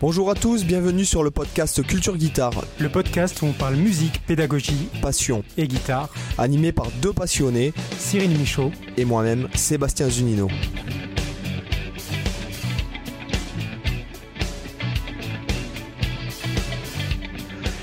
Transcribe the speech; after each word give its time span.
Bonjour 0.00 0.30
à 0.30 0.34
tous, 0.34 0.64
bienvenue 0.64 1.04
sur 1.04 1.22
le 1.22 1.30
podcast 1.30 1.86
Culture 1.86 2.16
Guitare, 2.16 2.64
Le 2.78 2.88
podcast 2.88 3.42
où 3.42 3.46
on 3.46 3.52
parle 3.52 3.76
musique, 3.76 4.22
pédagogie 4.26 4.88
passion, 5.02 5.44
et 5.58 5.68
guitare. 5.68 6.08
animé 6.38 6.72
par 6.72 6.86
deux 7.02 7.12
passionnés 7.12 7.74
Cyril 7.98 8.30
Michaud. 8.38 8.72
et 8.96 9.04
moi-même, 9.04 9.48
Sébastien 9.54 10.08
Zunino. 10.08 10.48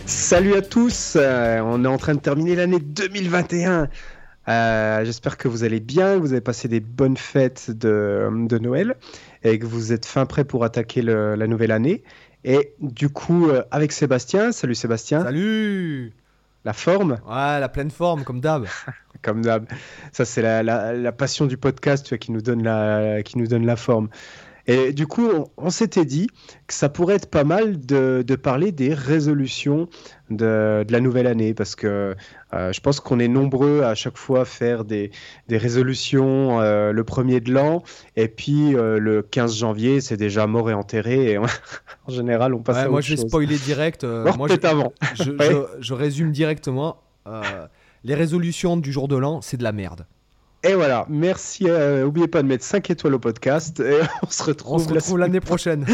Salut 0.05 0.55
à 0.55 0.61
tous, 0.61 1.13
euh, 1.15 1.61
on 1.63 1.83
est 1.85 1.87
en 1.87 1.97
train 1.97 2.15
de 2.15 2.19
terminer 2.19 2.55
l'année 2.55 2.79
2021. 2.79 3.87
Euh, 4.47 5.05
J'espère 5.05 5.37
que 5.37 5.47
vous 5.47 5.63
allez 5.63 5.79
bien, 5.79 6.15
que 6.15 6.19
vous 6.21 6.31
avez 6.31 6.41
passé 6.41 6.67
des 6.67 6.79
bonnes 6.79 7.17
fêtes 7.17 7.69
de, 7.71 8.29
de 8.47 8.57
Noël 8.57 8.95
et 9.43 9.59
que 9.59 9.65
vous 9.65 9.93
êtes 9.93 10.05
fin 10.05 10.25
prêt 10.25 10.43
pour 10.43 10.63
attaquer 10.63 11.01
le- 11.01 11.35
la 11.35 11.47
nouvelle 11.47 11.71
année. 11.71 12.03
Et 12.43 12.73
du 12.79 13.09
coup, 13.09 13.49
euh, 13.49 13.63
avec 13.71 13.91
Sébastien, 13.91 14.51
salut 14.51 14.75
Sébastien, 14.75 15.23
Salut 15.23 16.13
la 16.65 16.73
forme, 16.73 17.19
Ouais, 17.27 17.59
la 17.59 17.69
pleine 17.69 17.91
forme, 17.91 18.23
comme 18.23 18.41
d'hab. 18.41 18.65
comme 19.21 19.41
d'hab. 19.41 19.65
Ça, 20.11 20.25
c'est 20.25 20.41
la, 20.41 20.63
la- 20.63 20.93
la 20.93 21.11
passion 21.11 21.45
du 21.45 21.57
podcast 21.57 22.05
tu 22.05 22.09
vois, 22.09 22.17
qui, 22.17 22.31
nous 22.31 22.41
donne 22.41 22.63
la, 22.63 23.23
qui 23.23 23.37
nous 23.37 23.47
donne 23.47 23.65
la 23.65 23.75
forme. 23.75 24.09
Et 24.69 24.91
du 24.91 25.07
coup, 25.07 25.25
on, 25.33 25.45
on 25.55 25.69
s'était 25.69 26.03
dit 26.03 26.27
que 26.67 26.73
ça 26.73 26.89
pourrait 26.89 27.15
être 27.15 27.29
pas 27.29 27.45
mal 27.45 27.79
de, 27.79 28.21
de 28.27 28.35
parler 28.35 28.73
des 28.73 28.93
résolutions 28.93 29.87
de, 30.29 30.83
de 30.85 30.91
la 30.91 30.99
nouvelle 30.99 31.27
année, 31.27 31.53
parce 31.53 31.73
que 31.75 32.15
euh, 32.53 32.71
je 32.71 32.79
pense 32.81 32.99
qu'on 32.99 33.19
est 33.19 33.27
nombreux 33.27 33.83
à 33.83 33.93
chaque 33.95 34.17
fois 34.17 34.41
à 34.41 34.45
faire 34.45 34.85
des, 34.85 35.11
des 35.47 35.57
résolutions 35.57 36.61
euh, 36.61 36.91
le 36.91 37.03
premier 37.03 37.39
de 37.41 37.51
l'an, 37.53 37.83
et 38.15 38.27
puis 38.27 38.75
euh, 38.75 38.99
le 38.99 39.21
15 39.21 39.55
janvier, 39.57 39.99
c'est 40.01 40.17
déjà 40.17 40.47
mort 40.47 40.69
et 40.69 40.73
enterré, 40.73 41.31
et 41.31 41.37
on- 41.37 41.43
en 42.07 42.11
général, 42.11 42.53
on 42.53 42.59
passe 42.63 42.77
Ouais, 42.77 42.81
à 42.83 42.87
moi, 42.89 42.99
autre 42.99 43.07
je 43.07 43.15
vais 43.15 43.21
chose. 43.21 43.29
spoiler 43.29 43.57
direct. 43.57 44.03
euh, 44.03 44.31
moi, 44.37 44.47
je, 44.47 44.65
avant. 44.67 44.93
je- 45.15 45.31
Ouais. 45.37 45.49
je- 45.51 45.81
je 45.81 45.93
résume 45.93 46.31
directement. 46.31 47.01
les 48.03 48.15
résolutions 48.15 48.77
du 48.77 48.91
jour 48.91 49.07
de 49.07 49.17
l'an, 49.17 49.41
c'est 49.41 49.57
de 49.57 49.63
la 49.63 49.71
merde. 49.73 50.05
Et 50.63 50.73
voilà, 50.73 51.05
merci. 51.07 51.65
euh, 51.69 52.03
N'oubliez 52.03 52.27
pas 52.27 52.41
de 52.41 52.47
mettre 52.47 52.63
5 52.63 52.89
étoiles 52.89 53.13
au 53.13 53.19
podcast, 53.19 53.79
et 53.79 53.99
on 54.23 54.29
se 54.29 54.43
retrouve, 54.43 54.75
On 54.75 54.79
se 54.79 54.87
la 54.89 54.95
retrouve 54.95 55.09
semaine 55.11 55.19
l'année 55.21 55.39
prochaine. 55.39 55.85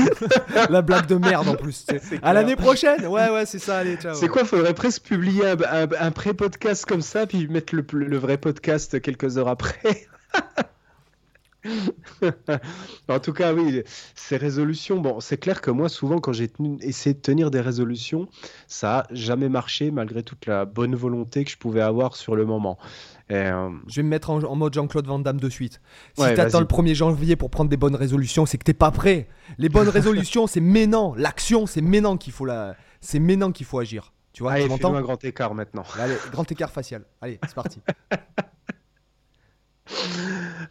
la 0.70 0.82
blague 0.82 1.06
de 1.08 1.16
merde 1.16 1.50
en 1.50 1.56
plus. 1.56 1.86
À 2.24 2.34
l'année 2.34 2.56
prochaine 2.56 3.06
Ouais, 3.08 3.30
ouais, 3.30 3.46
c'est 3.46 3.60
ça, 3.60 3.80
allez, 3.80 3.98
ciao. 3.98 4.16
C'est 4.16 4.30
quoi 4.30 4.46
Faudrait 4.46 4.74
presque 4.74 5.04
publier 5.04 5.46
un, 5.48 5.58
un- 5.70 5.88
un 6.00 6.12
pré-podcast 6.12 6.86
comme 6.86 7.02
ça, 7.02 7.28
puis 7.28 7.48
mettre 7.48 7.76
le, 7.76 7.86
le 7.92 8.18
vrai 8.18 8.38
podcast 8.38 9.00
quelques 9.02 9.38
heures 9.38 9.50
après. 9.50 10.08
en 13.08 13.20
tout 13.20 13.34
cas, 13.34 13.54
oui, 13.54 13.84
ces 14.16 14.38
résolutions, 14.38 15.00
bon, 15.00 15.20
c'est 15.20 15.38
clair 15.38 15.62
que 15.62 15.72
moi, 15.72 15.90
souvent, 15.90 16.20
quand 16.20 16.34
j'ai 16.34 16.52
essayé 16.82 17.14
de 17.14 17.20
tenir 17.22 17.52
des 17.52 17.62
résolutions, 17.62 18.28
ça 18.68 19.00
a 19.00 19.08
jamais 19.12 19.50
marché, 19.50 19.92
malgré 19.92 20.24
toute 20.24 20.46
la 20.46 20.66
bonne 20.66 20.96
volonté 20.96 21.44
que 21.46 21.52
je 21.52 21.58
pouvais 21.58 21.82
avoir 21.82 22.16
sur 22.16 22.36
le 22.36 22.46
moment. 22.46 22.78
Euh, 23.34 23.70
Je 23.88 23.96
vais 23.98 24.04
me 24.04 24.10
mettre 24.10 24.30
en, 24.30 24.44
en 24.44 24.56
mode 24.56 24.74
Jean-Claude 24.74 25.08
Van 25.08 25.20
Damme 25.20 25.40
de 25.40 25.50
suite. 25.50 25.82
Si 26.16 26.22
Ouais, 26.22 26.34
t'attends 26.36 26.60
le 26.60 26.66
1er 26.66 26.94
janvier 26.94 27.36
pour 27.36 27.50
prendre 27.50 27.70
des 27.70 27.78
bonnes 27.78 27.96
résolutions, 27.96 28.46
c'est 28.46 28.58
que 28.58 28.64
t'es 28.64 28.74
pas 28.74 28.92
prêt. 28.92 29.28
Les 29.58 29.70
bonnes 29.70 29.90
résolutions, 29.90 30.48
c'est 30.48 30.62
maintenant. 30.62 31.14
L'action, 31.18 31.66
c'est 31.66 31.82
maintenant 31.82 32.18
qu'il 32.18 32.34
faut 32.34 32.46
la... 32.46 32.76
C'est 33.02 33.20
maintenant 33.20 33.52
qu'il 33.52 33.66
faut 33.66 33.80
agir. 33.80 34.14
Tu 34.34 34.44
vois, 34.44 34.54
allez, 34.54 34.68
tu 34.68 34.86
un 34.86 35.02
grand 35.02 35.24
écart 35.24 35.54
maintenant. 35.54 35.84
Allez, 36.00 36.16
grand 36.32 36.50
écart 36.52 36.72
facial. 36.72 37.06
Allez, 37.22 37.40
c'est 37.46 37.56
parti. 37.56 37.82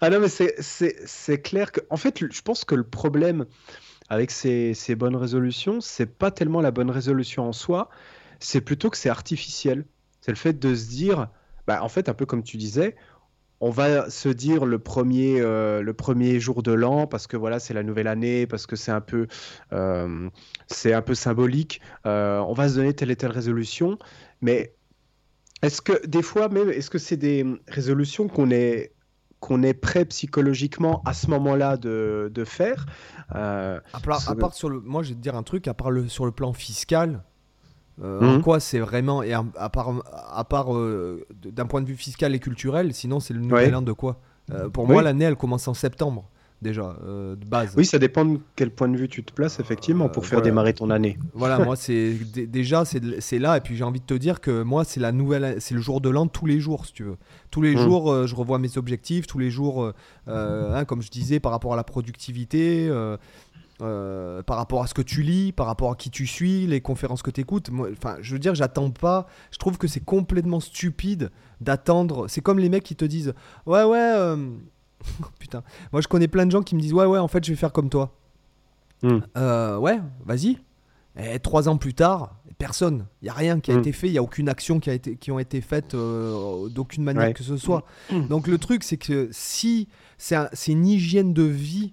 Ah 0.00 0.10
non, 0.10 0.20
mais 0.20 0.28
c'est- 0.28 1.42
clair 1.42 1.70
que. 1.70 1.80
En 1.90 1.96
fait, 1.96 2.24
je 2.32 2.42
pense 2.42 2.64
que 2.64 2.74
le 2.74 2.82
problème 2.84 3.46
avec 4.08 4.30
ces, 4.30 4.74
ces 4.74 4.94
bonnes 4.94 5.16
résolutions, 5.16 5.80
c'est 5.80 6.06
pas 6.06 6.30
tellement 6.30 6.60
la 6.60 6.70
bonne 6.70 6.90
résolution 6.90 7.46
en 7.46 7.52
soi, 7.52 7.88
c'est 8.40 8.60
plutôt 8.60 8.90
que 8.90 8.96
c'est 8.96 9.10
artificiel. 9.10 9.84
C'est 10.20 10.32
le 10.32 10.36
fait 10.36 10.58
de 10.58 10.74
se 10.74 10.88
dire, 10.88 11.28
bah, 11.66 11.82
en 11.82 11.88
fait, 11.88 12.08
un 12.08 12.14
peu 12.14 12.26
comme 12.26 12.42
tu 12.42 12.56
disais, 12.56 12.96
on 13.60 13.70
va 13.70 14.10
se 14.10 14.28
dire 14.28 14.66
le 14.66 14.80
premier, 14.80 15.40
euh, 15.40 15.82
le 15.82 15.94
premier 15.94 16.40
jour 16.40 16.64
de 16.64 16.72
l'an 16.72 17.06
parce 17.06 17.28
que 17.28 17.36
voilà, 17.36 17.60
c'est 17.60 17.74
la 17.74 17.84
nouvelle 17.84 18.08
année, 18.08 18.46
parce 18.46 18.66
que 18.66 18.74
c'est 18.74 18.90
un 18.90 19.00
peu, 19.00 19.28
euh, 19.72 20.28
c'est 20.66 20.92
un 20.92 21.02
peu 21.02 21.14
symbolique. 21.14 21.80
euh, 22.06 22.40
on 22.40 22.54
va 22.54 22.68
se 22.68 22.74
donner 22.74 22.92
telle 22.92 23.12
et 23.12 23.16
telle 23.16 23.30
résolution, 23.30 23.98
mais 24.40 24.74
est-ce 25.62 25.80
que 25.80 26.04
des 26.06 26.22
fois 26.22 26.48
même, 26.48 26.70
est-ce 26.70 26.90
que 26.90 26.98
c'est 26.98 27.16
des 27.16 27.46
résolutions 27.68 28.26
qu'on 28.26 28.50
est 28.50 28.94
qu'on 29.38 29.62
est 29.62 29.74
prêt 29.74 30.04
psychologiquement 30.04 31.02
à 31.04 31.12
ce 31.14 31.28
moment-là 31.28 31.76
de, 31.76 32.30
de 32.32 32.44
faire? 32.44 32.86
À 33.92 34.00
part, 34.00 34.28
à 34.28 34.34
part 34.36 34.54
sur 34.54 34.70
le, 34.70 34.80
moi, 34.80 35.02
je 35.02 35.10
vais 35.10 35.14
te 35.16 35.20
dire 35.20 35.36
un 35.36 35.42
truc. 35.42 35.68
À 35.68 35.74
part 35.74 35.90
le, 35.90 36.08
sur 36.08 36.26
le 36.26 36.32
plan 36.32 36.52
fiscal, 36.52 37.24
euh, 38.02 38.36
en 38.38 38.40
quoi 38.40 38.58
c'est 38.60 38.80
vraiment 38.80 39.22
et 39.22 39.32
à, 39.32 39.44
à 39.56 39.68
part, 39.68 39.92
à 40.32 40.44
part 40.44 40.74
euh, 40.74 41.24
d'un 41.44 41.66
point 41.66 41.80
de 41.82 41.86
vue 41.86 41.96
fiscal 41.96 42.34
et 42.34 42.38
culturel, 42.40 42.92
sinon 42.94 43.20
c'est 43.20 43.34
le 43.34 43.40
nouvel 43.40 43.70
Ouais. 43.70 43.74
an 43.76 43.82
de 43.82 43.92
quoi? 43.92 44.20
Euh, 44.52 44.68
Pour 44.68 44.84
Oui. 44.84 44.92
moi, 44.92 45.02
l'année 45.02 45.24
elle 45.24 45.36
commence 45.36 45.68
en 45.68 45.74
septembre 45.74 46.28
déjà 46.60 46.96
euh, 47.04 47.34
de 47.34 47.44
base. 47.44 47.74
Oui, 47.76 47.84
ça 47.84 47.98
dépend 47.98 48.24
de 48.24 48.38
quel 48.54 48.70
point 48.70 48.88
de 48.88 48.96
vue 48.96 49.08
tu 49.08 49.24
te 49.24 49.32
places, 49.32 49.58
effectivement, 49.58 50.08
pour 50.08 50.26
faire 50.26 50.38
voilà. 50.38 50.50
démarrer 50.50 50.72
ton 50.74 50.90
année. 50.90 51.18
Voilà, 51.34 51.58
moi 51.58 51.74
c'est 51.84 52.12
dé- 52.32 52.46
déjà 52.46 52.84
c'est 52.84 53.38
là 53.40 53.56
et 53.56 53.60
puis 53.60 53.74
j'ai 53.76 53.82
envie 53.82 53.98
de 53.98 54.04
te 54.06 54.14
dire 54.14 54.40
que 54.40 54.62
moi 54.62 54.84
c'est 54.84 55.00
la 55.00 55.10
nouvelle 55.10 55.56
c'est 55.60 55.74
le 55.74 55.80
jour 55.80 56.00
de 56.00 56.08
l'an 56.08 56.28
tous 56.28 56.46
les 56.46 56.60
jours 56.60 56.86
si 56.86 56.92
tu 56.92 57.02
veux. 57.02 57.16
Tous 57.50 57.62
les 57.62 57.74
Mm. 57.74 57.78
jours 57.78 58.26
je 58.28 58.34
revois 58.36 58.60
mes 58.60 58.78
objectifs, 58.78 59.26
tous 59.26 59.38
les 59.40 59.50
jours 59.50 59.92
hein, 60.28 60.84
comme 60.84 61.02
je 61.02 61.10
disais 61.10 61.40
par 61.40 61.50
rapport 61.52 61.72
à 61.72 61.76
la 61.76 61.82
productivité 61.84 62.88
euh, 63.82 64.42
par 64.42 64.56
rapport 64.56 64.82
à 64.82 64.86
ce 64.86 64.94
que 64.94 65.02
tu 65.02 65.22
lis, 65.22 65.52
par 65.52 65.66
rapport 65.66 65.90
à 65.92 65.94
qui 65.96 66.10
tu 66.10 66.26
suis, 66.26 66.66
les 66.66 66.80
conférences 66.80 67.22
que 67.22 67.30
tu 67.30 67.40
écoutes. 67.40 67.70
Enfin, 67.92 68.16
je 68.20 68.32
veux 68.32 68.38
dire, 68.38 68.54
j'attends 68.54 68.90
pas. 68.90 69.26
Je 69.50 69.58
trouve 69.58 69.78
que 69.78 69.86
c'est 69.88 70.04
complètement 70.04 70.60
stupide 70.60 71.30
d'attendre. 71.60 72.26
C'est 72.28 72.40
comme 72.40 72.58
les 72.58 72.68
mecs 72.68 72.84
qui 72.84 72.96
te 72.96 73.04
disent 73.04 73.34
Ouais, 73.66 73.84
ouais. 73.84 73.98
euh, 73.98 74.36
Putain. 75.38 75.62
Moi, 75.92 76.00
je 76.00 76.08
connais 76.08 76.28
plein 76.28 76.46
de 76.46 76.50
gens 76.52 76.62
qui 76.62 76.74
me 76.74 76.80
disent 76.80 76.92
Ouais, 76.94 77.06
ouais, 77.06 77.18
en 77.18 77.28
fait, 77.28 77.44
je 77.44 77.50
vais 77.52 77.56
faire 77.56 77.72
comme 77.72 77.88
toi. 77.90 78.14
Mm. 79.02 79.18
Euh, 79.36 79.76
ouais, 79.78 80.00
vas-y. 80.24 80.58
Et 81.20 81.38
trois 81.40 81.68
ans 81.68 81.76
plus 81.76 81.92
tard, 81.92 82.36
personne. 82.56 83.04
Il 83.20 83.26
y 83.26 83.28
a 83.28 83.34
rien 83.34 83.60
qui 83.60 83.70
a 83.70 83.74
Mm. 83.76 83.80
été 83.80 83.92
fait. 83.92 84.06
Il 84.06 84.12
y 84.14 84.18
a 84.18 84.22
aucune 84.22 84.48
action 84.48 84.80
qui 84.80 84.88
a 84.90 84.94
été 84.94 85.16
qui 85.16 85.30
ont 85.30 85.38
été 85.38 85.60
faites 85.60 85.94
euh, 85.94 86.68
d'aucune 86.70 87.02
manière 87.04 87.24
Ouais. 87.24 87.32
que 87.34 87.42
ce 87.42 87.56
soit. 87.56 87.84
Mm. 88.10 88.28
Donc 88.28 88.46
le 88.46 88.56
truc, 88.58 88.82
c'est 88.84 88.96
que 88.96 89.28
si 89.32 89.88
c'est 90.18 90.36
un- 90.36 90.48
c'est 90.52 90.72
une 90.72 90.86
hygiène 90.86 91.34
de 91.34 91.42
vie 91.42 91.92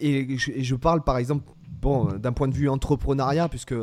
et, 0.00 0.36
je, 0.38 0.50
et 0.52 0.62
je 0.64 0.74
parle 0.74 1.02
par 1.04 1.18
exemple, 1.18 1.44
bon, 1.82 2.08
euh, 2.10 2.18
d'un 2.18 2.32
point 2.32 2.48
de 2.48 2.54
vue 2.54 2.68
entrepreneuriat, 2.68 3.48
puisque 3.48 3.74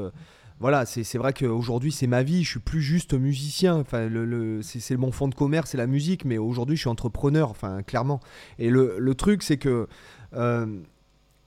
voilà, 0.59 0.85
c'est 0.85 1.17
vrai 1.17 1.33
qu'aujourd'hui 1.33 1.91
c'est 1.91 2.07
ma 2.07 2.23
vie. 2.23 2.43
Je 2.43 2.51
suis 2.51 2.59
plus 2.59 2.81
juste 2.81 3.13
musicien. 3.13 3.75
Enfin, 3.77 4.07
le, 4.07 4.23
le- 4.25 4.61
c'est 4.61 4.95
mon 4.95 5.11
fond 5.11 5.27
de 5.27 5.35
commerce, 5.35 5.71
c'est 5.71 5.77
la 5.77 5.87
musique. 5.87 6.23
Mais 6.25 6.37
aujourd'hui, 6.37 6.75
je 6.77 6.81
suis 6.81 6.89
entrepreneur. 6.89 7.49
Enfin, 7.49 7.83
clairement. 7.83 8.21
Et 8.59 8.69
le, 8.69 8.95
le 8.97 9.15
truc, 9.15 9.43
c'est 9.43 9.57
que 9.57 9.87
euh, 10.35 10.65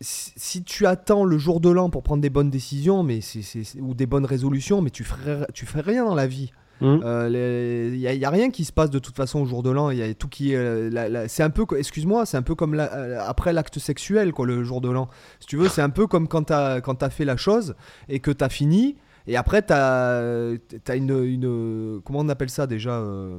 si, 0.00 0.62
tu 0.64 0.86
attends 0.86 1.24
le 1.24 1.38
jour 1.38 1.60
de 1.60 1.70
l'an 1.70 1.88
pour 1.88 2.02
prendre 2.02 2.20
des 2.20 2.28
bonnes 2.28 2.50
décisions, 2.50 3.02
mais 3.02 3.22
c'est- 3.22 3.80
ou 3.80 3.94
des 3.94 4.06
bonnes 4.06 4.26
résolutions, 4.26 4.82
mais 4.82 4.90
tu 4.90 5.04
ferais, 5.04 5.46
tu 5.54 5.64
fais 5.64 5.80
rien 5.80 6.04
dans 6.04 6.14
la 6.14 6.26
vie. 6.26 6.52
Il 6.80 7.98
n'y 8.18 8.24
a, 8.24 8.30
rien 8.30 8.50
qui 8.50 8.64
se 8.64 8.72
passe 8.72 8.90
de 8.90 8.98
toute 8.98 9.16
façon 9.16 9.40
au 9.40 9.46
jour 9.46 9.62
de 9.62 9.70
l'an. 9.70 9.90
Il 9.90 9.98
y 9.98 10.02
a 10.02 10.12
tout 10.14 10.28
qui 10.28 10.54
euh, 10.54 11.26
c'est 11.28 11.42
un 11.42 11.50
peu, 11.50 11.64
excuse-moi, 11.76 12.26
c'est 12.26 12.36
un 12.36 12.42
peu 12.42 12.54
comme 12.54 12.74
la- 12.74 12.92
euh, 12.94 13.18
après 13.26 13.52
l'acte 13.52 13.78
sexuel, 13.78 14.32
quoi, 14.32 14.46
le 14.46 14.62
jour 14.64 14.80
de 14.80 14.90
l'an. 14.90 15.08
Si 15.40 15.46
tu 15.46 15.56
veux, 15.56 15.68
c'est 15.68 15.82
un 15.82 15.90
peu 15.90 16.06
comme 16.06 16.28
quand 16.28 16.44
tu 16.44 16.52
as, 16.52 16.80
quand 16.80 17.02
as 17.02 17.10
fait 17.10 17.24
la 17.24 17.36
chose 17.36 17.74
et 18.08 18.20
que 18.20 18.30
tu 18.30 18.44
as 18.44 18.48
fini. 18.48 18.96
Et 19.28 19.36
après, 19.36 19.62
tu 19.62 19.72
as, 19.72 20.52
une, 20.94 21.24
une. 21.24 22.00
Comment 22.04 22.20
on 22.20 22.28
appelle 22.28 22.50
ça 22.50 22.66
déjà 22.68 22.92
euh, 22.92 23.38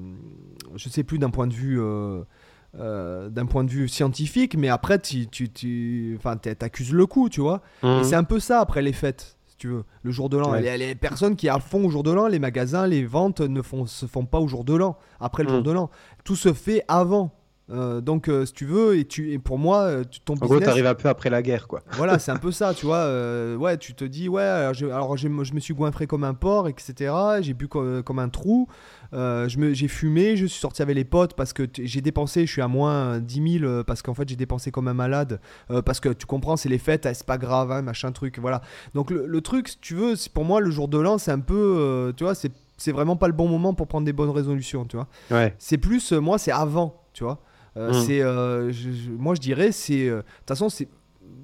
Je 0.75 0.89
sais 0.89 1.03
plus 1.03 1.17
d'un 1.19 1.29
point 1.29 1.47
de 1.47 1.53
vue. 1.53 1.79
euh, 1.81 2.21
euh, 2.79 3.29
d'un 3.29 3.45
point 3.45 3.63
de 3.63 3.71
vue 3.71 3.87
scientifique, 3.87 4.55
mais 4.57 4.67
après, 4.67 4.99
tu, 4.99 5.25
tu, 5.27 5.49
tu, 5.49 6.13
enfin, 6.17 6.35
t'accuses 6.37 6.91
le 6.93 7.05
coup, 7.07 7.29
tu 7.29 7.39
vois. 7.41 7.61
Et 8.01 8.03
c'est 8.03 8.15
un 8.15 8.25
peu 8.25 8.39
ça 8.39 8.59
après 8.59 8.81
les 8.81 8.91
fêtes, 8.91 9.36
tu 9.57 9.67
veux, 9.69 9.83
le 10.03 10.11
jour 10.11 10.29
de 10.29 10.37
l'an. 10.37 10.51
Ouais. 10.51 10.61
Les, 10.61 10.77
les 10.77 10.95
personnes 10.95 11.35
qui 11.35 11.49
à 11.49 11.59
fond 11.59 11.85
au 11.85 11.89
jour 11.89 12.03
de 12.03 12.11
l'an, 12.11 12.27
les 12.27 12.39
magasins, 12.39 12.85
les 12.87 13.05
ventes 13.05 13.41
ne 13.41 13.61
font, 13.61 13.85
se 13.85 14.05
font 14.05 14.25
pas 14.25 14.39
au 14.39 14.47
jour 14.47 14.63
de 14.63 14.75
l'an, 14.75 14.97
après 15.19 15.43
le 15.43 15.49
Mm. 15.49 15.53
jour 15.53 15.63
de 15.63 15.71
l'an. 15.71 15.89
Tout 16.23 16.35
se 16.35 16.53
fait 16.53 16.83
avant. 16.87 17.33
Euh, 17.69 17.99
donc, 17.99 18.29
euh, 18.29 18.45
si 18.45 18.53
tu 18.53 18.65
veux, 18.65 18.97
et, 18.97 19.05
tu, 19.05 19.33
et 19.33 19.39
pour 19.39 19.57
moi, 19.59 19.81
euh, 19.83 20.03
tu, 20.09 20.21
ton 20.21 20.33
En 20.33 20.37
gros, 20.37 20.47
business, 20.55 20.65
t'arrives 20.69 20.85
un 20.85 20.95
peu 20.95 21.09
après 21.09 21.29
la 21.29 21.41
guerre, 21.41 21.67
quoi. 21.67 21.81
voilà, 21.97 22.17
c'est 22.19 22.31
un 22.31 22.37
peu 22.37 22.51
ça, 22.51 22.73
tu 22.73 22.85
vois. 22.85 22.97
euh, 22.99 23.57
ouais, 23.57 23.77
tu 23.77 23.93
te 23.93 24.05
dis, 24.05 24.29
ouais, 24.29 24.41
alors, 24.43 25.17
je 25.17 25.27
me 25.27 25.59
suis 25.59 25.73
goinfré 25.73 26.07
comme 26.07 26.23
un 26.23 26.33
porc, 26.33 26.69
etc. 26.69 27.13
J'ai 27.41 27.53
bu 27.53 27.67
co- 27.67 28.01
comme, 28.03 28.19
un 28.19 28.29
trou. 28.29 28.67
je 29.11 29.57
me- 29.57 29.73
j'ai 29.73 29.87
fumé, 29.89 30.37
je 30.37 30.45
suis 30.45 30.59
sorti 30.61 30.81
avec 30.81 30.95
les 30.95 31.03
potes 31.03 31.33
parce 31.33 31.51
que 31.51 31.63
j'ai 31.81 31.99
dépensé, 32.01 32.45
je 32.45 32.51
suis 32.53 32.61
à 32.61 32.67
moins 32.69 33.19
10 33.19 33.59
000 33.59 33.65
euh, 33.65 33.83
parce 33.83 34.01
qu'en 34.01 34.13
fait 34.13 34.27
j'ai 34.29 34.35
dépensé 34.37 34.71
comme 34.71 34.87
un 34.87 34.93
malade. 34.93 35.39
parce 35.85 35.99
que 35.99 36.09
tu 36.09 36.25
comprends, 36.25 36.55
c'est 36.55 36.69
les 36.69 36.77
fêtes, 36.77 37.05
ah, 37.05 37.13
c'est 37.13 37.25
pas 37.25 37.37
grave, 37.37 37.71
hein, 37.71 37.81
machin 37.81 38.11
truc, 38.13 38.39
voilà. 38.39 38.61
Donc 38.93 39.11
le, 39.11 39.25
le 39.27 39.41
truc, 39.41 39.67
si 39.67 39.77
tu 39.79 39.93
veux, 39.93 40.15
c'est- 40.15 40.31
pour 40.31 40.45
moi, 40.45 40.61
le 40.61 40.71
jour 40.71 40.87
de 40.87 40.97
l'an, 40.99 41.17
c'est 41.17 41.31
un 41.31 41.39
peu, 41.39 42.13
tu 42.15 42.23
vois, 42.23 42.33
c'est 42.35 42.91
vraiment 42.91 43.15
pas 43.17 43.27
le 43.27 43.33
bon 43.33 43.47
moment 43.49 43.73
pour 43.73 43.87
prendre 43.87 44.05
des 44.05 44.13
bonnes 44.13 44.29
résolutions, 44.29 44.85
tu 44.85 44.95
vois. 44.95 45.07
Ouais. 45.31 45.53
C'est 45.59 45.77
plus, 45.77 46.11
moi, 46.13 46.37
c'est 46.37 46.51
avant, 46.51 47.01
tu 47.13 47.23
vois. 47.25 47.39
Euh, 47.77 47.91
Mm. 47.91 48.05
C'est, 48.05 48.21
euh, 48.21 48.71
je- 48.71 48.91
je- 48.91 49.11
moi, 49.11 49.35
je 49.35 49.39
dirais, 49.41 49.71
c'est, 49.71 50.07
euh, 50.09 50.17
de 50.17 50.21
toute 50.21 50.47
façon, 50.47 50.69
c'est, 50.69 50.87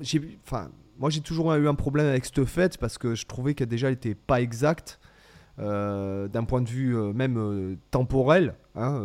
j'ai, 0.01 0.39
enfin, 0.45 0.69
moi 0.97 1.09
j'ai 1.09 1.21
toujours 1.21 1.53
eu 1.53 1.67
un 1.67 1.75
problème 1.75 2.07
avec 2.07 2.25
cette 2.25 2.43
fête 2.45 2.77
parce 2.77 2.97
que 2.97 3.13
je 3.15 3.25
trouvais 3.25 3.53
qu'elle 3.53 3.67
déjà 3.67 3.91
était 3.91 4.15
pas 4.15 4.41
exacte. 4.41 4.99
d'un 5.59 6.43
point 6.47 6.61
de 6.61 6.67
vue 6.67 6.95
même 7.13 7.77
temporel, 7.91 8.55
hein, 8.73 8.99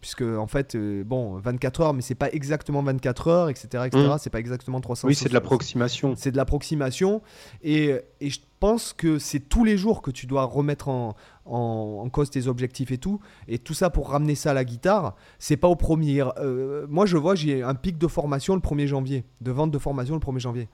puisque 0.00 0.22
en 0.22 0.46
fait, 0.46 0.76
bon, 0.76 1.38
24 1.38 1.80
heures, 1.80 1.92
mais 1.92 2.02
c'est 2.02 2.14
pas 2.14 2.30
exactement 2.30 2.82
24 2.84 3.26
heures, 3.26 3.48
etc., 3.48 3.66
etc. 3.86 4.08
Mm. 4.14 4.18
C'est 4.20 4.30
pas 4.30 4.38
exactement 4.38 4.80
300. 4.80 5.08
Oui, 5.08 5.16
c'est 5.16 5.28
de 5.28 5.34
l'approximation. 5.34 6.14
C'est 6.16 6.30
de 6.30 6.36
l'approximation. 6.36 7.20
Et, 7.64 7.96
et 8.20 8.30
je 8.30 8.38
pense 8.60 8.92
que 8.92 9.18
c'est 9.18 9.40
tous 9.40 9.64
les 9.64 9.76
jours 9.76 10.02
que 10.02 10.12
tu 10.12 10.26
dois 10.28 10.44
remettre 10.44 10.88
en, 10.88 11.16
en, 11.44 12.08
cause 12.10 12.30
tes 12.30 12.46
objectifs 12.46 12.92
et 12.92 12.98
tout. 12.98 13.20
Et 13.48 13.58
tout 13.58 13.74
ça 13.74 13.90
pour 13.90 14.10
ramener 14.10 14.34
ça 14.34 14.50
à 14.50 14.54
la 14.54 14.64
guitare, 14.64 15.14
c'est 15.38 15.56
pas 15.56 15.68
au 15.68 15.76
premier. 15.76 16.22
euh, 16.38 16.86
moi, 16.88 17.06
je 17.06 17.16
vois, 17.16 17.34
j'ai 17.34 17.62
un 17.62 17.74
pic 17.74 17.98
de 17.98 18.06
formation 18.06 18.54
le 18.54 18.60
1er 18.60 18.86
janvier, 18.86 19.24
de 19.40 19.50
vente 19.50 19.70
de 19.70 19.78
formation 19.78 20.14
le 20.14 20.20
1er 20.20 20.38
janvier. 20.38 20.68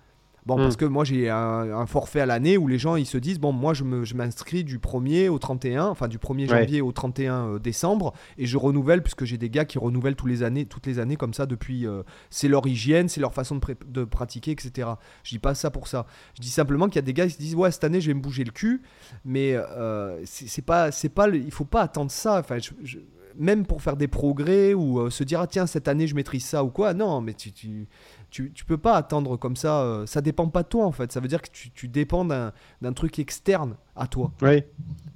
Bon, 0.49 0.57
Mm. 0.57 0.63
parce 0.63 0.77
que 0.77 0.87
moi, 0.87 1.05
j'ai 1.05 1.29
un, 1.29 1.37
un 1.37 1.85
forfait 1.87 2.21
à 2.21 2.27
l'année 2.27 2.57
où 2.57 2.67
les 2.69 2.79
gens, 2.79 2.97
ils 2.97 3.05
se 3.05 3.19
disent, 3.19 3.39
bon, 3.39 3.53
moi, 3.53 3.75
je 3.75 3.85
m'inscris 3.85 4.65
du 4.65 4.79
1er 4.79 5.29
au 5.29 5.39
31, 5.39 5.85
enfin 5.87 6.09
du 6.09 6.17
1er 6.19 6.49
Ouais. 6.51 6.61
janvier 6.63 6.81
au 6.81 6.91
31 6.91 7.47
euh, 7.47 7.59
décembre, 7.59 8.15
et 8.39 8.47
je 8.47 8.57
renouvelle, 8.57 9.03
puisque 9.03 9.25
j'ai 9.27 9.37
des 9.37 9.51
gars 9.51 9.67
qui 9.67 9.79
renouvellent 9.79 10.17
tous 10.17 10.27
les 10.27 10.43
années, 10.43 10.65
toutes 10.65 10.87
les 10.87 10.99
années 10.99 11.17
comme 11.17 11.35
ça 11.35 11.45
depuis... 11.45 11.87
euh, 11.87 12.03
c'est 12.31 12.49
leur 12.49 12.67
hygiène, 12.67 13.11
c'est 13.11 13.21
leur 13.21 13.35
façon 13.35 13.57
de, 13.57 13.61
de 13.87 14.05
pratiquer, 14.05 14.53
etc. 14.53 14.89
Je 15.23 15.31
dis 15.35 15.39
pas 15.39 15.55
ça 15.55 15.71
pour 15.71 15.87
ça. 15.87 16.07
Je 16.35 16.41
dis 16.41 16.49
simplement 16.51 16.87
qu'il 16.87 16.97
y 16.97 16.99
a 16.99 17.03
des 17.03 17.13
gars 17.13 17.27
qui 17.27 17.35
se 17.35 17.39
disent 17.39 17.55
ouais 17.55 17.71
cette 17.71 17.85
année 17.85 18.01
je 18.01 18.07
vais 18.07 18.15
me 18.15 18.21
bouger 18.23 18.45
le 18.45 18.51
cul, 18.53 18.81
mais 19.27 19.53
euh, 19.55 20.19
c'est 20.25 20.65
pas 20.65 20.91
c'est 20.93 21.11
pas 21.11 21.27
le- 21.27 21.37
il 21.37 21.51
faut 21.51 21.67
pas 21.67 21.83
attendre 21.83 22.11
ça. 22.11 22.39
Enfin 22.41 22.57
je- 22.59 22.71
je- 22.83 22.99
même 23.37 23.67
pour 23.67 23.83
faire 23.83 23.97
des 23.97 24.09
progrès 24.09 24.75
ou 24.75 24.99
euh, 24.99 25.11
se 25.11 25.23
dire 25.23 25.41
ah 25.41 25.47
tiens 25.47 25.67
cette 25.67 25.87
année 25.87 26.07
je 26.09 26.15
maîtrise 26.15 26.45
ça 26.45 26.65
ou 26.65 26.71
quoi. 26.71 26.95
Non 26.95 27.21
mais 27.21 27.35
tu 27.35 27.53
tu, 27.53 27.87
tu, 28.31 28.53
tu 28.53 28.65
peux 28.65 28.79
pas 28.79 28.95
attendre 28.97 29.37
comme 29.37 29.57
ça. 29.57 29.81
euh, 29.83 30.07
ça 30.07 30.21
dépend 30.21 30.49
pas 30.49 30.63
de 30.63 30.69
toi 30.69 30.85
en 30.87 30.93
fait. 30.93 31.11
Ça 31.13 31.21
veut 31.21 31.29
dire 31.29 31.41
que 31.43 31.49
tu, 31.51 31.71
tu 31.71 31.89
dépends 31.89 32.25
d'un 32.25 32.53
d'un 32.83 32.93
truc 32.93 33.19
externe 33.19 33.77
à 33.97 34.07
toi. 34.07 34.33
Oui. 34.43 34.49
Oui, 34.51 34.63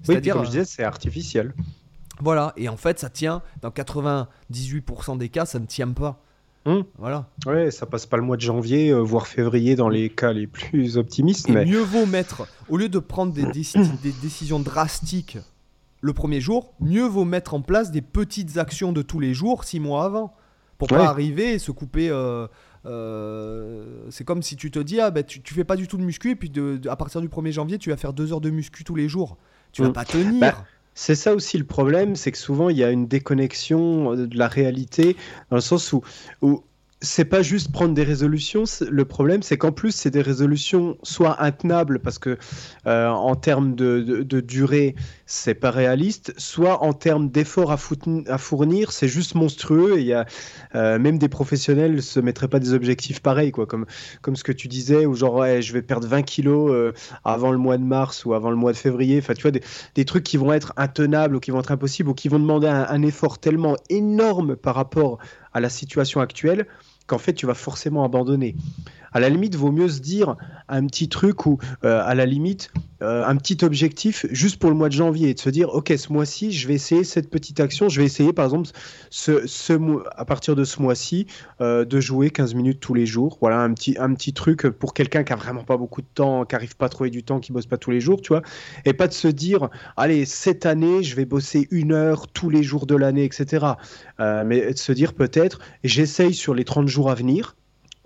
C'est-à-dire 0.03 0.35
comme 0.35 0.45
je 0.45 0.49
euh, 0.49 0.53
disais, 0.53 0.65
c'est 0.65 0.85
artificiel. 0.85 1.55
voilà 2.21 2.53
et 2.57 2.69
en 2.69 2.77
fait 2.77 2.99
ça 2.99 3.11
tient 3.11 3.43
dans 3.61 3.71
98% 4.51 5.19
des 5.19 5.29
cas 5.29 5.47
ça 5.47 5.59
ne 5.59 5.67
tient 5.67 5.89
pas. 5.93 6.21
Hmm. 6.65 6.83
Voilà. 6.97 7.27
Ouais, 7.45 7.73
ça 7.73 7.87
passe 7.87 8.07
pas 8.07 8.17
le 8.17 8.23
mois 8.23 8.37
de 8.37 8.41
janvier, 8.43 8.91
euh, 8.91 9.01
voire 9.01 9.27
février 9.27 9.75
dans 9.75 9.89
les 9.89 10.09
cas 10.11 10.33
les 10.33 10.47
plus 10.47 10.97
optimistes, 10.97 11.49
Et 11.49 11.53
mais 11.53 11.65
mieux 11.65 11.81
vaut 11.81 12.07
mettre, 12.07 12.47
au 12.69 12.77
lieu 12.77 12.89
de 12.89 13.01
prendre 13.01 13.33
des 13.35 13.43
décisions 14.23 14.61
drastiques 14.61 15.39
le 16.01 16.13
premier 16.13 16.41
jour, 16.41 16.73
mieux 16.81 17.05
vaut 17.07 17.25
mettre 17.25 17.55
en 17.55 17.63
place 17.63 17.91
des 17.91 18.01
petites 18.03 18.59
actions 18.59 18.93
de 18.93 19.03
tous 19.03 19.19
les 19.21 19.35
jours, 19.35 19.65
six 19.65 19.81
mois 19.81 20.05
avant, 20.05 20.35
pour 20.79 20.91
Ouais. 20.93 20.99
pas 20.99 21.07
arriver 21.09 21.55
et 21.55 21.59
se 21.59 21.71
couper. 21.73 22.09
euh, 22.11 22.47
euh, 22.87 23.85
c'est 24.11 24.25
comme 24.25 24.43
si 24.43 24.57
tu 24.57 24.71
te 24.71 24.79
dis, 24.79 25.01
ah, 25.01 25.11
ben, 25.11 25.25
tu, 25.25 25.41
tu 25.43 25.55
fais 25.55 25.65
pas 25.65 25.77
du 25.77 25.87
tout 25.89 25.97
de 25.97 26.03
muscu, 26.03 26.31
et 26.31 26.37
puis 26.37 26.51
de, 26.51 26.77
de- 26.77 26.89
à 26.89 26.97
partir 26.97 27.21
du 27.21 27.29
1er 27.29 27.53
janvier, 27.53 27.79
tu 27.79 27.91
vas 27.91 27.97
faire 27.97 28.13
deux 28.13 28.33
heures 28.33 28.41
de 28.41 28.51
muscu 28.51 28.85
tous 28.85 28.95
les 28.95 29.09
jours. 29.09 29.37
Tu 29.73 29.83
vas 29.83 29.89
Mm. 29.89 29.93
pas 29.93 30.05
tenir. 30.05 30.41
Bah, 30.41 30.67
C'est 30.95 31.15
ça 31.15 31.35
aussi 31.35 31.57
le 31.59 31.65
problème, 31.65 32.17
c'est 32.17 32.33
que 32.33 32.39
souvent 32.39 32.69
il 32.69 32.77
y 32.77 32.85
a 32.85 32.91
une 32.91 33.07
déconnexion 33.07 34.13
euh, 34.13 34.27
de 34.27 34.37
la 34.37 34.49
réalité, 34.49 35.17
dans 35.51 35.57
le 35.57 35.63
sens 35.63 35.93
où, 35.93 36.03
où 36.43 36.63
c'est 37.03 37.25
pas 37.25 37.43
juste 37.43 37.73
prendre 37.73 37.95
des 37.95 38.05
résolutions. 38.05 38.63
Le 38.89 39.05
problème, 39.05 39.43
c'est 39.43 39.59
qu'en 39.59 39.73
plus, 39.73 39.91
c'est 39.91 40.11
des 40.11 40.23
résolutions 40.23 40.97
soit 41.03 41.43
intenables 41.43 41.99
parce 41.99 42.19
que 42.19 42.39
euh, 42.87 43.09
en 43.09 43.35
termes 43.35 43.75
de, 43.75 44.01
de- 44.01 44.23
de 44.23 44.41
durée, 44.41 44.95
c'est 45.27 45.55
pas 45.55 45.71
réaliste, 45.73 46.33
soit 46.39 46.83
en 46.83 46.93
termes 46.93 47.29
d'efforts 47.29 47.73
à, 47.73 47.77
fournir, 48.39 48.93
c'est 48.93 49.09
juste 49.09 49.35
monstrueux. 49.35 49.99
Et 49.99 50.03
y 50.05 50.13
a 50.13 50.27
euh, 50.77 50.99
même 50.99 51.19
des 51.19 51.29
professionnels 51.29 52.03
se 52.03 52.21
mettraient 52.21 52.49
pas 52.49 52.61
des 52.61 52.73
objectifs 52.73 53.21
pareils, 53.21 53.51
quoi, 53.51 53.67
comme 53.67 53.87
comme 54.23 54.37
ce 54.37 54.45
que 54.45 54.53
tu 54.53 54.69
disais, 54.69 55.05
où 55.05 55.15
genre 55.15 55.45
je 55.61 55.73
vais 55.73 55.83
perdre 55.83 56.07
20 56.07 56.23
kilos 56.23 56.71
euh, 56.73 56.93
avant 57.25 57.51
le 57.51 57.59
mois 57.59 57.79
de 57.79 57.85
mars 57.85 58.25
ou 58.25 58.35
avant 58.35 58.51
le 58.51 58.57
mois 58.57 58.73
de 58.73 58.77
février. 58.79 59.19
Enfin, 59.19 59.35
tu 59.35 59.43
vois 59.43 59.51
des 59.95 60.05
trucs 60.05 60.25
qui 60.25 60.37
vont 60.37 60.53
être 60.53 60.73
intenables 60.77 61.35
ou 61.37 61.41
qui 61.41 61.51
vont 61.51 61.61
être 61.61 61.73
impossibles 61.73 62.11
ou 62.11 62.15
qui 62.15 62.29
vont 62.29 62.39
demander 62.39 62.69
un 62.69 63.03
effort 63.03 63.39
tellement 63.39 63.77
énorme 63.91 64.55
par 64.57 64.75
rapport 64.77 65.19
à 65.53 65.61
la 65.61 65.69
situation 65.69 66.21
actuelle 66.21 66.67
qu'en 67.13 67.19
fait 67.19 67.35
tu 67.35 67.47
vas 67.47 67.55
forcément 67.55 68.05
abandonner. 68.05 68.59
À 69.13 69.21
la 69.21 69.29
limite, 69.29 69.55
vaut 69.57 69.73
mieux 69.73 69.89
se 69.89 70.01
dire 70.01 70.37
un 70.69 70.87
petit 70.87 71.09
truc 71.09 71.47
ou 71.47 71.59
euh, 71.85 72.03
à 72.05 72.15
la 72.15 72.27
limite 72.27 72.71
euh, 73.03 73.25
un 73.27 73.37
petit 73.37 73.65
objectif 73.65 74.27
juste 74.31 74.59
pour 74.59 74.71
le 74.71 74.77
mois 74.77 74.89
de 74.89 74.95
janvier 74.95 75.31
et 75.31 75.35
de 75.35 75.41
se 75.41 75.51
dire 75.51 75.71
ok 75.71 75.93
ce 75.97 76.13
mois-ci 76.13 76.53
je 76.53 76.69
vais 76.69 76.75
essayer 76.75 77.03
cette 77.03 77.31
petite 77.31 77.59
action, 77.59 77.89
je 77.89 78.01
vais 78.01 78.07
essayer 78.07 78.33
par 78.33 78.45
exemple 78.45 78.71
ce, 79.11 79.43
à 80.17 80.25
partir 80.25 80.55
de 80.55 80.65
ce 80.65 80.81
mois-ci 80.81 81.27
euh, 81.61 81.85
de 81.85 82.01
jouer 82.01 82.31
15 82.31 82.55
minutes 82.55 82.81
tous 82.81 82.95
les 82.95 83.07
jours. 83.07 83.39
Voilà 83.41 83.61
un 83.61 83.75
petit 83.75 83.97
un 83.99 84.15
petit 84.15 84.33
truc 84.33 84.69
pour 84.69 84.95
quelqu'un 84.95 85.25
qui 85.25 85.33
a 85.33 85.37
vraiment 85.37 85.65
pas 85.65 85.77
beaucoup 85.77 86.01
de 86.01 86.07
temps, 86.15 86.45
qui 86.45 86.55
arrive 86.55 86.77
pas 86.77 86.87
à 86.87 86.89
trouver 86.89 87.11
du 87.11 87.23
temps, 87.23 87.41
qui 87.41 87.53
bosse 87.53 87.67
pas 87.67 87.77
tous 87.77 87.91
les 87.91 88.01
jours, 88.01 88.23
tu 88.23 88.29
vois, 88.29 88.43
et 88.85 88.93
pas 88.93 89.09
de 89.09 89.13
se 89.13 89.29
dire 89.29 89.69
allez, 89.97 90.25
cette 90.25 90.65
année, 90.65 91.03
je 91.03 91.17
vais 91.17 91.25
bosser 91.25 91.69
une 91.71 91.93
heure 91.93 92.29
tous 92.29 92.51
les 92.51 92.63
jours 92.63 92.87
de 92.87 92.95
l'année, 92.95 93.25
etc. 93.25 93.67
Mais 94.19 94.73
de 94.73 94.79
se 94.79 94.93
dire 94.93 95.13
peut-être, 95.13 95.59
j'essaye 95.85 96.35
sur 96.35 96.55
les 96.55 96.65
30 96.65 96.89
jours 96.89 97.11
à 97.11 97.15
venir. 97.15 97.57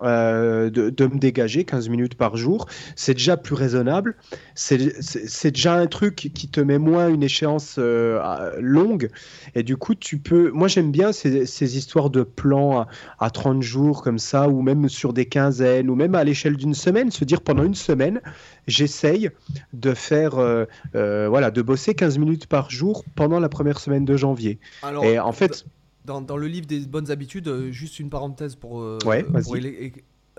Euh, 0.03 0.69
de, 0.69 0.89
de 0.89 1.05
me 1.07 1.17
dégager 1.17 1.63
15 1.63 1.89
minutes 1.89 2.15
par 2.15 2.37
jour, 2.37 2.67
c'est 2.95 3.13
déjà 3.13 3.37
plus 3.37 3.55
raisonnable. 3.55 4.15
C'est 4.55 5.51
déjà 5.51 5.75
un 5.75 5.87
truc 5.87 6.15
qui 6.15 6.47
te 6.49 6.59
met 6.59 6.77
moins 6.77 7.09
une 7.09 7.23
échéance 7.23 7.75
euh, 7.77 8.51
longue. 8.59 9.09
Et 9.55 9.63
du 9.63 9.77
coup, 9.77 9.95
tu 9.95 10.17
peux. 10.17 10.51
Moi, 10.51 10.67
j'aime 10.67 10.91
bien 10.91 11.11
ces, 11.11 11.45
ces 11.45 11.77
histoires 11.77 12.09
de 12.09 12.23
plans 12.23 12.81
à, 12.81 12.87
à 13.19 13.29
30 13.29 13.61
jours 13.61 14.03
comme 14.03 14.19
ça, 14.19 14.49
ou 14.49 14.61
même 14.61 14.89
sur 14.89 15.13
des 15.13 15.25
quinzaines, 15.25 15.89
ou 15.89 15.95
même 15.95 16.15
à 16.15 16.23
l'échelle 16.23 16.57
d'une 16.57 16.73
semaine, 16.73 17.11
se 17.11 17.25
dire 17.25 17.41
pendant 17.41 17.63
une 17.63 17.75
semaine, 17.75 18.21
j'essaye 18.67 19.29
de 19.73 19.93
faire. 19.93 20.37
euh, 20.37 20.65
euh, 20.95 21.27
voilà, 21.29 21.51
de 21.51 21.61
bosser 21.61 21.93
15 21.93 22.17
minutes 22.17 22.47
par 22.47 22.69
jour 22.69 23.03
pendant 23.15 23.39
la 23.39 23.49
première 23.49 23.79
semaine 23.79 24.05
de 24.05 24.17
janvier. 24.17 24.59
Alors, 24.83 25.03
Et 25.03 25.19
en 25.19 25.31
fait. 25.31 25.65
Dans, 26.07 26.21
dans 26.21 26.37
le 26.37 26.47
livre 26.47 26.65
des 26.65 26.79
bonnes 26.79 27.11
habitudes, 27.11 27.47
euh, 27.49 27.69
juste 27.71 27.99
une 27.99 28.09
parenthèse 28.09 28.55
pour, 28.55 28.81
euh, 28.81 28.97
Ouais, 29.05 29.23
pour 29.23 29.55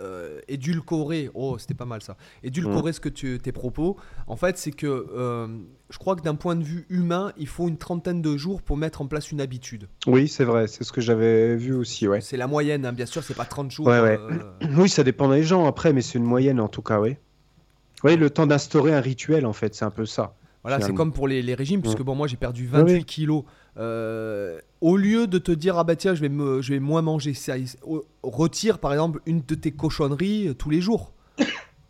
euh, 0.01 0.41
édulcorer, 0.47 1.29
oh 1.35 1.59
c'était 1.59 1.75
pas 1.75 1.85
mal 1.85 2.03
ça, 2.03 2.17
édulcorer 2.45 2.93
ce 2.93 3.01
que 3.01 3.09
tu, 3.09 3.39
tes 3.43 3.51
propos, 3.51 3.97
en 4.29 4.37
fait 4.37 4.57
c'est 4.57 4.71
que 4.71 4.87
euh, 4.87 5.49
je 5.91 5.99
crois 5.99 6.15
que 6.15 6.23
d'un 6.23 6.37
point 6.37 6.55
de 6.55 6.63
vue 6.63 6.87
humain, 6.89 7.33
il 7.37 7.49
faut 7.49 7.67
une 7.67 7.79
trentaine 7.79 8.23
de 8.23 8.37
jours 8.37 8.63
pour 8.63 8.77
mettre 8.77 9.01
en 9.03 9.09
place 9.09 9.33
une 9.33 9.41
habitude. 9.41 9.89
Oui, 10.07 10.29
c'est 10.29 10.45
vrai, 10.45 10.69
c'est 10.69 10.85
ce 10.85 10.93
que 10.93 11.01
j'avais 11.01 11.57
vu 11.57 11.75
aussi, 11.75 12.07
ouais. 12.07 12.21
C'est 12.21 12.37
la 12.37 12.47
moyenne, 12.47 12.87
hein, 12.87 12.93
bien 12.93 13.07
sûr, 13.07 13.25
c'est 13.25 13.35
pas 13.35 13.45
30 13.45 13.73
jours. 13.73 13.89
Ouais, 13.89 14.01
ouais. 14.01 14.19
euh, 14.21 14.39
Oui, 14.77 14.89
ça 14.89 15.03
dépend 15.03 15.29
des 15.31 15.43
gens 15.43 15.67
après, 15.67 15.93
mais 15.93 16.01
c'est 16.01 16.19
une 16.19 16.25
moyenne 16.25 16.61
en 16.61 16.69
tout 16.69 16.83
cas, 16.83 17.01
oui. 17.01 17.17
Oui, 18.05 18.17
le 18.17 18.31
temps 18.31 18.47
d'instaurer 18.47 18.95
un 18.95 19.01
rituel, 19.01 19.45
en 19.47 19.53
fait, 19.53 19.75
c'est 19.75 19.85
un 19.85 19.91
peu 19.91 20.07
ça. 20.07 20.37
Voilà, 20.63 20.81
c'est 20.81 20.93
comme 20.93 21.13
pour 21.13 21.29
les, 21.29 21.43
les 21.43 21.55
régimes, 21.55 21.81
puisque 21.81 22.03
bon, 22.03 22.15
moi 22.15 22.27
j'ai 22.27 22.37
perdu 22.37 22.67
28 22.67 22.95
oui. 22.95 23.05
kilos. 23.05 23.45
Euh, 23.79 24.59
au 24.81 24.97
lieu 24.97 25.27
de 25.27 25.39
te 25.39 25.53
dire, 25.53 25.79
ah 25.79 25.85
bah 25.85 25.97
tiens, 25.97 26.15
je 26.15 26.21
vais, 26.21 26.29
me, 26.29 26.61
je 26.61 26.73
vais 26.73 26.81
moins 26.81 27.03
manger, 27.03 27.33
ça, 27.35 27.55
retire 28.23 28.79
par 28.79 28.93
exemple 28.93 29.21
une 29.27 29.43
de 29.47 29.55
tes 29.55 29.71
cochonneries 29.71 30.49
euh, 30.49 30.55
tous 30.55 30.71
les 30.71 30.81
jours. 30.81 31.13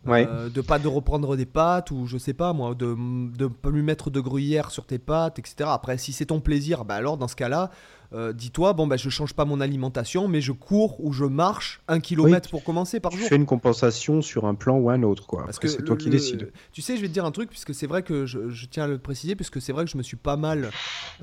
Ouais. 0.05 0.25
Euh, 0.29 0.49
de 0.49 0.61
pas 0.61 0.79
de 0.79 0.87
reprendre 0.87 1.35
des 1.35 1.45
pâtes 1.45 1.91
ou 1.91 2.07
je 2.07 2.17
sais 2.17 2.33
pas 2.33 2.53
moi, 2.53 2.73
de 2.73 3.47
pas 3.47 3.69
lui 3.69 3.81
mettre 3.81 4.09
de 4.09 4.21
gruyère 4.21 4.71
sur 4.71 4.85
tes 4.85 4.97
pâtes, 4.97 5.39
etc. 5.39 5.69
Après, 5.73 5.97
si 5.97 6.13
c'est 6.13 6.27
ton 6.27 6.39
plaisir, 6.39 6.85
bah 6.85 6.95
alors 6.95 7.17
dans 7.17 7.27
ce 7.27 7.35
cas-là, 7.35 7.69
euh, 8.11 8.33
dis-toi, 8.33 8.73
bon 8.73 8.87
bah 8.87 8.97
je 8.97 9.07
change 9.09 9.33
pas 9.33 9.45
mon 9.45 9.61
alimentation, 9.61 10.27
mais 10.27 10.41
je 10.41 10.51
cours 10.51 11.03
ou 11.03 11.13
je 11.13 11.25
marche 11.25 11.79
un 11.87 11.99
kilomètre 11.99 12.49
pour 12.49 12.63
commencer 12.63 12.99
par 12.99 13.11
Tu 13.11 13.19
jour. 13.19 13.27
fais 13.27 13.35
une 13.35 13.45
compensation 13.45 14.21
sur 14.23 14.45
un 14.45 14.55
plan 14.55 14.77
ou 14.77 14.89
un 14.89 15.03
autre, 15.03 15.27
quoi. 15.27 15.45
Parce 15.45 15.57
Après, 15.57 15.67
que 15.67 15.73
c'est 15.73 15.83
toi 15.83 15.95
qui 15.95 16.09
décides. 16.09 16.51
Tu 16.71 16.81
sais, 16.81 16.95
je 16.97 17.01
vais 17.01 17.07
te 17.07 17.13
dire 17.13 17.25
un 17.25 17.31
truc, 17.31 17.49
puisque 17.49 17.75
c'est 17.75 17.85
vrai 17.87 18.01
que 18.01 18.25
je, 18.25 18.49
je 18.49 18.65
tiens 18.65 18.85
à 18.85 18.87
le 18.87 18.97
préciser, 18.97 19.35
puisque 19.35 19.61
c'est 19.61 19.71
vrai 19.73 19.85
que 19.85 19.91
je 19.91 19.97
me 19.97 20.01
suis 20.03 20.17
pas 20.17 20.37
mal 20.37 20.71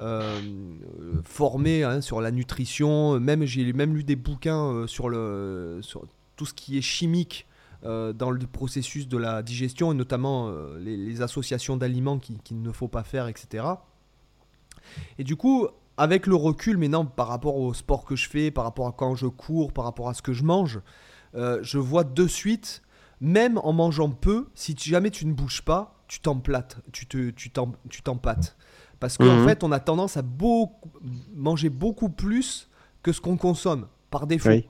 euh, 0.01 0.41
formé 1.25 1.83
hein, 1.83 2.01
sur 2.01 2.21
la 2.21 2.31
nutrition. 2.31 3.19
Même 3.19 3.45
j'ai 3.45 3.73
même 3.73 3.95
lu 3.95 4.05
des 4.05 4.17
bouquins 4.17 4.71
euh, 4.73 4.87
sur 4.87 5.09
le 5.09 5.79
sur 5.83 6.05
tout 6.37 6.47
ce 6.47 6.55
qui 6.55 6.79
est 6.79 6.83
chimique. 6.83 7.47
euh, 7.85 8.13
dans 8.15 8.31
le 8.31 8.39
processus 8.47 9.07
de 9.07 9.19
la 9.19 9.43
digestion 9.43 9.93
et 9.93 9.95
notamment 9.95 10.49
euh, 10.49 10.79
les, 10.81 10.97
les 10.97 11.21
associations 11.23 11.77
d'aliments 11.77 12.19
qui- 12.19 12.39
qu'il 12.43 12.61
ne 12.63 12.73
faut 12.73 12.89
pas 12.89 13.05
faire, 13.05 13.29
etc. 13.29 13.65
Et 15.19 15.25
du 15.25 15.37
coup, 15.37 15.69
avec 15.97 16.27
le 16.27 16.35
recul 16.35 16.77
maintenant 16.79 17.05
par 17.05 17.29
rapport 17.29 17.57
au 17.57 17.73
sport 17.75 18.05
que 18.05 18.17
je 18.17 18.29
fais, 18.29 18.51
par 18.51 18.65
rapport 18.65 18.87
à 18.87 18.93
quand 18.93 19.15
je 19.15 19.27
cours, 19.27 19.73
par 19.73 19.85
rapport 19.85 20.09
à 20.09 20.15
ce 20.15 20.23
que 20.23 20.33
je 20.33 20.45
mange, 20.45 20.81
euh, 21.35 21.59
je 21.63 21.79
vois 21.79 22.05
de 22.05 22.27
suite, 22.27 22.83
même 23.21 23.59
en 23.59 23.73
mangeant 23.73 24.11
peu, 24.11 24.49
si 24.55 24.75
tu- 24.75 24.91
jamais 24.91 25.11
tu 25.11 25.27
ne 25.27 25.33
bouges 25.33 25.63
pas, 25.63 25.95
tu 26.09 26.21
t'emplates, 26.21 26.79
tu 26.93 27.07
te, 27.07 27.31
tu 27.31 27.51
t'empâtes. 28.03 28.57
Parce 29.01 29.19
qu'en 29.19 29.37
Mhm. 29.37 29.45
fait, 29.45 29.65
on 29.65 29.73
a 29.73 29.81
tendance 29.81 30.17
à 30.17 30.23
beaucoup, 30.23 30.91
manger 31.35 31.69
beaucoup 31.71 32.09
plus 32.09 32.69
que 33.03 33.13
ce 33.13 33.21
qu'on 33.21 33.37
consomme, 33.37 33.87
par 34.11 34.27
défaut. 34.27 34.49
Oui. 34.51 34.69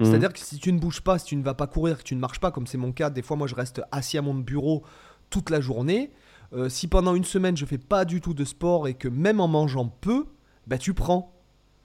Mhm. 0.00 0.06
C'est-à-dire 0.06 0.32
que 0.32 0.38
si 0.38 0.58
tu 0.58 0.72
ne 0.72 0.78
bouges 0.78 1.00
pas, 1.00 1.18
si 1.18 1.26
tu 1.26 1.36
ne 1.36 1.42
vas 1.42 1.54
pas 1.54 1.66
courir, 1.66 1.98
que 1.98 2.02
tu 2.04 2.14
ne 2.14 2.20
marches 2.20 2.40
pas, 2.40 2.50
comme 2.50 2.66
c'est 2.66 2.78
mon 2.78 2.92
cas, 2.92 3.10
des 3.10 3.22
fois 3.22 3.36
moi 3.36 3.46
je 3.46 3.54
reste 3.54 3.82
assis 3.90 4.16
à 4.18 4.22
mon 4.22 4.34
bureau 4.34 4.82
toute 5.30 5.50
la 5.50 5.60
journée. 5.60 6.10
euh, 6.54 6.70
si 6.70 6.88
pendant 6.88 7.14
une 7.14 7.24
semaine 7.24 7.58
je 7.58 7.66
fais 7.66 7.76
pas 7.76 8.06
du 8.06 8.22
tout 8.22 8.32
de 8.32 8.44
sport 8.44 8.88
et 8.88 8.94
que 8.94 9.06
même 9.08 9.38
en 9.38 9.48
mangeant 9.48 9.86
peu, 10.00 10.24
bah 10.68 10.78
tu 10.78 10.94
prends. 10.94 11.34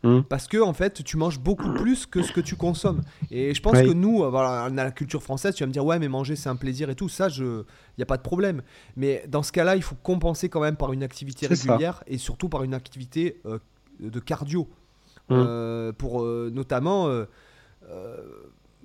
Mm. 0.04 0.20
Parce 0.28 0.48
que 0.50 0.58
en 0.62 0.74
fait, 0.74 1.02
tu 1.06 1.16
manges 1.16 1.40
beaucoup 1.40 1.74
plus 1.76 2.06
que 2.06 2.22
ce 2.22 2.34
que 2.34 2.42
tu 2.42 2.58
consommes. 2.58 3.02
Et 3.32 3.54
je 3.56 3.62
pense 3.62 3.78
Oui. 3.78 3.88
que 3.88 3.94
nous, 3.94 4.22
euh, 4.24 4.30
voilà, 4.30 4.68
on 4.70 4.78
a 4.78 4.84
la 4.84 4.92
culture 4.92 5.24
française, 5.24 5.56
tu 5.56 5.64
vas 5.64 5.68
me 5.68 5.72
dire 5.72 5.86
ouais, 5.86 5.98
mais 5.98 6.10
manger 6.10 6.36
c'est 6.36 6.50
un 6.50 6.58
plaisir 6.58 6.90
et 6.90 6.96
tout. 6.96 7.08
Ça, 7.08 7.30
je, 7.30 7.62
il 7.98 8.00
y 8.00 8.04
a 8.04 8.06
pas 8.06 8.18
de 8.18 8.22
problème. 8.22 8.62
Mais 8.98 9.24
dans 9.30 9.44
ce 9.44 9.54
cas-là, 9.54 9.78
il 9.78 9.82
faut 9.82 9.96
compenser 9.96 10.50
quand 10.50 10.60
même 10.60 10.76
par 10.76 10.92
une 10.92 11.04
activité 11.04 11.48
ça. 11.56 11.72
régulière 11.72 12.04
et 12.08 12.18
surtout 12.18 12.50
par 12.50 12.64
une 12.64 12.74
activité 12.74 13.40
euh, 13.46 13.60
de 14.00 14.20
cardio, 14.20 14.70
Mm. 15.30 15.36
Euh, 15.36 15.94
pour 15.94 16.22
euh, 16.22 16.52
notamment. 16.54 17.08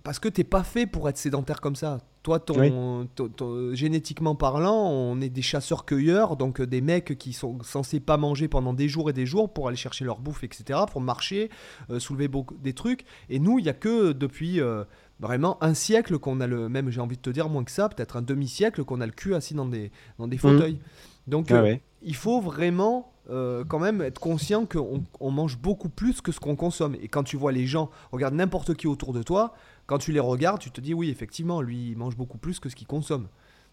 Parce 0.09 0.21
que 0.21 0.29
t'es 0.31 0.43
pas 0.43 0.63
fait 0.63 0.87
pour 0.87 1.07
être 1.11 1.19
sédentaire 1.19 1.61
comme 1.61 1.77
ça. 1.77 1.99
Toi, 2.23 2.41
ton, 2.41 2.59
Oui. 2.59 2.71
ton- 3.15 3.29
ton- 3.29 3.75
génétiquement 3.75 4.35
parlant, 4.35 4.89
on 4.91 5.21
est 5.21 5.29
des 5.29 5.43
chasseurs-cueilleurs, 5.43 6.39
donc 6.39 6.63
euh, 6.63 6.67
des 6.67 6.81
mecs 6.81 7.19
qui 7.19 7.35
sont 7.35 7.59
censés 7.63 8.01
pas 8.01 8.17
manger 8.17 8.49
pendant 8.49 8.73
des 8.73 8.89
jours 8.89 9.11
et 9.11 9.13
des 9.13 9.27
jours 9.27 9.53
pour 9.53 9.69
aller 9.69 9.77
chercher 9.77 10.07
leur 10.07 10.19
bouffe, 10.21 10.45
etc., 10.45 10.81
pour 10.91 11.03
marcher, 11.03 11.51
euh, 11.91 11.99
soulever 11.99 12.27
beaucoup 12.27 12.55
des 12.57 12.73
trucs. 12.73 13.05
Et 13.29 13.39
nous, 13.39 13.59
il 13.59 13.67
y 13.67 13.69
a 13.69 13.75
que 13.75 14.13
depuis 14.13 14.63
euh, 14.63 14.85
vraiment 15.21 15.63
un 15.63 15.75
siècle 15.75 16.19
qu'on 16.19 16.41
a 16.41 16.47
le 16.47 16.71
même, 16.71 16.89
j'ai 16.89 17.03
envie 17.03 17.17
de 17.17 17.23
te 17.23 17.29
dire 17.29 17.51
moins 17.51 17.65
que 17.65 17.71
ça, 17.71 17.91
peut-être 17.91 18.17
un 18.17 18.23
demi-siècle 18.23 18.85
qu'on 18.85 19.03
a 19.03 19.07
le 19.07 19.13
cul 19.13 19.35
assis 19.35 19.53
dans 19.53 19.67
des 19.67 19.93
dans 20.19 20.27
des 20.27 20.39
fauteuils. 20.39 20.81
Donc 21.27 21.51
Ah 21.51 21.57
euh, 21.57 21.63
ouais. 21.65 21.83
il 22.01 22.17
faut 22.17 22.41
vraiment 22.41 23.13
euh, 23.31 23.63
quand 23.69 23.79
même 23.79 24.01
être 24.01 24.19
conscient 24.23 24.65
qu'on 24.65 25.03
on 25.21 25.31
mange 25.31 25.59
beaucoup 25.59 25.91
plus 25.91 26.23
que 26.23 26.33
ce 26.33 26.41
qu'on 26.41 26.57
consomme. 26.57 26.95
Et 27.03 27.09
quand 27.09 27.25
tu 27.25 27.37
vois 27.37 27.53
les 27.53 27.67
gens, 27.67 27.91
regarde 28.11 28.33
n'importe 28.33 28.73
qui 28.73 28.87
autour 28.87 29.13
de 29.13 29.23
toi, 29.23 29.53
quand 29.89 29.99
tu 29.99 30.13
les 30.13 30.21
regardes, 30.21 30.61
tu 30.61 30.71
te 30.71 30.81
dis 30.81 30.95
oui, 30.95 31.11
effectivement, 31.11 31.61
lui, 31.61 31.91
il 31.91 31.97
mange 31.99 32.17
beaucoup 32.17 32.39
plus 32.39 32.61
que 32.61 32.69
ce 32.69 32.77
qu'il 32.77 32.87
consomme. 32.87 33.27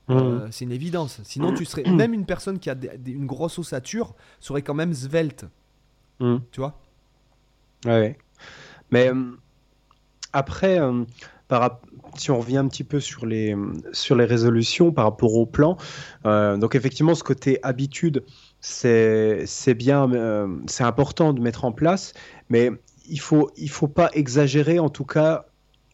Euh, 0.09 0.47
c'est 0.51 0.65
une 0.65 0.71
évidence. 0.71 1.19
Sinon, 1.23 1.53
tu 1.53 1.65
serais 1.65 1.83
même 1.83 2.13
une 2.13 2.25
personne 2.25 2.57
qui 2.59 2.69
a 2.69 2.75
des- 2.75 2.97
des- 2.97 3.11
une 3.11 3.25
grosse 3.25 3.57
ossature 3.59 4.13
serait 4.39 4.61
quand 4.61 4.73
même 4.75 4.93
svelte, 4.93 5.45
Mm. 6.19 6.37
tu 6.51 6.59
vois? 6.61 6.79
Ouais. 7.85 8.17
Mais 8.91 9.09
euh, 9.11 9.31
après, 10.31 10.79
euh, 10.79 11.03
par 11.47 11.81
si 12.17 12.31
on 12.31 12.39
revient 12.39 12.57
un 12.57 12.67
petit 12.67 12.83
peu 12.85 12.99
sur 12.99 13.25
les, 13.25 13.55
sur 13.91 14.15
les 14.15 14.25
résolutions 14.25 14.91
par 14.93 15.05
rapport 15.05 15.33
au 15.35 15.45
plan, 15.45 15.75
donc 16.23 16.75
effectivement, 16.75 17.13
ce 17.13 17.23
côté 17.23 17.59
habitude, 17.63 18.23
c'est 18.61 19.43
c'est 19.47 19.73
bien, 19.73 20.09
c'est 20.67 20.83
important 20.85 21.33
de 21.33 21.41
mettre 21.41 21.65
en 21.65 21.71
place, 21.73 22.13
mais 22.49 22.71
il 23.09 23.19
faut, 23.19 23.51
il 23.57 23.69
faut 23.69 23.87
pas 23.89 24.09
exagérer, 24.13 24.79
en 24.79 24.89
tout 24.89 25.03
cas, 25.05 25.45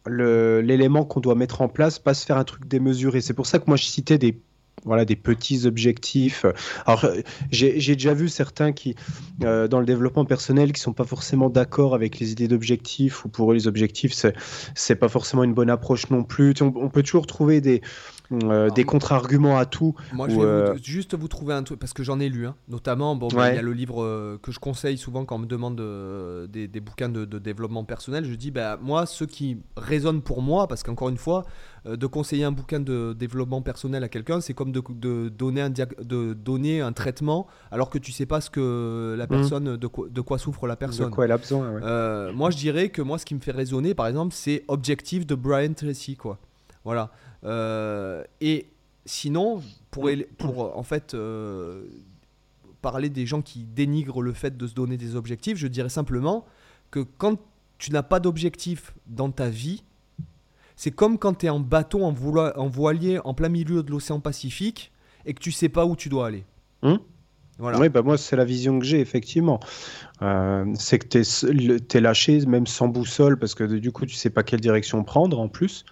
l'élément 0.06 1.04
qu'on 1.04 1.20
doit 1.20 1.34
mettre 1.34 1.62
en 1.62 1.68
place, 1.68 1.98
pas 1.98 2.14
se 2.14 2.26
faire 2.26 2.36
un 2.36 2.44
truc 2.44 2.66
démesuré. 2.66 3.20
C'est 3.20 3.34
pour 3.34 3.46
ça 3.46 3.58
que 3.58 3.64
moi, 3.66 3.76
je 3.76 3.84
citais 3.84 4.18
des 4.18 4.40
voilà, 4.84 5.04
des 5.04 5.16
petits 5.16 5.66
objectifs. 5.66 6.44
Alors, 6.86 7.04
euh, 7.04 7.20
j'ai 7.50 7.72
déjà 7.94 8.14
vu 8.14 8.28
certains 8.28 8.72
qui, 8.72 8.94
euh, 9.44 9.68
dans 9.68 9.78
le 9.80 9.86
développement 9.86 10.24
personnel, 10.24 10.72
qui 10.72 10.80
sont 10.80 10.92
pas 10.92 11.04
forcément 11.04 11.50
d'accord 11.50 11.94
avec 11.94 12.18
les 12.18 12.32
idées 12.32 12.48
d'objectifs, 12.48 13.24
ou 13.24 13.28
pour 13.28 13.52
eux, 13.52 13.54
les 13.54 13.68
objectifs, 13.68 14.12
c'est 14.12 14.34
c'est 14.74 14.96
pas 14.96 15.08
forcément 15.08 15.44
une 15.44 15.54
bonne 15.54 15.70
approche 15.70 16.10
non 16.10 16.24
plus. 16.24 16.54
On, 16.60 16.72
on 16.76 16.88
peut 16.88 17.02
toujours 17.02 17.26
trouver 17.26 17.60
des, 17.60 17.80
euh, 18.32 18.70
des 18.70 18.82
Ah. 18.82 18.84
contre-arguments 18.84 19.56
à 19.58 19.66
tout. 19.66 19.94
Moi, 20.12 20.28
je 20.28 20.34
vais 20.36 20.42
euh, 20.42 20.72
vous- 20.72 20.78
juste 20.82 21.14
vous 21.14 21.28
trouver 21.28 21.54
un 21.54 21.62
truc, 21.62 21.78
parce 21.78 21.92
que 21.92 22.02
j'en 22.02 22.18
ai 22.18 22.28
lu, 22.28 22.46
hein. 22.46 22.56
notamment, 22.68 23.14
bon, 23.14 23.28
ben, 23.28 23.34
il 23.34 23.38
Ouais. 23.38 23.54
y 23.56 23.58
a 23.58 23.62
le 23.62 23.72
livre 23.72 24.38
que 24.42 24.50
je 24.50 24.58
conseille 24.58 24.98
souvent 24.98 25.24
quand 25.24 25.36
on 25.36 25.40
me 25.40 25.46
demande 25.46 25.80
des, 26.50 26.66
des 26.66 26.80
bouquins 26.80 27.08
de, 27.08 27.24
de 27.24 27.38
développement 27.38 27.84
personnel. 27.84 28.24
Je 28.24 28.34
dis, 28.34 28.50
bah, 28.50 28.78
moi, 28.82 29.06
ceux 29.06 29.26
qui 29.26 29.58
résonnent 29.76 30.22
pour 30.22 30.42
moi, 30.42 30.66
parce 30.66 30.82
qu'encore 30.82 31.08
une 31.08 31.16
fois, 31.18 31.44
de 31.86 32.06
conseiller 32.06 32.44
un 32.44 32.52
bouquin 32.52 32.80
de 32.80 33.12
développement 33.18 33.60
personnel 33.62 34.02
à 34.04 34.08
quelqu'un, 34.08 34.40
c'est 34.40 34.54
comme 34.54 34.71
de, 34.72 34.82
de 34.90 35.28
donner 35.28 35.60
un 35.60 35.70
de 35.70 36.32
donner 36.34 36.80
un 36.80 36.92
traitement 36.92 37.46
alors 37.70 37.90
que 37.90 37.98
tu 37.98 38.10
sais 38.10 38.26
pas 38.26 38.40
ce 38.40 38.50
que 38.50 39.14
la 39.16 39.26
personne, 39.26 39.76
de, 39.76 39.86
quoi, 39.86 40.08
de 40.08 40.20
quoi 40.20 40.38
souffre 40.38 40.66
la 40.66 40.74
De 40.74 40.78
personne. 40.80 41.10
quoi 41.10 41.24
elle 41.26 41.32
a 41.32 41.38
besoin. 41.38 41.72
ouais. 41.74 41.80
Euh, 41.84 42.32
moi, 42.32 42.50
je 42.50 42.56
dirais 42.56 42.88
que 42.88 43.02
moi, 43.02 43.18
ce 43.18 43.24
qui 43.24 43.34
me 43.34 43.40
fait 43.40 43.52
résonner, 43.52 43.94
par 43.94 44.06
exemple, 44.08 44.34
c'est 44.34 44.64
Objectif 44.68 45.26
de 45.26 45.34
Brian 45.34 45.72
Tracy, 45.74 46.16
quoi. 46.16 46.38
Voilà. 46.84 47.10
Euh, 47.44 48.24
et 48.40 48.66
sinon, 49.04 49.62
pour, 49.90 50.08
pour 50.38 50.76
en 50.76 50.82
fait 50.82 51.14
euh, 51.14 51.84
parler 52.80 53.08
des 53.08 53.26
gens 53.26 53.42
qui 53.42 53.64
dénigrent 53.64 54.22
le 54.22 54.32
fait 54.32 54.56
de 54.56 54.66
se 54.66 54.74
donner 54.74 54.96
des 54.96 55.14
objectifs, 55.16 55.56
je 55.58 55.66
dirais 55.68 55.88
simplement 55.88 56.44
que 56.90 57.00
quand 57.00 57.38
tu 57.78 57.92
n'as 57.92 58.02
pas 58.02 58.20
d'objectif 58.20 58.94
dans 59.06 59.30
ta 59.30 59.48
vie, 59.48 59.82
c'est 60.82 60.90
comme 60.90 61.16
quand 61.16 61.34
tu 61.34 61.46
es 61.46 61.48
en 61.48 61.60
bateau, 61.60 62.02
en, 62.02 62.10
voilier, 62.10 63.20
en 63.24 63.34
plein 63.34 63.48
milieu 63.48 63.84
de 63.84 63.90
l'océan 63.92 64.18
Pacifique 64.18 64.90
et 65.24 65.32
que 65.32 65.38
tu 65.38 65.52
sais 65.52 65.68
pas 65.68 65.86
où 65.86 65.94
tu 65.94 66.08
dois 66.08 66.26
aller. 66.26 66.44
Hum. 66.82 66.98
Voilà. 67.60 67.78
Oui, 67.78 67.88
bah 67.88 68.02
moi, 68.02 68.18
c'est 68.18 68.34
la 68.34 68.44
vision 68.44 68.80
que 68.80 68.84
j'ai, 68.84 68.98
effectivement. 68.98 69.60
Euh, 70.22 70.64
c'est 70.76 70.98
que 70.98 71.06
tu 71.06 71.96
es, 71.96 72.00
lâché, 72.00 72.44
même 72.46 72.66
sans 72.66 72.88
boussole, 72.88 73.38
parce 73.38 73.54
que 73.54 73.62
du 73.62 73.92
coup, 73.92 74.06
tu 74.06 74.16
sais 74.16 74.30
pas 74.30 74.42
quelle 74.42 74.60
direction 74.60 75.04
prendre 75.04 75.38
en 75.38 75.46
plus. 75.46 75.84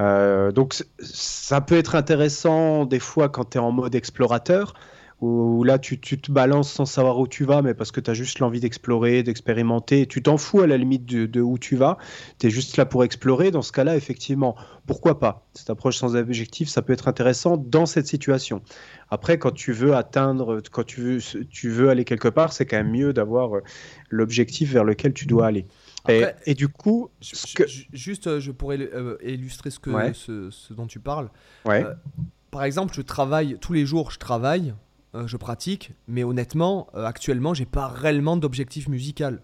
Euh, 0.00 0.50
donc, 0.50 0.74
ça 0.98 1.60
peut 1.60 1.76
être 1.76 1.94
intéressant 1.94 2.86
des 2.86 2.98
fois 2.98 3.28
quand 3.28 3.50
tu 3.50 3.58
es 3.58 3.60
en 3.60 3.70
mode 3.70 3.94
explorateur, 3.94 4.74
où 5.20 5.64
là, 5.64 5.78
tu, 5.78 6.00
tu 6.00 6.18
te 6.20 6.32
balances 6.32 6.72
sans 6.72 6.86
savoir 6.86 7.18
où 7.18 7.28
tu 7.28 7.44
vas, 7.44 7.60
mais 7.60 7.74
parce 7.74 7.92
que 7.92 8.00
tu 8.00 8.10
as 8.10 8.14
juste 8.14 8.38
l'envie 8.38 8.60
d'explorer, 8.60 9.22
d'expérimenter. 9.22 10.06
Tu 10.06 10.22
t'en 10.22 10.38
fous 10.38 10.60
à 10.60 10.66
la 10.66 10.76
limite 10.78 11.04
de, 11.04 11.26
de 11.26 11.40
où 11.42 11.58
tu 11.58 11.76
vas. 11.76 11.98
Tu 12.38 12.46
es 12.46 12.50
juste 12.50 12.76
là 12.78 12.86
pour 12.86 13.04
explorer. 13.04 13.50
Dans 13.50 13.60
ce 13.62 13.70
cas-là, 13.72 13.96
effectivement, 13.96 14.56
pourquoi 14.86 15.18
pas? 15.18 15.46
Cette 15.54 15.68
approche 15.68 15.98
sans 15.98 16.16
objectif, 16.16 16.68
ça 16.70 16.80
peut 16.80 16.92
être 16.94 17.06
intéressant 17.08 17.56
dans 17.58 17.84
cette 17.84 18.06
situation. 18.06 18.62
Après, 19.10 19.38
quand 19.38 19.50
tu 19.50 19.72
veux 19.72 19.94
atteindre, 19.94 20.62
quand 20.72 20.84
tu 20.84 21.00
veux, 21.00 21.18
tu 21.50 21.68
veux 21.68 21.90
aller 21.90 22.04
quelque 22.06 22.28
part, 22.28 22.52
c'est 22.52 22.64
quand 22.64 22.78
même 22.78 22.90
mieux 22.92 23.12
d'avoir 23.12 23.56
euh, 23.56 23.60
l'objectif 24.08 24.72
vers 24.72 24.84
lequel 24.84 25.12
tu 25.12 25.26
dois 25.26 25.46
aller. 25.48 25.66
Et, 26.08 26.22
Après, 26.24 26.36
et 26.46 26.54
du 26.54 26.68
coup, 26.68 27.10
Je- 27.20 27.54
que- 27.54 27.64
Juste, 27.92 28.26
euh, 28.26 28.40
je 28.40 28.52
pourrais 28.52 28.78
euh, 28.78 29.16
illustrer 29.22 29.70
ce, 29.70 29.78
que, 29.78 29.90
Ouais. 29.90 30.12
ce, 30.14 30.48
ce 30.50 30.72
dont 30.72 30.86
tu 30.86 30.98
parles. 30.98 31.28
ouais, 31.66 31.84
euh, 31.84 31.92
Par 32.50 32.64
exemple, 32.64 32.94
je 32.96 33.02
travaille 33.02 33.58
tous 33.60 33.72
les 33.74 33.84
jours, 33.84 34.10
je 34.10 34.18
travaille, 34.18 34.74
euh, 35.14 35.26
je 35.26 35.36
pratique, 35.36 35.92
mais 36.06 36.24
honnêtement, 36.24 36.88
euh, 36.94 37.04
actuellement, 37.04 37.54
j'ai 37.54 37.66
pas 37.66 37.88
réellement 37.88 38.36
d'objectif 38.36 38.88
musical. 38.88 39.42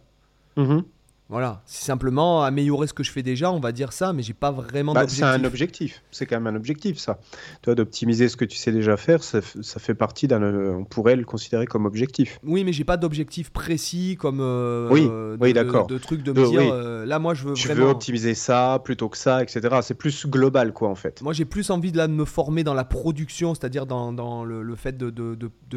Mhm. 0.57 0.85
Voilà, 1.29 1.61
c'est 1.67 1.85
simplement 1.85 2.45
améliorer 2.45 2.87
ce 2.87 2.93
que 2.93 3.03
je 3.03 3.11
fais 3.11 3.25
déjà, 3.25 3.51
on 3.51 3.59
va 3.59 3.73
dire 3.73 3.93
ça, 3.93 4.13
mais 4.13 4.23
j'ai 4.23 4.33
pas 4.33 4.53
vraiment 4.53 4.95
Bah, 4.95 5.01
c'est 5.09 5.23
d'objectif. 5.23 5.41
un 5.41 5.45
objectif. 5.45 6.03
C'est 6.13 6.25
quand 6.27 6.37
même 6.41 6.47
un 6.47 6.57
objectif, 6.57 6.99
ça. 6.99 7.19
Toi, 7.63 7.75
d'optimiser 7.75 8.29
ce 8.29 8.37
que 8.37 8.45
tu 8.45 8.57
sais 8.57 8.71
déjà 8.71 8.97
faire, 8.97 9.25
ça, 9.25 9.41
fait 9.43 9.95
partie 9.95 10.29
d'un. 10.29 10.41
On 10.77 10.85
pourrait 10.85 11.17
le 11.17 11.25
considérer 11.25 11.67
comme 11.67 11.85
objectif. 11.85 12.39
Oui, 12.45 12.63
mais 12.63 12.73
j'ai 12.73 12.85
pas 12.85 12.97
d'objectif 12.97 13.51
précis 13.51 14.17
comme 14.21 14.39
euh, 14.41 14.89
Oui, 14.93 15.11
oui, 15.41 15.49
de- 15.49 15.55
d'accord. 15.55 15.89
De, 15.89 15.99
trucs 15.99 16.23
de 16.23 16.31
De- 16.33 16.41
me 16.43 16.47
dire 16.49 16.61
oui. 16.61 16.69
euh, 16.73 17.05
là, 17.05 17.19
moi, 17.19 17.35
je 17.35 17.43
veux 17.49 17.55
Tu 17.55 17.67
vraiment. 17.67 17.87
veux 17.87 17.91
optimiser 17.91 18.35
ça 18.35 18.81
plutôt 18.85 19.09
que 19.09 19.19
ça, 19.19 19.43
etc. 19.43 19.61
C'est 19.83 19.95
plus 19.95 20.27
global, 20.29 20.73
quoi, 20.73 20.89
en 20.91 20.95
fait. 20.95 21.23
Moi, 21.23 21.33
j'ai 21.33 21.45
plus 21.45 21.71
envie 21.71 21.91
de, 21.91 21.97
là, 21.97 22.07
de 22.07 22.13
me 22.13 22.25
former 22.25 22.63
dans 22.63 22.75
la 22.75 22.85
production, 22.85 23.53
c'est-à-dire 23.57 23.87
dans, 23.87 24.13
dans 24.13 24.45
le, 24.45 24.63
le 24.63 24.77
fait 24.77 24.97
de, 24.97 25.11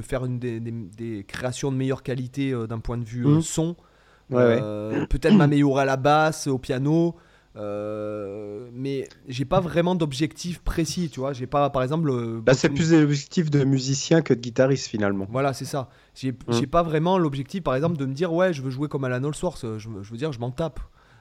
faire 0.01 0.25
une 0.25 0.37
des, 0.37 0.59
des- 0.59 0.71
des 0.71 1.23
créations 1.23 1.71
de 1.71 1.77
meilleure 1.77 2.03
qualité 2.03 2.51
euh, 2.53 2.67
d'un 2.67 2.77
point 2.79 2.97
de 2.99 3.03
vue 3.03 3.25
Mhm. 3.25 3.41
son. 3.41 3.75
Ouais, 4.29 4.37
ouais. 4.37 4.59
Euh, 4.61 5.05
Peut-être 5.07 5.35
m'améliorer 5.35 5.81
à 5.81 5.85
la 5.85 5.97
basse, 5.97 6.47
au 6.47 6.57
piano. 6.57 7.15
euh, 7.55 8.69
mais 8.73 9.07
j'ai 9.27 9.43
pas 9.45 9.59
vraiment 9.59 9.95
d'objectif 9.95 10.59
précis, 10.59 11.09
tu 11.09 11.19
vois. 11.19 11.33
J'ai 11.33 11.47
pas, 11.47 11.69
par 11.71 11.83
exemple. 11.83 12.09
euh, 12.09 12.41
Là, 12.45 12.53
c'est 12.53 12.69
plus 12.69 12.91
des 12.91 13.01
objectifs 13.03 13.49
de 13.49 13.63
musicien 13.63 14.21
que 14.21 14.33
de 14.33 14.39
guitariste, 14.39 14.87
finalement. 14.87 15.25
Voilà, 15.29 15.53
c'est 15.53 15.65
ça. 15.65 15.89
J'ai 16.15 16.31
Mhm. 16.31 16.37
j'ai 16.49 16.67
pas 16.67 16.83
vraiment 16.83 17.17
l'objectif, 17.17 17.63
par 17.63 17.75
exemple, 17.75 17.97
de 17.97 18.05
me 18.05 18.13
dire, 18.13 18.31
ouais, 18.33 18.53
je 18.53 18.61
veux 18.61 18.69
jouer 18.69 18.87
comme 18.87 19.03
Alan 19.03 19.23
Allsworth. 19.27 19.65
Je, 19.77 19.89
je 20.01 20.11
veux 20.11 20.17
dire, 20.17 20.31
je 20.31 20.39
m'en 20.39 20.51
tape. 20.51 20.79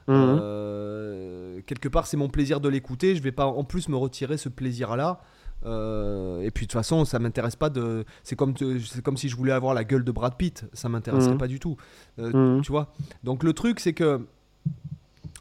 Euh, 0.08 1.60
quelque 1.66 1.88
part, 1.88 2.06
c'est 2.06 2.16
mon 2.16 2.28
plaisir 2.28 2.60
de 2.60 2.68
l'écouter. 2.68 3.14
Je 3.16 3.22
vais 3.22 3.32
pas 3.32 3.46
en 3.46 3.64
plus 3.64 3.88
me 3.88 3.96
retirer 3.96 4.36
ce 4.36 4.48
plaisir-là. 4.48 5.20
Euh, 5.66 6.40
et 6.42 6.50
puis 6.50 6.66
de 6.66 6.70
toute 6.70 6.78
façon, 6.78 7.04
ça 7.04 7.18
m'intéresse 7.18 7.56
pas 7.56 7.68
de. 7.70 8.04
C'est 8.22 8.36
comme, 8.36 8.54
c'est 8.56 9.02
comme 9.02 9.16
si 9.16 9.28
je 9.28 9.36
voulais 9.36 9.52
avoir 9.52 9.74
la 9.74 9.84
gueule 9.84 10.04
de 10.04 10.12
Brad 10.12 10.36
Pitt. 10.36 10.64
Ça 10.72 10.88
m'intéresserait 10.88 11.32
Mhm. 11.32 11.38
pas 11.38 11.48
du 11.48 11.58
tout. 11.58 11.76
Euh, 12.18 12.56
Mhm. 12.56 12.62
Tu 12.62 12.70
vois. 12.72 12.92
Donc 13.24 13.42
le 13.42 13.52
truc, 13.52 13.80
c'est 13.80 13.92
que 13.92 14.20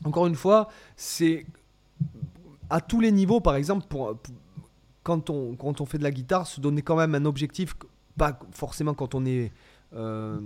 encore 0.04 0.28
une 0.28 0.36
fois, 0.36 0.70
c'est 0.96 1.46
à 2.70 2.82
tous 2.82 3.00
les 3.00 3.12
niveaux. 3.12 3.40
Par 3.42 3.56
exemple, 3.56 3.86
pour, 3.88 4.18
pour- 4.18 4.36
quand 5.04 5.30
on 5.30 5.56
quand 5.56 5.80
on 5.82 5.86
fait 5.86 5.98
de 6.00 6.04
la 6.04 6.12
guitare, 6.12 6.48
se 6.48 6.60
donner 6.60 6.82
quand 6.82 6.96
même 6.98 7.16
un 7.16 7.26
objectif. 7.26 7.76
Pas 8.18 8.40
forcément 8.52 8.96
quand 8.96 9.14
on 9.14 9.26
est 9.26 9.52
euh, 9.96 10.38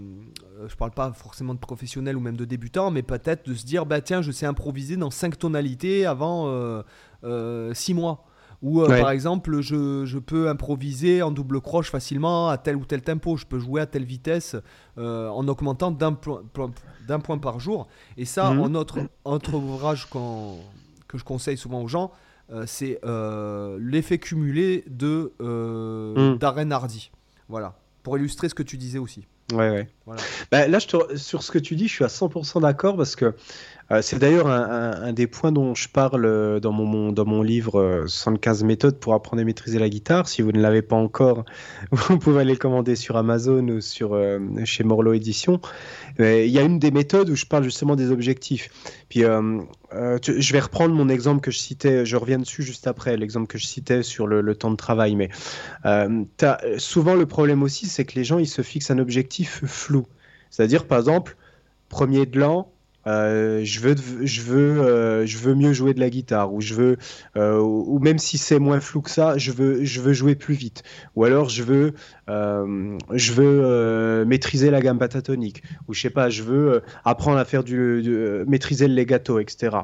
je 0.68 0.76
parle 0.76 0.92
pas 0.92 1.12
forcément 1.14 1.54
de 1.56 1.60
professionnel 1.60 2.16
ou 2.16 2.20
même 2.20 2.36
de 2.38 2.46
débutant, 2.46 2.92
mais 2.92 3.02
peut-être 3.02 3.50
de 3.50 3.56
se 3.56 3.66
dire 3.66 3.86
bah 3.88 4.02
tiens, 4.02 4.22
je 4.22 4.32
sais 4.32 4.46
improviser 4.46 4.98
dans 4.98 5.10
cinq 5.10 5.40
tonalités 5.40 6.06
avant 6.06 6.84
6 7.74 7.94
mois. 7.94 8.26
Ou 8.62 8.82
euh, 8.82 8.88
Ouais. 8.90 9.02
par 9.02 9.10
exemple, 9.12 9.62
je, 9.62 10.06
je 10.06 10.20
peux 10.20 10.48
improviser 10.50 11.22
en 11.24 11.32
double 11.32 11.62
croche 11.62 11.90
facilement 11.90 12.50
à 12.50 12.58
tel 12.58 12.76
ou 12.76 12.86
tel 12.86 13.02
tempo. 13.02 13.36
Je 13.36 13.46
peux 13.46 13.58
jouer 13.60 13.82
à 13.82 13.86
telle 13.88 14.04
vitesse 14.06 14.56
euh, 14.98 15.28
en 15.30 15.48
augmentant 15.48 15.90
d'un 15.92 16.14
point, 16.14 17.38
par 17.40 17.60
jour. 17.60 17.88
Et 18.18 18.26
ça, 18.26 18.52
Mhm. 18.52 18.60
en 18.62 18.76
autre, 18.76 19.00
autre 19.26 19.56
ouvrage 19.56 20.06
qu'on- 20.10 20.60
que 21.08 21.18
je 21.18 21.24
conseille 21.24 21.58
souvent 21.58 21.82
aux 21.82 21.88
gens, 21.88 22.12
euh, 22.52 22.66
c'est 22.68 23.00
l'effet 23.80 24.18
cumulé 24.20 24.84
de. 24.88 25.34
Darren 26.40 26.72
Hardy. 26.72 27.12
Voilà, 27.50 27.76
pour 28.04 28.18
illustrer 28.18 28.48
ce 28.48 28.54
que 28.56 28.64
tu 28.64 28.78
disais 28.78 29.00
aussi. 29.00 29.26
Ouais, 29.52 29.70
ouais. 29.70 29.90
Voilà. 30.06 30.22
Bah, 30.52 30.68
là, 30.70 30.80
je 30.80 30.88
te- 30.88 31.18
sur 31.18 31.44
ce 31.44 31.52
que 31.52 31.60
tu 31.60 31.76
dis, 31.76 31.90
je 31.90 31.94
suis 31.94 32.06
à 32.06 32.10
100% 32.10 32.62
d'accord 32.62 32.96
parce 32.96 33.18
que 33.18 33.36
euh, 33.92 34.02
c'est 34.02 34.18
d'ailleurs 34.18 34.48
un, 34.48 35.14
des 35.14 35.28
points 35.28 35.52
dont 35.52 35.76
je 35.76 35.88
parle 35.90 36.26
euh, 36.26 36.60
dans 36.60 36.72
mon, 36.72 37.12
dans 37.12 37.26
mon 37.26 37.44
livre 37.44 37.80
euh, 37.80 38.08
75 38.08 38.64
méthodes 38.64 39.00
pour 39.00 39.14
apprendre 39.14 39.42
à 39.42 39.46
maîtriser 39.46 39.80
la 39.80 39.90
guitare. 39.90 40.28
Si 40.28 40.42
vous 40.42 40.52
ne 40.52 40.62
l'avez 40.62 40.82
pas 40.82 40.96
encore, 40.96 41.46
vous 41.92 42.18
pouvez 42.18 42.42
aller 42.42 42.54
le 42.54 42.58
commander 42.58 42.96
sur 42.96 43.18
Amazon 43.18 43.68
ou 43.68 43.82
sur, 43.82 44.14
euh, 44.14 44.40
chez 44.66 44.84
Morlo 44.84 45.14
Édition. 45.14 45.62
Euh, 46.20 46.44
Il 46.46 46.52
y 46.52 46.60
a 46.60 46.64
une 46.64 46.80
des 46.80 46.92
méthodes 46.92 47.30
où 47.30 47.36
je 47.36 47.46
parle 47.46 47.64
justement 47.64 47.96
des 47.96 48.12
objectifs. 48.12 48.70
Puis, 49.10 49.24
euh, 49.24 49.60
euh, 49.94 50.18
je 50.24 50.54
vais 50.54 50.60
reprendre 50.60 50.96
mon 50.96 51.10
exemple 51.10 51.42
que 51.42 51.52
je 51.52 51.60
citais, 51.60 52.06
je 52.06 52.16
reviens 52.16 52.40
dessus 52.40 52.64
juste 52.64 52.88
après, 52.88 53.18
l'exemple 53.18 53.48
que 53.48 53.58
je 53.58 53.66
citais 53.66 54.04
sur 54.04 54.26
le, 54.28 54.56
temps 54.56 54.72
de 54.72 54.78
travail. 54.78 55.16
Mais 55.16 55.30
euh, 55.86 56.24
souvent, 56.78 57.16
le 57.16 57.26
problème 57.26 57.64
aussi, 57.64 57.88
c'est 57.88 58.06
que 58.06 58.16
les 58.16 58.24
gens, 58.24 58.40
ils 58.40 58.48
se 58.48 58.62
fixent 58.62 58.92
un 58.92 59.00
objectif 59.00 59.66
flou. 59.66 60.06
C'est-à-dire, 60.50 60.86
par 60.86 61.00
exemple, 61.00 61.36
premier 61.90 62.26
de 62.26 62.40
l'an, 62.40 62.72
euh, 63.08 63.62
je, 63.64 63.80
veux, 63.80 63.96
je, 64.22 64.42
veux, 64.42 64.82
euh, 64.82 65.26
je 65.26 65.38
veux 65.38 65.56
mieux 65.56 65.74
jouer 65.74 65.94
de 65.94 66.00
la 66.00 66.10
guitare, 66.10 66.54
ou 66.54 66.62
je 66.62 66.74
veux, 66.74 66.98
euh, 67.38 67.60
ou 67.60 68.00
même 68.00 68.18
si 68.20 68.38
c'est 68.38 68.60
moins 68.60 68.80
flou 68.80 69.02
que 69.02 69.10
ça, 69.10 69.38
je 69.38 69.52
veux, 69.52 69.84
je 69.84 70.02
veux 70.02 70.14
jouer 70.14 70.36
plus 70.36 70.54
vite, 70.56 70.84
ou 71.16 71.24
alors 71.24 71.50
je 71.50 71.64
veux, 71.64 71.94
je 72.28 73.34
veux 73.34 74.26
maîtriser 74.26 74.72
la 74.72 74.82
gamme 74.82 75.00
pentatonique, 75.00 75.64
ou 75.88 75.94
je 75.94 76.02
sais 76.02 76.10
pas, 76.10 76.30
je 76.30 76.44
veux 76.44 76.82
apprendre 77.06 77.38
à 77.38 77.46
faire 77.46 77.64
du, 77.64 78.02
du- 78.02 78.46
maîtriser 78.48 78.88
le 78.88 78.96
legato, 78.96 79.40
etc. 79.40 79.78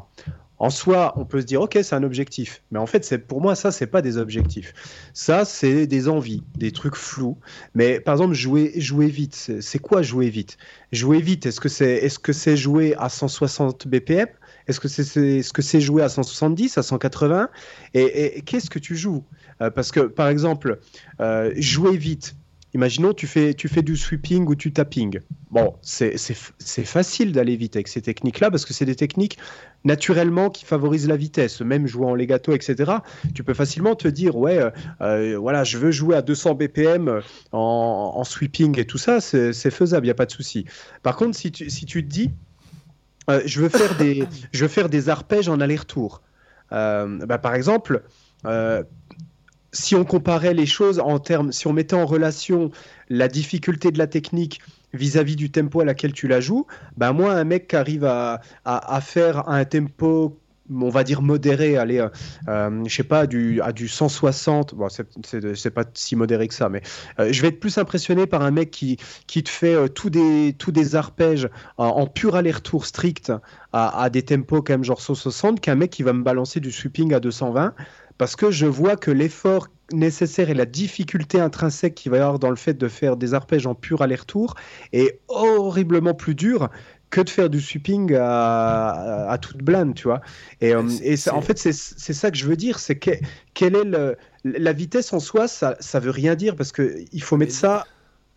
En 0.60 0.72
soi, 0.72 1.14
on 1.18 1.26
peut 1.26 1.42
se 1.42 1.46
dire, 1.46 1.62
ok, 1.62 1.78
c'est 1.84 1.94
un 1.96 2.02
objectif, 2.04 2.64
mais 2.72 2.80
en 2.80 2.88
fait, 2.88 3.28
pour 3.28 3.42
moi, 3.42 3.54
ça, 3.56 3.72
c'est 3.72 3.86
pas 3.86 4.02
des 4.02 4.18
objectifs. 4.18 4.74
Ça, 5.14 5.46
c'est 5.46 5.86
des 5.86 6.10
envies, 6.10 6.44
des 6.58 6.72
trucs 6.72 6.96
flous. 6.96 7.38
Mais 7.76 8.00
par 8.00 8.16
exemple, 8.16 8.34
jouer, 8.34 8.72
vite, 9.08 9.52
c'est 9.62 9.80
quoi 9.80 10.02
jouer 10.02 10.30
vite? 10.30 10.58
Jouer 10.92 11.22
vite, 11.22 11.46
est-ce 11.46 11.60
que 11.60 11.70
c'est 11.70 11.98
est 12.04 12.08
-ce 12.08 12.56
jouer 12.56 12.96
à 12.98 13.10
160 13.10 13.88
BPM 13.88 14.28
Est-ce 14.68 14.80
que 14.80 14.88
c'est 14.88 15.04
est, 15.04 15.42
-ce 15.42 15.62
c'est 15.62 15.80
jouer 15.82 16.02
à 16.02 16.10
170, 16.10 16.78
à 16.78 16.84
180 16.84 17.50
Et, 17.94 18.02
et- 18.02 18.38
et 18.40 18.42
qu'est-ce 18.42 18.70
que 18.72 18.80
tu 18.80 18.96
joues? 18.96 19.24
Euh, 19.62 19.70
Parce 19.70 19.92
que, 19.92 20.02
par 20.02 20.28
exemple, 20.30 20.80
euh, 21.22 21.54
jouer 21.58 21.98
vite, 21.98 22.36
imaginons 22.74 23.14
tu 23.14 23.28
fais, 23.28 23.54
tu 23.54 23.68
fais 23.68 23.82
du 23.82 23.96
sweeping 23.96 24.48
ou 24.48 24.56
du 24.56 24.72
tapping. 24.72 25.20
Bon, 25.52 25.76
c'est 25.82 26.18
facile 26.86 27.32
d'aller 27.32 27.56
vite 27.56 27.76
avec 27.76 27.88
ces 27.88 28.02
techniques-là 28.02 28.52
parce 28.52 28.66
que 28.66 28.74
c'est 28.74 28.86
des 28.86 28.96
techniques 28.96 29.38
naturellement 29.84 30.50
qui 30.50 30.66
favorisent 30.66 31.08
la 31.08 31.16
vitesse. 31.16 31.62
Même 31.62 31.88
jouer 31.88 32.06
en 32.06 32.16
legato, 32.16 32.54
etc., 32.54 32.92
tu 33.34 33.44
peux 33.44 33.54
facilement 33.54 33.96
te 33.96 34.08
dire, 34.08 34.36
ouais, 34.36 34.58
euh, 34.58 34.70
euh, 35.02 35.38
voilà, 35.38 35.64
je 35.64 35.78
veux 35.78 35.92
jouer 35.92 36.16
à 36.16 36.22
200 36.22 36.56
BPM 36.56 37.22
en, 37.52 38.14
en 38.16 38.24
sweeping 38.24 38.78
et 38.80 38.86
tout 38.86 38.98
ça, 38.98 39.22
c'est 39.22 39.72
faisable, 39.72 40.06
il 40.06 40.10
n'y 40.10 40.12
a 40.12 40.16
pas 40.16 40.26
de 40.26 40.32
souci. 40.32 40.66
Par 41.04 41.16
contre, 41.16 41.38
si 41.38 41.52
tu, 41.52 41.70
si 41.70 41.86
tu 41.86 42.04
te 42.04 42.10
dis, 42.10 42.32
euh, 43.30 43.42
je, 43.46 43.62
veux 43.62 43.70
faire 43.70 43.96
des, 43.98 44.28
je 44.52 44.62
veux 44.62 44.70
faire 44.70 44.90
des 44.90 45.10
arpèges 45.10 45.50
en 45.50 45.60
aller-retour, 45.60 46.22
euh, 46.72 47.26
bah, 47.26 47.38
par 47.38 47.56
exemple, 47.56 48.04
si 49.72 49.96
on 49.96 50.06
comparait 50.06 50.54
les 50.54 50.66
choses 50.66 51.00
en 51.00 51.20
termes, 51.20 51.52
si 51.52 51.68
on 51.68 51.74
mettait 51.74 51.96
en 51.96 52.06
relation 52.06 52.72
la 53.10 53.28
difficulté 53.28 53.92
de 53.92 53.98
la 53.98 54.08
technique 54.08 54.62
vis-à-vis 54.94 55.36
du 55.36 55.52
tempo 55.52 55.82
à 55.82 55.86
laquelle 55.86 56.14
tu 56.14 56.28
la 56.28 56.40
joues, 56.40 56.66
bah 56.96 57.12
moi, 57.14 57.34
un 57.34 57.44
mec 57.44 57.68
qui 57.68 57.76
arrive 57.76 58.06
à, 58.06 58.42
faire 59.02 59.50
un 59.50 59.66
tempo 59.66 60.40
on 60.70 60.90
va 60.90 61.06
dire 61.06 61.22
modéré, 61.22 61.78
allez, 61.78 62.00
euh, 62.00 62.10
euh, 62.50 62.84
je 62.86 62.94
sais 62.94 63.04
pas, 63.04 63.26
du, 63.26 63.62
à 63.62 63.72
du 63.72 63.88
160, 63.88 64.76
bon, 64.76 64.90
c'est- 64.90 65.70
pas 65.70 65.86
si 65.94 66.18
modéré 66.18 66.48
que 66.50 66.54
ça, 66.54 66.68
mais 66.68 66.82
euh, 67.20 67.32
je 67.32 67.42
vais 67.42 67.50
être 67.50 67.60
plus 67.62 67.78
impressionné 67.78 68.28
par 68.28 68.42
un 68.42 68.52
mec 68.52 68.72
qui, 68.72 68.98
qui 69.28 69.44
te 69.44 69.50
fait 69.50 69.74
euh, 69.76 69.88
tous 69.88 70.10
des, 70.10 70.54
tous 70.58 70.74
des 70.74 70.96
arpèges 70.96 71.48
en, 71.78 71.86
en 71.86 72.06
pur 72.08 72.36
aller-retour 72.36 72.86
strict 72.86 73.32
à, 73.72 74.02
à 74.02 74.10
des 74.10 74.24
tempos 74.24 74.62
quand 74.62 74.74
même 74.74 74.84
genre 74.84 75.00
160 75.00 75.62
qu'un 75.62 75.76
mec 75.76 75.91
qui 75.91 76.04
va 76.04 76.12
me 76.12 76.24
balancer 76.24 76.60
du 76.60 76.72
sweeping 76.72 77.13
à 77.13 77.22
220 77.22 77.74
parce 78.17 78.36
que 78.36 78.51
je 78.51 78.65
vois 78.65 78.95
que 78.95 79.12
l'effort 79.12 79.67
nécessaire 79.93 80.49
et 80.49 80.53
la 80.53 80.65
difficulté 80.65 81.39
intrinsèque 81.39 81.95
qu'il 81.95 82.12
va 82.12 82.17
y 82.17 82.19
avoir 82.21 82.39
dans 82.39 82.49
le 82.49 82.56
fait 82.58 82.73
de 82.73 82.88
faire 82.88 83.15
des 83.17 83.34
arpèges 83.34 83.67
en 83.67 83.75
pur 83.75 84.01
aller-retour 84.01 84.56
est 84.91 85.19
horriblement 85.30 86.13
plus 86.13 86.36
dur 86.36 86.69
que 87.10 87.21
de 87.21 87.30
faire 87.30 87.49
du 87.49 87.62
sweeping 87.62 88.13
à, 88.19 89.38
toute 89.41 89.63
blinde, 89.63 89.95
tu 89.95 90.03
vois. 90.03 90.19
Et, 90.60 90.73
euh, 90.75 90.84
C'est- 90.89 91.06
et 91.06 91.15
ça- 91.17 91.36
en 91.36 91.41
fait, 91.41 91.58
c'est 91.58 91.71
ça 91.71 92.32
que 92.32 92.38
je 92.38 92.45
veux 92.45 92.58
dire, 92.58 92.80
c'est 92.80 92.97
que, 92.97 93.12
quelle 93.53 93.75
est 93.77 93.86
le, 93.86 94.17
la 94.43 94.73
vitesse 94.73 95.13
en 95.13 95.19
soi, 95.19 95.47
ça, 95.47 95.77
ça 95.80 95.99
veut 96.01 96.12
rien 96.12 96.36
dire 96.36 96.56
parce 96.58 96.73
que 96.73 96.97
il 97.13 97.23
faut 97.23 97.38
mettre 97.38 97.53
ça 97.53 97.86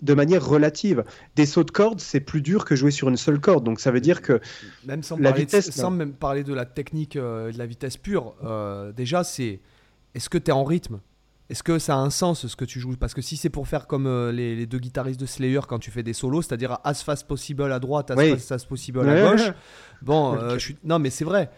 de 0.02 0.14
manière 0.14 0.44
relative. 0.46 1.04
Des 1.36 1.46
sauts 1.46 1.64
de 1.64 1.70
corde, 1.70 2.00
c'est 2.00 2.20
plus 2.20 2.40
dur 2.42 2.64
que 2.64 2.74
jouer 2.76 2.90
sur 2.90 3.08
une 3.08 3.16
seule 3.16 3.40
corde, 3.40 3.64
donc 3.64 3.80
ça 3.80 3.90
veut 3.90 4.00
dire 4.00 4.22
que 4.22 4.40
Même 4.86 5.02
sans, 5.02 5.16
La 5.18 5.30
parler, 5.30 5.44
vitesse, 5.44 5.66
de, 5.66 5.72
sans 5.72 5.90
même 5.90 6.12
parler 6.14 6.42
de 6.44 6.54
la 6.54 6.64
technique, 6.64 7.16
euh, 7.16 7.52
de 7.52 7.58
la 7.58 7.66
vitesse 7.66 7.96
pure, 7.96 8.34
euh, 8.44 8.92
déjà, 8.92 9.24
c'est 9.24 9.60
est-ce 10.14 10.28
que 10.30 10.38
tu 10.38 10.50
es 10.50 10.52
en 10.52 10.64
rythme? 10.64 11.00
Est-ce 11.50 11.64
que 11.64 11.80
ça 11.80 11.94
a 11.94 11.98
un 11.98 12.10
sens 12.10 12.46
ce 12.46 12.54
que 12.54 12.64
tu 12.64 12.78
joues? 12.78 12.94
Parce 12.96 13.12
que 13.12 13.20
si 13.20 13.36
c'est 13.36 13.50
pour 13.50 13.66
faire 13.66 13.88
comme 13.88 14.06
euh, 14.06 14.30
les, 14.30 14.54
les 14.54 14.66
deux 14.66 14.78
guitaristes 14.78 15.18
de 15.18 15.26
Slayer 15.26 15.60
quand 15.68 15.80
tu 15.80 15.90
fais 15.90 16.04
des 16.04 16.12
solos, 16.12 16.42
c'est-à-dire 16.42 16.78
as 16.84 16.94
fast 17.02 17.26
possible 17.26 17.64
à 17.64 17.80
droite, 17.80 18.12
as 18.12 18.14
Oui. 18.16 18.30
fast 18.30 18.52
as 18.52 18.64
possible 18.64 19.00
à 19.00 19.02
Ouais. 19.02 19.20
gauche, 19.32 19.50
bon, 20.02 20.38
je 20.54 20.58
suis... 20.58 20.76
non 20.84 21.00
mais 21.00 21.10
c'est 21.10 21.24
vrai, 21.24 21.50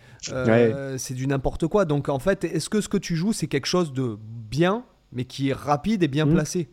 c'est 0.99 1.15
du 1.15 1.27
n'importe 1.27 1.67
quoi. 1.67 1.85
Donc 1.85 2.09
en 2.09 2.19
fait, 2.19 2.45
est-ce 2.45 2.71
que 2.71 2.81
ce 2.81 2.89
que 2.89 2.97
tu 2.97 3.17
joues, 3.17 3.33
c'est 3.35 3.47
quelque 3.49 3.67
chose 3.67 3.93
de 3.93 4.17
bien, 4.51 4.85
mais 5.13 5.25
qui 5.27 5.51
est 5.51 5.55
rapide 5.55 6.03
et 6.03 6.09
bien 6.09 6.25
Mhm. 6.27 6.33
placé? 6.35 6.71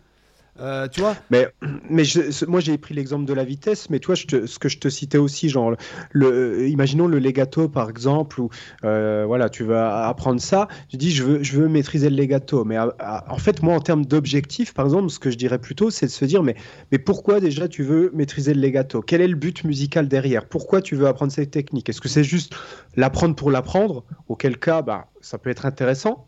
Euh, 0.62 0.88
tu 0.88 1.02
vois 1.02 1.15
Mais, 1.30 1.48
mais 1.89 2.04
moi, 2.48 2.60
j'ai 2.60 2.78
pris 2.78 2.93
l'exemple 2.93 3.26
de 3.26 3.34
la 3.34 3.43
vitesse, 3.43 3.89
mais 3.89 4.00
toi, 4.00 4.15
je 4.15 4.45
ce 4.45 4.60
que 4.60 4.69
je 4.69 4.78
te 4.78 4.89
citais 4.89 5.17
aussi, 5.17 5.50
genre, 5.50 5.76
le, 6.12 6.26
euh, 6.26 6.67
imaginons 6.67 7.08
le 7.08 7.19
legato, 7.19 7.69
par 7.69 7.89
exemple, 7.89 8.41
où 8.41 8.50
euh, 8.84 9.24
voilà, 9.26 9.50
tu 9.50 9.63
vas 9.63 10.08
apprendre 10.08 10.41
ça. 10.41 10.67
Tu 10.89 10.98
dis, 10.98 11.12
je 11.12 11.24
veux, 11.24 11.43
je 11.43 11.60
veux 11.60 11.67
maîtriser 11.67 12.10
le 12.10 12.15
legato. 12.15 12.65
Mais 12.65 12.78
en 12.78 13.38
fait, 13.38 13.62
moi, 13.62 13.76
en 13.76 13.80
termes 13.80 14.06
d'objectif, 14.06 14.74
par 14.74 14.86
exemple, 14.86 15.10
ce 15.10 15.19
que 15.19 15.32
je 15.32 15.38
dirais 15.38 15.60
plutôt, 15.60 15.89
c'est 15.89 16.08
de 16.08 16.12
se 16.12 16.26
dire, 16.26 16.43
mais, 16.43 16.56
mais 16.91 17.00
pourquoi 17.00 17.39
déjà 17.39 17.67
tu 17.67 17.84
veux 17.84 18.12
maîtriser 18.13 18.54
le 18.54 18.62
legato? 18.62 19.02
Quel 19.02 19.22
est 19.22 19.28
le 19.28 19.36
but 19.36 19.63
musical 19.63 20.08
derrière? 20.08 20.45
Pourquoi 20.48 20.82
tu 20.82 20.95
veux 20.95 21.08
apprendre 21.08 21.32
cette 21.32 21.52
technique? 21.52 21.89
Est-ce 21.89 22.02
que 22.02 22.10
c'est 22.10 22.24
juste 22.24 22.54
l'apprendre 22.95 23.36
pour 23.36 23.52
l'apprendre? 23.52 24.04
Auquel 24.28 24.58
cas, 24.58 24.82
bah, 24.82 25.08
ça 25.22 25.38
peut 25.38 25.50
être 25.50 25.65
intéressant. 25.65 26.28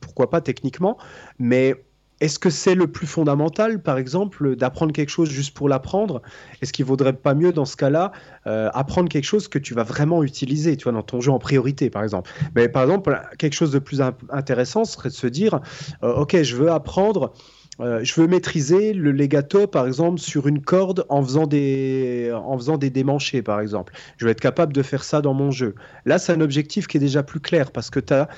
Pourquoi 0.00 0.28
pas 0.28 0.42
techniquement 0.42 0.98
Mais 1.38 1.82
est-ce 2.22 2.38
que 2.38 2.50
c'est 2.50 2.76
le 2.76 2.86
plus 2.86 3.06
fondamental, 3.08 3.82
par 3.82 3.98
exemple, 3.98 4.54
d'apprendre 4.54 4.92
quelque 4.92 5.08
chose 5.08 5.28
juste 5.28 5.54
pour 5.56 5.68
l'apprendre? 5.68 6.22
Est-ce 6.60 6.72
qu'il 6.72 6.84
vaudrait 6.84 7.14
pas 7.14 7.34
mieux, 7.34 7.52
dans 7.52 7.64
ce 7.64 7.76
cas-là, 7.76 8.12
euh, 8.46 8.70
apprendre 8.74 9.08
quelque 9.08 9.24
chose 9.24 9.48
que 9.48 9.58
tu 9.58 9.74
vas 9.74 9.82
vraiment 9.82 10.22
utiliser, 10.22 10.76
tu 10.76 10.84
vois, 10.84 10.92
dans 10.92 11.02
ton 11.02 11.20
jeu 11.20 11.32
en 11.32 11.40
priorité, 11.40 11.90
par 11.90 12.04
exemple? 12.04 12.30
Mais 12.54 12.68
par 12.68 12.82
exemple, 12.84 13.20
quelque 13.38 13.54
chose 13.54 13.72
de 13.72 13.80
plus 13.80 14.00
in- 14.00 14.14
intéressant 14.30 14.84
serait 14.84 15.08
de 15.08 15.14
se 15.14 15.26
dire, 15.26 15.60
euh, 16.04 16.14
ok, 16.14 16.42
je 16.42 16.56
veux 16.56 16.70
apprendre. 16.70 17.32
Euh, 17.80 18.04
je 18.04 18.20
veux 18.20 18.26
maîtriser 18.26 18.92
le 18.92 19.12
legato, 19.12 19.66
par 19.66 19.86
exemple, 19.86 20.20
sur 20.20 20.46
une 20.46 20.60
corde 20.60 21.06
en 21.08 21.22
faisant 21.22 21.46
des, 21.46 22.30
en 22.32 22.56
faisant 22.58 22.76
des 22.76 22.90
démanchés, 22.90 23.40
par 23.40 23.60
exemple. 23.60 23.94
Je 24.18 24.26
veux 24.26 24.30
être 24.30 24.40
capable 24.40 24.72
de 24.74 24.82
faire 24.82 25.02
ça 25.04 25.22
dans 25.22 25.32
mon 25.32 25.50
jeu. 25.50 25.74
Là, 26.04 26.18
c'est 26.18 26.32
un 26.32 26.40
objectif 26.42 26.86
qui 26.86 26.98
est 26.98 27.00
déjà 27.00 27.22
plus 27.22 27.40
clair 27.40 27.72
parce 27.72 27.88
que 27.88 27.98
tu 27.98 28.12
as, 28.12 28.28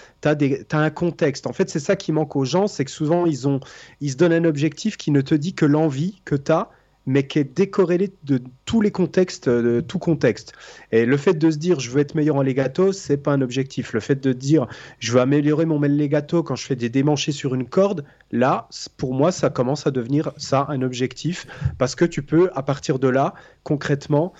un 0.73 0.91
contexte. 0.91 1.47
En 1.47 1.53
fait, 1.53 1.69
c'est 1.69 1.81
ça 1.81 1.97
qui 1.97 2.13
manque 2.13 2.37
aux 2.37 2.45
gens, 2.45 2.69
c'est 2.69 2.85
que 2.85 2.91
souvent, 2.91 3.27
ils, 3.27 3.49
ont, 3.49 3.61
ils 4.01 4.13
se 4.13 4.17
donnent 4.17 4.33
un 4.33 4.45
objectif 4.45 4.97
qui 4.97 5.11
ne 5.11 5.21
te 5.21 5.35
dit 5.35 5.55
que 5.55 5.67
l'envie 5.67 6.21
que 6.25 6.37
tu 6.37 6.53
as, 6.53 6.71
mais 7.07 7.27
qui 7.27 7.39
est 7.39 7.57
décorrélé 7.57 8.13
de 8.25 8.41
tous 8.65 8.81
les 8.81 8.91
contextes, 8.91 9.49
de 9.49 9.81
tout 9.81 9.99
contexte. 9.99 10.53
Et 10.93 11.07
le 11.07 11.17
fait 11.17 11.35
de 11.35 11.51
se 11.51 11.59
dire 11.59 11.81
je 11.81 11.91
veux 11.91 12.01
être 12.01 12.15
meilleur 12.15 12.37
en 12.37 12.43
legato, 12.43 12.93
c'est 12.93 13.17
pas 13.17 13.33
un 13.33 13.41
objectif. 13.41 13.93
Le 13.93 14.01
fait 14.01 14.23
de 14.23 14.33
dire 14.33 14.67
je 14.99 15.13
veux 15.13 15.21
améliorer 15.21 15.67
mon 15.67 15.81
legato 15.81 16.43
quand 16.43 16.57
je 16.57 16.65
fais 16.65 16.77
des 16.77 16.89
démanchés 16.89 17.33
sur 17.33 17.55
une 17.55 17.67
corde, 17.67 18.05
là, 18.31 18.69
pour 18.97 19.15
moi, 19.15 19.33
ça 19.33 19.51
commence 19.51 19.87
à 19.87 19.91
devenir 19.91 20.33
ça 20.37 20.67
un 20.69 20.83
objectif 20.83 21.47
parce 21.79 21.95
que 21.95 22.05
tu 22.05 22.23
peux, 22.23 22.51
à 22.55 22.63
partir 22.63 22.99
de 22.99 23.09
là, 23.09 23.35
concrètement, 23.63 24.33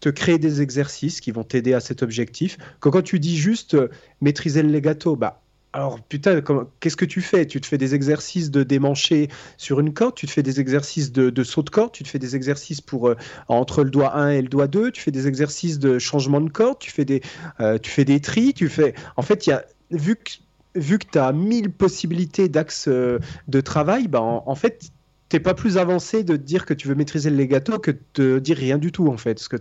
te 0.00 0.08
créer 0.08 0.38
des 0.38 0.62
exercices 0.62 1.20
qui 1.20 1.30
vont 1.30 1.44
t'aider 1.44 1.74
à 1.74 1.80
cet 1.80 2.02
objectif. 2.02 2.58
Que 2.80 2.88
quand 2.88 3.02
tu 3.02 3.20
dis 3.20 3.36
juste 3.36 3.74
euh, 3.74 3.88
maîtriser 4.20 4.62
le 4.62 4.70
legato, 4.70 5.14
bah 5.14 5.42
alors 5.72 6.00
putain, 6.00 6.40
qu'est-ce 6.80 6.96
que 6.96 7.04
tu 7.04 7.20
fais? 7.20 7.46
Tu 7.46 7.60
te 7.60 7.66
fais 7.66 7.78
des 7.78 7.94
exercices 7.94 8.50
de 8.50 8.64
démancher 8.64 9.28
sur 9.56 9.78
une 9.78 9.92
corde, 9.92 10.16
tu 10.16 10.26
te 10.26 10.32
fais 10.32 10.42
des 10.42 10.58
exercices 10.58 11.12
de, 11.12 11.44
saut 11.44 11.62
de 11.62 11.70
corde, 11.70 11.92
tu 11.92 12.02
te 12.02 12.08
fais 12.08 12.18
des 12.18 12.34
exercices 12.34 12.80
pour 12.80 13.08
euh, 13.08 13.16
entre 13.46 13.84
le 13.84 13.90
doigt 13.90 14.16
1 14.16 14.30
et 14.30 14.42
le 14.42 14.48
doigt 14.48 14.66
2, 14.66 14.90
tu 14.90 15.00
fais 15.00 15.12
des 15.12 15.28
exercices 15.28 15.78
de 15.78 15.98
changement 16.00 16.40
de 16.40 16.50
corde, 16.50 16.78
tu 16.80 16.90
fais 16.90 17.04
des, 17.04 17.22
euh, 17.60 17.78
tu 17.78 17.90
fais 17.90 18.04
des 18.04 18.20
tris, 18.20 18.52
tu 18.52 18.68
fais... 18.68 18.94
En 19.16 19.22
fait, 19.22 19.48
vu 19.92 20.16
que, 20.16 20.30
vu 20.74 20.98
que 20.98 21.06
tu 21.12 21.18
as 21.18 21.32
mille 21.32 21.70
possibilités 21.70 22.48
d'axes 22.48 22.88
euh, 22.88 23.20
de 23.46 23.60
travail, 23.60 24.08
bah, 24.08 24.20
en, 24.20 24.42
en 24.46 24.54
fait, 24.56 24.90
t'es 25.28 25.40
pas 25.40 25.54
plus 25.54 25.78
avancé 25.78 26.24
de 26.24 26.36
te 26.36 26.42
dire 26.42 26.66
que 26.66 26.74
tu 26.74 26.88
veux 26.88 26.96
maîtriser 26.96 27.30
le 27.30 27.36
legato 27.36 27.78
que 27.78 27.92
de 28.14 28.40
dire 28.40 28.56
rien 28.56 28.78
du 28.78 28.90
tout, 28.90 29.06
en 29.06 29.16
fait, 29.16 29.34
parce 29.34 29.48
que 29.48 29.56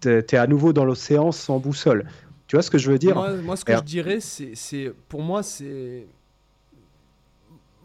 tu 0.00 0.08
es 0.08 0.36
à 0.36 0.46
nouveau 0.46 0.74
dans 0.74 0.84
l'océan 0.84 1.32
sans 1.32 1.58
boussole. 1.58 2.04
Tu 2.46 2.56
vois 2.56 2.62
ce 2.62 2.70
que 2.70 2.78
je 2.78 2.90
veux 2.90 2.98
dire 2.98 3.16
Moi, 3.16 3.36
moi, 3.42 3.56
ce 3.56 3.64
que 3.64 3.72
Et- 3.72 3.76
je 3.76 3.82
dirais, 3.82 4.20
c'est, 4.20 4.92
pour 5.08 5.22
moi, 5.22 5.42
c'est, 5.42 6.06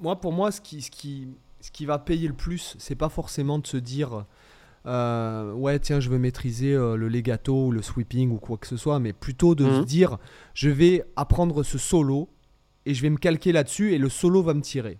moi, 0.02 0.20
pour 0.20 0.34
moi, 0.34 0.52
ce 0.52 0.62
qui, 0.62 0.82
ce 0.82 0.92
qui, 0.92 1.28
ce 1.62 1.72
qui 1.72 1.86
va 1.86 2.00
payer 2.00 2.28
le 2.28 2.34
plus, 2.34 2.76
c'est 2.80 2.96
pas 2.96 3.10
forcément 3.10 3.60
de 3.60 3.68
se 3.68 3.78
dire, 3.78 4.26
euh, 4.86 5.54
ouais, 5.54 5.80
tiens, 5.80 6.00
je 6.00 6.10
veux 6.10 6.18
maîtriser 6.20 6.74
euh, 6.74 6.96
le 6.96 7.08
legato 7.08 7.68
ou 7.68 7.72
le 7.72 7.82
sweeping 7.82 8.32
ou 8.32 8.38
quoi 8.38 8.58
que 8.58 8.68
ce 8.68 8.78
soit, 8.78 9.00
mais 9.00 9.14
plutôt 9.14 9.56
de 9.56 9.66
se 9.72 9.80
Mhm. 9.80 9.86
dire, 9.86 10.18
je 10.54 10.70
vais 10.70 11.06
apprendre 11.16 11.64
ce 11.64 11.78
solo 11.78 12.30
et 12.86 12.94
je 12.94 13.02
vais 13.02 13.10
me 13.10 13.18
calquer 13.18 13.52
là-dessus 13.52 13.94
et 13.94 13.98
le 13.98 14.10
solo 14.10 14.42
va 14.44 14.54
me 14.54 14.62
tirer. 14.62 15.00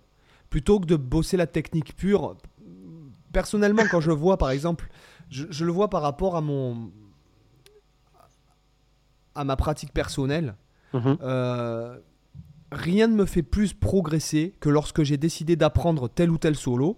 Plutôt 0.50 0.78
que 0.80 0.86
de 0.86 0.96
bosser 0.96 1.36
la 1.36 1.46
technique 1.46 1.96
pure. 1.96 2.36
Personnellement, 3.32 3.86
quand 3.88 4.00
je 4.00 4.10
vois, 4.10 4.36
par 4.36 4.50
exemple, 4.50 4.88
je, 5.30 5.46
je 5.50 5.64
le 5.64 5.72
vois 5.72 5.88
par 5.88 6.02
rapport 6.02 6.36
à 6.36 6.40
mon 6.42 6.92
à 9.34 9.44
ma 9.44 9.56
pratique 9.56 9.92
personnelle. 9.92 10.54
Mhm. 10.94 11.16
Euh, 11.22 11.98
rien 12.70 13.06
ne 13.08 13.14
me 13.14 13.24
fait 13.26 13.42
plus 13.42 13.72
progresser 13.74 14.54
que 14.60 14.68
lorsque 14.68 15.02
j'ai 15.02 15.16
décidé 15.16 15.56
d'apprendre 15.56 16.08
tel 16.08 16.30
ou 16.30 16.38
tel 16.38 16.54
solo 16.56 16.96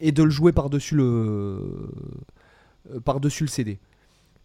et 0.00 0.12
de 0.12 0.22
le 0.22 0.30
jouer 0.30 0.52
par-dessus 0.52 0.94
le 0.96 1.90
euh, 2.92 3.00
par-dessus 3.00 3.44
le 3.44 3.48
CD. 3.48 3.78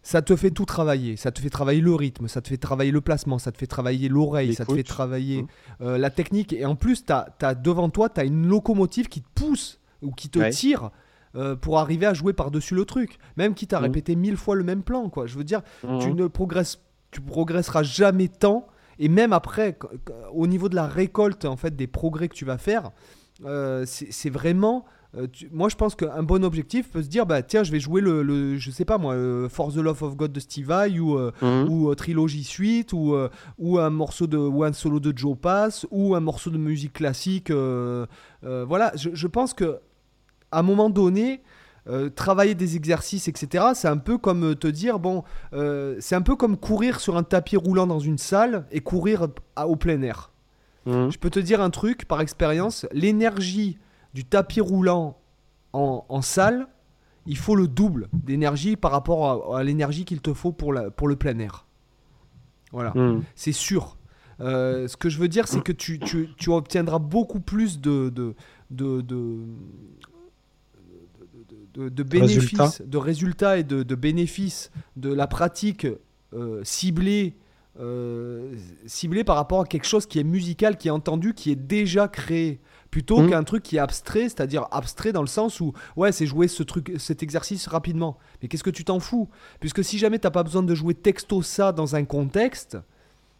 Ça 0.02 0.22
te 0.22 0.34
fait 0.34 0.50
tout 0.50 0.64
travailler, 0.64 1.16
ça 1.16 1.30
te 1.30 1.40
fait 1.40 1.50
travailler 1.50 1.82
le 1.82 1.94
rythme, 1.94 2.26
ça 2.26 2.40
te 2.40 2.48
fait 2.48 2.56
travailler 2.56 2.90
le 2.90 3.02
placement, 3.02 3.38
ça 3.38 3.52
te 3.52 3.58
fait 3.58 3.66
travailler 3.66 4.08
l'oreille, 4.08 4.54
ça 4.54 4.64
te 4.64 4.72
fait 4.74 4.82
travailler 4.82 5.42
Mhm. 5.42 5.48
euh, 5.82 5.98
la 5.98 6.08
technique 6.08 6.54
et 6.54 6.64
en 6.64 6.74
plus 6.74 7.04
as, 7.10 7.54
devant 7.54 7.90
toi, 7.90 8.08
tu 8.08 8.18
as 8.20 8.24
une 8.24 8.46
locomotive 8.46 9.08
qui 9.08 9.20
te 9.20 9.28
pousse 9.34 9.78
ou 10.00 10.10
qui 10.10 10.30
te 10.30 10.38
Ouais. 10.38 10.50
tire 10.50 10.90
euh, 11.36 11.54
pour 11.56 11.78
arriver 11.78 12.06
à 12.06 12.14
jouer 12.14 12.32
par-dessus 12.32 12.74
le 12.74 12.84
truc, 12.84 13.18
même 13.36 13.54
qui 13.54 13.66
t'a 13.66 13.78
Mhm. 13.78 13.84
répété 13.84 14.16
mille 14.16 14.36
fois 14.36 14.54
le 14.56 14.64
même 14.64 14.82
plan 14.82 15.08
quoi. 15.08 15.26
Je 15.26 15.36
veux 15.38 15.44
dire, 15.44 15.62
tu 15.82 15.86
Mhm. 16.10 16.14
ne 16.16 16.26
progresses 16.26 16.80
tu 17.12 17.20
progresseras 17.20 17.82
jamais 17.82 18.28
tant 18.28 18.66
et 19.00 19.08
même 19.08 19.32
après 19.32 19.76
au 20.32 20.46
niveau 20.46 20.68
de 20.68 20.76
la 20.76 20.86
récolte 20.86 21.44
en 21.44 21.56
fait 21.56 21.74
des 21.74 21.88
progrès 21.88 22.28
que 22.28 22.34
tu 22.36 22.44
vas 22.44 22.56
faire 22.58 22.90
euh, 23.44 23.84
c'est 23.86 24.30
vraiment 24.30 24.84
euh, 25.16 25.26
tu- 25.26 25.48
moi 25.50 25.68
je 25.68 25.74
pense 25.74 25.96
qu'un 25.96 26.22
bon 26.22 26.44
objectif 26.44 26.88
peut 26.88 27.02
se 27.02 27.08
dire 27.08 27.26
bah 27.26 27.42
tiens 27.42 27.64
je 27.64 27.72
vais 27.72 27.80
jouer 27.80 28.00
le, 28.00 28.22
le- 28.22 28.58
je 28.58 28.70
sais 28.70 28.84
pas 28.84 28.96
moi 28.96 29.14
euh, 29.14 29.48
For 29.48 29.72
the 29.72 29.78
Love 29.78 30.04
of 30.04 30.16
God 30.16 30.30
de 30.30 30.38
Steve 30.38 30.66
Vai 30.68 31.00
ou 31.00 31.18
euh, 31.18 31.32
ou 31.68 31.90
euh, 31.90 31.96
Trilogy 31.96 32.44
Suite 32.44 32.92
ou, 32.92 33.16
ou 33.58 33.78
un 33.80 33.90
morceau 33.90 34.28
de 34.28 34.36
ou 34.38 34.62
un 34.62 34.72
solo 34.72 35.00
de 35.00 35.12
Joe 35.16 35.36
Pass 35.36 35.84
ou 35.90 36.14
un 36.14 36.20
morceau 36.20 36.50
de 36.50 36.58
musique 36.58 36.92
classique 36.92 37.50
voilà 37.50 38.92
je, 38.96 39.10
je 39.14 39.26
pense 39.26 39.52
que 39.54 39.80
à 40.52 40.58
un 40.60 40.62
moment 40.62 40.90
donné 40.90 41.42
euh, 41.88 42.10
travailler 42.10 42.54
des 42.54 42.76
exercices 42.76 43.26
etc 43.28 43.68
c'est 43.74 43.88
un 43.88 43.96
peu 43.96 44.18
comme 44.18 44.44
euh, 44.50 44.54
te 44.54 44.66
dire 44.66 44.98
bon 44.98 45.24
euh, 45.54 45.96
c'est 46.00 46.14
un 46.14 46.22
peu 46.22 46.36
comme 46.36 46.56
courir 46.56 47.00
sur 47.00 47.16
un 47.16 47.22
tapis 47.22 47.56
roulant 47.56 47.86
dans 47.86 48.00
une 48.00 48.18
salle 48.18 48.66
et 48.70 48.80
courir 48.80 49.28
à- 49.56 49.66
au 49.66 49.76
plein 49.76 50.00
air 50.02 50.30
Mhm. 50.86 51.10
je 51.12 51.18
peux 51.18 51.28
te 51.30 51.38
dire 51.40 51.60
un 51.60 51.68
truc 51.70 52.06
par 52.06 52.20
expérience 52.22 52.86
l'énergie 52.92 53.78
du 54.14 54.24
tapis 54.24 54.60
roulant 54.62 55.18
en, 55.74 56.04
en 56.08 56.22
salle 56.22 56.68
il 57.26 57.36
faut 57.36 57.54
le 57.54 57.68
double 57.68 58.08
d'énergie 58.14 58.76
par 58.76 58.90
rapport 58.90 59.54
à, 59.54 59.58
à 59.58 59.62
l'énergie 59.62 60.04
qu'il 60.06 60.20
te 60.22 60.32
faut 60.32 60.52
pour, 60.52 60.72
la- 60.72 60.90
pour 60.90 61.06
le 61.06 61.16
plein 61.16 61.38
air 61.38 61.66
voilà 62.72 62.92
Mhm. 62.94 63.22
c'est 63.34 63.52
sûr. 63.52 63.96
Euh, 64.40 64.88
ce 64.88 64.96
que 64.96 65.10
je 65.10 65.18
veux 65.18 65.28
dire, 65.28 65.46
c'est 65.48 65.60
que 65.62 65.70
tu, 65.72 65.98
tu- 65.98 66.30
tu 66.38 66.48
obtiendras 66.48 66.98
beaucoup 66.98 67.40
plus 67.40 67.78
de, 67.78 68.08
de, 68.08 68.34
de, 68.70 69.02
de, 69.02 69.36
de- 71.74 72.02
bénéfices, 72.02 72.58
Résultats. 72.58 72.84
de 72.84 72.98
résultats 72.98 73.58
et 73.58 73.64
de, 73.64 73.82
de 73.82 73.94
bénéfices 73.94 74.70
de 74.96 75.12
la 75.12 75.26
pratique 75.26 75.86
euh, 76.34 76.60
ciblée, 76.64 77.34
euh, 77.80 78.54
ciblée 78.86 79.24
par 79.24 79.36
rapport 79.36 79.60
à 79.60 79.64
quelque 79.64 79.86
chose 79.86 80.06
qui 80.06 80.18
est 80.18 80.24
musical, 80.24 80.76
qui 80.76 80.88
est 80.88 80.92
entendu, 80.92 81.34
qui 81.34 81.50
est 81.50 81.56
déjà 81.56 82.08
créé. 82.08 82.60
Plutôt 82.90 83.20
Mhm. 83.20 83.30
qu'un 83.30 83.44
truc 83.44 83.62
qui 83.62 83.76
est 83.76 83.80
abstrait, 83.80 84.22
c'est-à-dire 84.24 84.66
abstrait 84.72 85.12
dans 85.12 85.20
le 85.20 85.28
sens 85.28 85.60
où, 85.60 85.72
ouais, 85.96 86.10
c'est 86.10 86.26
jouer 86.26 86.48
ce 86.48 86.64
truc, 86.64 86.92
cet 86.98 87.22
exercice 87.22 87.68
rapidement. 87.68 88.18
Mais 88.42 88.48
qu'est-ce 88.48 88.64
que 88.64 88.70
tu 88.70 88.84
t'en 88.84 88.98
fous? 88.98 89.28
Puisque 89.60 89.84
si 89.84 89.96
jamais 89.96 90.18
t'as 90.18 90.30
pas 90.30 90.42
besoin 90.42 90.64
de 90.64 90.74
jouer 90.74 90.94
texto 90.94 91.40
ça 91.42 91.70
dans 91.70 91.94
un 91.94 92.04
contexte, 92.04 92.76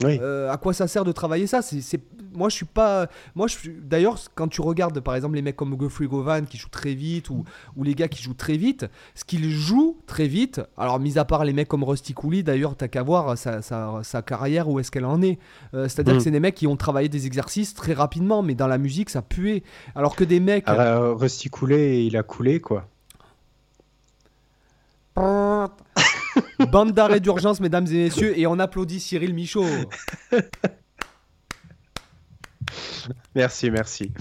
Oui. 0.03 0.19
euh, 0.23 0.51
à 0.51 0.57
quoi 0.57 0.73
ça 0.73 0.89
sert 0.89 1.05
de 1.05 1.13
travailler 1.13 1.47
ça? 1.47 1.61
C'est, 1.63 1.81
c'est- 1.81 2.01
Moi, 2.33 2.49
je 2.49 2.55
suis 2.55 2.65
pas. 2.67 3.09
Moi, 3.35 3.49
je. 3.49 3.57
D'ailleurs, 3.83 4.17
quand 4.37 4.47
tu 4.49 4.61
regardes 4.61 5.01
par 5.01 5.17
exemple 5.17 5.35
les 5.35 5.43
mecs 5.43 5.57
comme 5.57 5.77
Geoffrey 5.79 6.07
Govan 6.07 6.45
qui 6.47 6.59
jouent 6.59 6.69
très 6.71 6.95
vite 6.95 7.29
ou, 7.29 7.45
ou 7.77 7.83
les 7.83 7.95
gars 7.97 8.07
qui 8.09 8.23
jouent 8.23 8.35
très 8.35 8.57
vite, 8.57 8.87
ce 9.17 9.25
qu'ils 9.25 9.51
jouent 9.51 9.99
très 10.07 10.29
vite, 10.29 10.61
alors 10.79 11.01
mis 11.01 11.19
à 11.19 11.25
part 11.25 11.45
les 11.45 11.53
mecs 11.53 11.67
comme 11.69 11.83
Rusty 11.83 12.15
Cooley, 12.15 12.43
d'ailleurs, 12.45 12.77
t'as 12.77 12.87
qu'à 12.89 13.03
voir 13.03 13.37
sa, 13.37 13.63
sa- 13.63 13.99
sa 14.05 14.23
carrière, 14.23 14.69
où 14.69 14.79
est-ce 14.79 14.93
qu'elle 14.93 15.07
en 15.07 15.21
est. 15.23 15.39
Euh, 15.75 15.89
c'est-à-dire 15.89 16.15
Mm. 16.15 16.19
que 16.19 16.23
c'est 16.23 16.31
des 16.31 16.41
mecs 16.41 16.55
qui 16.55 16.67
ont 16.69 16.77
travaillé 16.77 17.09
des 17.09 17.27
exercices 17.27 17.75
très 17.75 17.93
rapidement, 17.95 18.43
mais 18.43 18.55
dans 18.55 18.69
la 18.69 18.79
musique, 18.79 19.11
ça 19.11 19.23
puait. 19.23 19.65
Alors 19.97 20.15
que 20.15 20.23
des 20.25 20.39
mecs. 20.41 20.65
Ah, 20.67 20.81
euh, 20.99 21.15
Rusty 21.15 21.51
coulé, 21.51 22.05
il 22.05 22.17
a 22.17 22.23
coulé 22.23 22.61
quoi. 22.61 22.87
Bande 26.71 26.93
d'arrêt 26.93 27.21
d'urgence, 27.21 27.61
mesdames 27.61 27.87
et 27.89 28.05
messieurs, 28.05 28.39
et 28.39 28.47
on 28.47 28.59
applaudit 28.59 29.01
Cyril 29.01 29.35
Michaud. 29.35 29.67
Merci, 33.35 33.71
merci. 33.71 34.13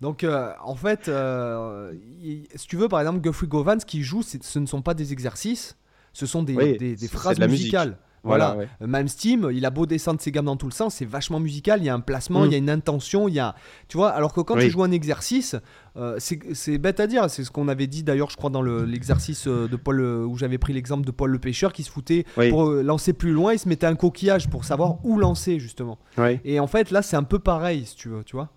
Donc, 0.00 0.24
euh, 0.24 0.52
en 0.62 0.74
fait, 0.74 1.08
euh, 1.08 1.92
il- 2.20 2.46
si 2.54 2.66
tu 2.66 2.76
veux, 2.76 2.88
par 2.88 3.00
exemple, 3.00 3.20
Geoffrey 3.24 3.46
Govan, 3.46 3.78
ce 3.80 3.86
qu'il 3.86 4.02
joue, 4.02 4.22
ce 4.22 4.58
ne 4.58 4.66
sont 4.66 4.82
pas 4.82 4.94
des 4.94 5.12
exercices, 5.12 5.76
ce 6.12 6.26
sont 6.26 6.42
des, 6.42 6.54
Oui, 6.54 6.76
des- 6.76 6.96
des 6.96 6.96
c'est- 6.96 7.08
phrases 7.08 7.38
de 7.38 7.46
musique. 7.46 7.76
Voilà. 8.24 8.52
Voilà. 8.54 8.68
ouais. 8.80 8.86
Même 8.86 9.08
Steam, 9.08 9.48
il 9.52 9.66
a 9.66 9.70
beau 9.70 9.84
descendre 9.84 10.20
ses 10.20 10.30
gammes 10.30 10.44
dans 10.44 10.56
tout 10.56 10.66
le 10.66 10.72
sens, 10.72 10.94
c'est 10.94 11.04
vachement 11.04 11.40
musical, 11.40 11.80
il 11.80 11.86
y 11.86 11.88
a 11.88 11.94
un 11.94 12.00
placement, 12.00 12.42
Mm. 12.42 12.46
il 12.46 12.52
y 12.52 12.54
a 12.54 12.58
une 12.58 12.70
intention, 12.70 13.26
il 13.28 13.34
y 13.34 13.40
a... 13.40 13.54
Tu 13.88 13.96
vois, 13.96 14.10
alors 14.10 14.32
que 14.32 14.40
quand 14.40 14.54
Oui. 14.56 14.62
tu 14.64 14.70
joues 14.70 14.84
un 14.84 14.92
exercice, 14.92 15.56
euh, 15.96 16.18
c'est 16.20 16.78
bête 16.78 17.00
à 17.00 17.06
dire, 17.08 17.28
c'est 17.28 17.42
ce 17.42 17.50
qu'on 17.50 17.66
avait 17.68 17.88
dit 17.88 18.02
d'ailleurs, 18.04 18.30
je 18.30 18.36
crois, 18.36 18.50
dans 18.50 18.62
le- 18.62 18.84
l'exercice 18.84 19.46
euh, 19.48 19.66
de 19.66 19.76
Paul, 19.76 20.00
euh, 20.00 20.24
où 20.24 20.36
j'avais 20.38 20.58
pris 20.58 20.72
l'exemple 20.72 21.04
de 21.04 21.10
Paul 21.10 21.30
le 21.30 21.38
pêcheur 21.38 21.72
qui 21.72 21.82
se 21.82 21.90
foutait, 21.90 22.24
Oui. 22.36 22.50
pour 22.50 22.66
lancer 22.70 23.12
plus 23.12 23.32
loin, 23.32 23.54
il 23.54 23.58
se 23.58 23.68
mettait 23.68 23.86
un 23.86 23.96
coquillage 23.96 24.48
pour 24.48 24.64
savoir 24.64 25.04
où 25.04 25.18
lancer, 25.18 25.58
justement. 25.58 25.98
Et 26.44 26.60
en 26.60 26.66
fait, 26.68 26.90
là, 26.92 27.02
c'est 27.02 27.16
un 27.16 27.24
peu 27.24 27.38
pareil, 27.40 27.84
si 27.86 27.96
tu 27.96 28.08
veux, 28.08 28.22
tu 28.24 28.36
vois. 28.36 28.48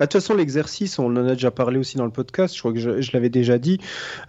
Bah, 0.00 0.06
De 0.06 0.12
toute 0.12 0.22
façon, 0.22 0.34
l'exercice, 0.34 0.98
on 0.98 1.14
en 1.14 1.26
a 1.28 1.34
déjà 1.34 1.50
parlé 1.50 1.78
aussi 1.78 1.98
dans 1.98 2.06
le 2.06 2.10
podcast, 2.10 2.54
je 2.54 2.60
crois 2.60 2.72
que 2.72 2.78
je, 2.78 3.12
l'avais 3.12 3.28
déjà 3.28 3.58
dit, 3.58 3.78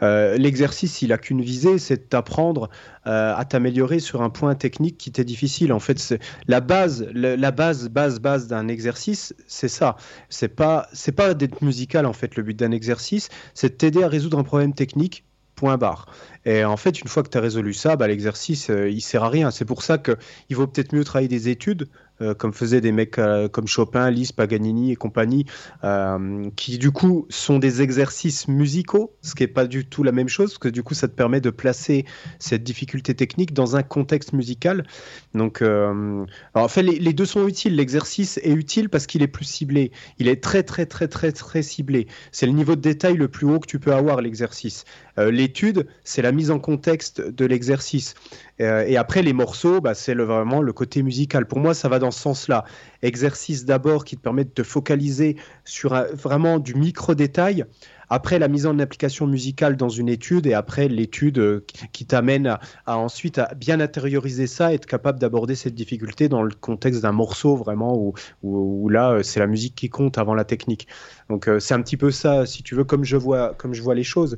euh, 0.01 0.35
l'exercice, 0.35 1.01
il 1.01 1.13
a 1.13 1.17
qu'une 1.17 1.41
visée, 1.41 1.77
c'est 1.77 1.95
de 1.95 2.01
t'apprendre 2.01 2.69
euh, 3.07 3.33
à 3.33 3.45
t'améliorer 3.45 3.99
sur 3.99 4.21
un 4.21 4.29
point 4.29 4.53
technique 4.53 4.97
qui 4.97 5.13
t'est 5.13 5.23
difficile. 5.23 5.71
En 5.71 5.79
fait, 5.79 6.19
la 6.49 6.59
base, 6.59 7.07
la 7.13 7.51
base, 7.51 7.87
base, 7.87 8.19
base 8.19 8.47
d'un 8.47 8.67
exercice, 8.67 9.33
c'est 9.47 9.69
ça. 9.69 9.95
C'est 10.27 10.49
pas, 10.49 10.89
pas 11.15 11.33
d'être 11.33 11.61
musical, 11.61 12.05
en 12.05 12.13
fait, 12.13 12.35
le 12.35 12.43
but 12.43 12.59
d'un 12.59 12.71
exercice, 12.71 13.29
c'est 13.53 13.69
de 13.69 13.75
t'aider 13.75 14.03
à 14.03 14.09
résoudre 14.09 14.39
un 14.39 14.43
problème 14.43 14.73
technique. 14.73 15.23
Point 15.55 15.77
barre. 15.77 16.07
Et 16.45 16.63
en 16.65 16.77
fait, 16.77 17.01
une 17.01 17.07
fois 17.07 17.23
que 17.23 17.29
tu 17.29 17.37
as 17.37 17.41
résolu 17.41 17.73
ça, 17.73 17.95
bah, 17.95 18.07
l'exercice, 18.07 18.69
euh, 18.69 18.89
il 18.89 19.01
sert 19.01 19.23
à 19.23 19.29
rien. 19.29 19.51
C'est 19.51 19.65
pour 19.65 19.83
ça 19.83 19.97
qu'il 19.97 20.55
vaut 20.55 20.67
peut-être 20.67 20.93
mieux 20.93 21.03
travailler 21.03 21.27
des 21.27 21.49
études, 21.49 21.87
euh, 22.21 22.35
comme 22.35 22.53
faisaient 22.53 22.81
des 22.81 22.91
mecs 22.91 23.17
euh, 23.17 23.47
comme 23.47 23.67
Chopin, 23.67 24.11
Liszt, 24.11 24.35
Paganini 24.35 24.91
et 24.91 24.95
compagnie, 24.95 25.45
euh, 25.83 26.49
qui 26.55 26.77
du 26.77 26.91
coup 26.91 27.25
sont 27.29 27.57
des 27.57 27.81
exercices 27.81 28.47
musicaux, 28.47 29.15
ce 29.21 29.33
qui 29.33 29.43
n'est 29.43 29.47
pas 29.47 29.65
du 29.65 29.85
tout 29.85 30.03
la 30.03 30.11
même 30.11 30.29
chose, 30.29 30.51
parce 30.51 30.59
que 30.59 30.69
du 30.69 30.83
coup 30.83 30.93
ça 30.93 31.07
te 31.07 31.13
permet 31.13 31.41
de 31.41 31.49
placer 31.49 32.05
cette 32.37 32.63
difficulté 32.63 33.15
technique 33.15 33.53
dans 33.53 33.75
un 33.75 33.81
contexte 33.81 34.33
musical. 34.33 34.85
Donc, 35.33 35.61
alors, 35.61 36.25
en 36.53 36.67
fait, 36.67 36.83
les, 36.83 36.99
les 36.99 37.13
deux 37.13 37.25
sont 37.25 37.47
utiles. 37.47 37.75
L'exercice 37.75 38.37
est 38.43 38.51
utile 38.51 38.89
parce 38.89 39.07
qu'il 39.07 39.23
est 39.23 39.27
plus 39.27 39.45
ciblé. 39.45 39.91
Il 40.19 40.27
est 40.27 40.43
très 40.43 40.63
très 40.63 40.85
très 40.85 41.07
très 41.07 41.31
très 41.31 41.63
ciblé. 41.63 42.07
C'est 42.31 42.45
le 42.45 42.51
niveau 42.51 42.75
de 42.75 42.81
détail 42.81 43.15
le 43.15 43.27
plus 43.29 43.47
haut 43.47 43.59
que 43.59 43.67
tu 43.67 43.79
peux 43.79 43.93
avoir 43.93 44.21
l'exercice. 44.21 44.85
L'étude, 45.17 45.87
c'est 46.03 46.21
la 46.21 46.30
mise 46.31 46.51
en 46.51 46.59
contexte 46.59 47.21
de 47.21 47.45
l'exercice. 47.45 48.13
Euh, 48.59 48.83
et 48.87 48.97
après, 48.97 49.21
les 49.21 49.33
morceaux, 49.33 49.81
bah, 49.81 49.93
c'est 49.93 50.13
le, 50.13 50.23
vraiment 50.23 50.61
le 50.61 50.73
côté 50.73 51.03
musical. 51.03 51.47
Pour 51.47 51.59
moi, 51.59 51.73
ça 51.73 51.89
va 51.89 51.99
dans 51.99 52.11
ce 52.11 52.19
sens-là. 52.19 52.65
Exercice 53.01 53.65
d'abord 53.65 54.05
qui 54.05 54.17
te 54.17 54.21
permet 54.21 54.43
de 54.45 54.49
te 54.49 54.63
focaliser 54.63 55.37
sur 55.65 55.93
un- 55.93 56.05
vraiment 56.13 56.59
du 56.59 56.75
micro-détail. 56.75 57.65
Après, 58.13 58.39
la 58.39 58.49
mise 58.49 58.65
en 58.65 58.77
application 58.79 59.25
musicale 59.25 59.77
dans 59.77 59.87
une 59.87 60.09
étude. 60.09 60.45
Et 60.45 60.53
après, 60.53 60.89
l'étude 60.89 61.39
euh, 61.39 61.65
qui, 61.93 62.05
t'amène 62.05 62.57
à, 62.85 62.97
ensuite 62.97 63.37
à 63.39 63.53
bien 63.55 63.79
intérioriser 63.79 64.47
ça, 64.47 64.73
être 64.73 64.85
capable 64.85 65.17
d'aborder 65.17 65.55
cette 65.55 65.75
difficulté 65.75 66.27
dans 66.27 66.43
le 66.43 66.53
contexte 66.53 67.01
d'un 67.03 67.13
morceau 67.13 67.55
vraiment 67.55 68.13
où, 68.43 68.89
là, 68.89 69.11
euh, 69.13 69.23
c'est 69.23 69.39
la 69.39 69.47
musique 69.47 69.75
qui 69.75 69.89
compte 69.89 70.17
avant 70.17 70.33
la 70.33 70.43
technique. 70.43 70.89
Donc, 71.29 71.47
euh, 71.47 71.61
c'est 71.61 71.73
un 71.73 71.81
petit 71.81 71.95
peu 71.95 72.11
ça, 72.11 72.45
si 72.45 72.63
tu 72.63 72.75
veux, 72.75 72.83
comme 72.83 73.05
je 73.05 73.15
vois, 73.15 73.53
comme 73.57 73.73
je 73.73 73.81
vois 73.81 73.95
les 73.95 74.03
choses. 74.03 74.37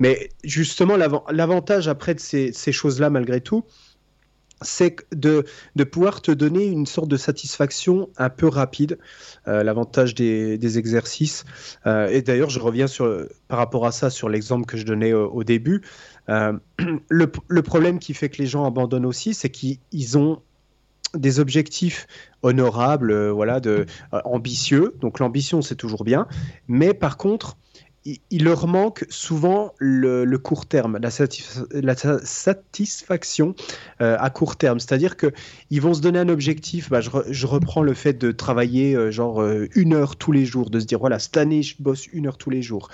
Mais 0.00 0.30
justement, 0.42 0.96
l'avan- 0.96 1.24
l'avantage 1.30 1.86
après 1.86 2.14
de 2.14 2.20
ces 2.20 2.72
choses-là, 2.72 3.08
malgré 3.08 3.40
tout, 3.40 3.64
c'est 4.64 4.96
de, 5.12 5.44
de 5.76 5.84
pouvoir 5.84 6.22
te 6.22 6.30
donner 6.30 6.66
une 6.66 6.86
sorte 6.86 7.08
de 7.08 7.16
satisfaction 7.16 8.08
un 8.16 8.30
peu 8.30 8.48
rapide, 8.48 8.98
euh, 9.48 9.62
l'avantage 9.62 10.14
des, 10.14 10.58
des 10.58 10.78
exercices. 10.78 11.44
Euh, 11.86 12.08
et 12.08 12.22
d'ailleurs, 12.22 12.50
je 12.50 12.60
reviens 12.60 12.86
sur, 12.86 13.26
par 13.48 13.58
rapport 13.58 13.86
à 13.86 13.92
ça 13.92 14.10
sur 14.10 14.28
l'exemple 14.28 14.66
que 14.66 14.76
je 14.76 14.84
donnais 14.84 15.12
au, 15.12 15.44
début. 15.44 15.82
Euh, 16.28 16.52
le, 17.08 17.30
le 17.48 17.62
problème 17.62 17.98
qui 17.98 18.14
fait 18.14 18.28
que 18.28 18.38
les 18.38 18.46
gens 18.46 18.64
abandonnent 18.64 19.06
aussi, 19.06 19.34
c'est 19.34 19.50
qu'ils 19.50 19.78
ils 19.92 20.18
ont 20.18 20.42
des 21.14 21.40
objectifs 21.40 22.06
honorables, 22.42 23.28
voilà, 23.28 23.60
de, 23.60 23.84
ambitieux. 24.24 24.94
Donc 25.00 25.18
l'ambition, 25.18 25.60
c'est 25.60 25.76
toujours 25.76 26.04
bien. 26.04 26.26
Mais 26.68 26.94
par 26.94 27.18
contre, 27.18 27.56
il, 28.04 28.44
leur 28.44 28.66
manque 28.66 29.04
souvent 29.10 29.74
le, 29.78 30.36
court 30.36 30.66
terme, 30.66 30.98
la, 30.98 31.10
satisfaction 32.24 33.54
euh, 34.00 34.16
à 34.18 34.30
court 34.30 34.56
terme. 34.56 34.80
C'est-à-dire 34.80 35.16
qu'ils 35.16 35.80
vont 35.80 35.94
se 35.94 36.00
donner 36.00 36.18
un 36.18 36.28
objectif. 36.28 36.90
Bah, 36.90 37.00
je, 37.00 37.46
reprends 37.46 37.82
le 37.82 37.94
fait 37.94 38.14
de 38.14 38.32
travailler 38.32 38.94
euh, 38.94 39.10
genre 39.10 39.40
euh, 39.40 39.68
une 39.74 39.94
heure 39.94 40.16
tous 40.16 40.32
les 40.32 40.44
jours, 40.44 40.70
de 40.70 40.80
se 40.80 40.86
dire 40.86 40.98
voilà, 40.98 41.18
cette 41.18 41.36
année, 41.36 41.62
je 41.62 41.76
bosse 41.78 42.06
une 42.08 42.26
heure 42.26 42.38
tous 42.38 42.50
les 42.50 42.62
jours. 42.62 42.88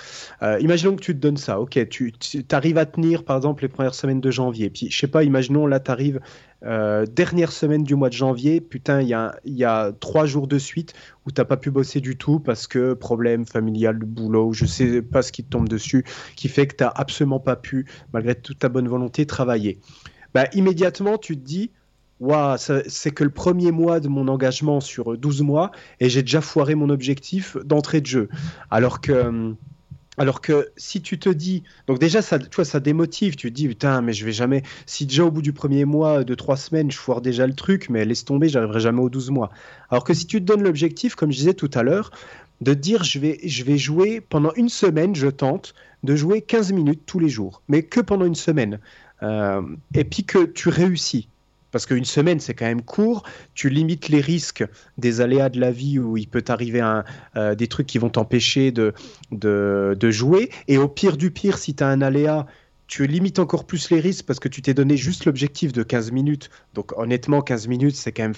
imaginons 0.60 0.96
que 0.96 1.02
tu 1.02 1.14
te 1.14 1.20
donnes 1.20 1.36
ça. 1.36 1.60
Ok, 1.60 1.78
tu, 1.88 2.12
arrives 2.50 2.78
à 2.78 2.86
tenir 2.86 3.24
par 3.24 3.36
exemple 3.36 3.62
les 3.62 3.68
premières 3.68 3.94
semaines 3.94 4.20
de 4.20 4.30
janvier. 4.30 4.70
Puis 4.70 4.90
je 4.90 4.98
sais 4.98 5.08
pas, 5.08 5.24
imaginons 5.24 5.66
là, 5.66 5.80
tu 5.80 5.90
arrives 5.90 6.20
euh, 6.64 7.06
dernière 7.06 7.52
semaine 7.52 7.84
du 7.84 7.94
mois 7.94 8.08
de 8.08 8.14
janvier, 8.14 8.60
putain, 8.60 9.00
il 9.00 9.08
y 9.08 9.64
a, 9.64 9.92
trois 10.00 10.26
jours 10.26 10.48
de 10.48 10.58
suite 10.58 10.92
où 11.26 11.30
t'as 11.30 11.44
pas 11.44 11.56
pu 11.56 11.70
bosser 11.70 12.00
du 12.00 12.16
tout 12.16 12.40
parce 12.40 12.66
que 12.66 12.94
problème 12.94 13.46
familial, 13.46 13.98
boulot, 13.98 14.52
je 14.52 14.66
sais 14.66 15.02
pas 15.02 15.22
ce 15.22 15.30
qui 15.32 15.44
te 15.44 15.50
tombe 15.50 15.68
dessus, 15.68 16.04
qui 16.36 16.48
fait 16.48 16.66
que 16.66 16.76
t'as 16.76 16.88
absolument 16.88 17.40
pas 17.40 17.56
pu, 17.56 17.86
malgré 18.12 18.34
toute 18.34 18.58
ta 18.58 18.68
bonne 18.68 18.88
volonté, 18.88 19.26
travailler. 19.26 19.78
Bah, 20.34 20.46
immédiatement, 20.52 21.16
tu 21.16 21.36
te 21.36 21.44
dis, 21.44 21.70
waouh, 22.20 22.56
c'est 22.58 23.10
que 23.12 23.24
le 23.24 23.30
premier 23.30 23.70
mois 23.70 24.00
de 24.00 24.08
mon 24.08 24.26
engagement 24.28 24.80
sur 24.80 25.16
12 25.16 25.42
mois 25.42 25.70
et 26.00 26.10
j'ai 26.10 26.22
déjà 26.22 26.40
foiré 26.40 26.74
mon 26.74 26.90
objectif 26.90 27.56
d'entrée 27.64 28.00
de 28.00 28.06
jeu. 28.06 28.28
Alors 28.70 29.00
que 29.00 29.12
hum, 29.12 29.56
alors 30.18 30.40
que 30.40 30.68
si 30.76 31.00
tu 31.00 31.18
te 31.18 31.28
dis, 31.28 31.62
donc 31.86 31.98
déjà 31.98 32.22
ça, 32.22 32.38
tu 32.38 32.64
ça 32.64 32.80
démotive. 32.80 33.36
Tu 33.36 33.50
te 33.50 33.54
dis 33.54 33.68
putain, 33.68 34.00
mais 34.02 34.12
je 34.12 34.24
vais 34.24 34.32
jamais. 34.32 34.62
Si 34.86 35.06
déjà 35.06 35.24
au 35.24 35.30
bout 35.30 35.42
du 35.42 35.52
premier 35.52 35.84
mois 35.84 36.24
de 36.24 36.34
trois 36.34 36.56
semaines, 36.56 36.90
je 36.90 36.98
foire 36.98 37.20
déjà 37.20 37.46
le 37.46 37.54
truc, 37.54 37.88
mais 37.88 38.04
laisse 38.04 38.24
tomber, 38.24 38.48
j'arriverai 38.48 38.80
jamais 38.80 39.00
aux 39.00 39.10
12 39.10 39.30
mois. 39.30 39.50
Alors 39.90 40.04
que 40.04 40.14
si 40.14 40.26
tu 40.26 40.40
te 40.40 40.44
donnes 40.44 40.62
l'objectif, 40.62 41.14
comme 41.14 41.30
je 41.30 41.38
disais 41.38 41.54
tout 41.54 41.70
à 41.74 41.82
l'heure, 41.82 42.10
de 42.60 42.74
dire 42.74 43.04
je 43.04 43.18
vais, 43.18 43.38
je 43.44 43.64
vais 43.64 43.78
jouer 43.78 44.20
pendant 44.20 44.52
une 44.54 44.68
semaine, 44.68 45.14
je 45.14 45.28
tente 45.28 45.74
de 46.02 46.16
jouer 46.16 46.42
15 46.42 46.72
minutes 46.72 47.02
tous 47.06 47.18
les 47.18 47.28
jours, 47.28 47.62
mais 47.68 47.82
que 47.82 48.00
pendant 48.00 48.24
une 48.24 48.34
semaine. 48.34 48.80
Euh, 49.22 49.62
et 49.94 50.04
puis 50.04 50.24
que 50.24 50.44
tu 50.44 50.68
réussis 50.68 51.28
parce 51.70 51.86
qu'une 51.86 52.04
semaine, 52.04 52.40
c'est 52.40 52.54
quand 52.54 52.66
même 52.66 52.82
court. 52.82 53.22
Tu 53.54 53.68
limites 53.68 54.08
les 54.08 54.20
risques 54.20 54.64
des 54.96 55.20
aléas 55.20 55.48
de 55.48 55.60
la 55.60 55.70
vie 55.70 55.98
où 55.98 56.16
il 56.16 56.28
peut 56.28 56.42
t'arriver 56.42 56.80
euh, 57.36 57.54
des 57.54 57.66
trucs 57.66 57.86
qui 57.86 57.98
vont 57.98 58.10
t'empêcher 58.10 58.72
de, 58.72 58.94
de, 59.30 60.10
jouer. 60.10 60.50
Et 60.66 60.78
au 60.78 60.88
pire 60.88 61.16
du 61.16 61.30
pire, 61.30 61.58
si 61.58 61.74
tu 61.74 61.84
as 61.84 61.88
un 61.88 62.00
aléa, 62.00 62.46
tu 62.86 63.06
limites 63.06 63.38
encore 63.38 63.66
plus 63.66 63.90
les 63.90 64.00
risques 64.00 64.24
parce 64.24 64.40
que 64.40 64.48
tu 64.48 64.62
t'es 64.62 64.74
donné 64.74 64.96
juste 64.96 65.26
l'objectif 65.26 65.72
de 65.72 65.82
15 65.82 66.10
minutes. 66.12 66.50
Donc 66.74 66.96
honnêtement, 66.96 67.42
15 67.42 67.68
minutes, 67.68 67.96
c'est 67.96 68.12
quand 68.12 68.22
même 68.22 68.34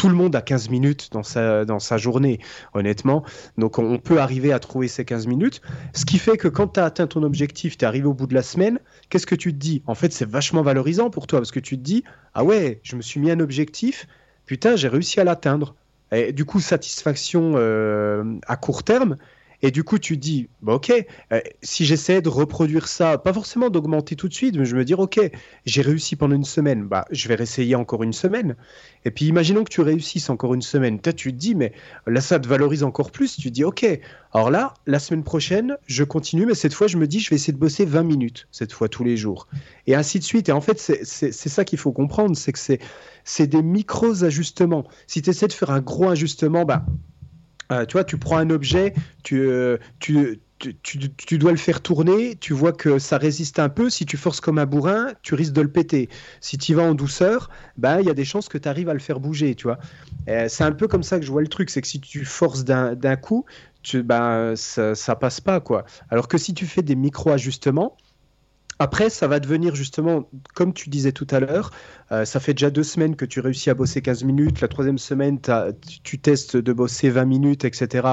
tout 0.00 0.08
le 0.08 0.14
monde 0.14 0.34
a 0.34 0.40
15 0.40 0.70
minutes 0.70 1.10
dans 1.12 1.22
sa, 1.22 1.98
journée, 1.98 2.40
honnêtement. 2.72 3.22
Donc 3.58 3.78
on 3.78 3.98
peut 3.98 4.18
arriver 4.18 4.50
à 4.50 4.58
trouver 4.58 4.88
ces 4.88 5.04
15 5.04 5.26
minutes. 5.26 5.60
Ce 5.92 6.06
qui 6.06 6.16
fait 6.16 6.38
que 6.38 6.48
quand 6.48 6.68
tu 6.68 6.80
as 6.80 6.86
atteint 6.86 7.06
ton 7.06 7.22
objectif, 7.22 7.76
tu 7.76 7.84
es 7.84 7.86
arrivé 7.86 8.06
au 8.06 8.14
bout 8.14 8.26
de 8.26 8.32
la 8.32 8.40
semaine, 8.40 8.78
qu'est-ce 9.10 9.26
que 9.26 9.34
tu 9.34 9.52
te 9.52 9.58
dis? 9.58 9.82
En 9.86 9.94
fait, 9.94 10.10
c'est 10.10 10.26
vachement 10.26 10.62
valorisant 10.62 11.10
pour 11.10 11.26
toi 11.26 11.40
parce 11.40 11.50
que 11.50 11.60
tu 11.60 11.76
te 11.76 11.82
dis, 11.82 12.02
ah 12.32 12.44
ouais, 12.44 12.80
je 12.82 12.96
me 12.96 13.02
suis 13.02 13.20
mis 13.20 13.30
un 13.30 13.40
objectif, 13.40 14.06
putain, 14.46 14.74
j'ai 14.74 14.88
réussi 14.88 15.20
à 15.20 15.24
l'atteindre. 15.24 15.74
Et 16.12 16.32
du 16.32 16.46
coup, 16.46 16.60
satisfaction 16.60 17.52
euh, 17.56 18.38
à 18.46 18.56
court 18.56 18.84
terme, 18.84 19.18
et 19.62 19.70
du 19.70 19.84
coup, 19.84 19.98
tu 19.98 20.16
dis, 20.16 20.48
bah, 20.62 20.74
ok, 20.74 20.92
euh, 21.32 21.40
si 21.62 21.84
j'essaie 21.84 22.22
de 22.22 22.28
reproduire 22.28 22.88
ça, 22.88 23.18
pas 23.18 23.32
forcément 23.32 23.68
d'augmenter 23.68 24.16
tout 24.16 24.28
de 24.28 24.34
suite, 24.34 24.56
mais 24.56 24.64
je 24.64 24.74
me 24.74 24.84
dis, 24.84 24.94
ok, 24.94 25.20
j'ai 25.66 25.82
réussi 25.82 26.16
pendant 26.16 26.34
une 26.34 26.44
semaine, 26.44 26.84
bah, 26.84 27.04
je 27.10 27.28
vais 27.28 27.34
réessayer 27.34 27.74
encore 27.74 28.02
une 28.02 28.12
semaine. 28.12 28.56
Et 29.04 29.10
puis, 29.10 29.26
imaginons 29.26 29.64
que 29.64 29.70
tu 29.70 29.82
réussisses 29.82 30.30
encore 30.30 30.54
une 30.54 30.62
semaine. 30.62 30.98
Peut-être 30.98 31.16
tu 31.16 31.32
te 31.32 31.38
dis, 31.38 31.54
mais 31.54 31.72
là, 32.06 32.20
ça 32.20 32.38
te 32.40 32.48
valorise 32.48 32.82
encore 32.82 33.10
plus. 33.10 33.36
Tu 33.36 33.48
te 33.50 33.54
dis, 33.54 33.64
ok, 33.64 33.86
alors 34.32 34.50
là, 34.50 34.74
la 34.86 34.98
semaine 34.98 35.24
prochaine, 35.24 35.76
je 35.86 36.04
continue, 36.04 36.46
mais 36.46 36.54
cette 36.54 36.74
fois, 36.74 36.86
je 36.86 36.96
me 36.96 37.06
dis, 37.06 37.20
je 37.20 37.28
vais 37.30 37.36
essayer 37.36 37.52
de 37.52 37.58
bosser 37.58 37.84
20 37.84 38.02
minutes, 38.02 38.48
cette 38.50 38.72
fois, 38.72 38.88
tous 38.88 39.04
les 39.04 39.16
jours. 39.16 39.46
Et 39.86 39.94
ainsi 39.94 40.18
de 40.18 40.24
suite. 40.24 40.48
Et 40.48 40.52
en 40.52 40.60
fait, 40.60 40.78
c'est 40.78 41.32
ça 41.32 41.64
qu'il 41.64 41.78
faut 41.78 41.92
comprendre, 41.92 42.36
c'est 42.36 42.52
que 42.52 42.58
c'est 43.24 43.46
des 43.46 43.62
micros 43.62 44.24
ajustements. 44.24 44.84
Si 45.06 45.20
tu 45.20 45.30
essaies 45.30 45.48
de 45.48 45.52
faire 45.52 45.70
un 45.70 45.80
gros 45.80 46.08
ajustement, 46.08 46.64
bah, 46.64 46.84
euh, 47.70 47.84
tu 47.86 47.92
vois, 47.92 48.04
tu 48.04 48.16
prends 48.16 48.38
un 48.38 48.50
objet, 48.50 48.94
euh, 49.32 49.78
tu, 49.98 50.40
tu, 50.58 51.10
tu, 51.10 51.38
dois 51.38 51.52
le 51.52 51.56
faire 51.56 51.80
tourner, 51.80 52.36
tu 52.36 52.52
vois 52.52 52.72
que 52.72 52.98
ça 52.98 53.16
résiste 53.16 53.58
un 53.58 53.68
peu. 53.68 53.88
Si 53.88 54.04
tu 54.04 54.16
forces 54.16 54.40
comme 54.40 54.58
un 54.58 54.66
bourrin, 54.66 55.12
tu 55.22 55.34
risques 55.34 55.52
de 55.52 55.62
le 55.62 55.70
péter. 55.70 56.08
Si 56.40 56.58
tu 56.58 56.74
vas 56.74 56.82
en 56.82 56.94
douceur, 56.94 57.50
ben, 57.78 58.00
il 58.00 58.06
y 58.06 58.10
a 58.10 58.14
des 58.14 58.24
chances 58.24 58.48
que 58.48 58.58
tu 58.58 58.68
arrives 58.68 58.88
à 58.88 58.94
le 58.94 59.00
faire 59.00 59.20
bouger, 59.20 59.54
tu 59.54 59.64
vois. 59.64 59.78
Euh, 60.28 60.46
c'est 60.48 60.64
un 60.64 60.72
peu 60.72 60.86
comme 60.86 61.02
ça 61.02 61.18
que 61.18 61.24
je 61.24 61.30
vois 61.30 61.42
le 61.42 61.48
truc, 61.48 61.70
c'est 61.70 61.80
que 61.80 61.88
si 61.88 62.00
tu 62.00 62.24
forces 62.24 62.64
d'un 62.64 63.16
coup, 63.16 63.46
tu, 63.82 64.02
ben, 64.02 64.54
ça, 64.56 64.94
ça 64.94 65.16
passe 65.16 65.40
pas, 65.40 65.60
quoi. 65.60 65.84
Alors 66.10 66.28
que 66.28 66.36
si 66.36 66.52
tu 66.52 66.66
fais 66.66 66.82
des 66.82 66.96
micro-ajustements, 66.96 67.96
après, 68.80 69.10
ça 69.10 69.28
va 69.28 69.40
devenir 69.40 69.74
justement, 69.74 70.30
comme 70.54 70.72
tu 70.72 70.88
disais 70.88 71.12
tout 71.12 71.26
à 71.30 71.38
l'heure, 71.38 71.70
euh, 72.12 72.24
ça 72.24 72.40
fait 72.40 72.54
déjà 72.54 72.70
deux 72.70 72.82
semaines 72.82 73.14
que 73.14 73.26
tu 73.26 73.40
réussis 73.40 73.68
à 73.68 73.74
bosser 73.74 74.00
15 74.00 74.24
minutes, 74.24 74.62
la 74.62 74.68
troisième 74.68 74.96
semaine, 74.96 75.38
tu 76.02 76.18
testes 76.18 76.56
de 76.56 76.72
bosser 76.72 77.10
20 77.10 77.26
minutes, 77.26 77.66
etc. 77.66 78.08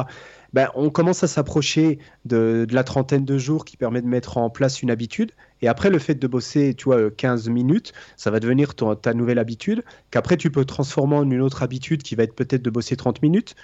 Ben, 0.52 0.68
on 0.76 0.90
commence 0.90 1.24
à 1.24 1.28
s'approcher 1.28 2.00
de, 2.26 2.68
la 2.70 2.84
trentaine 2.84 3.24
de 3.24 3.38
jours 3.38 3.64
qui 3.64 3.78
permet 3.78 4.02
de 4.02 4.08
mettre 4.08 4.38
en 4.38 4.50
place 4.50 4.82
une 4.82 4.92
habitude. 4.92 5.32
Et 5.62 5.70
après, 5.70 5.90
le 5.90 6.00
fait 6.00 6.16
de 6.16 6.28
bosser, 6.28 6.74
tu 6.74 6.84
vois, 6.84 7.12
15 7.12 7.48
minutes, 7.48 7.94
ça 8.18 8.30
va 8.30 8.42
devenir 8.42 8.76
ta 8.76 9.14
nouvelle 9.14 9.40
habitude, 9.40 9.86
qu'après 10.12 10.36
tu 10.36 10.52
peux 10.52 10.66
transformer 10.66 11.16
en 11.16 11.32
une 11.32 11.42
autre 11.42 11.64
habitude 11.64 12.04
qui 12.04 12.16
va 12.16 12.24
être 12.24 12.36
peut-être 12.36 12.62
de 12.62 12.70
bosser 12.70 12.98
30 12.98 13.22
minutes. 13.22 13.56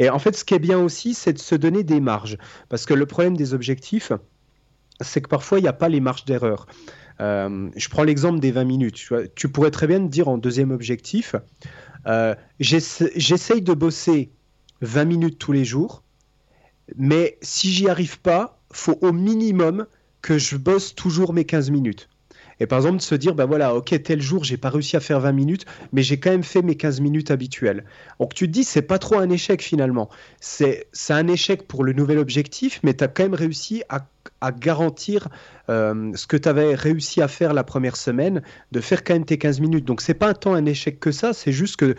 Et 0.00 0.10
en 0.10 0.18
fait, 0.18 0.34
ce 0.34 0.44
qui 0.44 0.54
est 0.54 0.58
bien 0.58 0.80
aussi, 0.80 1.14
c'est 1.14 1.32
de 1.32 1.38
se 1.38 1.54
donner 1.54 1.84
des 1.84 2.00
marges. 2.00 2.36
Parce 2.68 2.84
que 2.84 2.94
le 2.94 3.06
problème 3.06 3.36
des 3.36 3.54
objectifs, 3.54 4.12
c'est 5.00 5.20
que 5.20 5.28
parfois, 5.28 5.58
il 5.58 5.62
n'y 5.62 5.68
a 5.68 5.72
pas 5.72 5.88
les 5.88 6.00
marges 6.00 6.24
d'erreur. 6.24 6.66
Euh, 7.20 7.70
je 7.76 7.88
prends 7.88 8.04
l'exemple 8.04 8.40
des 8.40 8.52
20 8.52 8.64
minutes. 8.64 9.08
Tu, 9.34 9.48
pourrais 9.48 9.70
très 9.70 9.86
bien 9.86 10.00
te 10.00 10.10
dire 10.10 10.28
en 10.28 10.38
deuxième 10.38 10.70
objectif, 10.70 11.34
euh, 12.06 12.34
j'essaye 12.60 13.62
de 13.62 13.74
bosser 13.74 14.30
20 14.82 15.04
minutes 15.04 15.38
tous 15.38 15.52
les 15.52 15.64
jours, 15.64 16.02
mais 16.96 17.38
si 17.42 17.72
j'y 17.72 17.88
arrive 17.88 18.20
pas, 18.20 18.60
faut 18.72 18.98
au 19.00 19.12
minimum 19.12 19.86
que 20.22 20.38
je 20.38 20.56
bosse 20.56 20.94
toujours 20.94 21.32
mes 21.32 21.44
15 21.44 21.70
minutes. 21.70 22.08
Et 22.60 22.66
par 22.66 22.78
exemple, 22.78 22.96
de 22.96 23.02
se 23.02 23.14
dire, 23.14 23.34
ben 23.34 23.46
voilà, 23.46 23.74
ok, 23.74 24.02
tel 24.02 24.20
jour, 24.20 24.44
j'ai 24.44 24.56
pas 24.56 24.70
réussi 24.70 24.96
à 24.96 25.00
faire 25.00 25.20
20 25.20 25.32
minutes, 25.32 25.66
mais 25.92 26.02
j'ai 26.02 26.18
quand 26.18 26.30
même 26.30 26.42
fait 26.42 26.62
mes 26.62 26.76
15 26.76 27.00
minutes 27.00 27.30
habituelles. 27.30 27.84
Donc 28.18 28.34
tu 28.34 28.46
te 28.46 28.52
dis, 28.52 28.64
c'est 28.64 28.82
pas 28.82 28.98
trop 28.98 29.18
un 29.18 29.30
échec 29.30 29.62
finalement. 29.62 30.08
C'est 30.40 30.86
un 31.08 31.28
échec 31.28 31.66
pour 31.66 31.84
le 31.84 31.92
nouvel 31.92 32.18
objectif, 32.18 32.80
mais 32.82 32.94
tu 32.94 33.04
as 33.04 33.08
quand 33.08 33.22
même 33.22 33.34
réussi 33.34 33.82
à, 33.88 34.06
à 34.40 34.52
garantir 34.52 35.28
euh, 35.68 36.12
ce 36.14 36.26
que 36.26 36.36
tu 36.36 36.48
avais 36.48 36.74
réussi 36.74 37.22
à 37.22 37.28
faire 37.28 37.54
la 37.54 37.64
première 37.64 37.96
semaine, 37.96 38.42
de 38.72 38.80
faire 38.80 39.04
quand 39.04 39.14
même 39.14 39.24
tes 39.24 39.38
15 39.38 39.60
minutes. 39.60 39.84
Donc 39.84 40.00
c'est 40.00 40.14
pas 40.14 40.34
tant 40.34 40.54
un 40.54 40.66
échec 40.66 40.98
que 41.00 41.12
ça, 41.12 41.32
c'est 41.32 41.52
juste 41.52 41.76
que 41.76 41.94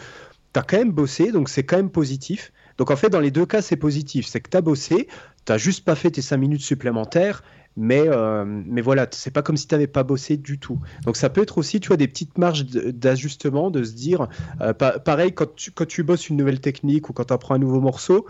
tu 0.54 0.60
as 0.60 0.64
quand 0.64 0.78
même 0.78 0.92
bossé, 0.92 1.32
donc 1.32 1.50
c'est 1.50 1.64
quand 1.64 1.78
même 1.78 1.92
positif. 1.92 2.52
Donc 2.78 2.92
en 2.92 2.96
fait, 2.96 3.10
dans 3.10 3.20
les 3.20 3.32
deux 3.32 3.46
cas, 3.46 3.62
c'est 3.62 3.76
positif. 3.76 4.26
C'est 4.26 4.40
que 4.40 4.50
tu 4.50 4.58
as 4.58 4.62
bossé, 4.62 5.08
tu 5.46 5.60
juste 5.60 5.84
pas 5.84 5.96
fait 5.96 6.12
tes 6.12 6.22
5 6.22 6.38
minutes 6.38 6.62
supplémentaires 6.62 7.44
mais, 7.78 8.04
euh, 8.08 8.44
mais 8.46 8.82
voilà, 8.82 9.08
c'est 9.12 9.32
pas 9.32 9.42
comme 9.42 9.58
si 9.58 9.68
tu 9.68 9.74
n'avais 9.74 9.88
pas 9.88 10.04
bossé 10.04 10.38
du 10.38 10.60
tout. 10.60 10.80
Donc 11.06 11.16
ça 11.16 11.30
peut 11.30 11.42
être 11.42 11.58
aussi, 11.58 11.80
tu 11.80 11.88
vois, 11.88 11.98
des 11.98 12.08
petites 12.08 12.38
marges 12.38 12.66
d'ajustement, 12.66 13.72
de 13.72 13.84
se 13.84 13.94
dire, 13.94 14.28
euh, 14.62 14.74
pareil, 14.74 15.34
quand 15.34 15.56
tu, 15.56 15.72
quand 15.72 15.88
tu 15.88 16.04
bosses 16.04 16.30
une 16.30 16.38
nouvelle 16.38 16.60
technique 16.60 17.10
ou 17.10 17.14
quand 17.14 17.26
tu 17.26 17.34
apprends 17.34 17.56
un 17.56 17.60
nouveau 17.60 17.80
morceau, 17.80 18.26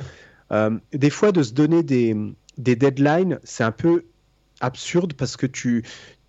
euh, 0.52 0.78
des 0.94 1.10
fois 1.10 1.32
de 1.32 1.42
se 1.42 1.54
donner 1.54 1.84
des, 1.84 2.16
des 2.58 2.76
deadlines, 2.76 3.40
c'est 3.44 3.64
un 3.64 3.72
peu 3.72 4.06
absurde 4.62 5.14
parce 5.14 5.36
que 5.36 5.48
tu, 5.48 5.84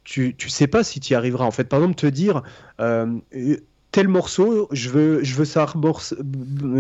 tu, 0.05 0.35
tu 0.37 0.49
sais 0.49 0.67
pas 0.67 0.83
si 0.83 1.01
tu 1.01 1.13
y 1.13 1.17
arriveras. 1.17 1.45
En 1.45 1.51
fait, 1.51 1.65
par 1.65 1.81
exemple, 1.81 1.97
te 1.97 2.07
dire, 2.07 2.43
tel 2.79 4.09
morceau, 4.09 4.69
je 4.71 4.89
veux, 4.89 5.25
je 5.25 5.35
veux 5.35 5.45
savoir 5.45 6.01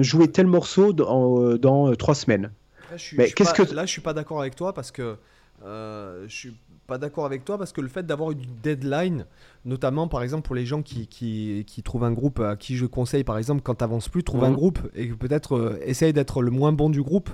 jouer 0.00 0.28
tel 0.28 0.46
morceau 0.46 0.92
dans, 0.92 1.56
dans 1.56 1.94
trois 1.96 2.14
semaines. 2.14 2.50
Là, 2.90 2.96
je 2.96 3.02
suis, 3.02 3.16
mais 3.16 3.30
qu'est-ce 3.30 3.52
que 3.52 3.74
là, 3.74 3.84
je 3.84 3.90
suis 3.90 4.00
pas 4.00 4.14
d'accord 4.14 4.40
avec 4.40 4.56
toi 4.56 4.72
parce 4.72 4.90
que 4.90 5.16
euh, 5.64 6.24
je 6.26 6.34
suis 6.34 6.56
pas 6.86 6.98
d'accord 6.98 7.24
avec 7.24 7.44
toi 7.44 7.58
parce 7.58 7.72
que 7.72 7.80
le 7.80 7.88
fait 7.88 8.04
d'avoir 8.04 8.32
une 8.32 8.40
deadline, 8.62 9.26
notamment 9.64 10.08
par 10.08 10.22
exemple 10.22 10.46
pour 10.46 10.56
les 10.56 10.66
gens 10.66 10.82
qui, 10.82 11.06
qui, 11.06 11.64
qui, 11.66 11.82
trouvent 11.82 12.04
un 12.04 12.12
groupe 12.12 12.40
à 12.40 12.56
qui 12.56 12.76
je 12.76 12.86
conseille 12.86 13.24
par 13.24 13.38
exemple 13.38 13.60
quand 13.62 13.76
tu 13.76 13.84
avances 13.84 14.08
plus, 14.08 14.24
trouve 14.24 14.44
un 14.44 14.50
mhm. 14.50 14.56
groupe 14.56 14.78
et 14.94 15.06
peut-être 15.08 15.56
euh, 15.56 15.78
essaye 15.84 16.12
d'être 16.12 16.42
le 16.42 16.50
moins 16.50 16.72
bon 16.72 16.90
du 16.90 17.02
groupe. 17.02 17.30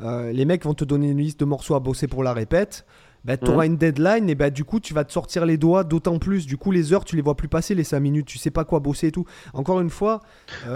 Euh, 0.00 0.32
les 0.32 0.44
mecs 0.44 0.64
vont 0.64 0.74
te 0.74 0.84
donner 0.84 1.10
une 1.10 1.18
liste 1.18 1.40
de 1.40 1.44
morceaux 1.44 1.74
à 1.74 1.80
bosser 1.80 2.06
pour 2.06 2.22
la 2.22 2.32
répète. 2.34 2.84
Bah, 3.24 3.36
tu 3.36 3.50
auras 3.50 3.66
une 3.66 3.76
deadline 3.76 4.30
et 4.30 4.34
bah, 4.34 4.50
du 4.50 4.64
coup 4.64 4.80
tu 4.80 4.94
vas 4.94 5.04
te 5.04 5.12
sortir 5.12 5.44
les 5.44 5.56
doigts 5.56 5.84
d'autant 5.84 6.18
plus. 6.18 6.46
Du 6.46 6.56
coup 6.56 6.70
les 6.70 6.92
heures 6.92 7.04
tu 7.04 7.16
les 7.16 7.22
vois 7.22 7.36
plus 7.36 7.48
passer 7.48 7.74
les 7.74 7.84
5 7.84 8.00
minutes, 8.00 8.26
tu 8.26 8.38
sais 8.38 8.50
pas 8.50 8.64
quoi 8.64 8.80
bosser 8.80 9.08
et 9.08 9.12
tout. 9.12 9.24
Encore 9.52 9.80
une 9.80 9.90
fois... 9.90 10.20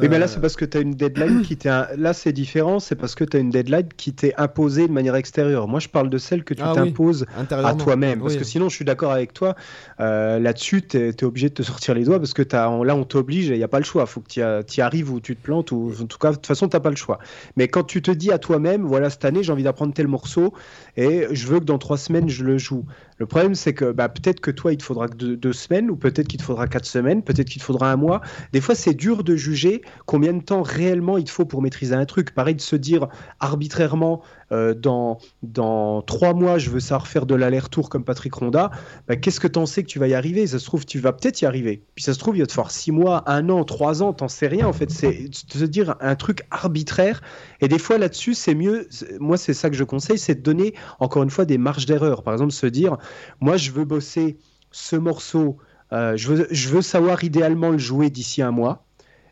Oui 0.00 0.08
mais 0.08 0.18
là 0.18 0.28
c'est 0.28 0.40
parce 0.40 0.56
que 0.56 0.64
tu 0.64 0.76
as 0.76 0.80
une 0.80 0.94
deadline 0.94 1.42
qui 1.42 1.56
t'est... 1.56 1.70
Là 1.96 2.12
c'est 2.12 2.32
différent, 2.32 2.80
c'est 2.80 2.96
parce 2.96 3.14
que 3.14 3.24
tu 3.24 3.36
as 3.36 3.40
une 3.40 3.50
deadline 3.50 3.88
qui 3.96 4.12
t'est 4.12 4.34
imposée 4.38 4.88
de 4.88 4.92
manière 4.92 5.14
extérieure. 5.14 5.68
Moi 5.68 5.80
je 5.80 5.88
parle 5.88 6.10
de 6.10 6.18
celle 6.18 6.44
que 6.44 6.54
tu 6.54 6.62
Ah 6.64 6.72
oui, 6.76 6.90
t'imposes 6.92 7.26
à 7.50 7.74
toi-même. 7.74 8.20
Parce 8.20 8.34
Oui. 8.34 8.38
que 8.38 8.44
sinon 8.44 8.68
je 8.68 8.76
suis 8.76 8.84
d'accord 8.84 9.12
avec 9.12 9.32
toi, 9.32 9.54
euh, 10.00 10.38
là-dessus 10.38 10.82
tu 10.82 10.98
es, 10.98 11.24
obligé 11.24 11.48
de 11.48 11.54
te 11.54 11.62
sortir 11.62 11.94
les 11.94 12.04
doigts 12.04 12.18
parce 12.18 12.34
que 12.34 12.42
t'as- 12.42 12.68
là 12.84 12.96
on 12.96 13.04
t'oblige 13.04 13.50
et 13.50 13.54
il 13.54 13.58
n'y 13.58 13.64
a 13.64 13.68
pas 13.68 13.78
le 13.78 13.84
choix. 13.84 14.06
faut 14.06 14.20
que 14.20 14.62
tu 14.62 14.78
y 14.78 14.80
arrives 14.80 15.12
ou 15.12 15.20
tu 15.20 15.36
te 15.36 15.42
plantes 15.42 15.72
ou 15.72 15.92
en 16.00 16.06
tout 16.06 16.18
cas 16.18 16.30
de 16.30 16.36
toute 16.36 16.46
façon 16.46 16.68
tu 16.68 16.78
pas 16.80 16.90
le 16.90 16.96
choix. 16.96 17.18
Mais 17.56 17.68
quand 17.68 17.84
tu 17.84 18.02
te 18.02 18.10
dis 18.10 18.32
à 18.32 18.38
toi-même, 18.38 18.82
voilà 18.84 19.10
cette 19.10 19.24
année 19.24 19.42
j'ai 19.42 19.52
envie 19.52 19.62
d'apprendre 19.62 19.94
tel 19.94 20.08
morceau 20.08 20.52
et 20.96 21.26
je 21.30 21.46
veux 21.46 21.60
que 21.60 21.64
dans 21.64 21.78
trois 21.78 21.96
semaines 21.98 22.28
je 22.32 22.44
le 22.44 22.58
joue. 22.58 22.84
Le 23.22 23.26
problème, 23.26 23.54
c'est 23.54 23.72
que 23.72 23.92
bah, 23.92 24.08
peut-être 24.08 24.40
que 24.40 24.50
toi, 24.50 24.72
il 24.72 24.78
te 24.78 24.82
faudra 24.82 25.06
deux, 25.06 25.52
semaines, 25.52 25.92
ou 25.92 25.96
peut-être 25.96 26.26
qu'il 26.26 26.40
te 26.40 26.44
faudra 26.44 26.66
quatre 26.66 26.86
semaines, 26.86 27.22
peut-être 27.22 27.48
qu'il 27.48 27.60
te 27.60 27.64
faudra 27.64 27.92
un 27.92 27.94
mois. 27.94 28.20
Des 28.52 28.60
fois, 28.60 28.74
c'est 28.74 28.94
dur 28.94 29.22
de 29.22 29.36
juger 29.36 29.82
combien 30.06 30.32
de 30.32 30.42
temps 30.42 30.62
réellement 30.62 31.18
il 31.18 31.22
te 31.24 31.30
faut 31.30 31.44
pour 31.44 31.62
maîtriser 31.62 31.94
un 31.94 32.04
truc. 32.04 32.34
Pareil 32.34 32.56
de 32.56 32.60
se 32.60 32.74
dire 32.74 33.06
arbitrairement, 33.38 34.22
euh, 34.52 34.74
dans, 34.74 35.18
dans 35.42 36.02
trois 36.02 36.34
mois, 36.34 36.58
je 36.58 36.68
veux 36.68 36.80
savoir 36.80 37.06
faire 37.06 37.24
de 37.24 37.34
l'aller-retour 37.34 37.88
comme 37.88 38.04
Patrick 38.04 38.34
Ronda. 38.34 38.70
Bah, 39.08 39.16
Qu'est-ce 39.16 39.40
que 39.40 39.46
t'en 39.48 39.64
sais 39.66 39.82
que 39.82 39.88
tu 39.88 39.98
vas 39.98 40.08
y 40.08 40.14
arriver? 40.14 40.46
Ça 40.46 40.58
se 40.58 40.66
trouve, 40.66 40.84
tu 40.84 40.98
vas 40.98 41.12
peut-être 41.12 41.40
y 41.40 41.46
arriver. 41.46 41.82
Puis 41.94 42.04
ça 42.04 42.12
se 42.12 42.18
trouve, 42.18 42.36
il 42.36 42.40
va 42.40 42.46
te 42.46 42.52
falloir 42.52 42.70
six 42.70 42.92
mois, 42.92 43.22
un 43.26 43.48
an, 43.48 43.64
trois 43.64 44.02
ans, 44.02 44.12
t'en 44.12 44.28
sais 44.28 44.48
rien. 44.48 44.66
En 44.66 44.72
fait, 44.72 44.90
c'est 44.90 45.28
de 45.28 45.58
se 45.58 45.64
dire 45.64 45.94
un 46.00 46.16
truc 46.16 46.42
arbitraire. 46.50 47.22
Et 47.60 47.68
des 47.68 47.78
fois, 47.78 47.96
là-dessus, 47.96 48.34
c'est 48.34 48.54
mieux. 48.54 48.88
Moi, 49.20 49.38
c'est 49.38 49.54
ça 49.54 49.70
que 49.70 49.76
je 49.76 49.84
conseille, 49.84 50.18
c'est 50.18 50.34
de 50.34 50.42
donner, 50.42 50.74
encore 51.00 51.22
une 51.22 51.30
fois, 51.30 51.46
des 51.46 51.56
marges 51.56 51.86
d'erreur. 51.86 52.22
Par 52.22 52.34
exemple, 52.34 52.52
se 52.52 52.66
dire, 52.66 52.98
moi, 53.40 53.56
je 53.56 53.70
veux 53.70 53.84
bosser 53.84 54.38
ce 54.70 54.96
morceau, 54.96 55.58
euh, 55.92 56.16
je, 56.16 56.68
veux, 56.68 56.82
savoir 56.82 57.22
idéalement 57.24 57.70
le 57.70 57.78
jouer 57.78 58.10
d'ici 58.10 58.42
un 58.42 58.50
mois. 58.50 58.84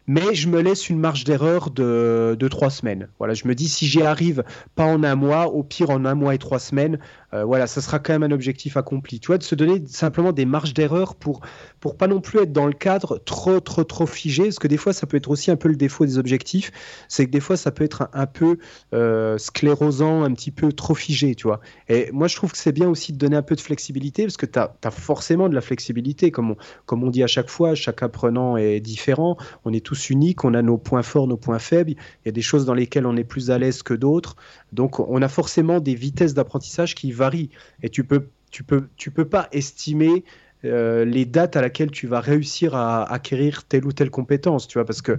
Mais 0.06 0.34
je 0.34 0.48
me 0.48 0.60
laisse 0.60 0.88
une 0.88 0.98
marge 0.98 1.22
d'erreur 1.22 1.70
de, 1.70 2.36
de 2.38 2.48
trois 2.48 2.70
semaines. 2.70 3.08
Voilà, 3.18 3.34
je 3.34 3.46
me 3.46 3.54
dis 3.54 3.68
si 3.68 3.86
j'y 3.86 4.02
arrive 4.02 4.42
pas 4.74 4.84
en 4.84 5.04
un 5.04 5.14
mois, 5.14 5.46
au 5.46 5.62
pire 5.62 5.90
en 5.90 6.04
un 6.04 6.14
mois 6.14 6.34
et 6.34 6.38
trois 6.38 6.58
semaines, 6.58 6.98
euh, 7.34 7.44
voilà, 7.44 7.66
ça 7.66 7.80
sera 7.80 7.98
quand 7.98 8.12
même 8.12 8.22
un 8.22 8.34
objectif 8.34 8.76
accompli. 8.76 9.20
Tu 9.20 9.28
vois, 9.28 9.38
de 9.38 9.42
se 9.42 9.54
donner 9.54 9.82
simplement 9.86 10.32
des 10.32 10.44
marges 10.44 10.74
d'erreur 10.74 11.14
pour 11.14 11.40
pour 11.80 11.96
pas 11.96 12.06
non 12.06 12.20
plus 12.20 12.40
être 12.40 12.52
dans 12.52 12.66
le 12.66 12.72
cadre 12.72 13.18
trop 13.24 13.60
trop 13.60 13.84
trop 13.84 14.06
figé, 14.06 14.44
parce 14.44 14.58
que 14.58 14.68
des 14.68 14.76
fois 14.76 14.92
ça 14.92 15.06
peut 15.06 15.16
être 15.16 15.30
aussi 15.30 15.50
un 15.50 15.56
peu 15.56 15.68
le 15.68 15.76
défaut 15.76 16.04
des 16.04 16.18
objectifs, 16.18 16.70
c'est 17.08 17.26
que 17.26 17.30
des 17.30 17.40
fois 17.40 17.56
ça 17.56 17.70
peut 17.70 17.84
être 17.84 18.08
un, 18.12 18.26
peu 18.26 18.58
euh, 18.92 19.38
sclérosant, 19.38 20.24
un 20.24 20.32
petit 20.32 20.50
peu 20.50 20.72
trop 20.72 20.94
figé, 20.94 21.34
tu 21.34 21.46
vois. 21.46 21.60
Et 21.88 22.10
moi 22.12 22.28
je 22.28 22.36
trouve 22.36 22.52
que 22.52 22.58
c'est 22.58 22.72
bien 22.72 22.88
aussi 22.88 23.12
de 23.12 23.18
donner 23.18 23.36
un 23.36 23.42
peu 23.42 23.54
de 23.54 23.60
flexibilité, 23.60 24.24
parce 24.24 24.36
que 24.36 24.46
tu 24.46 24.58
as, 24.58 24.90
forcément 24.90 25.48
de 25.48 25.54
la 25.54 25.60
flexibilité, 25.60 26.30
comme 26.30 26.52
on, 26.52 26.56
comme 26.86 27.04
on 27.04 27.10
dit 27.10 27.22
à 27.22 27.26
chaque 27.26 27.48
fois, 27.48 27.74
chaque 27.74 28.02
apprenant 28.02 28.56
est 28.56 28.80
différent, 28.80 29.36
on 29.64 29.72
est 29.72 29.84
tous 29.84 30.10
uniques, 30.10 30.44
on 30.44 30.54
a 30.54 30.62
nos 30.62 30.78
points 30.78 31.02
forts, 31.02 31.26
nos 31.26 31.36
points 31.36 31.58
faibles, 31.58 31.92
il 31.92 31.96
y 32.26 32.28
a 32.28 32.32
des 32.32 32.42
choses 32.42 32.64
dans 32.64 32.74
lesquelles 32.74 33.06
on 33.06 33.16
est 33.16 33.24
plus 33.24 33.50
à 33.50 33.58
l'aise 33.58 33.82
que 33.82 33.94
d'autres, 33.94 34.36
donc 34.72 35.00
on 35.00 35.22
a 35.22 35.28
forcément 35.28 35.80
des 35.80 35.94
vitesses 35.94 36.35
d'apprentissage 36.35 36.94
qui 36.94 37.12
varient, 37.12 37.50
et 37.83 37.88
tu 37.88 38.04
peux, 38.04 38.28
tu 38.50 38.64
peux, 38.64 38.88
tu 38.96 39.11
peux 39.11 39.24
pas 39.24 39.48
estimer 39.52 40.24
euh, 40.64 41.04
les 41.04 41.24
dates 41.24 41.56
à 41.56 41.62
laquelle 41.62 41.90
tu 41.90 42.06
vas 42.06 42.20
réussir 42.20 42.74
à 42.74 43.11
acquérir 43.11 43.64
telle 43.64 43.87
ou 43.87 43.92
telle 43.92 44.11
compétence, 44.11 44.68
tu 44.68 44.78
vois, 44.78 44.85
parce 44.85 45.00
que 45.00 45.18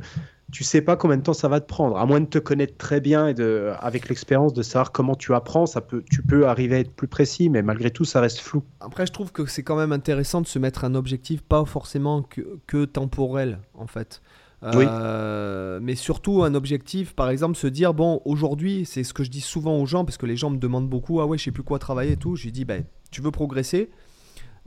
tu 0.51 0.63
sais 0.63 0.81
pas 0.81 0.97
combien 0.97 1.17
de 1.17 1.23
temps 1.23 1.33
ça 1.33 1.47
va 1.47 1.59
te 1.61 1.65
prendre, 1.65 1.97
à 1.97 2.05
moins 2.05 2.19
de 2.19 2.25
te 2.25 2.37
connaître 2.37 2.77
très 2.77 2.99
bien 2.99 3.27
et 3.27 3.33
de, 3.33 3.71
avec 3.79 4.09
l'expérience 4.09 4.53
de 4.53 4.61
savoir 4.61 4.91
comment 4.91 5.15
tu 5.15 5.33
apprends, 5.33 5.65
ça 5.65 5.81
peut, 5.81 6.03
tu 6.11 6.21
peux 6.21 6.47
arriver 6.47 6.75
à 6.75 6.79
être 6.79 6.93
plus 6.93 7.07
précis, 7.07 7.49
mais 7.49 7.61
malgré 7.61 7.89
tout, 7.89 8.05
ça 8.05 8.21
reste 8.21 8.39
flou. 8.39 8.63
Après, 8.81 9.05
je 9.05 9.13
trouve 9.13 9.31
que 9.31 9.45
c'est 9.45 9.63
quand 9.63 9.77
même 9.77 9.93
intéressant 9.93 10.41
de 10.41 10.47
se 10.47 10.59
mettre 10.59 10.83
un 10.83 10.93
objectif 10.93 11.41
pas 11.41 11.63
forcément 11.65 12.21
que, 12.21 12.59
que 12.67 12.85
temporel, 12.85 13.59
en 13.73 13.87
fait. 13.87 14.21
Euh, 14.63 15.79
Mais 15.81 15.95
surtout 15.95 16.43
un 16.43 16.53
objectif, 16.53 17.13
par 17.13 17.29
exemple, 17.29 17.57
se 17.57 17.67
dire 17.67 17.93
bon, 17.93 18.21
aujourd'hui, 18.25 18.85
c'est 18.85 19.03
ce 19.03 19.13
que 19.13 19.23
je 19.23 19.29
dis 19.29 19.41
souvent 19.41 19.77
aux 19.79 19.85
gens, 19.85 20.05
parce 20.05 20.17
que 20.17 20.25
les 20.25 20.37
gens 20.37 20.49
me 20.49 20.57
demandent 20.57 20.89
beaucoup, 20.89 21.19
ah 21.21 21.25
ouais, 21.25 21.37
je 21.37 21.43
sais 21.45 21.51
plus 21.51 21.63
quoi 21.63 21.79
travailler 21.79 22.13
et 22.13 22.17
tout. 22.17 22.35
Je 22.35 22.43
lui 22.43 22.51
dis, 22.51 22.65
ben, 22.65 22.83
tu 23.09 23.21
veux 23.21 23.31
progresser, 23.31 23.89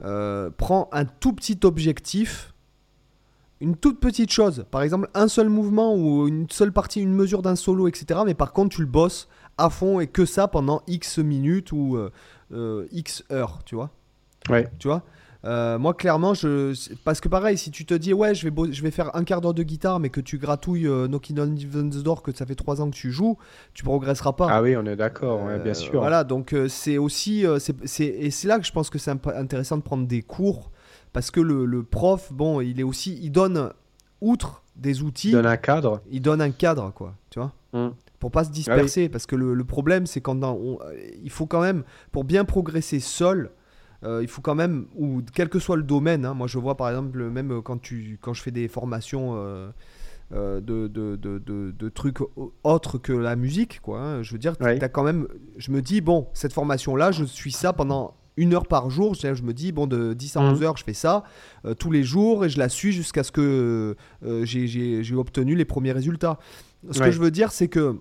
euh, 0.03 0.49
prends 0.55 0.89
un 0.91 1.05
tout 1.05 1.33
petit 1.33 1.59
objectif, 1.63 2.53
une 3.61 3.77
toute 3.77 3.99
petite 4.01 4.31
chose, 4.31 4.65
par 4.69 4.81
exemple, 4.81 5.09
un 5.13 5.29
seul 5.29 5.49
mouvement 5.49 5.95
ou 5.95 6.27
une 6.27 6.49
seule 6.49 6.73
partie, 6.73 7.01
une 7.01 7.13
mesure 7.13 7.41
d'un 7.41 7.55
solo, 7.55 7.87
etc. 7.87 8.21
Mais 8.25 8.33
par 8.33 8.51
contre, 8.51 8.75
tu 8.75 8.81
le 8.81 8.87
bosses 8.87 9.29
à 9.57 9.69
fond 9.69 10.01
et 10.01 10.07
que 10.07 10.25
ça 10.25 10.49
pendant 10.49 10.81
X 10.87 11.19
minutes 11.19 11.71
ou 11.71 11.97
euh, 12.51 12.87
X 12.91 13.23
heures, 13.31 13.63
tu 13.63 13.75
vois. 13.75 13.91
Ouais. 14.49 14.67
Tu 14.77 14.89
vois? 14.89 15.03
Euh, 15.45 15.77
moi, 15.77 15.93
clairement, 15.93 16.33
je... 16.33 16.73
parce 17.03 17.21
que 17.21 17.29
pareil, 17.29 17.57
si 17.57 17.69
tu 17.69 17.85
te 17.85 17.93
dis, 17.93 18.13
ouais, 18.13 18.33
je 18.33 18.43
vais, 18.45 18.49
bo- 18.51 18.71
je 18.71 18.81
vais 18.81 18.89
faire 18.91 19.15
un 19.15 19.23
quart 19.23 19.41
d'heure 19.41 19.53
de 19.53 19.61
guitare, 19.63 19.99
mais 19.99 20.09
que 20.09 20.19
tu 20.21 20.37
gratouilles 20.39 20.87
euh, 20.87 21.07
Knocking 21.07 21.39
on 21.39 21.55
Heaven's 21.55 22.01
Door, 22.01 22.23
que 22.23 22.35
ça 22.35 22.45
fait 22.47 22.55
trois 22.55 22.81
ans 22.81 22.89
que 22.89 22.95
tu 22.95 23.11
joues, 23.11 23.37
tu 23.75 23.83
progresseras 23.83 24.33
pas. 24.33 24.47
Ah 24.49 24.61
oui, 24.63 24.75
on 24.75 24.85
est 24.85 24.95
d'accord, 24.95 25.43
ouais, 25.43 25.59
bien 25.59 25.71
Euh, 25.71 25.75
sûr. 25.75 25.99
Voilà, 25.99 26.23
donc 26.23 26.53
euh, 26.53 26.67
c'est 26.67 26.97
aussi. 26.97 27.45
c'est- 27.59 27.75
c'est- 27.85 28.05
et 28.05 28.31
c'est 28.31 28.47
là 28.47 28.57
que 28.59 28.65
je 28.65 28.71
pense 28.71 28.89
que 28.89 28.97
c'est 28.97 29.11
imp- 29.11 29.27
intéressant 29.35 29.77
de 29.77 29.83
prendre 29.83 30.07
des 30.07 30.23
cours, 30.23 30.71
parce 31.13 31.29
que 31.29 31.39
le, 31.41 31.65
le 31.65 31.83
prof, 31.83 32.33
bon, 32.33 32.59
il 32.61 32.79
est 32.79 32.83
aussi. 32.83 33.19
Il 33.21 33.31
donne, 33.31 33.69
outre 34.21 34.63
des 34.75 35.03
outils, 35.03 35.31
Donne 35.31 35.45
un 35.45 35.57
cadre. 35.57 36.01
il 36.11 36.21
donne 36.21 36.41
un 36.41 36.51
cadre, 36.51 36.91
quoi, 36.93 37.13
tu 37.29 37.39
vois 37.39 37.51
Mm. 37.73 37.89
Pour 38.19 38.31
pas 38.31 38.45
se 38.45 38.49
disperser, 38.51 39.09
parce 39.09 39.25
que 39.25 39.35
le, 39.35 39.53
le 39.53 39.63
problème, 39.65 40.07
c'est 40.07 40.21
quand 40.21 40.41
on- 40.43 40.79
il 41.21 41.29
faut 41.29 41.45
quand 41.45 41.61
même, 41.61 41.83
pour 42.13 42.23
bien 42.23 42.45
progresser 42.45 42.99
seul, 43.01 43.51
euh, 44.05 44.21
il 44.21 44.27
faut 44.27 44.41
quand 44.41 44.55
même, 44.55 44.85
ou 44.95 45.21
quel 45.33 45.49
que 45.49 45.59
soit 45.59 45.75
le 45.77 45.83
domaine, 45.83 46.25
hein, 46.25 46.33
moi 46.33 46.47
je 46.47 46.59
vois 46.59 46.77
par 46.77 46.89
exemple, 46.89 47.17
même 47.29 47.51
euh, 47.51 47.61
quand, 47.61 47.81
tu, 47.81 48.17
quand 48.21 48.33
je 48.33 48.41
fais 48.41 48.51
des 48.51 48.67
formations 48.67 49.33
euh, 49.35 49.69
euh, 50.33 50.61
de, 50.61 50.87
de, 50.87 51.15
de, 51.17 51.89
trucs 51.89 52.21
au- 52.21 52.53
autres 52.63 52.97
que 52.97 53.13
la 53.13 53.35
musique, 53.35 53.79
quoi, 53.81 53.99
hein, 53.99 54.23
je 54.23 54.31
veux 54.31 54.37
dire, 54.39 54.53
Ouais. 54.61 54.77
t'as 54.79 54.89
quand 54.89 55.03
même, 55.03 55.27
je 55.57 55.71
me 55.71 55.81
dis, 55.81 56.01
bon, 56.01 56.27
cette 56.33 56.53
formation-là, 56.53 57.11
je 57.11 57.23
suis 57.25 57.51
ça 57.51 57.73
pendant 57.73 58.15
une 58.37 58.53
heure 58.53 58.67
par 58.67 58.89
jour, 58.89 59.13
je 59.15 59.43
me 59.43 59.53
dis, 59.53 59.71
bon, 59.71 59.87
de 59.87 60.13
10 60.13 60.35
à 60.37 60.41
Mhm. 60.41 60.49
11 60.51 60.63
heures, 60.63 60.77
je 60.77 60.83
fais 60.83 60.93
ça 60.93 61.23
euh, 61.65 61.73
tous 61.73 61.89
les 61.91 62.03
jours 62.03 62.43
et 62.43 62.49
je 62.49 62.59
la 62.59 62.69
suis 62.69 62.91
jusqu'à 62.91 63.23
ce 63.23 63.31
que 63.31 63.95
euh, 64.25 64.45
j'ai- 64.45 65.15
obtenu 65.15 65.55
les 65.55 65.63
premiers 65.65 65.93
résultats. 65.93 66.37
Ce 66.91 66.99
Ouais. 66.99 67.05
que 67.05 67.11
je 67.11 67.19
veux 67.19 67.31
dire, 67.31 67.51
c'est 67.51 67.67
que 67.69 67.99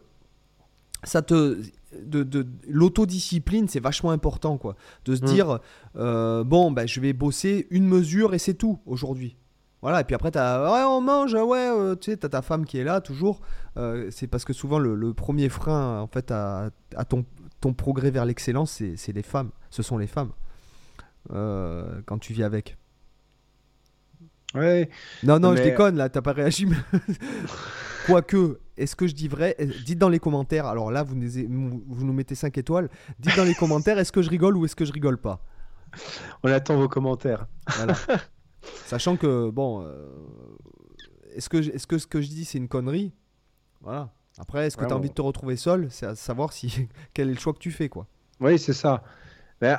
ça 1.05 1.23
te. 1.23 1.61
De, 2.05 2.25
de- 2.25 2.45
l'autodiscipline 2.67 3.69
c'est 3.69 3.79
vachement 3.79 4.11
important 4.11 4.59
quoi 4.59 4.75
de 5.05 5.14
se 5.14 5.23
Mm. 5.23 5.27
dire 5.27 5.59
euh, 5.95 6.43
bon 6.43 6.73
ben 6.73 6.88
je 6.88 6.99
vais 6.99 7.12
bosser 7.12 7.69
une 7.71 7.87
mesure 7.87 8.35
et 8.35 8.40
c'est 8.40 8.55
tout 8.55 8.81
aujourd'hui 8.85 9.37
voilà 9.81 10.01
et 10.01 10.05
puis 10.05 10.17
après 10.17 10.33
t'as 10.33 10.61
ouais 10.73 10.83
on 10.88 11.01
mange 11.01 11.35
ouais 11.35 11.69
euh, 11.71 11.95
tu 11.95 12.11
sais 12.11 12.17
t'as 12.17 12.29
ta 12.31 12.43
femme 12.43 12.64
qui 12.64 12.79
est 12.79 12.85
là 12.85 13.01
toujours 13.01 13.40
Euh, 13.77 14.09
c'est 14.11 14.27
parce 14.27 14.45
que 14.45 14.53
souvent 14.53 14.81
le, 14.81 14.97
le 14.97 15.14
premier 15.14 15.49
frein 15.49 16.01
en 16.01 16.09
fait 16.09 16.33
à, 16.33 16.71
à 16.97 17.05
ton, 17.05 17.25
ton 17.61 17.73
progrès 17.75 18.11
vers 18.11 18.25
l'excellence 18.25 18.73
c'est, 18.97 19.12
les 19.12 19.23
femmes 19.23 19.51
ce 19.71 19.85
sont 19.85 19.97
les 19.97 20.09
femmes 20.09 20.33
quand 21.29 22.19
tu 22.21 22.33
vis 22.33 22.43
avec 22.43 22.77
Ouais. 24.57 24.88
non, 25.25 25.38
non, 25.40 25.55
je 25.57 25.62
déconne 25.64 25.97
là, 25.97 26.09
t'as 26.09 26.23
pas 26.23 26.33
réagi. 26.33 26.69
Quoique, 28.07 28.61
est-ce 28.77 28.97
que 28.97 29.07
je 29.07 29.14
dis 29.14 29.29
vrai? 29.29 29.55
Eh, 29.59 29.67
Dites 29.67 29.99
dans 29.99 30.09
les 30.09 30.19
commentaires. 30.19 30.67
Alors 30.67 30.90
là, 30.90 31.03
vous 31.03 31.14
nous, 31.14 31.83
vous 31.87 32.05
nous 32.05 32.12
mettez 32.12 32.35
5 32.35 32.57
étoiles. 32.59 32.88
Dites 33.19 33.37
dans 33.37 33.45
les 33.45 33.55
commentaires, 33.55 33.99
est-ce 33.99 34.12
que 34.12 34.23
je 34.23 34.31
rigole 34.31 34.57
ou 34.57 34.64
est-ce 34.64 34.77
que 34.77 34.85
je 34.85 34.93
rigole 34.93 35.19
pas? 35.19 35.40
On 36.43 36.51
attend 36.51 36.77
vos 36.77 36.88
commentaires. 36.88 37.47
Voilà. 37.77 37.95
Sachant 38.87 39.17
que, 39.17 39.51
bon, 39.51 39.83
euh, 39.87 40.09
est-ce 41.35 41.49
que, 41.49 41.59
est 41.59 41.87
que 41.87 41.99
ce 41.99 42.07
que 42.07 42.21
je 42.21 42.29
dis 42.29 42.45
c'est 42.45 42.59
une 42.59 42.69
connerie? 42.69 43.12
Voilà. 43.81 44.12
Après, 44.38 44.67
est-ce 44.67 44.77
que 44.77 44.83
Ouais, 44.83 44.88
tu 44.88 44.93
as 44.93 44.97
bon. 44.97 45.01
envie 45.01 45.11
de 45.11 45.14
te 45.14 45.23
retrouver 45.23 45.57
seul? 45.57 45.87
C'est 45.90 46.07
à 46.07 46.14
savoir 46.14 46.53
si, 46.53 46.88
quel 47.14 47.29
est 47.31 47.35
le 47.35 47.38
choix 47.38 47.53
que 47.53 47.59
tu 47.59 47.71
fais, 47.71 47.88
quoi. 47.88 48.07
Oui, 48.40 48.59
c'est 48.59 48.73
ça. 48.73 49.05
Mais 49.62 49.75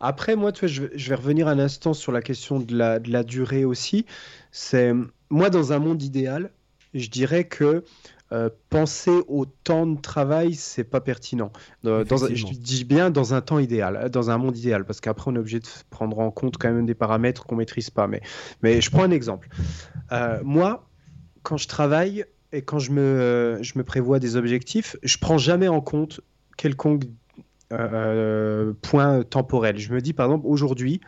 après, 0.00 0.34
moi, 0.34 0.50
tu 0.52 0.60
vois, 0.60 0.68
je, 0.68 0.82
vais- 0.82 0.98
je 0.98 1.08
vais 1.10 1.14
revenir 1.14 1.46
un 1.46 1.58
instant 1.60 1.92
sur 1.94 2.10
la 2.10 2.20
question 2.22 2.58
de 2.58 2.76
la, 2.76 2.98
de 2.98 3.10
la 3.12 3.22
durée 3.22 3.64
aussi. 3.64 4.06
C'est 4.50 4.92
moi, 5.30 5.48
dans 5.50 5.72
un 5.72 5.78
monde 5.78 6.02
idéal, 6.02 6.50
je 6.94 7.08
dirais 7.08 7.44
que 7.44 7.84
euh, 8.32 8.48
penser 8.68 9.22
au 9.26 9.44
temps 9.44 9.86
de 9.88 10.00
travail, 10.00 10.54
c'est 10.54 10.84
pas 10.84 11.00
pertinent. 11.00 11.50
Dans- 11.82 12.04
dans 12.04 12.16
je 12.36 12.46
dis 12.54 12.84
bien 12.84 13.10
dans 13.10 13.34
un 13.34 13.40
temps 13.40 13.58
idéal, 13.58 13.96
euh, 13.96 14.08
dans 14.08 14.30
un 14.30 14.38
monde 14.38 14.56
idéal, 14.56 14.84
parce 14.84 15.00
qu'après, 15.00 15.30
on 15.32 15.34
est 15.34 15.38
obligé 15.40 15.58
de 15.58 15.66
prendre 15.90 16.16
en 16.20 16.30
compte 16.30 16.56
quand 16.56 16.72
même 16.72 16.86
des 16.86 16.94
paramètres 16.94 17.44
qu'on 17.44 17.56
maîtrise 17.56 17.90
pas. 17.90 18.06
Mais, 18.06 18.20
mais 18.62 18.80
je 18.80 18.88
prends 18.90 19.02
un 19.02 19.10
exemple. 19.10 19.48
Euh, 20.12 20.38
moi, 20.44 20.88
quand 21.42 21.56
je 21.56 21.66
travaille 21.66 22.24
et 22.52 22.62
quand 22.62 22.78
je 22.78 22.92
me, 22.92 23.00
euh, 23.02 23.62
je 23.64 23.76
me 23.78 23.82
prévois 23.82 24.20
des 24.20 24.36
objectifs, 24.36 24.96
je 25.02 25.18
prends 25.18 25.38
jamais 25.38 25.66
en 25.68 25.80
compte 25.80 26.20
quelconque 26.56 27.04
euh, 27.72 28.72
point 28.82 29.22
temporel. 29.22 29.78
Je 29.78 29.92
me 29.92 30.00
dis 30.00 30.12
par 30.12 30.26
exemple 30.26 30.46
aujourd'hui, 30.46 31.00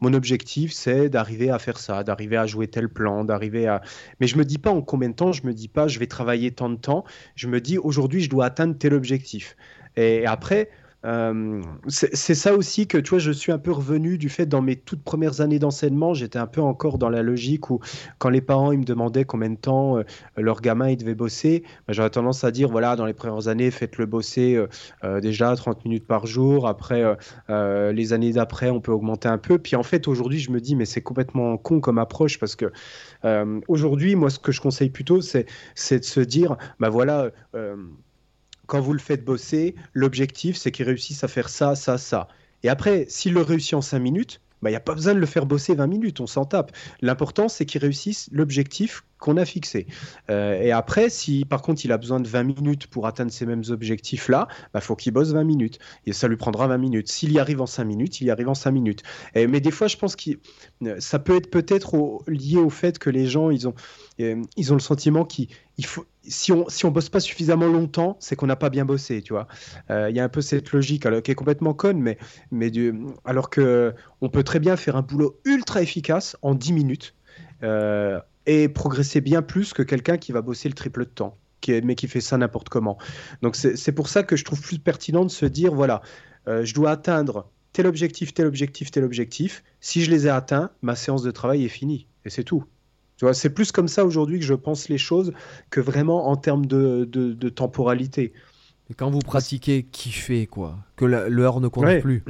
mon 0.00 0.14
objectif 0.14 0.72
c'est 0.72 1.08
d'arriver 1.08 1.50
à 1.50 1.58
faire 1.58 1.78
ça, 1.78 2.04
d'arriver 2.04 2.36
à 2.36 2.46
jouer 2.46 2.68
tel 2.68 2.88
plan, 2.88 3.24
d'arriver 3.24 3.66
à. 3.66 3.82
Mais 4.20 4.26
je 4.26 4.36
me 4.36 4.44
dis 4.44 4.58
pas 4.58 4.70
en 4.70 4.82
combien 4.82 5.10
de 5.10 5.14
temps. 5.14 5.32
Je 5.32 5.46
me 5.46 5.52
dis 5.54 5.68
pas 5.68 5.88
je 5.88 5.98
vais 5.98 6.06
travailler 6.06 6.50
tant 6.52 6.70
de 6.70 6.76
temps. 6.76 7.04
Je 7.36 7.46
me 7.48 7.60
dis 7.60 7.78
aujourd'hui 7.78 8.20
je 8.20 8.30
dois 8.30 8.46
atteindre 8.46 8.76
tel 8.78 8.94
objectif. 8.94 9.56
Et 9.96 10.26
après. 10.26 10.70
Euh, 11.06 11.62
c'est 11.88 12.34
ça 12.34 12.54
aussi 12.54 12.86
que, 12.86 12.98
tu 12.98 13.10
vois, 13.10 13.18
je 13.18 13.32
suis 13.32 13.52
un 13.52 13.58
peu 13.58 13.72
revenu 13.72 14.18
du 14.18 14.28
fait 14.28 14.46
dans 14.46 14.60
mes 14.60 14.76
toutes 14.76 15.02
premières 15.02 15.40
années 15.40 15.58
d'enseignement, 15.58 16.12
j'étais 16.14 16.38
un 16.38 16.46
peu 16.46 16.60
encore 16.60 16.98
dans 16.98 17.08
la 17.08 17.22
logique 17.22 17.70
où 17.70 17.80
quand 18.18 18.28
les 18.28 18.42
parents 18.42 18.72
ils 18.72 18.78
me 18.78 18.84
demandaient 18.84 19.24
combien 19.24 19.50
de 19.50 19.56
temps 19.56 19.98
euh, 19.98 20.02
leur 20.36 20.60
gamin 20.60 20.90
il 20.90 20.96
devait 20.98 21.14
bosser, 21.14 21.64
bah, 21.86 21.94
j'aurais 21.94 22.10
tendance 22.10 22.44
à 22.44 22.50
dire 22.50 22.68
voilà, 22.68 22.96
dans 22.96 23.06
les 23.06 23.14
premières 23.14 23.48
années, 23.48 23.70
faites-le 23.70 24.06
bosser 24.06 24.62
euh, 25.04 25.20
déjà 25.20 25.54
30 25.56 25.84
minutes 25.84 26.06
par 26.06 26.26
jour. 26.26 26.68
Après, 26.68 27.02
les 27.48 28.12
années 28.12 28.32
d'après, 28.32 28.70
on 28.70 28.80
peut 28.80 28.92
augmenter 28.92 29.28
un 29.28 29.38
peu. 29.38 29.58
Puis 29.58 29.76
en 29.76 29.82
fait, 29.82 30.08
aujourd'hui, 30.08 30.38
je 30.38 30.50
me 30.50 30.60
dis 30.60 30.76
mais 30.76 30.84
c'est 30.84 31.02
complètement 31.02 31.56
con 31.56 31.80
comme 31.80 31.98
approche 31.98 32.38
parce 32.38 32.56
que 32.56 32.72
aujourd'hui, 33.68 34.16
moi, 34.16 34.30
ce 34.30 34.38
que 34.38 34.52
je 34.52 34.60
conseille 34.60 34.90
plutôt, 34.90 35.20
c'est 35.20 35.46
de 35.90 36.04
se 36.04 36.20
dire 36.20 36.56
bah 36.78 36.88
voilà 36.88 37.30
quand 38.70 38.80
vous 38.80 38.92
le 38.92 39.00
faites 39.00 39.24
bosser, 39.24 39.74
l'objectif, 39.94 40.56
c'est 40.56 40.70
qu'il 40.70 40.86
réussisse 40.86 41.24
à 41.24 41.28
faire 41.28 41.48
ça, 41.48 41.74
ça, 41.74 41.98
ça. 41.98 42.28
Et 42.62 42.68
après, 42.68 43.04
s'il 43.08 43.32
le 43.32 43.42
réussit 43.42 43.74
en 43.74 43.80
5 43.80 43.98
minutes, 43.98 44.40
il 44.60 44.64
bah, 44.64 44.70
n'y 44.70 44.76
a 44.76 44.80
pas 44.80 44.94
besoin 44.94 45.14
de 45.14 45.18
le 45.18 45.26
faire 45.26 45.44
bosser 45.44 45.74
20 45.74 45.88
minutes, 45.88 46.20
on 46.20 46.28
s'en 46.28 46.44
tape. 46.44 46.70
L'important, 47.00 47.48
c'est 47.48 47.64
qu'il 47.64 47.80
réussisse 47.80 48.28
l'objectif 48.30 49.02
qu'on 49.18 49.36
a 49.36 49.44
fixé. 49.44 49.86
Euh, 50.30 50.60
et 50.60 50.70
après, 50.70 51.10
si 51.10 51.44
par 51.44 51.62
contre 51.62 51.84
il 51.84 51.92
a 51.92 51.98
besoin 51.98 52.20
de 52.20 52.28
20 52.28 52.42
minutes 52.44 52.86
pour 52.86 53.06
atteindre 53.06 53.32
ces 53.32 53.46
mêmes 53.46 53.62
objectifs-là, 53.68 54.48
il 54.50 54.68
bah, 54.74 54.80
faut 54.80 54.96
qu'il 54.96 55.12
bosse 55.12 55.32
20 55.32 55.44
minutes. 55.44 55.78
Et 56.06 56.12
ça 56.12 56.28
lui 56.28 56.36
prendra 56.36 56.66
20 56.66 56.78
minutes. 56.78 57.08
S'il 57.08 57.32
y 57.32 57.38
arrive 57.38 57.60
en 57.60 57.66
5 57.66 57.84
minutes, 57.84 58.20
il 58.20 58.26
y 58.26 58.30
arrive 58.30 58.48
en 58.48 58.54
5 58.54 58.70
minutes. 58.70 59.02
mais 59.34 59.60
des 59.60 59.70
fois, 59.70 59.88
je 59.88 59.96
pense 59.96 60.14
que 60.14 60.30
ça 60.98 61.18
peut 61.18 61.36
être 61.36 61.50
peut-être 61.50 62.22
lié 62.26 62.56
au 62.56 62.70
fait 62.70 62.98
que 62.98 63.10
les 63.10 63.26
gens, 63.26 63.50
ils 63.50 63.68
ont, 63.68 63.74
euh, 64.20 64.42
ils 64.56 64.72
ont 64.72 64.76
le 64.76 64.80
sentiment 64.80 65.24
qu'il 65.24 65.48
faut, 65.84 66.04
si 66.30 66.52
on 66.52 66.68
si 66.68 66.86
on 66.86 66.90
bosse 66.90 67.08
pas 67.08 67.20
suffisamment 67.20 67.66
longtemps, 67.66 68.16
c'est 68.20 68.36
qu'on 68.36 68.46
n'a 68.46 68.56
pas 68.56 68.70
bien 68.70 68.84
bossé, 68.84 69.20
tu 69.20 69.32
vois. 69.32 69.48
Euh, 69.90 70.08
il 70.10 70.16
y 70.16 70.20
a 70.20 70.24
un 70.24 70.28
peu 70.28 70.40
cette 70.40 70.72
logique 70.72 71.06
qui 71.22 71.30
est 71.30 71.34
complètement 71.34 71.74
conne, 71.74 72.00
mais 72.00 72.18
mais 72.50 72.70
alors 73.24 73.50
que 73.50 73.94
on 74.20 74.28
peut 74.28 74.44
très 74.44 74.60
bien 74.60 74.76
faire 74.76 74.96
un 74.96 75.02
boulot 75.02 75.40
ultra 75.44 75.82
efficace 75.82 76.36
en 76.42 76.54
10 76.54 76.72
minutes 76.72 77.14
euh, 77.62 78.20
et 78.46 78.68
progresser 78.68 79.20
bien 79.20 79.42
plus 79.42 79.72
que 79.72 79.82
quelqu'un 79.82 80.16
qui 80.16 80.32
va 80.32 80.40
bosser 80.40 80.68
le 80.68 80.74
triple 80.74 81.04
de 81.04 81.10
temps, 81.10 81.36
qui 81.60 81.80
mais 81.82 81.96
qui 81.96 82.08
fait 82.08 82.20
ça 82.20 82.38
n'importe 82.38 82.68
comment. 82.68 82.96
Donc 83.42 83.56
c'est 83.56 83.92
pour 83.92 84.08
ça 84.08 84.22
que 84.22 84.36
je 84.36 84.44
trouve 84.44 84.60
plus 84.60 84.78
pertinent 84.78 85.24
de 85.24 85.30
se 85.30 85.46
dire 85.46 85.74
voilà, 85.74 86.00
euh, 86.48 86.64
je 86.64 86.74
dois 86.74 86.92
atteindre 86.92 87.50
tel 87.72 87.86
objectif, 87.86 88.34
tel 88.34 88.46
objectif, 88.46 88.90
tel 88.90 89.04
objectif. 89.04 89.62
Si 89.80 90.02
je 90.02 90.10
les 90.10 90.26
ai 90.26 90.30
atteints, 90.30 90.70
ma 90.82 90.94
séance 90.94 91.22
de 91.22 91.30
travail 91.30 91.64
est 91.64 91.68
finie 91.68 92.06
et 92.24 92.30
c'est 92.30 92.44
tout 92.44 92.64
c'est 93.32 93.50
plus 93.50 93.72
comme 93.72 93.88
ça 93.88 94.04
aujourd'hui 94.04 94.38
que 94.38 94.44
je 94.44 94.54
pense 94.54 94.88
les 94.88 94.98
choses 94.98 95.32
que 95.70 95.80
vraiment 95.80 96.28
en 96.28 96.36
termes 96.36 96.66
de, 96.66 97.04
de, 97.04 97.48
temporalité. 97.48 98.32
Et 98.90 98.94
quand 98.94 99.10
vous 99.10 99.20
pratiquez, 99.20 99.84
kiffez 99.84 100.46
quoi, 100.46 100.78
que 100.96 101.04
l'heure 101.04 101.60
ne 101.60 101.68
compte 101.68 102.00
plus. 102.00 102.24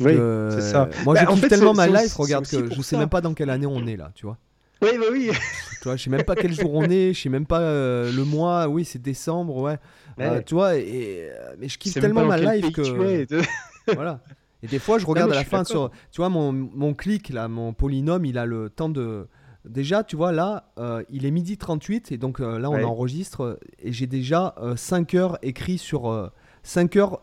Oui, 0.00 0.14
c'est 0.50 0.60
ça. 0.60 0.88
Moi, 1.04 1.16
je 1.16 1.24
bah, 1.24 1.32
kiffe 1.32 1.48
tellement 1.48 1.74
ma 1.74 1.86
life, 1.86 2.14
regarde 2.16 2.46
que 2.46 2.72
je 2.74 2.82
sais 2.82 2.96
même 2.96 3.08
pas 3.08 3.20
dans 3.20 3.34
quelle 3.34 3.50
année 3.50 3.66
on 3.66 3.86
est 3.86 3.96
là, 3.96 4.10
tu 4.14 4.26
vois. 4.26 4.38
Oui, 4.82 4.90
bah 4.98 5.06
oui. 5.12 5.30
tu 5.80 5.84
vois, 5.84 5.96
je 5.96 6.02
sais 6.02 6.10
même 6.10 6.24
pas 6.24 6.34
quel 6.34 6.52
jour 6.52 6.74
on 6.74 6.84
est, 6.84 7.14
je 7.14 7.22
sais 7.22 7.28
même 7.28 7.46
pas 7.46 7.60
euh, 7.60 8.12
le 8.12 8.24
mois. 8.24 8.66
Oui, 8.66 8.84
c'est 8.84 9.00
décembre, 9.00 9.56
ouais. 9.58 9.78
Euh, 10.20 10.42
tu 10.44 10.54
vois, 10.54 10.76
et, 10.76 11.30
euh, 11.30 11.54
mais 11.58 11.68
je 11.68 11.78
kiffe 11.78 11.94
tellement 11.94 12.24
ma 12.24 12.36
life 12.36 12.72
que. 12.72 12.82
voilà. 13.94 14.20
Et 14.62 14.66
des 14.66 14.78
fois, 14.78 14.98
je 14.98 15.06
regarde 15.06 15.30
à 15.30 15.36
la 15.36 15.44
fin 15.44 15.64
sur. 15.64 15.90
Tu 16.10 16.20
vois, 16.20 16.28
mon, 16.28 16.52
mon 16.52 16.94
clic 16.94 17.28
là, 17.28 17.48
mon 17.48 17.72
polynôme, 17.72 18.24
il 18.24 18.38
a 18.38 18.46
le 18.46 18.70
temps 18.70 18.88
de 18.88 19.28
Déjà, 19.68 20.02
tu 20.02 20.16
vois, 20.16 20.32
là, 20.32 20.64
euh, 20.78 21.04
il 21.08 21.24
est 21.24 21.30
midi 21.30 21.56
38 21.56 22.10
et 22.10 22.18
donc 22.18 22.40
euh, 22.40 22.58
là, 22.58 22.68
on 22.68 22.82
enregistre 22.82 23.60
et 23.80 23.92
j'ai 23.92 24.06
déjà 24.06 24.54
5 24.76 25.14
euh, 25.14 25.18
heures 25.18 25.38
écrit 25.42 25.78
sur 25.78 26.30
5 26.64 26.96
heures 26.96 27.20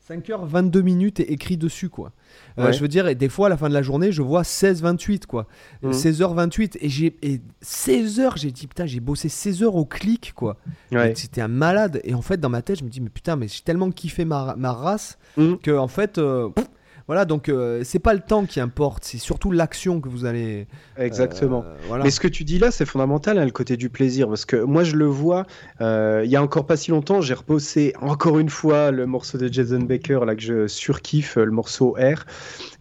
5 0.00 0.30
heures 0.30 0.46
22 0.46 0.80
minutes 0.80 1.20
écrit 1.20 1.58
dessus 1.58 1.90
quoi. 1.90 2.12
je 2.56 2.80
veux 2.80 2.88
dire 2.88 3.08
et 3.08 3.14
des 3.14 3.28
fois 3.28 3.48
à 3.48 3.50
la 3.50 3.58
fin 3.58 3.68
de 3.68 3.74
la 3.74 3.82
journée, 3.82 4.10
je 4.10 4.22
vois 4.22 4.42
16 4.42 4.80
28 4.80 5.26
quoi. 5.26 5.46
16 5.88 6.22
h 6.22 6.34
28 6.34 6.78
et 6.80 6.88
j'ai 6.88 7.14
16 7.60 8.18
heures, 8.18 8.36
j'ai 8.36 8.50
dit 8.50 8.66
putain, 8.66 8.86
j'ai 8.86 9.00
bossé 9.00 9.28
16 9.28 9.62
heures 9.62 9.76
au 9.76 9.84
clic 9.84 10.32
quoi. 10.34 10.56
C'était 11.14 11.42
un 11.42 11.48
malade 11.48 12.00
et 12.04 12.14
en 12.14 12.22
fait 12.22 12.40
dans 12.40 12.48
ma 12.48 12.62
tête, 12.62 12.78
je 12.80 12.84
me 12.84 12.88
dis 12.88 13.00
mais 13.00 13.10
putain, 13.10 13.36
mais 13.36 13.48
j'ai 13.48 13.60
tellement 13.60 13.90
kiffé 13.90 14.24
ma, 14.24 14.56
ma 14.56 14.72
race 14.72 15.18
mmh. 15.36 15.56
que 15.56 15.76
en 15.76 15.88
fait 15.88 16.18
voilà, 17.08 17.24
donc 17.24 17.48
euh, 17.48 17.80
c'est 17.84 17.98
pas 17.98 18.12
le 18.12 18.20
temps 18.20 18.44
qui 18.44 18.60
importe, 18.60 19.02
c'est 19.02 19.16
surtout 19.16 19.50
l'action 19.50 20.02
que 20.02 20.10
vous 20.10 20.26
allez. 20.26 20.66
Exactement. 20.98 21.64
Euh, 21.90 22.00
Mais 22.02 22.10
ce 22.10 22.20
que 22.20 22.28
tu 22.28 22.44
dis 22.44 22.58
là, 22.58 22.70
c'est 22.70 22.84
fondamental, 22.84 23.38
hein, 23.38 23.46
le 23.46 23.50
côté 23.50 23.78
du 23.78 23.88
plaisir, 23.88 24.28
parce 24.28 24.44
que 24.44 24.56
moi 24.56 24.84
je 24.84 24.94
le 24.94 25.06
vois. 25.06 25.46
Euh, 25.80 26.20
il 26.26 26.30
y 26.30 26.36
a 26.36 26.42
encore 26.42 26.66
pas 26.66 26.76
si 26.76 26.90
longtemps, 26.90 27.22
j'ai 27.22 27.32
reposé 27.32 27.94
encore 28.02 28.38
une 28.38 28.50
fois 28.50 28.90
le 28.90 29.06
morceau 29.06 29.38
de 29.38 29.50
Jason 29.50 29.78
Baker 29.78 30.20
là 30.26 30.36
que 30.36 30.42
je 30.42 30.66
surkiffe, 30.66 31.36
le 31.36 31.50
morceau 31.50 31.96
R. 31.98 32.26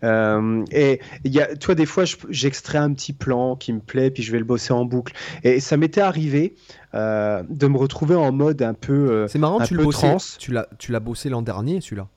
et 0.04 1.00
il 1.24 1.34
y 1.34 1.40
a, 1.40 1.56
toi, 1.56 1.74
des 1.74 1.86
fois, 1.86 2.04
j'extrais 2.30 2.80
un 2.80 2.92
petit 2.92 3.14
plan 3.14 3.56
qui 3.56 3.72
me 3.72 3.80
plaît, 3.80 4.12
puis 4.12 4.24
je 4.24 4.34
vais 4.34 4.40
le 4.40 4.46
bosser 4.46 4.74
en 4.74 4.84
boucle. 4.84 5.14
Et 5.46 5.62
ça 5.62 5.78
m'était 5.78 6.02
arrivé. 6.02 6.56
de 6.94 7.68
me 7.68 7.78
retrouver 7.78 8.16
en 8.16 8.34
mode 8.34 8.62
un 8.62 8.74
peu 8.74 9.26
c'est 9.30 9.40
marrant 9.40 9.62
tu 9.62 9.74
le 9.74 9.86
tu 10.38 10.52
l'as 10.52 10.68
tu 10.78 10.92
l'as 10.92 11.00
bossé 11.00 11.30
l'an 11.30 11.42
dernier 11.42 11.80
celui-là 11.80 12.10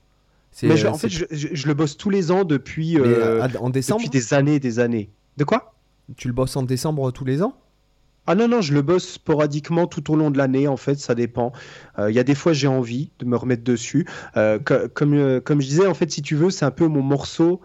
mais 0.63 0.85
en 0.85 0.93
fait, 0.95 1.09
je, 1.09 1.67
le 1.67 1.73
bosse 1.73 1.97
tous 1.97 2.09
les 2.09 2.31
ans 2.31 2.43
depuis, 2.43 2.99
euh, 2.99 3.47
en 3.59 3.69
décembre 3.69 4.01
depuis 4.01 4.09
des 4.09 4.33
années 4.33 4.55
et 4.55 4.59
des 4.59 4.79
années. 4.79 5.09
De 5.37 5.43
quoi? 5.43 5.73
Tu 6.17 6.27
le 6.27 6.33
bosses 6.33 6.55
en 6.55 6.63
décembre 6.63 7.11
tous 7.11 7.25
les 7.25 7.41
ans? 7.41 7.55
Ah 8.27 8.35
non, 8.35 8.47
non, 8.47 8.61
je 8.61 8.73
le 8.73 8.81
bosse 8.81 9.07
sporadiquement 9.07 9.87
tout 9.87 10.11
au 10.11 10.15
long 10.15 10.29
de 10.29 10.37
l'année, 10.37 10.67
en 10.67 10.77
fait, 10.77 10.99
ça 10.99 11.15
dépend. 11.15 11.53
Euh, 11.97 12.11
il 12.11 12.15
y 12.15 12.19
a 12.19 12.23
des 12.23 12.35
fois, 12.35 12.53
j'ai 12.53 12.67
envie 12.67 13.11
de 13.19 13.25
me 13.25 13.35
remettre 13.35 13.63
dessus. 13.63 14.05
Euh, 14.37 14.59
comme, 14.59 15.41
comme 15.41 15.61
je 15.61 15.67
disais, 15.67 15.87
en 15.87 15.93
fait, 15.93 16.11
si 16.11 16.21
tu 16.21 16.35
veux, 16.35 16.51
c'est 16.51 16.65
un 16.65 16.71
peu 16.71 16.87
mon 16.87 17.01
morceau 17.01 17.61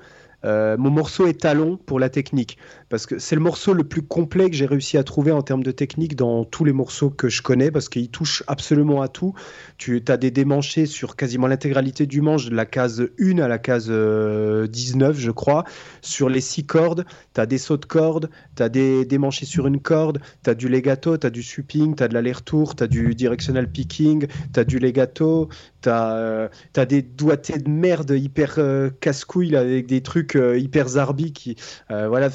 euh, 0.47 0.77
mon 0.77 0.91
morceau 0.91 1.27
est 1.27 1.41
talon 1.41 1.77
pour 1.77 1.99
la 1.99 2.09
technique, 2.09 2.59
parce 2.89 3.07
que 3.07 3.19
c'est 3.19 3.35
le 3.35 3.41
morceau 3.41 3.73
le 3.73 3.85
plus 3.85 4.03
complet 4.03 4.51
que 4.51 4.57
j'ai 4.57 4.67
réussi 4.67 4.97
à 4.97 5.05
trouver 5.05 5.33
en 5.33 5.43
termes 5.43 5.63
de 5.63 5.71
technique 5.71 6.17
dans 6.17 6.45
tous 6.45 6.65
les 6.65 6.73
morceaux 6.73 7.11
que 7.11 7.29
je 7.29 7.43
connais, 7.43 7.71
parce 7.71 7.89
qu'il 7.89 8.09
touche 8.11 8.43
absolument 8.47 9.03
à 9.03 9.09
tout. 9.09 9.35
Tu 9.79 10.03
as 10.09 10.17
des 10.17 10.31
démanchés 10.31 10.87
sur 10.87 11.17
quasiment 11.17 11.47
l'intégralité 11.47 12.07
du 12.07 12.21
manche, 12.21 12.47
de 12.47 12.55
la 12.55 12.67
case 12.67 13.09
1 13.21 13.39
à 13.39 13.49
la 13.49 13.59
case 13.59 13.87
19, 13.89 13.91
euh, 13.91 15.13
je 15.15 15.31
crois. 15.31 15.65
Sur 16.01 16.29
les 16.29 16.41
6 16.41 16.67
cordes, 16.67 17.05
tu 17.35 17.41
as 17.41 17.47
des 17.47 17.59
sauts 17.59 17.77
de 17.77 17.87
cordes, 17.87 18.31
tu 18.57 18.63
as 18.63 18.69
des 18.69 19.05
démanchés 19.05 19.47
sur 19.47 19.67
une 19.67 19.81
corde, 19.81 20.21
tu 20.45 20.51
as 20.51 20.55
du 20.55 20.69
legato, 20.69 21.17
tu 21.19 21.27
as 21.27 21.31
du 21.31 21.43
sweeping, 21.43 21.97
tu 21.97 22.03
as 22.03 22.09
de 22.09 22.15
l'aller-retour, 22.15 22.77
tu 22.77 22.85
as 22.85 22.87
du 22.87 23.15
directional 23.15 23.71
picking, 23.71 24.27
tu 24.53 24.61
as 24.61 24.65
du 24.65 24.79
legato, 24.79 25.49
tu 25.83 25.89
as, 25.89 26.17
euh, 26.17 26.49
des 26.89 27.03
doigtés 27.03 27.59
de 27.59 27.69
merde 27.69 28.11
hyper 28.11 28.59
casse-couilles 29.01 29.57
avec 29.57 29.87
des 29.87 30.03
trucs 30.03 30.37
euh, 30.37 30.59
hyper 30.59 30.89
zarbi 30.89 31.33
qui 31.33 31.57
euh, 31.91 32.09
voilà 32.09 32.31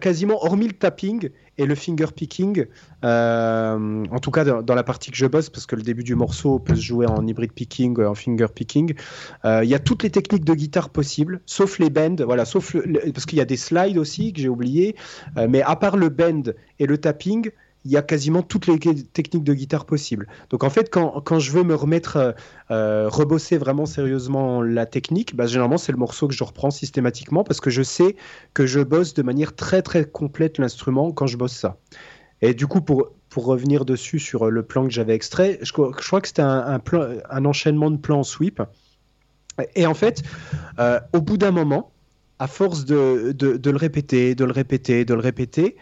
quasiment 0.00 0.44
hormis 0.44 0.68
le 0.68 0.72
tapping 0.72 1.30
et 1.56 1.66
le 1.66 1.74
finger 1.74 2.06
picking 2.14 2.66
euh, 3.04 4.04
en 4.10 4.18
tout 4.18 4.30
cas 4.30 4.44
dans, 4.44 4.74
la 4.74 4.82
partie 4.82 5.10
que 5.10 5.16
je 5.16 5.26
bosse 5.26 5.50
parce 5.50 5.66
que 5.66 5.76
le 5.76 5.82
début 5.82 6.04
du 6.04 6.14
morceau 6.14 6.58
peut 6.58 6.74
se 6.74 6.80
jouer 6.80 7.06
en 7.06 7.26
hybride 7.26 7.52
picking 7.52 8.00
en 8.00 8.14
finger 8.14 8.46
picking 8.54 8.94
il 9.44 9.68
y 9.68 9.74
a 9.74 9.78
toutes 9.78 10.02
les 10.02 10.10
techniques 10.10 10.44
de 10.44 10.54
guitare 10.54 10.90
possibles 10.90 11.40
sauf 11.46 11.78
les 11.78 11.90
bends 11.90 12.16
voilà 12.24 12.44
sauf 12.44 12.76
parce 13.14 13.26
qu'il 13.26 13.38
y 13.38 13.42
a 13.42 13.46
des 13.46 13.56
slides 13.56 13.98
aussi 13.98 14.32
que 14.32 14.40
j'ai 14.40 14.48
oublié 14.48 14.94
mais 15.48 15.62
à 15.62 15.76
part 15.76 15.96
le 15.96 16.08
bend 16.10 16.52
et 16.78 16.86
le 16.86 16.98
tapping 16.98 17.50
il 17.84 17.92
y 17.92 17.96
a 17.96 18.02
quasiment 18.02 18.42
toutes 18.42 18.66
les 18.66 18.78
techniques 18.78 19.44
de 19.44 19.54
guitare 19.54 19.86
possibles. 19.86 20.28
Donc 20.50 20.64
en 20.64 20.70
fait, 20.70 20.90
quand, 20.90 21.20
quand 21.22 21.38
je 21.38 21.52
veux 21.52 21.62
me 21.62 21.74
remettre, 21.74 22.16
euh, 22.16 22.32
euh, 22.70 23.08
rebosser 23.08 23.56
vraiment 23.56 23.86
sérieusement 23.86 24.62
la 24.62 24.86
technique, 24.86 25.36
bah, 25.36 25.46
généralement 25.46 25.78
c'est 25.78 25.92
le 25.92 25.98
morceau 25.98 26.28
que 26.28 26.34
je 26.34 26.44
reprends 26.44 26.70
systématiquement 26.70 27.44
parce 27.44 27.60
que 27.60 27.70
je 27.70 27.82
sais 27.82 28.16
que 28.54 28.66
je 28.66 28.80
bosse 28.80 29.14
de 29.14 29.22
manière 29.22 29.54
très 29.54 29.82
très 29.82 30.04
complète 30.04 30.58
l'instrument 30.58 31.12
quand 31.12 31.26
je 31.26 31.36
bosse 31.36 31.54
ça. 31.54 31.78
Et 32.42 32.54
du 32.54 32.66
coup, 32.66 32.80
pour, 32.80 33.12
pour 33.28 33.46
revenir 33.46 33.84
dessus 33.84 34.18
sur 34.18 34.50
le 34.50 34.62
plan 34.62 34.84
que 34.84 34.92
j'avais 34.92 35.14
extrait, 35.14 35.58
je, 35.62 35.72
crois 35.72 36.20
que 36.20 36.28
c'était 36.28 36.42
un, 36.42 36.78
plan, 36.78 37.08
un 37.30 37.44
enchaînement 37.44 37.90
de 37.90 37.96
plans 37.96 38.22
sweep. 38.22 38.62
Et 39.74 39.86
en 39.86 39.94
fait, 39.94 40.22
euh, 40.78 41.00
au 41.12 41.20
bout 41.20 41.36
d'un 41.36 41.50
moment, 41.50 41.90
à 42.38 42.46
force 42.46 42.84
de, 42.84 43.32
de, 43.32 43.70
le 43.70 43.76
répéter, 43.76 44.34
de 44.34 44.44
le 44.44 44.52
répéter, 44.52 45.04
de 45.04 45.14
le 45.14 45.20
répéter, 45.20 45.76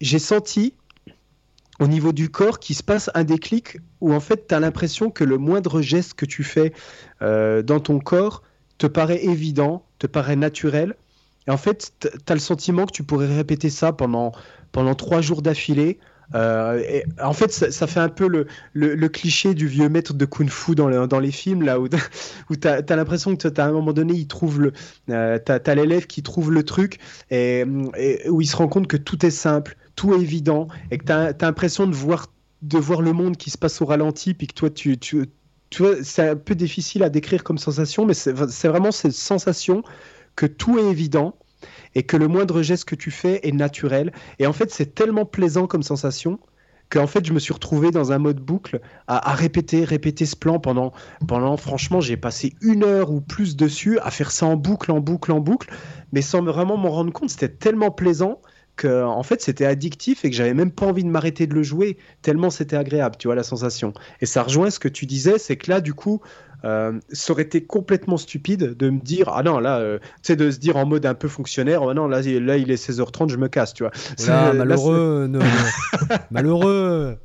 j'ai 0.00 0.18
senti 0.18 0.74
au 1.82 1.88
niveau 1.88 2.12
du 2.12 2.30
corps 2.30 2.60
qui 2.60 2.74
se 2.74 2.82
passe 2.84 3.10
un 3.14 3.24
déclic 3.24 3.78
où 4.00 4.14
en 4.14 4.20
fait 4.20 4.46
tu 4.46 4.54
as 4.54 4.60
l'impression 4.60 5.10
que 5.10 5.24
le 5.24 5.36
moindre 5.36 5.82
geste 5.82 6.14
que 6.14 6.24
tu 6.24 6.44
fais 6.44 6.72
euh, 7.22 7.62
dans 7.62 7.80
ton 7.80 7.98
corps 7.98 8.42
te 8.78 8.86
paraît 8.86 9.24
évident, 9.24 9.84
te 9.98 10.06
paraît 10.06 10.36
naturel. 10.36 10.94
Et 11.48 11.50
en 11.50 11.56
fait, 11.56 11.92
tu 12.00 12.08
as 12.08 12.34
le 12.34 12.40
sentiment 12.40 12.86
que 12.86 12.92
tu 12.92 13.02
pourrais 13.02 13.26
répéter 13.26 13.68
ça 13.68 13.92
pendant, 13.92 14.30
pendant 14.70 14.94
trois 14.94 15.20
jours 15.20 15.42
d'affilée. 15.42 15.98
Euh, 16.36 17.00
en 17.20 17.32
fait, 17.32 17.50
ça, 17.52 17.86
fait 17.88 18.00
un 18.00 18.08
peu 18.08 18.28
le, 18.28 18.46
le, 18.74 19.08
cliché 19.08 19.52
du 19.52 19.66
vieux 19.66 19.88
maître 19.88 20.14
de 20.14 20.24
kung 20.24 20.48
fu 20.48 20.76
dans, 20.76 21.06
dans 21.08 21.18
les 21.18 21.32
films, 21.32 21.62
là 21.62 21.80
où, 21.80 21.88
tu 21.88 21.96
as, 22.68 22.96
l'impression 22.96 23.36
que 23.36 23.60
à 23.60 23.66
un 23.66 23.72
moment 23.72 23.92
donné, 23.92 24.14
il 24.14 24.28
trouve 24.28 24.60
le, 24.60 24.72
euh, 25.10 25.38
as, 25.46 25.74
l'élève 25.74 26.06
qui 26.06 26.22
trouve 26.22 26.52
le 26.52 26.62
truc 26.62 27.00
et, 27.30 27.64
où 28.30 28.40
il 28.40 28.46
se 28.46 28.56
rend 28.56 28.68
compte 28.68 28.86
que 28.86 28.96
tout 28.96 29.26
est 29.26 29.30
simple, 29.30 29.76
tout 30.02 30.14
est 30.14 30.20
évident 30.20 30.66
et 30.90 30.98
que 30.98 31.04
tu 31.04 31.12
as, 31.12 31.32
l'impression 31.40 31.86
de 31.86 31.94
voir, 31.94 32.26
de 32.62 32.76
voir 32.76 33.02
le 33.02 33.12
monde 33.12 33.36
qui 33.36 33.50
se 33.50 33.58
passe 33.58 33.80
au 33.80 33.86
ralenti, 33.86 34.34
puis 34.34 34.48
que 34.48 34.54
toi, 34.54 34.68
tu, 34.68 34.98
tu 34.98 35.26
tu 35.70 35.84
c'est 36.02 36.30
un 36.30 36.36
peu 36.36 36.56
difficile 36.56 37.04
à 37.04 37.08
décrire 37.08 37.44
comme 37.44 37.56
sensation, 37.56 38.04
mais 38.04 38.12
c'est 38.14 38.32
vraiment 38.68 38.90
cette 38.90 39.12
sensation 39.12 39.84
que 40.34 40.44
tout 40.44 40.76
est 40.80 40.90
évident 40.90 41.36
et 41.94 42.02
que 42.02 42.16
le 42.16 42.26
moindre 42.26 42.62
geste 42.62 42.84
que 42.84 42.96
tu 42.96 43.12
fais 43.12 43.46
est 43.46 43.52
naturel. 43.52 44.12
Et 44.40 44.46
en 44.48 44.52
fait, 44.52 44.72
c'est 44.72 44.92
tellement 44.92 45.24
plaisant 45.24 45.68
comme 45.68 45.84
sensation 45.84 46.40
qu'en 46.90 47.06
fait, 47.06 47.24
je 47.24 47.32
me 47.32 47.38
suis 47.38 47.54
retrouvé 47.54 47.92
dans 47.92 48.10
un 48.10 48.18
mode 48.18 48.40
boucle 48.40 48.80
à, 49.06 49.30
à 49.30 49.34
répéter, 49.34 49.84
répéter 49.84 50.26
ce 50.26 50.34
plan 50.34 50.58
pendant, 50.58 50.92
pendant 51.28 51.56
franchement, 51.56 52.00
j'ai 52.00 52.16
passé 52.16 52.54
une 52.60 52.82
heure 52.82 53.12
ou 53.12 53.20
plus 53.20 53.56
dessus 53.56 54.00
à 54.00 54.10
faire 54.10 54.32
ça 54.32 54.46
en 54.46 54.56
boucle, 54.56 54.90
en 54.90 55.00
boucle, 55.00 55.30
en 55.30 55.40
boucle, 55.40 55.72
mais 56.10 56.22
sans 56.22 56.42
me- 56.42 56.50
vraiment 56.50 56.76
m'en 56.76 56.90
rendre 56.90 57.12
compte. 57.12 57.30
C'était 57.30 57.48
tellement 57.48 57.92
plaisant 57.92 58.40
que 58.82 59.02
en 59.04 59.22
fait 59.22 59.40
c'était 59.42 59.66
addictif 59.66 60.24
et 60.24 60.30
que 60.30 60.36
j'avais 60.36 60.54
même 60.54 60.70
pas 60.70 60.86
envie 60.86 61.04
de 61.04 61.08
m'arrêter 61.08 61.46
de 61.46 61.54
le 61.54 61.62
jouer 61.62 61.96
tellement 62.22 62.50
c'était 62.50 62.76
agréable 62.76 63.16
tu 63.18 63.28
vois 63.28 63.34
la 63.34 63.42
sensation. 63.42 63.92
Et 64.20 64.26
ça 64.26 64.42
rejoint 64.42 64.70
ce 64.70 64.78
que 64.78 64.88
tu 64.88 65.06
disais 65.06 65.38
c'est 65.38 65.56
que 65.56 65.70
là 65.70 65.80
du 65.80 65.94
coup 65.94 66.20
euh, 66.64 66.92
ça 67.10 67.32
aurait 67.32 67.42
été 67.42 67.64
complètement 67.64 68.16
stupide 68.16 68.76
de 68.76 68.90
me 68.90 69.00
dire 69.00 69.28
ah 69.34 69.42
non 69.42 69.58
là 69.58 69.78
euh, 69.78 69.98
tu 69.98 70.06
sais 70.22 70.36
de 70.36 70.50
se 70.50 70.58
dire 70.58 70.76
en 70.76 70.86
mode 70.86 71.04
un 71.06 71.14
peu 71.14 71.26
fonctionnaire 71.26 71.82
oh 71.82 71.92
non 71.92 72.06
là, 72.06 72.20
il- 72.20 72.44
là 72.44 72.56
il 72.56 72.70
est 72.70 72.76
16h30 72.76 73.30
je 73.30 73.36
me 73.36 73.48
casse 73.48 73.74
tu 73.74 73.82
vois. 73.82 73.90
Là, 73.92 73.98
C'est- 74.16 74.26
là, 74.30 74.52
malheureux, 74.52 75.26
ne- 75.28 75.38
ne- 75.40 75.44
malheureux. 76.30 77.16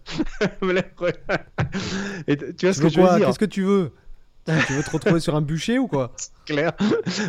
et 2.28 2.38
t- 2.38 2.54
tu 2.56 2.66
vois 2.66 2.74
ce 2.74 2.82
que 2.82 2.90
je 2.90 3.00
veux 3.00 3.18
dire? 3.18 3.28
Qu'est-ce 3.28 3.40
que 3.40 3.46
tu 3.46 3.64
veux? 3.64 3.92
Tu 4.68 4.74
veux 4.74 4.84
te 4.84 4.92
retrouver 4.92 5.20
sur 5.20 5.36
un 5.36 5.42
bûcher 5.42 5.78
ou 5.80 5.88
quoi? 5.88 6.14
Clair 6.46 6.72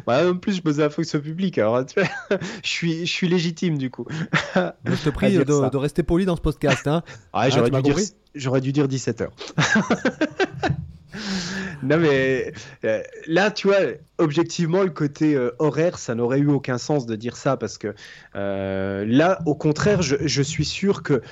Bah, 0.06 0.28
en 0.30 0.36
plus 0.36 0.54
je 0.54 0.62
bosse 0.62 0.78
à 0.78 0.82
la 0.82 0.90
fonction 0.90 1.18
publique 1.20 1.58
alors 1.58 1.84
tu 1.84 2.00
vois, 2.00 2.38
je 2.62 2.68
suis 2.68 3.06
je 3.06 3.12
suis 3.12 3.28
légitime 3.28 3.76
du 3.76 3.90
coup 3.90 4.06
Je 4.54 5.04
te 5.04 5.10
prie 5.10 5.32
de, 5.36 5.76
rester 5.76 6.04
poli 6.04 6.24
dans 6.24 6.36
ce 6.36 6.40
podcast. 6.40 6.86
Hein. 6.86 7.02
Ah, 7.32 7.50
j'aurais 7.50 7.66
tu 7.66 7.72
m'as 7.72 7.78
dû 7.78 7.90
dire 7.90 7.94
compris? 7.94 8.12
j'aurais 8.36 8.60
dû 8.60 8.72
dire 8.72 8.86
17 8.86 9.20
heures. 9.22 9.32
non 11.82 11.98
mais 11.98 12.52
euh, 12.84 13.02
là 13.26 13.50
tu 13.50 13.66
vois 13.68 13.78
objectivement 14.18 14.82
le 14.82 14.90
côté 14.90 15.34
euh, 15.34 15.50
horaire 15.58 15.98
ça 15.98 16.14
n'aurait 16.14 16.38
eu 16.38 16.48
aucun 16.48 16.78
sens 16.78 17.06
de 17.06 17.16
dire 17.16 17.36
ça 17.36 17.56
parce 17.56 17.78
que 17.78 17.94
euh, 18.36 19.04
là 19.06 19.40
au 19.46 19.56
contraire 19.56 20.02
je, 20.02 20.16
je 20.20 20.42
suis 20.42 20.64
sûr 20.64 21.02
que 21.02 21.22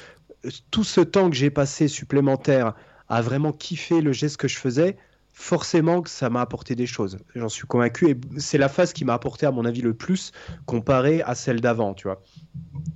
tout 0.71 0.85
ce 0.85 1.01
temps 1.01 1.31
que 1.31 1.37
j'ai 1.37 1.51
passé 1.51 1.87
supplémentaire 1.89 2.75
à 3.09 3.23
vraiment 3.23 3.53
kiffer 3.53 4.01
le 4.01 4.13
geste 4.13 4.37
que 4.39 4.49
je 4.49 4.57
faisais 4.57 4.97
forcément 5.39 6.01
que 6.01 6.09
ça 6.09 6.31
m'a 6.31 6.41
apporté 6.41 6.75
des 6.75 6.87
choses 6.87 7.19
j'en 7.35 7.51
suis 7.51 7.67
convaincu 7.67 8.09
et 8.09 8.17
c'est 8.39 8.57
la 8.57 8.71
phase 8.71 8.95
qui 8.95 9.05
m'a 9.05 9.13
apporté 9.13 9.45
à 9.45 9.53
mon 9.53 9.67
avis 9.67 9.83
le 9.83 9.93
plus 9.93 10.33
comparé 10.65 11.21
à 11.23 11.35
celle 11.35 11.61
d'avant 11.61 11.93
tu 11.93 12.09
vois 12.09 12.23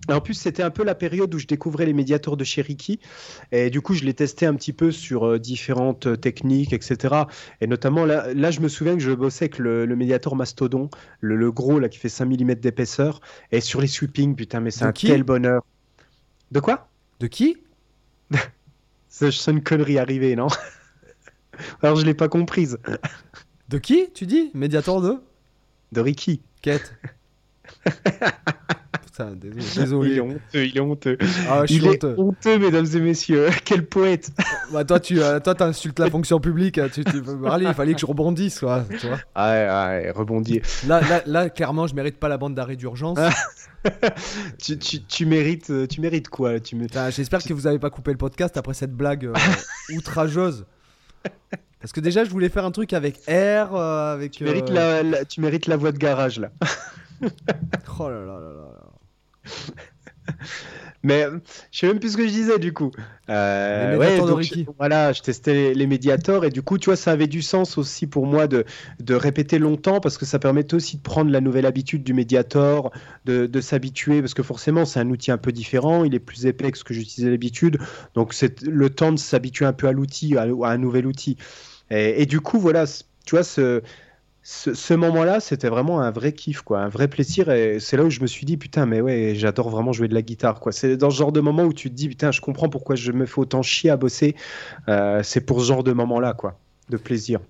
et 0.08 0.12
en 0.12 0.20
plus, 0.20 0.34
c'était 0.34 0.62
un 0.62 0.70
peu 0.70 0.82
la 0.82 0.94
période 0.94 1.32
où 1.34 1.38
je 1.38 1.46
découvrais 1.46 1.86
les 1.86 1.92
médiators 1.92 2.36
de 2.36 2.44
Cherokee. 2.44 2.98
Et 3.52 3.70
du 3.70 3.80
coup, 3.80 3.94
je 3.94 4.04
les 4.04 4.14
testais 4.14 4.46
un 4.46 4.54
petit 4.54 4.72
peu 4.72 4.90
sur 4.90 5.26
euh, 5.26 5.38
différentes 5.38 6.06
euh, 6.06 6.16
techniques, 6.16 6.72
etc. 6.72 7.14
Et 7.60 7.66
notamment, 7.66 8.04
là, 8.04 8.32
là, 8.34 8.50
je 8.50 8.60
me 8.60 8.68
souviens 8.68 8.94
que 8.94 9.02
je 9.02 9.12
bossais 9.12 9.44
avec 9.44 9.58
le, 9.58 9.86
le 9.86 9.96
médiator 9.96 10.36
Mastodon, 10.36 10.90
le, 11.20 11.36
le 11.36 11.52
gros, 11.52 11.78
là, 11.78 11.88
qui 11.88 11.98
fait 11.98 12.08
5 12.08 12.24
mm 12.26 12.54
d'épaisseur. 12.56 13.20
Et 13.52 13.60
sur 13.60 13.80
les 13.80 13.86
sweepings, 13.86 14.34
putain, 14.34 14.60
mais 14.60 14.70
c'est 14.70 14.84
un 14.84 14.92
qui 14.92 15.06
tel 15.06 15.22
bonheur. 15.22 15.62
De 16.50 16.60
quoi? 16.60 16.88
De 17.20 17.26
qui? 17.26 17.58
Ça, 19.08 19.30
C'est 19.30 19.50
une 19.50 19.62
connerie 19.62 19.98
arrivée, 19.98 20.34
non? 20.34 20.48
Alors, 21.82 21.96
je 21.96 22.04
l'ai 22.04 22.14
pas 22.14 22.28
comprise. 22.28 22.78
De 23.68 23.78
qui 23.78 24.10
Tu 24.14 24.26
dis? 24.26 24.50
Médiator 24.54 25.00
de? 25.00 25.16
De 25.92 26.00
Ricky. 26.00 26.40
Quête. 26.62 26.94
Putain, 29.04 29.32
désolé. 29.36 30.10
Il 30.10 30.16
est 30.16 30.20
honteux, 30.20 30.66
il 30.66 30.76
est 30.76 30.80
honteux. 30.80 31.18
Ah, 31.48 31.62
je 31.62 31.66
suis 31.74 31.76
Il 31.82 31.86
est 31.86 31.88
honteux. 31.90 32.14
honteux, 32.16 32.58
mesdames 32.58 32.86
et 32.94 33.00
messieurs. 33.00 33.48
Quel 33.64 33.84
poète. 33.86 34.30
Bah, 34.72 34.84
toi, 34.84 35.00
tu 35.00 35.20
euh, 35.20 35.40
toi, 35.40 35.54
insultes 35.62 35.98
la 35.98 36.10
fonction 36.10 36.40
publique. 36.40 36.78
hein. 36.78 36.88
Tu, 36.92 37.04
tu... 37.04 37.22
Allez, 37.48 37.66
il 37.66 37.74
fallait 37.74 37.94
que 37.94 38.00
je 38.00 38.06
rebondisse. 38.06 38.60
quoi, 38.60 38.84
tu 38.98 39.06
vois. 39.06 39.18
Ah 39.34 39.50
ouais, 39.50 39.66
ouais, 40.04 40.10
rebondis. 40.12 40.60
Là, 40.86 41.00
là, 41.00 41.22
là, 41.26 41.50
clairement, 41.50 41.86
je 41.86 41.94
mérite 41.94 42.18
pas 42.18 42.28
la 42.28 42.38
bande 42.38 42.54
d'arrêt 42.54 42.76
d'urgence. 42.76 43.18
Ah. 43.20 43.30
tu, 44.62 44.78
tu, 44.78 45.02
tu 45.02 45.26
mérites, 45.26 45.70
euh, 45.70 45.86
tu 45.86 46.00
mérites 46.00 46.28
quoi 46.28 46.60
tu 46.60 46.76
mé- 46.76 47.10
J'espère 47.10 47.42
que 47.42 47.52
vous 47.52 47.66
avez 47.66 47.78
pas 47.78 47.90
coupé 47.90 48.10
le 48.12 48.18
podcast 48.18 48.56
après 48.56 48.74
cette 48.74 48.92
blague 48.92 49.26
euh, 49.26 49.34
outrageuse. 49.96 50.66
Parce 51.80 51.92
que 51.92 52.00
déjà, 52.00 52.24
je 52.24 52.30
voulais 52.30 52.48
faire 52.50 52.64
un 52.64 52.70
truc 52.72 52.92
avec 52.92 53.16
R, 53.26 53.74
euh, 53.74 54.14
avec. 54.14 54.32
Tu 54.32 54.44
mérites, 54.44 54.68
euh, 54.70 54.74
la, 54.74 55.02
la- 55.02 55.24
tu 55.24 55.40
mérites 55.40 55.66
la 55.66 55.76
voie 55.76 55.92
de 55.92 55.98
garage 55.98 56.38
là. 56.38 56.50
Oh 57.98 58.08
là 58.08 58.20
là 58.24 58.38
là 58.40 58.52
là 58.52 58.70
là. 58.74 60.34
Mais 61.02 61.26
je 61.70 61.78
sais 61.78 61.86
même 61.86 61.98
plus 61.98 62.12
ce 62.12 62.16
que 62.16 62.24
je 62.26 62.32
disais 62.32 62.58
du 62.58 62.72
coup. 62.72 62.90
Euh, 63.30 63.96
donc, 64.26 64.38
Ricky. 64.38 64.64
je- 64.64 64.70
Voilà, 64.78 65.12
je 65.12 65.22
testais 65.22 65.52
les, 65.54 65.74
les 65.74 65.86
médiators 65.86 66.44
et 66.44 66.50
du 66.50 66.62
coup, 66.62 66.78
tu 66.78 66.86
vois, 66.86 66.96
ça 66.96 67.12
avait 67.12 67.26
du 67.26 67.42
sens 67.42 67.78
aussi 67.78 68.06
pour 68.06 68.26
moi 68.26 68.46
de, 68.46 68.64
de 68.98 69.14
répéter 69.14 69.58
longtemps 69.58 70.00
parce 70.00 70.18
que 70.18 70.26
ça 70.26 70.38
permettait 70.38 70.74
aussi 70.74 70.98
de 70.98 71.02
prendre 71.02 71.30
la 71.30 71.40
nouvelle 71.40 71.64
habitude 71.66 72.02
du 72.02 72.12
médiator, 72.12 72.90
de, 73.24 73.46
de 73.46 73.60
s'habituer 73.60 74.20
parce 74.20 74.34
que 74.34 74.42
forcément, 74.42 74.84
c'est 74.84 75.00
un 75.00 75.08
outil 75.10 75.30
un 75.30 75.38
peu 75.38 75.52
différent, 75.52 76.04
il 76.04 76.14
est 76.14 76.18
plus 76.20 76.46
épais 76.46 76.70
que 76.72 76.78
ce 76.78 76.84
que 76.84 76.92
j'utilisais 76.94 77.30
d'habitude. 77.30 77.78
Donc, 78.14 78.34
c'est 78.34 78.62
le 78.62 78.90
temps 78.90 79.12
de 79.12 79.18
s'habituer 79.18 79.64
un 79.66 79.72
peu 79.72 79.86
à 79.86 79.92
l'outil, 79.92 80.36
à, 80.36 80.42
à 80.42 80.70
un 80.72 80.78
nouvel 80.78 81.06
outil. 81.06 81.36
Et, 81.90 82.22
et 82.22 82.26
du 82.26 82.40
coup, 82.40 82.58
voilà, 82.58 82.84
tu 83.26 83.30
vois, 83.36 83.44
ce, 83.44 83.82
ce, 84.42 84.72
ce 84.72 84.94
moment-là, 84.94 85.40
c'était 85.40 85.68
vraiment 85.68 86.00
un 86.00 86.10
vrai 86.10 86.32
kiff, 86.32 86.62
quoi, 86.62 86.80
un 86.80 86.88
vrai 86.88 87.08
plaisir. 87.08 87.50
Et 87.50 87.78
c'est 87.78 87.96
là 87.96 88.04
où 88.04 88.10
je 88.10 88.20
me 88.20 88.26
suis 88.26 88.46
dit, 88.46 88.56
putain, 88.56 88.86
mais 88.86 89.00
ouais, 89.00 89.34
j'adore 89.34 89.68
vraiment 89.68 89.92
jouer 89.92 90.08
de 90.08 90.14
la 90.14 90.22
guitare, 90.22 90.60
quoi. 90.60 90.72
C'est 90.72 90.96
dans 90.96 91.10
ce 91.10 91.16
genre 91.16 91.32
de 91.32 91.40
moment 91.40 91.64
où 91.64 91.72
tu 91.74 91.90
te 91.90 91.94
dis, 91.94 92.08
putain, 92.08 92.30
je 92.30 92.40
comprends 92.40 92.68
pourquoi 92.68 92.96
je 92.96 93.12
me 93.12 93.26
fais 93.26 93.38
autant 93.38 93.62
chier 93.62 93.90
à 93.90 93.96
bosser. 93.96 94.34
Euh, 94.88 95.22
c'est 95.22 95.42
pour 95.42 95.60
ce 95.60 95.66
genre 95.66 95.84
de 95.84 95.92
moment-là, 95.92 96.32
quoi, 96.32 96.58
de 96.88 96.96
plaisir. 96.96 97.40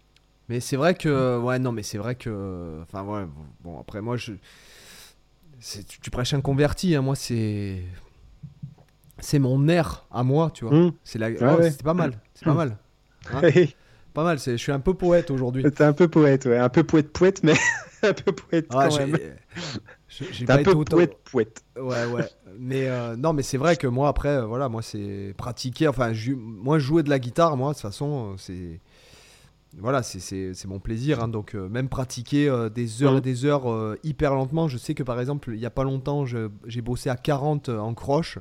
Mais 0.49 0.59
c'est 0.59 0.77
vrai 0.77 0.95
que. 0.95 1.39
Ouais, 1.39 1.61
non, 1.61 1.71
mais 1.71 1.85
c'est 1.85 1.99
vrai 1.99 2.17
que. 2.17 2.81
Enfin, 2.83 3.05
ouais, 3.05 3.25
bon, 3.63 3.79
après, 3.79 4.01
moi, 4.01 4.17
je. 4.17 4.33
Tu, 5.61 6.01
tu 6.03 6.11
prêches 6.11 6.35
un 6.35 6.41
converti, 6.41 6.97
hein, 6.97 7.03
moi, 7.03 7.15
c'est. 7.15 7.85
C'est 9.21 9.39
mon 9.39 9.69
air 9.69 10.07
à 10.11 10.25
moi, 10.25 10.51
tu 10.53 10.65
vois. 10.65 10.75
Hum. 10.75 10.93
C'est 11.05 11.19
la... 11.19 11.29
Ouais, 11.29 11.37
oh, 11.41 11.61
ouais. 11.61 11.71
Pas 11.85 11.95
mal, 11.95 12.19
c'est 12.35 12.45
pas 12.45 12.55
mal. 12.55 12.79
Hein 13.33 13.43
pas 14.13 14.25
mal, 14.25 14.39
je 14.39 14.57
suis 14.57 14.73
un 14.73 14.81
peu 14.81 14.95
poète 14.95 15.31
aujourd'hui. 15.31 15.65
un 15.81 15.93
peu 15.93 16.09
poète, 16.09 16.47
ouais, 16.47 16.59
un 16.59 16.69
peu 16.69 16.85
poète-poète, 16.85 17.43
mais 17.43 17.55
un 18.03 18.13
peu 18.13 18.33
poète 18.33 18.67
Ah, 18.71 18.89
quand 18.89 18.97
j'ai- 18.97 19.07
même. 19.07 19.19
T'es 20.47 20.51
un 20.51 20.63
peu 20.63 20.73
autant. 20.73 20.97
poète-poète. 20.97 21.65
Ouais, 21.79 22.05
ouais. 22.07 22.25
Mais 22.59 22.89
euh, 22.89 23.17
non, 23.17 23.33
mais 23.33 23.43
c'est 23.43 23.57
vrai 23.59 23.77
que 23.77 23.87
moi, 23.87 24.09
après, 24.09 24.29
euh, 24.29 24.45
voilà, 24.45 24.69
moi, 24.69 24.83
c'est 24.83 25.35
pratiquer. 25.37 25.87
Enfin, 25.89 26.13
ju- 26.13 26.35
moi, 26.37 26.79
jouer 26.79 27.03
de 27.03 27.09
la 27.11 27.19
guitare, 27.19 27.57
moi, 27.57 27.71
de 27.71 27.75
toute 27.75 27.83
façon, 27.83 28.33
euh, 28.33 28.35
c'est. 28.37 28.81
Voilà, 29.79 30.03
c'est- 30.03 30.65
mon 30.67 30.81
plaisir. 30.81 31.23
hein. 31.23 31.29
donc, 31.29 31.55
euh, 31.55 31.69
même 31.69 31.89
pratiquer 31.89 32.53
des 32.75 33.05
heures 33.05 33.19
et 33.19 33.21
des 33.21 33.45
heures 33.45 33.95
hyper 34.03 34.35
lentement. 34.35 34.67
Je 34.67 34.77
sais 34.79 34.95
que, 34.95 35.05
par 35.05 35.21
exemple, 35.21 35.53
il 35.55 35.61
y 35.61 35.67
a 35.67 35.71
pas 35.71 35.85
longtemps, 35.85 36.27
j'ai 36.27 36.81
bossé 36.83 37.09
à 37.09 37.15
40 37.17 37.69
en 37.69 37.95
croche. 37.95 38.39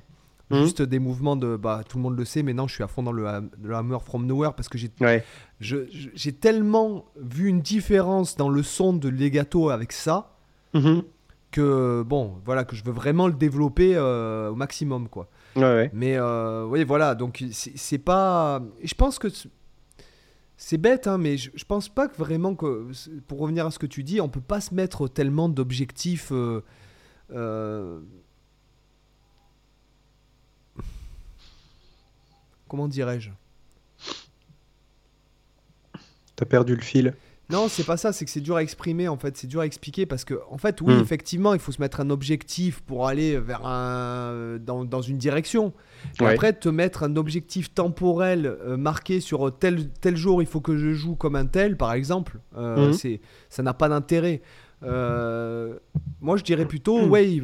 Mhm. 0.52 0.62
Juste 0.64 0.82
des 0.82 0.97
mouvements 1.00 1.36
de. 1.36 1.56
Bah, 1.58 1.84
tout 1.88 1.97
le 1.97 2.04
monde 2.04 2.18
le 2.18 2.26
sait, 2.26 2.41
mais 2.41 2.54
non, 2.54 2.68
je 2.68 2.74
suis 2.74 2.84
à 2.84 2.88
fond 2.88 3.04
dans 3.04 3.12
le, 3.12 3.28
ham- 3.28 3.50
le 3.62 3.76
Hammer 3.76 4.00
from 4.04 4.26
Nowhere 4.26 4.54
parce 4.56 4.68
que 4.70 4.78
j'ai 4.80 4.89
Ouais. 5.00 5.24
j'ai 5.60 6.32
tellement 6.34 7.06
vu 7.20 7.47
une 7.47 7.62
différence 7.62 8.36
dans 8.36 8.50
le 8.50 8.64
son 8.64 8.93
de 8.93 9.10
legato 9.10 9.70
avec 9.70 9.91
ça 9.91 10.36
Mhm. 10.74 11.04
que 11.52 12.04
bon 12.06 12.36
voilà 12.45 12.64
que 12.64 12.76
je 12.76 12.84
veux 12.84 12.91
vraiment 12.91 13.28
le 13.28 13.34
développer 13.34 13.93
euh, 13.95 14.50
au 14.52 14.56
maximum 14.56 15.08
quoi 15.10 15.30
Ouais, 15.56 15.64
ouais. 15.64 15.91
mais 15.93 16.16
euh, 16.18 16.66
oui 16.66 16.84
voilà 16.84 17.16
donc 17.16 17.43
c'est 17.52 17.97
pas 17.97 18.62
je 18.84 18.93
pense 18.93 19.18
que 19.20 19.30
c'est- 19.30 19.50
c'est 20.58 20.78
bête 20.78 21.08
hein, 21.08 21.18
mais 21.18 21.38
je, 21.38 21.50
je 21.56 21.66
pense 21.66 21.89
pas 21.89 22.08
que 22.08 22.16
vraiment 22.18 22.54
que 22.56 22.88
pour 23.28 23.39
revenir 23.39 23.66
à 23.66 23.72
ce 23.72 23.80
que 23.80 23.88
tu 23.88 24.04
dis 24.04 24.22
on 24.22 24.30
peut 24.30 24.41
pas 24.41 24.62
se 24.62 24.74
mettre 24.76 25.08
tellement 25.08 25.50
d'objectifs 25.50 26.32
euh, 26.32 26.62
comment 32.70 32.88
dirais-je? 32.88 33.32
T'as 36.36 36.45
perdu 36.45 36.76
le 36.76 36.82
fil. 36.82 37.13
Non, 37.49 37.67
c'est 37.67 37.84
pas 37.84 37.97
ça, 37.97 38.13
c'est 38.13 38.26
que 38.26 38.32
c'est 38.32 38.41
dur 38.41 38.57
à 38.57 38.61
exprimer 38.63 39.07
en 39.07 39.17
fait, 39.17 39.36
c'est 39.36 39.47
dur 39.47 39.61
à 39.61 39.65
expliquer 39.65 40.05
parce 40.05 40.24
que 40.24 40.36
en 40.51 40.59
fait, 40.59 40.82
oui, 40.82 40.93
Hmm. 40.93 40.99
effectivement, 41.01 41.53
il 41.55 41.59
faut 41.59 41.72
se 41.72 41.82
mettre 41.82 41.99
un 41.99 42.11
objectif 42.11 42.80
pour 42.82 43.07
aller 43.07 43.39
vers 43.39 43.65
un 43.65 44.57
dans, 44.59 44.86
dans 44.86 45.01
une 45.01 45.17
direction. 45.17 45.74
Et 46.20 46.24
Ouais. 46.24 46.34
après, 46.34 46.53
te 46.53 46.70
mettre 46.70 47.01
un 47.01 47.15
objectif 47.15 47.74
temporel 47.74 48.45
euh, 48.45 48.78
marqué 48.78 49.20
sur 49.20 49.51
tel 49.57 49.89
tel 49.89 50.15
jour, 50.15 50.43
il 50.43 50.47
faut 50.47 50.61
que 50.61 50.78
je 50.78 50.93
joue 50.93 51.15
comme 51.15 51.36
un 51.36 51.47
tel, 51.47 51.76
par 51.76 51.93
exemple. 51.93 52.39
Euh. 52.55 52.93
C'est 52.93 53.20
ça 53.49 53.63
n'a 53.63 53.74
pas 53.74 53.89
d'intérêt. 53.89 54.41
Euh, 54.84 55.78
moi, 56.22 56.38
je 56.38 56.43
dirais 56.43 56.65
plutôt, 56.67 57.03
Hmm. 57.07 57.09
ouais, 57.09 57.30
il- 57.32 57.43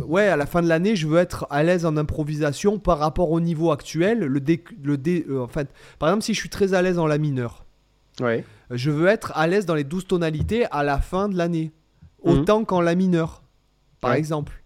ouais, 0.00 0.26
à 0.28 0.36
la 0.36 0.46
fin 0.46 0.62
de 0.62 0.68
l'année, 0.68 0.96
je 0.96 1.06
veux 1.06 1.18
être 1.18 1.46
à 1.50 1.62
l'aise 1.62 1.84
en 1.86 1.96
improvisation 1.96 2.78
par 2.78 2.98
rapport 2.98 3.30
au 3.30 3.40
niveau 3.40 3.70
actuel. 3.72 4.20
Le 4.20 4.40
dé, 4.40 4.62
le 4.82 4.96
dé, 4.98 5.24
euh, 5.28 5.42
en 5.42 5.48
fait, 5.48 5.68
par 5.98 6.08
exemple, 6.08 6.24
si 6.24 6.34
je 6.34 6.40
suis 6.40 6.48
très 6.48 6.74
à 6.74 6.82
l'aise 6.82 6.98
en 6.98 7.06
la 7.06 7.18
mineure 7.18 7.64
Ouais. 8.20 8.44
je 8.70 8.90
veux 8.90 9.06
être 9.08 9.32
à 9.36 9.46
l'aise 9.46 9.66
dans 9.66 9.74
les 9.74 9.84
12 9.84 10.06
tonalités 10.06 10.64
à 10.70 10.82
la 10.82 10.98
fin 11.00 11.28
de 11.28 11.36
l'année. 11.36 11.72
Mhm. 12.24 12.32
Autant 12.32 12.64
qu'en 12.64 12.80
la 12.80 12.94
mineur, 12.94 13.42
par 14.00 14.12
Ouais. 14.12 14.18
exemple. 14.18 14.62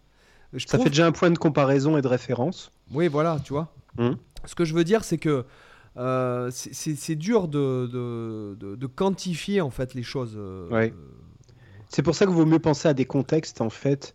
Je 0.53 0.66
Ça 0.66 0.76
trouve- 0.78 0.85
fait 0.85 0.91
déjà 0.91 1.07
un 1.07 1.12
point 1.12 1.31
de 1.31 1.39
comparaison 1.39 1.97
et 1.97 2.03
de 2.03 2.09
référence. 2.09 2.70
Oui, 2.93 3.09
voilà, 3.09 3.39
tu 3.45 3.53
vois. 3.53 3.72
Mhm. 3.99 4.16
Ce 4.47 4.55
que 4.55 4.64
je 4.64 4.74
veux 4.74 4.85
dire, 4.85 5.05
c'est 5.05 5.18
que 5.18 5.45
euh, 5.97 6.49
c'est- 6.53 7.16
dur 7.16 7.49
de, 7.49 7.89
de, 7.93 8.57
de- 8.59 8.76
de 8.76 8.87
quantifier 8.87 9.61
en 9.61 9.70
fait 9.70 9.93
les 9.95 10.05
choses. 10.05 10.35
euh, 10.37 10.68
Ouais. 10.70 10.95
C'est 11.89 12.03
pour 12.03 12.14
ça 12.14 12.24
qu'il 12.26 12.35
vaut 12.37 12.47
mieux 12.47 12.61
penser 12.61 12.87
à 12.87 12.95
des 12.95 13.05
contextes, 13.05 13.61
en 13.61 13.70
fait, 13.70 14.14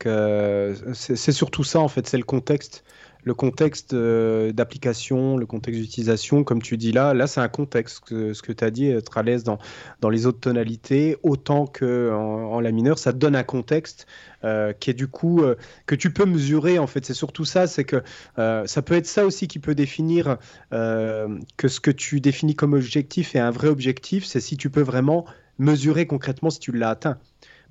que 0.00 0.74
c'est 0.94 1.32
surtout 1.32 1.64
ça, 1.64 1.80
en 1.80 1.88
fait, 1.88 2.06
c'est 2.08 2.18
le 2.18 2.24
contexte. 2.24 2.84
Le 3.22 3.34
contexte 3.34 3.92
euh, 3.94 4.50
d'application, 4.52 5.36
le 5.36 5.46
contexte 5.46 5.80
d'utilisation, 5.80 6.42
comme 6.42 6.62
tu 6.62 6.78
dis 6.78 6.90
là, 6.92 7.12
là 7.14 7.26
c'est 7.26 7.40
un 7.42 7.48
contexte, 7.50 8.00
que- 8.06 8.32
ce 8.32 8.42
que 8.42 8.52
tu 8.52 8.64
as 8.64 8.70
dit, 8.70 8.86
être 8.88 9.18
à 9.18 9.22
l'aise 9.22 9.44
dans, 9.44 9.58
dans 10.00 10.08
les 10.08 10.26
autres 10.26 10.40
tonalités, 10.40 11.18
autant 11.22 11.66
que 11.66 12.10
en, 12.14 12.60
la 12.60 12.72
mineure, 12.72 12.98
ça 12.98 13.12
donne 13.12 13.36
un 13.36 13.42
contexte 13.44 14.06
euh, 14.44 14.72
qui 14.72 14.90
est 14.90 14.94
du 14.94 15.06
coup, 15.08 15.42
euh, 15.42 15.56
que 15.86 15.94
tu 15.94 16.12
peux 16.12 16.24
mesurer, 16.24 16.78
en 16.78 16.86
fait, 16.86 17.04
c'est 17.04 17.14
surtout 17.14 17.44
ça, 17.44 17.66
c'est 17.66 17.84
que 17.84 18.02
euh, 18.38 18.66
ça 18.66 18.82
peut 18.82 18.94
être 18.94 19.06
ça 19.06 19.26
aussi 19.26 19.48
qui 19.48 19.58
peut 19.58 19.74
définir 19.74 20.38
euh, 20.72 21.38
que 21.58 21.68
ce 21.68 21.80
que 21.80 21.90
tu 21.90 22.20
définis 22.20 22.56
comme 22.56 22.72
objectif 22.74 23.34
est 23.34 23.38
un 23.40 23.50
vrai 23.50 23.68
objectif, 23.68 24.24
c'est 24.24 24.40
si 24.40 24.56
tu 24.56 24.70
peux 24.70 24.82
vraiment 24.82 25.26
mesurer 25.58 26.06
concrètement 26.06 26.50
si 26.50 26.58
tu 26.58 26.72
l'as 26.72 26.90
atteint. 26.90 27.18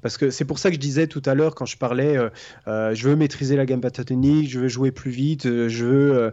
Parce 0.01 0.17
que 0.17 0.29
c'est 0.29 0.45
pour 0.45 0.59
ça 0.59 0.69
que 0.69 0.75
je 0.75 0.79
disais 0.79 1.07
tout 1.07 1.21
à 1.25 1.33
l'heure 1.35 1.55
quand 1.55 1.65
je 1.65 1.77
parlais, 1.77 2.17
euh, 2.17 2.29
euh, 2.67 2.93
je 2.95 3.09
veux 3.09 3.15
maîtriser 3.15 3.55
la 3.55 3.65
gamme 3.65 3.81
pentatonique, 3.81 4.49
je 4.49 4.59
veux 4.59 4.67
jouer 4.67 4.91
plus 4.91 5.11
vite, 5.11 5.45
euh, 5.45 5.67
je 5.69 5.85
veux, 5.85 6.31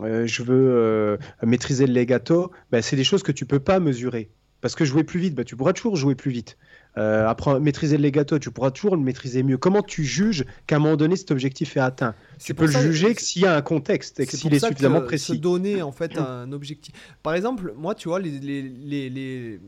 euh, 0.00 0.26
je 0.26 0.42
veux 0.42 1.18
maîtriser 1.42 1.86
le 1.86 1.92
legato. 1.92 2.50
Ben, 2.70 2.82
c'est 2.82 2.96
des 2.96 3.04
choses 3.04 3.22
que 3.22 3.32
tu 3.32 3.44
peux 3.46 3.60
pas 3.60 3.80
mesurer. 3.80 4.30
Parce 4.62 4.76
que 4.76 4.84
jouer 4.84 5.02
plus 5.02 5.18
vite, 5.18 5.34
ben, 5.34 5.44
tu 5.44 5.56
pourras 5.56 5.72
toujours 5.72 5.96
jouer 5.96 6.14
plus 6.14 6.30
vite. 6.30 6.56
Apprendre, 6.94 7.58
maîtriser 7.58 7.96
le 7.96 8.02
legato, 8.02 8.38
tu 8.38 8.50
pourras 8.50 8.70
toujours 8.70 8.96
le 8.96 9.02
maîtriser 9.02 9.42
mieux. 9.42 9.56
Comment 9.56 9.82
tu 9.82 10.04
juges 10.04 10.44
qu'à 10.66 10.76
un 10.76 10.78
moment 10.78 10.96
donné 10.96 11.16
cet 11.16 11.30
objectif 11.30 11.76
est 11.76 11.80
atteint? 11.80 12.14
Tu 12.38 12.54
peux 12.54 12.66
le 12.66 12.72
juger 12.72 13.14
que 13.14 13.22
s'il 13.22 13.42
y 13.42 13.46
a 13.46 13.56
un 13.56 13.62
contexte 13.62 14.20
et 14.20 14.26
s'il 14.26 14.52
est 14.54 14.58
suffisamment 14.64 15.00
que 15.00 15.16
Se 15.16 15.28
précis. 15.32 15.38
donner 15.38 15.82
en 15.82 15.90
fait 15.90 16.16
un 16.18 16.52
objectif. 16.52 16.94
Par 17.22 17.34
exemple, 17.34 17.72
moi, 17.76 17.94
tu 17.94 18.08
vois, 18.08 18.20
les, 18.20 18.30
les, 18.38 18.62
les, 18.62 19.08
les, 19.10 19.60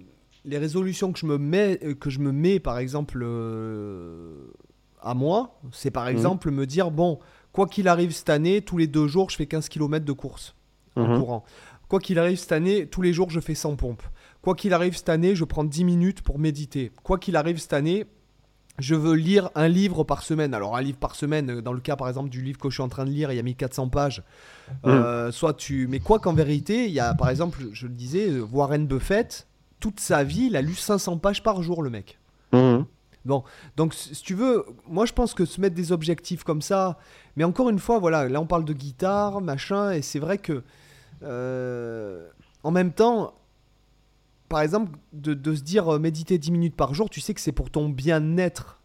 les 0.45 0.59
résolutions 0.59 1.13
que 1.13 1.19
je 1.19 1.27
me 1.27 1.39
mets, 1.39 1.79
euh, 1.85 1.95
que 1.95 2.11
je 2.11 2.19
me 2.19 2.33
mets 2.33 2.61
par 2.61 2.79
exemple 2.79 3.23
euh, 3.25 4.53
à 5.03 5.15
moi, 5.15 5.59
c'est 5.73 5.91
par 5.91 6.09
exemple 6.09 6.51
me 6.51 6.67
dire 6.67 6.91
bon, 6.91 7.19
quoi 7.53 7.67
qu'il 7.67 7.89
arrive 7.89 8.13
cette 8.13 8.31
année, 8.31 8.61
tous 8.63 8.77
les 8.79 8.87
deux 8.87 9.07
jours, 9.07 9.31
je 9.31 9.37
fais 9.37 9.47
15 9.47 9.69
km 9.69 10.05
de 10.05 10.13
course 10.13 10.55
en 10.97 11.07
Mhm. 11.09 11.19
courant. 11.19 11.45
Quoi 11.89 12.01
qu'il 12.01 12.19
arrive 12.19 12.39
cette 12.39 12.53
année, 12.53 12.87
tous 12.87 13.03
les 13.03 13.13
jours, 13.13 13.31
je 13.31 13.41
fais 13.41 13.55
100 13.55 13.77
pompes. 13.77 14.03
Quoi 14.43 14.55
qu'il 14.55 14.73
arrive 14.73 14.97
cette 14.97 15.09
année, 15.11 15.35
je 15.35 15.45
prends 15.45 15.65
10 15.65 15.85
minutes 15.85 16.23
pour 16.23 16.39
méditer. 16.39 16.91
Quoi 17.03 17.19
qu'il 17.19 17.37
arrive 17.37 17.59
cette 17.59 17.75
année, 17.75 18.07
je 18.79 18.95
veux 18.95 19.15
lire 19.15 19.51
un 19.55 19.69
livre 19.69 20.03
par 20.05 20.23
semaine. 20.23 20.55
Alors 20.55 20.77
un 20.77 20.83
livre 20.83 20.99
par 20.99 21.15
semaine, 21.15 21.51
euh, 21.51 21.63
dans 21.63 21.73
le 21.73 21.81
cas 21.81 21.97
par 21.97 22.09
exemple 22.09 22.31
du 22.31 22.43
livre 22.43 22.59
que 22.59 22.71
je 22.71 22.75
suis 22.75 22.83
en 22.83 22.89
train 22.89 23.05
de 23.05 23.11
lire, 23.11 23.31
il 23.31 23.37
y 23.37 23.39
a 23.39 23.43
1400 23.43 23.89
pages. 23.89 24.23
Euh, 24.87 25.31
soit 25.31 25.55
tu, 25.55 25.87
mais 25.89 26.01
quoi 26.01 26.19
qu'en 26.19 26.33
vérité, 26.33 26.87
il 26.87 26.93
y 26.93 27.01
a 27.01 27.15
par 27.15 27.29
exemple, 27.29 27.59
je 27.73 27.87
le 27.87 27.93
disais, 27.95 28.31
Warren 28.41 28.87
Buffett, 28.87 29.47
toute 29.81 30.01
sa 30.01 30.25
vie, 30.25 30.47
il 30.47 30.57
a 30.57 30.63
lu 30.63 30.75
500 30.75 31.19
pages 31.19 31.43
par 31.43 31.63
jour, 31.63 31.83
le 31.83 31.91
mec. 31.91 32.19
Mhm. 32.53 32.85
Donc, 33.77 33.95
si 33.95 34.23
tu 34.23 34.35
veux, 34.35 34.67
moi 34.87 35.07
je 35.07 35.13
pense 35.13 35.35
que 35.35 35.45
se 35.45 35.61
mettre 35.61 35.75
des 35.75 35.93
objectifs 35.93 36.45
comme 36.45 36.61
ça, 36.61 36.99
mais 37.37 37.45
encore 37.45 37.71
une 37.71 37.79
fois, 37.79 37.99
voilà, 37.99 38.29
là 38.29 38.41
on 38.41 38.47
parle 38.47 38.65
de 38.65 38.73
guitare, 38.73 39.41
machin, 39.41 39.93
et 39.93 40.03
c'est 40.03 40.19
vrai 40.19 40.39
que 40.39 40.63
euh, 41.23 42.29
en 42.63 42.71
même 42.71 42.93
temps, 42.93 43.35
par 44.49 44.61
exemple, 44.61 44.99
de, 45.13 45.33
de 45.33 45.55
se 45.55 45.63
dire 45.63 45.95
euh, 45.95 45.99
méditer 45.99 46.37
10 46.37 46.51
minutes 46.51 46.77
par 46.77 46.93
jour, 46.93 47.09
tu 47.09 47.21
sais 47.21 47.33
que 47.33 47.41
c'est 47.41 47.53
pour 47.53 47.71
ton 47.71 47.89
bien-être. 47.89 48.81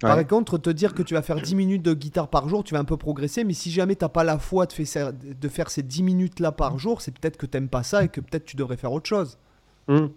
Par 0.00 0.26
contre, 0.26 0.56
te 0.56 0.70
dire 0.70 0.94
que 0.94 1.02
tu 1.02 1.12
vas 1.12 1.20
faire 1.20 1.42
10 1.42 1.54
minutes 1.54 1.82
de 1.82 1.92
guitare 1.92 2.28
par 2.28 2.48
jour, 2.48 2.64
tu 2.64 2.72
vas 2.72 2.80
un 2.80 2.84
peu 2.84 2.96
progresser, 2.96 3.44
mais 3.44 3.52
si 3.52 3.70
jamais 3.70 3.96
t'as 3.96 4.08
pas 4.08 4.24
la 4.24 4.38
foi 4.38 4.64
de 4.64 4.72
faire, 4.72 5.12
de 5.12 5.48
faire 5.48 5.70
ces 5.70 5.82
10 5.82 6.02
minutes 6.02 6.40
là 6.40 6.52
par 6.52 6.78
jour, 6.78 7.02
c'est 7.02 7.12
peut-être 7.12 7.36
que 7.36 7.44
t'aimes 7.44 7.68
pas 7.68 7.82
ça 7.82 8.04
et 8.04 8.08
que 8.08 8.22
peut-être 8.22 8.46
tu 8.46 8.56
devrais 8.56 8.78
faire 8.78 8.92
autre 8.92 9.06
chose. 9.06 9.36
Mhm. 9.88 10.10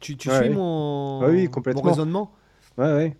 Tu, 0.00 0.16
tu 0.16 0.28
Ouais, 0.28 0.34
suis 0.40 0.48
ouais. 0.48 0.54
mon, 0.54 1.20
Ouais, 1.20 1.30
oui, 1.30 1.44
mon 1.44 1.50
complètement. 1.50 1.82
raisonnement 1.82 2.32
Ouais, 2.76 2.84
ouais. 2.92 3.16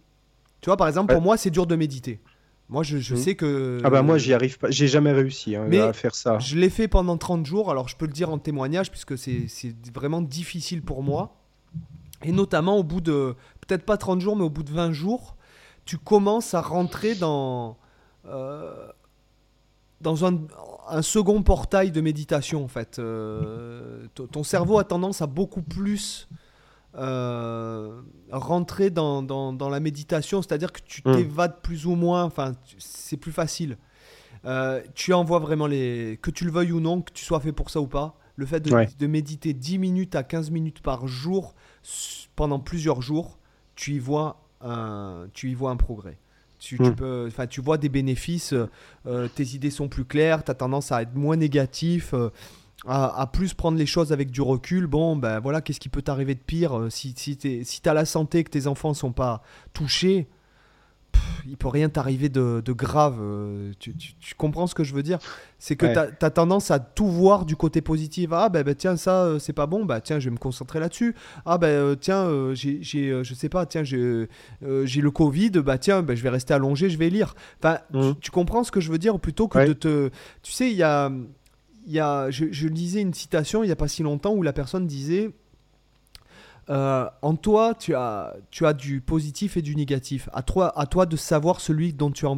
tu 0.60 0.66
vois, 0.66 0.76
par 0.76 0.88
exemple, 0.88 1.12
pour 1.12 1.22
moi, 1.22 1.36
c'est 1.36 1.50
dur 1.50 1.66
de 1.66 1.76
méditer. 1.76 2.20
Moi, 2.68 2.82
je, 2.82 2.98
je 2.98 3.14
Mhm. 3.14 3.20
sais 3.20 3.34
que. 3.34 3.78
Ah 3.82 3.88
bah 3.88 4.02
moi 4.02 4.18
j'y 4.18 4.34
arrive 4.34 4.58
pas, 4.58 4.70
j'ai 4.70 4.88
jamais 4.88 5.12
réussi 5.12 5.56
hein, 5.56 5.64
Mais- 5.68 5.80
à 5.80 5.94
faire 5.94 6.14
ça. 6.14 6.38
Je 6.38 6.56
l'ai 6.58 6.68
fait 6.68 6.86
pendant 6.86 7.16
30 7.16 7.46
jours, 7.46 7.70
alors 7.70 7.88
je 7.88 7.96
peux 7.96 8.04
le 8.06 8.12
dire 8.12 8.28
en 8.30 8.36
témoignage, 8.38 8.90
puisque 8.90 9.16
c'est 9.16 9.46
c'est 9.48 9.74
vraiment 9.94 10.20
difficile 10.20 10.82
pour 10.82 11.02
moi. 11.02 11.34
Et 12.24 12.32
notamment 12.32 12.76
au 12.76 12.82
bout 12.82 13.00
de, 13.00 13.34
peut-être 13.66 13.84
pas 13.86 13.96
30 13.96 14.20
jours, 14.20 14.36
mais 14.36 14.42
au 14.44 14.50
bout 14.50 14.64
de 14.64 14.70
20 14.72 14.92
jours, 14.92 15.36
tu 15.86 15.96
commences 15.96 16.52
à 16.52 16.60
rentrer 16.60 17.14
dans, 17.14 17.78
euh, 18.26 18.74
dans 20.00 20.24
un, 20.24 20.38
un 20.88 21.02
second 21.02 21.42
portail 21.42 21.90
de 21.90 22.00
méditation, 22.00 22.64
en 22.64 22.68
fait. 22.68 22.98
Euh, 22.98 24.06
ton- 24.30 24.42
cerveau 24.44 24.78
a 24.78 24.84
tendance 24.84 25.22
à 25.22 25.26
beaucoup 25.26 25.62
plus 25.62 26.28
euh, 26.94 28.00
rentrer 28.32 28.90
dans, 28.90 29.22
dans- 29.22 29.52
dans 29.52 29.68
la 29.68 29.78
méditation, 29.80 30.40
c'est-à-dire 30.42 30.72
que 30.72 30.80
tu 30.84 31.02
Mm. 31.04 31.12
t'évades 31.16 31.60
plus 31.62 31.86
ou 31.86 31.94
moins, 31.94 32.24
enfin, 32.24 32.52
c'est 32.78 33.16
plus 33.16 33.32
facile. 33.32 33.76
Euh, 34.44 34.80
tu 34.94 35.12
envoies 35.12 35.38
vraiment 35.40 35.66
les. 35.66 36.18
Que 36.22 36.30
tu 36.30 36.44
le 36.44 36.50
veuilles 36.50 36.72
ou 36.72 36.80
non, 36.80 37.02
que 37.02 37.12
tu 37.12 37.24
sois 37.24 37.40
fait 37.40 37.52
pour 37.52 37.70
ça 37.70 37.80
ou 37.80 37.86
pas, 37.88 38.16
le 38.36 38.46
fait 38.46 38.60
de, 38.60 38.72
Ouais. 38.72 38.88
de 38.98 39.06
méditer 39.06 39.52
10 39.52 39.78
minutes 39.78 40.14
à 40.14 40.22
15 40.22 40.50
minutes 40.50 40.80
par 40.80 41.06
jour 41.06 41.54
pendant 42.36 42.58
plusieurs 42.60 43.02
jours, 43.02 43.38
tu 43.74 43.94
y 43.94 43.98
vois 43.98 44.40
un, 44.60 45.26
tu 45.34 45.50
y 45.50 45.54
vois 45.54 45.70
un 45.72 45.76
progrès. 45.76 46.18
Tu, 46.58 46.76
tu 46.76 46.92
peux, 46.92 47.26
enfin, 47.28 47.46
tu 47.46 47.60
vois 47.60 47.78
des 47.78 47.88
bénéfices, 47.88 48.52
euh, 49.06 49.28
tes 49.28 49.54
idées 49.54 49.70
sont 49.70 49.88
plus 49.88 50.04
claires, 50.04 50.42
tu 50.42 50.50
as 50.50 50.54
tendance 50.54 50.90
à 50.90 51.02
être 51.02 51.14
moins 51.14 51.36
négatif, 51.36 52.14
euh, 52.14 52.30
à, 52.86 53.20
à 53.20 53.26
plus 53.28 53.54
prendre 53.54 53.78
les 53.78 53.86
choses 53.86 54.12
avec 54.12 54.30
du 54.30 54.40
recul. 54.40 54.86
Bon, 54.86 55.14
ben 55.14 55.38
voilà, 55.38 55.60
qu'est-ce 55.60 55.80
qui 55.80 55.88
peut 55.88 56.02
t'arriver 56.02 56.34
de 56.34 56.40
pire 56.40 56.76
euh, 56.76 56.90
si, 56.90 57.14
si 57.16 57.36
tu 57.36 57.64
si 57.64 57.80
as 57.86 57.94
la 57.94 58.04
santé, 58.04 58.42
que 58.42 58.50
tes 58.50 58.66
enfants 58.66 58.92
sont 58.92 59.12
pas 59.12 59.42
touchés 59.72 60.26
il 61.48 61.56
peut 61.56 61.68
rien 61.68 61.88
t'arriver 61.88 62.28
de, 62.28 62.62
de 62.64 62.72
grave. 62.72 63.18
euh, 63.20 63.72
Tu, 63.78 63.94
tu- 63.96 64.14
tu 64.20 64.34
comprends 64.34 64.66
ce 64.66 64.74
que 64.74 64.84
je 64.84 64.94
veux 64.94 65.02
dire? 65.02 65.18
C'est 65.58 65.76
que 65.76 65.86
Ouais. 65.86 65.92
tu 66.18 66.24
as, 66.24 66.30
tendance 66.30 66.70
à 66.70 66.78
tout 66.78 67.06
voir 67.08 67.44
du 67.44 67.56
côté 67.56 67.80
positif. 67.80 68.30
Ah 68.32 68.48
ben, 68.48 68.62
ben, 68.62 68.74
tiens, 68.74 68.96
ça 68.96 69.24
euh, 69.24 69.38
c'est 69.38 69.52
pas 69.52 69.66
bon, 69.66 69.84
bah 69.84 70.00
tiens, 70.00 70.18
je 70.18 70.26
vais 70.28 70.32
me 70.34 70.38
concentrer 70.38 70.78
là-dessus. 70.80 71.14
Ah 71.46 71.58
ben 71.58 71.66
euh, 71.68 71.94
tiens, 71.94 72.28
j'ai, 72.54 72.82
je 72.82 73.34
sais 73.34 73.48
pas, 73.48 73.66
tiens, 73.66 73.82
j'ai, 73.84 73.96
euh, 73.98 74.28
le 74.62 75.10
Covid, 75.10 75.50
bah 75.50 75.78
tiens, 75.78 76.02
ben, 76.02 76.16
je 76.16 76.22
vais 76.22 76.28
rester 76.30 76.54
allongé, 76.54 76.90
je 76.90 76.98
vais 76.98 77.08
lire. 77.10 77.34
Enfin, 77.62 77.78
tu, 77.92 78.20
tu 78.20 78.30
comprends 78.30 78.62
ce 78.64 78.70
que 78.70 78.80
je 78.80 78.90
veux 78.90 78.98
dire 78.98 79.18
Plutôt 79.18 79.48
que 79.48 79.58
Ouais. 79.58 79.66
de 79.68 79.72
te. 79.72 80.10
Tu 80.42 80.52
sais, 80.52 80.70
il 80.70 80.76
y 80.76 80.82
a. 80.82 81.10
Y 81.86 82.00
a 82.00 82.30
je, 82.30 82.44
je 82.52 82.68
lisais 82.68 83.00
une 83.00 83.14
citation 83.14 83.64
il 83.64 83.68
y 83.68 83.72
a 83.72 83.76
pas 83.76 83.88
si 83.88 84.02
longtemps 84.02 84.34
où 84.34 84.42
la 84.42 84.52
personne 84.52 84.86
disait. 84.86 85.30
Euh, 86.70 87.08
en 87.22 87.34
toi, 87.36 87.74
tu 87.74 87.94
as, 87.94 88.34
tu 88.50 88.66
as 88.66 88.72
du 88.74 89.00
positif 89.00 89.56
et 89.56 89.62
du 89.62 89.74
négatif. 89.74 90.28
À 90.32 90.42
toi, 90.42 90.78
à 90.78 90.86
toi 90.86 91.06
de 91.06 91.16
savoir 91.16 91.60
celui 91.60 91.92
dont 91.94 92.10
tu 92.10 92.26
as, 92.26 92.34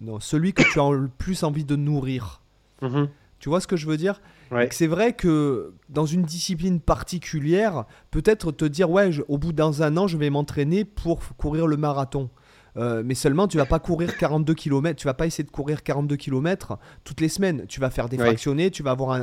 non, 0.00 0.18
celui 0.20 0.52
que 0.52 0.62
tu 0.72 0.80
as 0.80 0.90
le 0.90 1.08
plus 1.08 1.42
envie 1.44 1.64
de 1.64 1.76
nourrir. 1.76 2.42
Mhm. 2.82 3.08
Tu 3.38 3.48
vois 3.48 3.60
ce 3.60 3.66
que 3.66 3.76
je 3.76 3.86
veux 3.86 3.96
dire? 3.96 4.20
Ouais. 4.50 4.68
C'est 4.72 4.86
vrai 4.86 5.12
que 5.12 5.72
dans 5.88 6.06
une 6.06 6.22
discipline 6.22 6.80
particulière, 6.80 7.84
peut-être 8.10 8.52
te 8.52 8.64
dire 8.64 8.90
ouais, 8.90 9.12
je- 9.12 9.22
au 9.28 9.38
bout 9.38 9.52
d'un 9.52 9.82
un 9.82 9.96
an, 9.96 10.06
je 10.06 10.16
vais 10.16 10.30
m'entraîner 10.30 10.84
pour 10.84 11.20
courir 11.36 11.66
le 11.66 11.76
marathon. 11.76 12.30
Euh, 12.76 13.02
mais 13.04 13.14
seulement, 13.14 13.46
tu 13.46 13.56
vas 13.56 13.66
pas 13.66 13.78
courir 13.78 14.16
42 14.16 14.54
km. 14.54 14.98
Tu 14.98 15.06
vas 15.06 15.14
pas 15.14 15.26
essayer 15.26 15.44
de 15.44 15.50
courir 15.50 15.82
42 15.84 16.16
km 16.16 16.78
toutes 17.04 17.20
les 17.20 17.28
semaines. 17.28 17.66
Tu 17.68 17.78
vas 17.78 17.90
faire 17.90 18.08
des 18.08 18.16
Ouais. 18.16 18.24
fractionnés. 18.24 18.70
Tu 18.72 18.82
vas 18.82 18.90
avoir 18.92 19.12
un, 19.12 19.22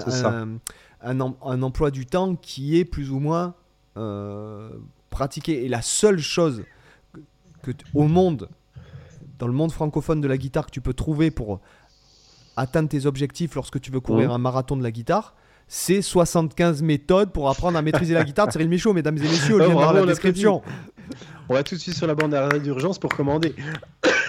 un 1.43 1.61
emploi 1.61 1.91
du 1.91 2.05
temps 2.05 2.35
qui 2.35 2.77
est 2.77 2.85
plus 2.85 3.11
ou 3.11 3.19
moins 3.19 3.55
euh, 3.97 4.69
pratiqué. 5.09 5.65
Et 5.65 5.69
la 5.69 5.81
seule 5.81 6.19
chose 6.19 6.63
que, 7.63 7.71
au 7.93 8.03
monde, 8.03 8.49
dans 9.39 9.47
le 9.47 9.53
monde 9.53 9.71
francophone 9.71 10.21
de 10.21 10.27
la 10.27 10.37
guitare, 10.37 10.65
que 10.65 10.71
tu 10.71 10.81
peux 10.81 10.93
trouver 10.93 11.31
pour 11.31 11.59
atteindre 12.57 12.89
tes 12.89 13.05
objectifs 13.05 13.55
lorsque 13.55 13.79
tu 13.81 13.91
veux 13.91 13.99
courir 13.99 14.29
Mhm. 14.29 14.35
un 14.35 14.37
marathon 14.39 14.75
de 14.77 14.83
la 14.83 14.91
guitare, 14.91 15.35
c'est 15.67 16.01
75 16.01 16.81
méthodes 16.81 17.31
pour 17.31 17.49
apprendre 17.49 17.77
à 17.77 17.81
maîtriser 17.81 18.13
la 18.13 18.23
guitare 18.23 18.47
de 18.47 18.51
Cyril 18.51 18.67
Michaud, 18.69 18.93
mesdames 18.93 19.17
et 19.17 19.21
messieurs, 19.21 19.57
lien 19.57 19.69
dans 19.73 19.91
la 19.93 20.03
on 20.03 20.05
description. 20.05 20.61
On 21.49 21.53
va 21.53 21.63
tout 21.63 21.75
de 21.75 21.79
suite 21.79 21.95
sur 21.95 22.07
la 22.07 22.15
bande 22.15 22.31
d'arrêt 22.31 22.59
d'urgence 22.59 22.99
pour 22.99 23.09
commander. 23.15 23.55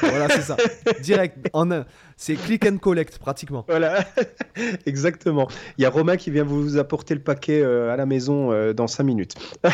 Voilà, 0.03 0.29
c'est 0.29 0.43
ça. 0.43 0.57
Direct, 1.03 1.49
en 1.53 1.71
un. 1.71 1.85
C'est 2.17 2.35
click 2.37 2.67
and 2.67 2.79
collect 2.79 3.19
pratiquement. 3.19 3.65
Voilà, 3.69 4.05
exactement. 4.87 5.49
Il 5.79 5.83
y 5.83 5.85
a 5.85 5.91
Romain 5.91 6.17
qui 6.17 6.31
vient 6.31 6.45
vous 6.45 6.77
apporter 6.79 7.15
le 7.15 7.21
paquet 7.23 7.63
euh, 7.63 7.93
à 7.93 7.97
la 7.97 8.07
maison 8.07 8.53
euh, 8.53 8.73
dans 8.73 8.87
5 8.87 9.03
minutes. 9.05 9.35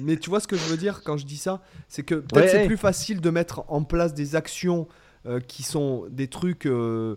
Mais 0.00 0.16
tu 0.16 0.30
vois 0.30 0.40
ce 0.40 0.48
que 0.48 0.56
je 0.56 0.62
veux 0.64 0.76
dire 0.78 1.02
quand 1.04 1.16
je 1.18 1.26
dis 1.26 1.36
ça? 1.36 1.60
C'est 1.88 2.02
que 2.02 2.14
peut-être 2.16 2.36
Ouais, 2.36 2.48
c'est 2.48 2.58
ouais. 2.58 2.66
plus 2.66 2.76
facile 2.78 3.20
de 3.20 3.30
mettre 3.30 3.64
en 3.68 3.82
place 3.84 4.14
des 4.14 4.34
actions 4.36 4.88
euh, 5.26 5.40
qui 5.40 5.62
sont 5.62 6.06
des 6.10 6.26
trucs. 6.28 6.66
euh, 6.66 7.16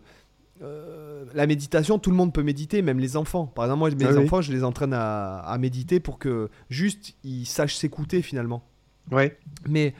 la 1.33 1.47
méditation, 1.47 1.97
tout 1.99 2.09
le 2.09 2.15
monde 2.15 2.33
peut 2.33 2.43
méditer, 2.43 2.81
même 2.81 2.99
les 2.99 3.15
enfants. 3.17 3.45
Par 3.45 3.65
exemple, 3.65 3.79
moi, 3.79 3.89
mes 3.91 4.05
Ah 4.05 4.11
oui. 4.13 4.23
enfants, 4.25 4.41
je 4.41 4.51
les 4.51 4.63
entraîne 4.63 4.93
à, 4.93 5.39
à 5.39 5.57
méditer 5.57 5.99
pour 5.99 6.19
que 6.19 6.49
juste 6.69 7.15
ils 7.23 7.45
sachent 7.45 7.75
s'écouter 7.75 8.21
finalement. 8.21 8.63
Ouais. 9.11 9.37
Mais 9.67 9.93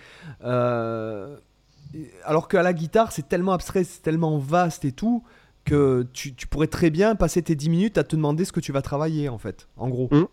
euh, 0.43 1.37
alors 2.23 2.47
qu'à 2.47 2.63
la 2.63 2.73
guitare, 2.73 3.11
c'est 3.11 3.27
tellement 3.27 3.53
abstrait, 3.53 3.83
c'est 3.83 4.01
tellement 4.01 4.37
vaste 4.37 4.85
et 4.85 4.91
tout 4.91 5.23
que 5.63 6.05
tu, 6.13 6.33
tu 6.35 6.45
pourrais 6.47 6.67
très 6.67 6.89
bien 6.91 7.15
passer 7.15 7.41
tes 7.41 7.55
10 7.55 7.69
minutes 7.69 7.97
à 7.97 8.03
te 8.03 8.15
demander 8.15 8.45
ce 8.45 8.51
que 8.51 8.59
tu 8.59 8.71
vas 8.71 8.81
travailler, 8.81 9.29
en 9.29 9.37
fait, 9.39 9.67
en 9.77 9.89
gros. 9.89 10.07
Mm. 10.11 10.25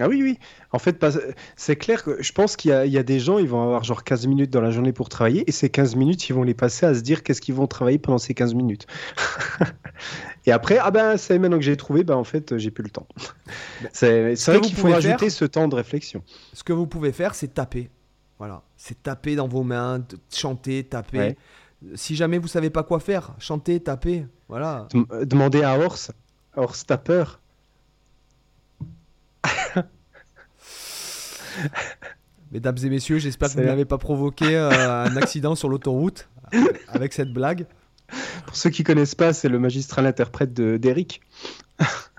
Ah 0.00 0.08
oui, 0.08 0.20
oui. 0.24 0.38
En 0.72 0.80
fait, 0.80 1.06
c'est 1.54 1.76
clair 1.76 2.02
que 2.02 2.20
je 2.20 2.32
pense 2.32 2.56
qu'il 2.56 2.72
y, 2.72 2.74
a- 2.74 2.84
il 2.84 2.92
y 2.92 2.98
a 2.98 3.04
des 3.04 3.20
gens, 3.20 3.38
ils 3.38 3.46
vont 3.48 3.62
avoir 3.62 3.84
genre 3.84 4.02
15 4.02 4.26
minutes 4.26 4.50
dans 4.50 4.60
la 4.60 4.72
journée 4.72 4.92
pour 4.92 5.08
travailler, 5.08 5.44
et 5.46 5.52
ces 5.52 5.70
15 5.70 5.94
minutes, 5.94 6.28
ils 6.28 6.32
vont 6.32 6.42
les 6.42 6.52
passer 6.52 6.84
à 6.84 6.94
se 6.94 7.00
dire 7.00 7.22
qu'est-ce 7.22 7.40
qu'ils 7.40 7.54
vont 7.54 7.68
travailler 7.68 7.98
pendant 7.98 8.18
ces 8.18 8.34
15 8.34 8.54
minutes. 8.54 8.86
et 10.46 10.52
après, 10.52 10.78
ah 10.78 10.90
ben, 10.90 11.16
c'est 11.16 11.38
maintenant 11.38 11.58
que 11.58 11.64
j'ai 11.64 11.76
trouvé, 11.76 12.02
ben 12.04 12.16
en 12.16 12.24
fait, 12.24 12.58
j'ai 12.58 12.70
plus 12.72 12.82
le 12.84 12.90
temps. 12.90 13.06
C'est 13.92 14.34
c'est 14.36 14.50
vrai 14.50 14.60
qu'il 14.60 14.74
faut 14.76 14.88
faire- 15.00 15.30
ce 15.30 15.44
temps 15.44 15.68
de 15.68 15.76
réflexion. 15.76 16.22
Ce 16.52 16.64
que 16.64 16.72
vous 16.72 16.86
pouvez 16.88 17.12
faire, 17.12 17.34
c'est 17.36 17.54
taper. 17.54 17.88
Voilà. 18.38 18.62
C'est 18.76 19.02
taper 19.02 19.36
dans 19.36 19.48
vos 19.48 19.62
mains, 19.62 20.02
chanter, 20.32 20.84
taper. 20.84 21.18
Ouais. 21.18 21.36
Si 21.94 22.16
jamais 22.16 22.38
vous 22.38 22.48
savez 22.48 22.70
pas 22.70 22.82
quoi 22.82 22.98
faire, 23.00 23.32
chanter, 23.38 23.78
taper. 23.80 24.26
Voilà. 24.48 24.88
Euh, 25.12 25.24
Demander 25.24 25.62
à 25.62 25.78
Horse, 25.78 26.10
Horse 26.56 26.84
Tapper. 26.86 27.24
Mesdames 32.52 32.76
et 32.84 32.88
messieurs, 32.88 33.18
j'espère 33.18 33.48
que 33.52 33.54
vous 33.60 33.64
n'avez 33.66 33.84
pas 33.84 33.98
provoqué 33.98 34.56
euh, 34.56 35.04
un 35.04 35.16
accident 35.16 35.54
sur 35.54 35.68
l'autoroute 35.68 36.28
avec 36.88 37.12
cette 37.12 37.32
blague. 37.32 37.66
Pour 38.46 38.56
ceux 38.56 38.70
qui 38.70 38.84
connaissent 38.84 39.14
pas, 39.16 39.32
c'est 39.32 39.48
le 39.48 39.58
magistral 39.58 40.06
interprète 40.06 40.52
de- 40.54 40.78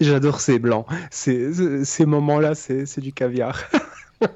J'adore 0.00 0.40
ces 0.40 0.58
blancs. 0.58 0.86
Ces, 1.10 2.04
moments-là, 2.06 2.54
c'est 2.54 3.00
du 3.00 3.12
caviar. 3.12 3.58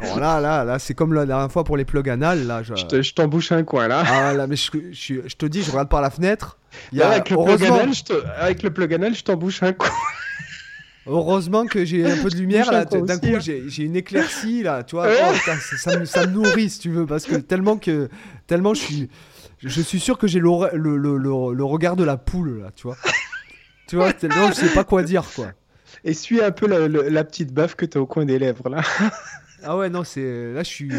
Bon, 0.00 0.16
là, 0.16 0.40
là, 0.40 0.64
là, 0.64 0.78
c'est 0.78 0.92
comme 0.92 1.14
la 1.14 1.24
dernière 1.24 1.50
fois 1.50 1.64
pour 1.64 1.76
les 1.76 1.84
plugs 1.84 2.10
anal. 2.10 2.46
Là, 2.46 2.62
je... 2.62 2.74
Je 2.74 2.84
te- 2.84 3.14
t'embouche 3.14 3.52
un 3.52 3.62
coin 3.62 3.86
là. 3.88 4.02
Ah, 4.06 4.34
là, 4.34 4.46
mais 4.46 4.56
je, 4.56 4.70
je- 4.92 5.26
je 5.26 5.36
te 5.36 5.46
dis, 5.46 5.62
je 5.62 5.70
regarde 5.70 5.88
par 5.88 6.02
la 6.02 6.10
fenêtre. 6.10 6.58
Y 6.92 7.00
a- 7.00 7.10
avec, 7.10 7.30
le 7.30 7.36
plug 7.36 7.64
anal, 7.64 7.94
je 7.94 8.02
te- 8.04 8.26
avec 8.38 8.62
le 8.64 8.70
plug 8.72 8.92
anal, 8.92 9.14
je 9.14 9.22
t'embouche 9.22 9.62
un 9.62 9.72
coin. 9.72 9.88
heureusement 11.06 11.64
que 11.66 11.84
j'ai 11.84 12.04
un 12.10 12.20
peu 12.22 12.28
de 12.28 12.34
lumière. 12.36 12.70
Là. 12.72 12.84
D'un 12.84 13.18
coup, 13.18 13.26
hein. 13.36 13.38
j'ai 13.40 13.82
une 13.84 13.96
éclaircie 13.96 14.62
là. 14.64 14.82
Tu 14.82 14.96
vois, 14.96 15.06
Ouais. 15.06 15.16
Oh, 15.22 15.32
putain, 15.32 15.56
ça, 15.56 15.76
ça 15.76 15.98
me, 15.98 16.04
ça 16.04 16.26
me 16.26 16.32
nourrit 16.32 16.68
si 16.70 16.80
tu 16.80 16.90
veux, 16.90 17.06
parce 17.06 17.24
que 17.24 17.36
tellement 17.36 17.76
que 17.78 18.10
tellement 18.48 18.74
je 18.74 18.80
suis, 18.80 19.08
je 19.60 19.80
suis 19.80 20.00
sûr 20.00 20.18
que 20.18 20.26
j'ai 20.26 20.40
le, 20.40 20.50
le, 20.76 20.96
le, 21.16 21.16
le 21.54 21.64
regard 21.64 21.94
de 21.96 22.04
la 22.04 22.16
poule 22.16 22.62
là. 22.62 22.70
Tu 22.74 22.82
vois, 22.88 22.96
tu 23.88 23.96
vois, 23.96 24.12
tellement 24.12 24.48
je 24.48 24.54
sais 24.54 24.72
pas 24.72 24.84
quoi 24.84 25.02
dire 25.02 25.24
quoi. 25.34 25.48
Essuie 26.04 26.42
un 26.42 26.50
peu 26.50 26.66
la, 26.66 26.88
la- 26.88 27.08
la 27.08 27.24
petite 27.24 27.52
baffe 27.52 27.74
que 27.76 27.86
t'as 27.86 28.00
au 28.00 28.06
coin 28.06 28.24
des 28.24 28.38
lèvres 28.38 28.68
là. 28.68 28.82
Ah 29.66 29.78
ouais, 29.78 29.88
non, 29.88 30.04
c'est 30.04 30.52
là, 30.52 30.62
je 30.62 30.68
suis. 30.68 30.90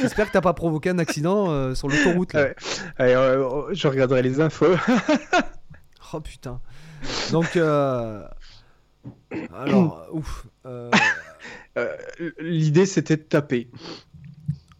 J'espère 0.00 0.28
que 0.28 0.32
t'as 0.32 0.40
pas 0.40 0.52
provoqué 0.52 0.90
un 0.90 0.98
accident 1.00 1.50
euh, 1.50 1.74
sur 1.74 1.88
l'autoroute 1.88 2.34
là. 2.34 2.42
Ouais. 2.42 2.54
Allez, 2.98 3.14
euh, 3.14 3.74
je 3.74 3.88
regarderai 3.88 4.22
les 4.22 4.40
infos. 4.40 4.66
Oh 6.14 6.20
putain. 6.20 6.60
Donc, 7.32 7.56
euh... 7.56 8.22
alors, 9.58 10.06
ouf. 10.12 10.46
euh, 10.66 10.88
L'idée, 12.38 12.86
c'était 12.86 13.16
de 13.16 13.22
taper. 13.22 13.68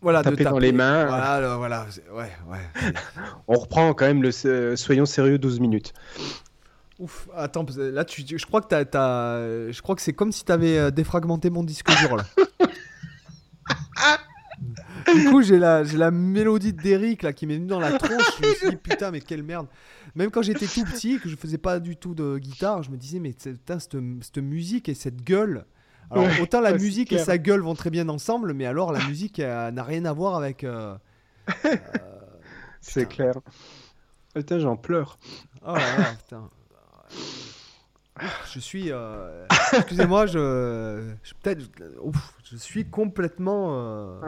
Voilà, 0.00 0.22
de 0.22 0.30
Taper 0.30 0.44
dans 0.44 0.58
les 0.58 0.70
mains. 0.70 1.06
Voilà, 1.06 1.56
voilà. 1.56 1.86
Ouais, 2.12 2.30
ouais. 2.48 2.92
On 3.48 3.54
reprend 3.58 3.92
quand 3.92 4.06
même 4.06 4.22
le 4.22 4.30
soyons 4.76 5.04
sérieux 5.06 5.38
12 5.38 5.58
minutes. 5.58 5.94
Ouf. 6.98 7.28
Attends, 7.34 7.66
là, 7.76 8.04
tu, 8.04 8.24
je 8.26 8.46
crois 8.46 8.60
que 8.62 8.68
t'as, 8.68 8.84
t'as- 8.84 9.70
je 9.70 9.82
crois 9.82 9.94
que 9.94 10.02
c'est 10.02 10.14
comme 10.14 10.32
si 10.32 10.44
t'avais 10.44 10.78
euh, 10.78 10.90
défragmenté 10.90 11.50
mon 11.50 11.62
disque 11.62 11.88
dur 12.00 12.16
là. 12.16 12.24
du 15.14 15.30
coup, 15.30 15.42
j'ai 15.42 15.58
la, 15.58 15.84
j'ai 15.84 15.96
la 15.98 16.10
mélodie 16.10 16.72
d'Eric 16.72 17.22
là 17.22 17.32
qui 17.32 17.46
m'est 17.46 17.56
venue 17.56 17.66
dans 17.66 17.80
la 17.80 17.98
tronche. 17.98 18.22
Je 18.42 18.48
me 18.48 18.54
suis 18.54 18.70
dit 18.70 18.76
putain, 18.76 19.10
mais 19.10 19.20
quelle 19.20 19.42
merde. 19.42 19.66
Même 20.14 20.30
quand 20.30 20.42
j'étais 20.42 20.66
tout 20.66 20.84
petit, 20.84 21.18
que 21.20 21.28
je 21.28 21.36
faisais 21.36 21.58
pas 21.58 21.78
du 21.80 21.96
tout 21.96 22.14
de 22.14 22.38
guitare, 22.38 22.82
je 22.82 22.90
me 22.90 22.96
disais 22.96 23.18
mais 23.18 23.32
putain, 23.32 23.78
cette, 23.78 23.96
cette 24.22 24.38
musique 24.38 24.88
et 24.88 24.94
cette 24.94 25.22
gueule. 25.22 25.64
Alors 26.10 26.24
Ouais, 26.24 26.40
autant 26.40 26.60
la 26.60 26.72
musique 26.72 27.12
et 27.12 27.18
sa 27.18 27.36
gueule 27.36 27.60
vont 27.60 27.74
très 27.74 27.90
bien 27.90 28.08
ensemble, 28.08 28.54
mais 28.54 28.64
alors 28.64 28.92
la 28.92 29.04
musique 29.06 29.38
n'a 29.38 29.82
rien 29.82 30.04
à 30.06 30.12
voir 30.12 30.36
avec. 30.36 30.64
euh, 30.64 30.96
C'est 32.80 33.06
clair. 33.06 33.34
Putain, 34.34 34.58
j'en 34.60 34.76
pleure. 34.76 35.18
Oh 35.66 35.74
là 35.74 35.98
là, 35.98 36.04
putain. 36.18 36.48
Je 38.52 38.60
suis. 38.60 38.90
euh, 38.92 39.46
Excusez-moi, 39.76 40.26
je. 40.26 41.12
je 41.22 41.34
Peut-être. 41.42 41.60
Je 42.50 42.56
suis 42.56 42.88
complètement. 42.88 43.74
euh, 43.74 44.20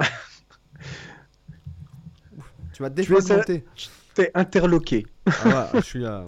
ouf, 2.36 2.54
Tu 2.72 2.82
m'as 2.82 2.90
défragmenté. 2.90 3.64
T'es 4.14 4.30
interloqué. 4.34 5.06
Ah, 5.26 5.70
je 5.74 5.80
suis 5.80 6.00
là. 6.00 6.24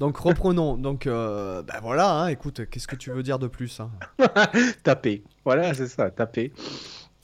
Donc 0.00 0.16
reprenons. 0.18 0.76
Donc 0.76 1.06
euh, 1.06 1.62
ben 1.62 1.80
voilà, 1.82 2.12
hein, 2.12 2.26
écoute, 2.28 2.68
qu'est-ce 2.70 2.86
que 2.86 2.96
tu 2.96 3.10
veux 3.10 3.22
dire 3.22 3.38
de 3.38 3.48
plus 3.48 3.80
hein? 3.80 3.90
Taper. 4.84 5.22
Voilà, 5.44 5.74
c'est 5.74 5.88
ça, 5.88 6.10
taper. 6.10 6.52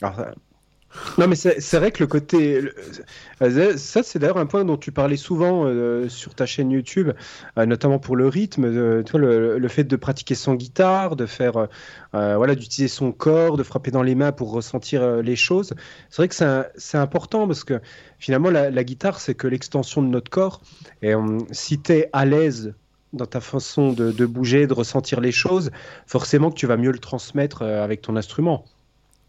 Alors, 0.01 0.25
Non, 1.17 1.27
mais 1.27 1.35
c'est 1.35 1.77
vrai 1.77 1.91
que 1.91 2.03
le 2.03 2.07
côté. 2.07 2.61
euh, 3.41 3.77
Ça, 3.77 4.03
c'est 4.03 4.19
d'ailleurs 4.19 4.37
un 4.37 4.45
point 4.45 4.65
dont 4.65 4.77
tu 4.77 4.91
parlais 4.91 5.17
souvent 5.17 5.65
euh, 5.65 6.09
sur 6.09 6.35
ta 6.35 6.45
chaîne 6.45 6.71
YouTube, 6.71 7.11
euh, 7.57 7.65
notamment 7.65 7.99
pour 7.99 8.15
le 8.15 8.27
rythme. 8.27 8.67
le, 8.67 9.67
fait 9.67 9.83
de 9.83 9.95
pratiquer 9.95 10.35
son 10.35 10.55
guitare, 10.55 11.15
de 11.15 11.25
faire. 11.25 11.67
voilà, 12.13 12.55
d'utiliser 12.55 12.93
son 12.93 13.11
corps, 13.11 13.57
de 13.57 13.63
frapper 13.63 13.91
dans 13.91 14.03
les 14.03 14.15
mains 14.15 14.31
pour 14.31 14.51
ressentir 14.51 15.21
les 15.21 15.35
choses. 15.35 15.73
C'est 16.09 16.17
vrai 16.17 16.27
que 16.27 16.35
c'est 16.77 16.97
important 16.97 17.47
parce 17.47 17.63
que 17.63 17.79
finalement, 18.19 18.49
la, 18.49 18.83
guitare, 18.83 19.19
c'est 19.19 19.35
que 19.35 19.47
l'extension 19.47 20.01
de 20.01 20.07
notre 20.07 20.29
corps. 20.29 20.61
Et 21.01 21.13
si 21.51 21.79
tu 21.79 21.93
es 21.93 22.09
à 22.13 22.25
l'aise 22.25 22.73
dans 23.13 23.25
ta 23.25 23.39
façon 23.39 23.93
de, 23.93 24.25
bouger, 24.25 24.67
de 24.67 24.73
ressentir 24.73 25.21
les 25.21 25.31
choses, 25.31 25.71
forcément 26.05 26.51
que 26.51 26.55
tu 26.55 26.67
vas 26.67 26.77
mieux 26.77 26.91
le 26.91 26.99
transmettre 26.99 27.61
avec 27.63 28.01
ton 28.01 28.15
instrument. 28.15 28.65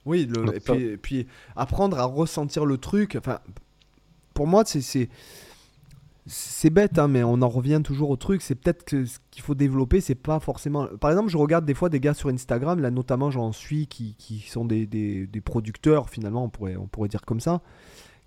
Oui, 0.07 0.27
le- 0.27 0.57
et, 0.57 0.61
puis, 0.61 0.83
et 0.85 0.97
puis 0.97 1.27
apprendre 1.57 1.99
à 1.99 2.05
ressentir 2.05 2.65
le 2.65 2.79
truc. 2.79 3.17
Enfin, 3.19 3.41
pour 4.35 4.47
moi, 4.47 4.65
c'est 6.29 6.71
bête, 6.71 6.99
hein, 6.99 7.07
mais 7.09 7.23
on 7.23 7.41
en 7.43 7.49
revient 7.49 7.81
toujours 7.85 8.11
au 8.11 8.17
truc. 8.17 8.43
C'est 8.43 8.55
peut-être 8.57 8.85
que 8.85 9.05
ce 9.05 9.19
qu'il 9.31 9.43
faut 9.43 9.55
développer, 9.55 10.01
c'est 10.01 10.15
pas 10.17 10.41
forcément. 10.41 10.87
Par 11.01 11.11
exemple, 11.11 11.29
je 11.31 11.37
regarde 11.37 11.65
des 11.65 11.75
fois 11.75 11.89
des 11.89 12.01
gars 12.01 12.15
sur 12.15 12.29
Instagram, 12.31 12.81
là 12.81 12.91
notamment 12.91 13.31
j'en 13.31 13.53
suis, 13.53 13.87
qui, 13.87 14.15
qui 14.19 14.41
sont 14.41 14.65
des, 14.65 14.87
des- 14.87 15.27
des 15.27 15.41
producteurs 15.41 16.11
finalement, 16.11 16.45
on 16.45 16.49
pourrait, 16.49 16.77
on 16.77 16.87
pourrait 16.89 17.09
dire 17.09 17.23
comme 17.23 17.41
ça. 17.41 17.61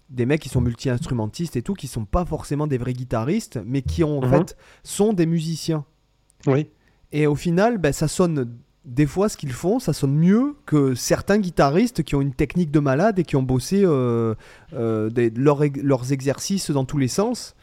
Des 0.09 0.25
mecs 0.25 0.41
qui 0.41 0.49
sont 0.49 0.61
multi-instrumentistes 0.61 1.55
et 1.55 1.61
tout, 1.61 1.73
qui 1.73 1.87
sont 1.87 2.05
pas 2.05 2.25
forcément 2.25 2.67
des 2.67 2.77
vrais 2.77 2.93
guitaristes, 2.93 3.59
mais 3.65 3.81
qui 3.81 4.03
ont, 4.03 4.19
en 4.19 4.25
Mhm. 4.25 4.31
fait 4.31 4.57
sont 4.83 5.13
des 5.13 5.25
musiciens. 5.25 5.85
Oui. 6.47 6.67
Et 7.11 7.27
au 7.27 7.35
final, 7.35 7.77
ben, 7.79 7.91
ça 7.91 8.07
sonne. 8.07 8.55
Des 8.89 9.05
fois, 9.05 9.29
ce 9.29 9.37
qu'ils 9.37 9.51
font, 9.51 9.77
ça 9.77 9.93
sonne 9.93 10.15
mieux 10.15 10.55
que 10.65 10.95
certains 10.95 11.37
guitaristes 11.37 12.01
qui 12.01 12.15
ont 12.15 12.21
une 12.21 12.33
technique 12.33 12.71
de 12.71 12.79
malade 12.79 13.19
et 13.19 13.23
qui 13.23 13.35
ont 13.35 13.43
bossé 13.43 13.83
euh, 13.85 14.33
euh, 14.73 15.29
leurs 15.35 16.11
exercices 16.11 16.71
dans 16.71 16.85
tous 16.85 16.97
les 16.97 17.07
sens. 17.07 17.55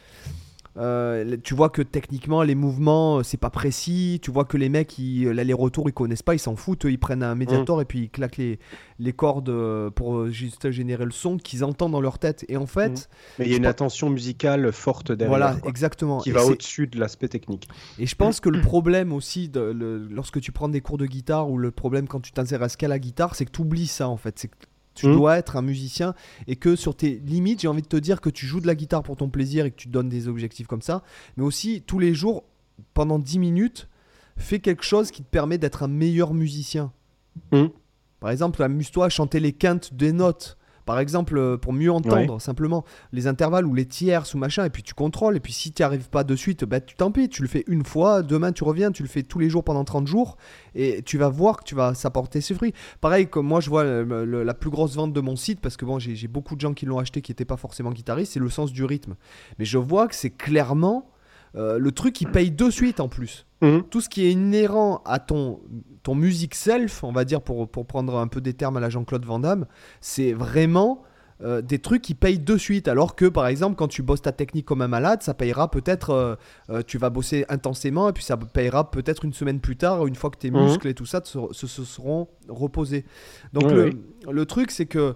Euh, 0.77 1.37
tu 1.43 1.55
vois 1.55 1.69
que 1.69 1.81
techniquement, 1.81 2.43
les 2.43 2.53
mouvements, 2.55 3.17
euh, 3.19 3.23
c'est 3.23 3.37
pas 3.37 3.49
précis. 3.49 4.19
Tu 4.21 4.29
vois 4.31 4.45
que 4.45 4.57
les 4.57 4.69
mecs, 4.69 4.97
ils- 4.99 5.25
l'aller-retour, 5.29 5.89
ils 5.89 5.93
connaissent 5.93 6.21
pas, 6.23 6.35
ils 6.35 6.39
s'en 6.39 6.55
foutent. 6.55 6.83
Ils 6.83 6.99
prennent 6.99 7.23
un 7.23 7.35
médiator 7.35 7.81
et 7.81 7.85
puis 7.85 7.99
ils 8.03 8.09
claquent 8.09 8.37
les, 8.37 8.59
les 8.99 9.13
cordes 9.13 9.49
euh, 9.49 9.89
pour 9.89 10.17
euh, 10.17 10.29
juste 10.29 10.69
générer 10.71 11.05
le 11.05 11.11
son 11.11 11.37
qu'ils 11.37 11.63
entendent 11.63 11.93
dans 11.93 12.01
leur 12.01 12.19
tête. 12.19 12.45
Et 12.47 12.57
en 12.57 12.67
fait, 12.67 12.89
Mhm. 12.89 12.95
Mais 13.39 13.45
il 13.45 13.51
y 13.51 13.53
a 13.55 13.57
une 13.57 13.65
attention 13.65 14.09
musicale 14.09 14.71
forte 14.71 15.11
derrière. 15.11 15.29
voilà, 15.29 15.55
quoi, 15.55 15.69
exactement. 15.69 16.19
qui 16.19 16.29
Et 16.29 16.33
va 16.33 16.45
au-dessus 16.45 16.87
de 16.87 16.99
l'aspect 16.99 17.27
technique. 17.27 17.67
Et 17.97 18.05
je 18.05 18.15
pense 18.15 18.39
que 18.39 18.49
le 18.49 18.61
problème 18.61 19.13
aussi, 19.13 19.49
de, 19.49 19.59
le- 19.61 20.07
lorsque 20.09 20.39
tu 20.41 20.51
prends 20.51 20.69
des 20.69 20.81
cours 20.81 20.97
de 20.97 21.05
guitare, 21.07 21.49
ou 21.49 21.57
le 21.57 21.71
problème 21.71 22.07
quand 22.07 22.19
tu 22.19 22.31
t'intéresses 22.31 22.75
qu'à 22.75 22.87
la 22.87 22.99
guitare, 22.99 23.35
c'est 23.35 23.45
que 23.45 23.51
tu 23.51 23.61
oublies 23.61 23.87
ça 23.87 24.07
en 24.09 24.17
fait. 24.17 24.37
C'est 24.37 24.51
tu 24.97 25.07
Mm. 25.07 25.13
dois 25.15 25.37
être 25.37 25.55
un 25.55 25.61
musicien 25.61 26.13
et 26.47 26.55
que 26.55 26.75
sur 26.75 26.95
tes 26.95 27.21
limites, 27.25 27.61
j'ai 27.61 27.67
envie 27.67 27.81
de 27.81 27.87
te 27.87 27.97
dire 27.97 28.19
que 28.21 28.29
tu 28.29 28.45
joues 28.45 28.59
de 28.59 28.67
la 28.67 28.75
guitare 28.75 29.03
pour 29.03 29.15
ton 29.15 29.29
plaisir 29.29 29.65
et 29.65 29.71
que 29.71 29.75
tu 29.75 29.87
te 29.87 29.93
donnes 29.93 30.09
des 30.09 30.27
objectifs 30.27 30.67
comme 30.67 30.81
ça. 30.81 31.03
Mais 31.37 31.43
aussi, 31.43 31.83
tous 31.85 31.99
les 31.99 32.13
jours, 32.13 32.43
pendant 32.93 33.19
10 33.19 33.39
minutes, 33.39 33.87
fais 34.37 34.59
quelque 34.59 34.83
chose 34.83 35.11
qui 35.11 35.23
te 35.23 35.29
permet 35.29 35.57
d'être 35.57 35.83
un 35.83 35.87
meilleur 35.87 36.33
musicien. 36.33 36.91
Mm. 37.51 37.65
Par 38.19 38.31
exemple, 38.31 38.61
amuse-toi 38.63 39.05
à 39.05 39.09
chanter 39.09 39.39
les 39.39 39.53
quintes 39.53 39.93
des 39.93 40.11
notes. 40.11 40.57
Par 40.87 40.99
exemple, 40.99 41.37
euh, 41.37 41.57
pour 41.57 41.71
mieux 41.73 41.91
entendre, 41.91 42.41
simplement 42.41 42.83
les 43.11 43.27
intervalles 43.27 43.67
ou 43.67 43.75
les 43.75 43.85
tierces 43.85 44.33
ou 44.33 44.39
machin, 44.39 44.65
et 44.65 44.71
puis 44.71 44.81
tu 44.81 44.95
contrôles. 44.95 45.35
Et 45.37 45.39
puis 45.39 45.53
si 45.53 45.71
tu 45.71 45.81
n'y 45.81 45.85
arrives 45.85 46.09
pas 46.09 46.23
de 46.23 46.35
suite, 46.35 46.63
bah, 46.65 46.79
tu 46.81 46.95
tant 46.95 47.11
pis, 47.11 47.29
tu 47.29 47.43
le 47.43 47.47
fais 47.47 47.63
une 47.67 47.83
fois, 47.85 48.23
demain 48.23 48.51
tu 48.51 48.63
reviens, 48.63 48.91
tu 48.91 49.03
le 49.03 49.09
fais 49.09 49.21
tous 49.21 49.37
les 49.37 49.49
jours 49.51 49.63
pendant 49.63 49.83
30 49.83 50.07
jours, 50.07 50.37
et 50.73 51.03
tu 51.03 51.19
vas 51.19 51.29
voir 51.29 51.57
que 51.57 51.63
tu 51.65 51.75
vas 51.75 51.93
s'apporter 51.93 52.41
ses 52.41 52.55
fruits. 52.55 52.73
Pareil, 53.01 53.27
comme 53.27 53.45
moi 53.45 53.59
je 53.59 53.69
vois 53.69 53.83
le- 53.83 54.25
le- 54.25 54.43
la 54.43 54.53
plus 54.55 54.69
grosse 54.71 54.95
vente 54.95 55.13
de 55.13 55.21
mon 55.21 55.35
site, 55.35 55.59
parce 55.59 55.77
que 55.77 55.85
bon, 55.85 55.99
j'ai 55.99 56.15
j'ai 56.15 56.27
beaucoup 56.27 56.55
de 56.55 56.61
gens 56.61 56.73
qui 56.73 56.85
l'ont 56.87 56.97
acheté 56.97 57.21
qui 57.21 57.31
n'étaient 57.31 57.45
pas 57.45 57.57
forcément 57.57 57.91
guitaristes, 57.91 58.31
c'est 58.33 58.39
le 58.39 58.49
sens 58.49 58.71
du 58.71 58.83
rythme. 58.85 59.15
Mais 59.59 59.65
je 59.65 59.77
vois 59.77 60.07
que 60.07 60.15
c'est 60.15 60.29
clairement 60.31 61.09
euh, 61.55 61.77
le 61.79 61.91
truc 61.91 62.19
il 62.21 62.27
paye 62.29 62.51
de 62.51 62.69
suite 62.69 62.99
en 62.99 63.07
plus. 63.07 63.45
Mhm. 63.61 63.83
Tout 63.89 64.01
ce 64.01 64.09
qui 64.09 64.25
est 64.25 64.31
inhérent 64.31 65.01
à 65.05 65.19
ton, 65.19 65.59
ton 66.03 66.13
music 66.15 66.53
self, 66.55 67.03
on 67.03 67.11
va 67.11 67.25
dire 67.25 67.41
pour, 67.41 67.67
pour 67.69 67.85
prendre 67.87 68.17
un 68.17 68.27
peu 68.27 68.41
des 68.41 68.53
termes 68.53 68.77
à 68.77 68.79
la 68.79 68.89
Jean-Claude 68.89 69.25
Van 69.25 69.39
Damme, 69.39 69.65
c'est 70.01 70.33
vraiment 70.33 71.01
euh, 71.43 71.61
des 71.61 71.77
trucs 71.79 72.01
qui 72.01 72.15
payent 72.15 72.39
de 72.39 72.57
suite. 72.57 72.87
Alors 72.87 73.15
que 73.15 73.25
par 73.25 73.45
exemple, 73.47 73.75
quand 73.75 73.87
tu 73.87 74.01
bosses 74.03 74.21
ta 74.23 74.31
technique 74.31 74.65
comme 74.65 74.81
un 74.81 74.87
malade, 74.87 75.21
ça 75.23 75.33
payera 75.35 75.69
peut-être, 75.69 76.37
euh, 76.69 76.81
tu 76.87 76.97
vas 76.97 77.09
bosser 77.11 77.45
intensément 77.49 78.09
et 78.09 78.13
puis 78.13 78.23
ça 78.23 78.37
payera 78.37 78.89
peut-être 78.91 79.23
une 79.25 79.33
semaine 79.33 79.59
plus 79.59 79.77
tard, 79.77 80.05
une 80.07 80.15
fois 80.15 80.29
que 80.31 80.37
tes 80.37 80.49
Mhm. 80.51 80.63
muscles 80.63 80.87
et 80.87 80.93
tout 80.95 81.05
ça 81.05 81.21
se, 81.23 81.37
se- 81.51 81.67
se 81.67 81.83
seront 81.83 82.27
reposés. 82.49 83.05
Donc 83.53 83.71
le 83.71 84.45
truc, 84.45 84.71
c'est 84.71 84.85
que 84.87 85.15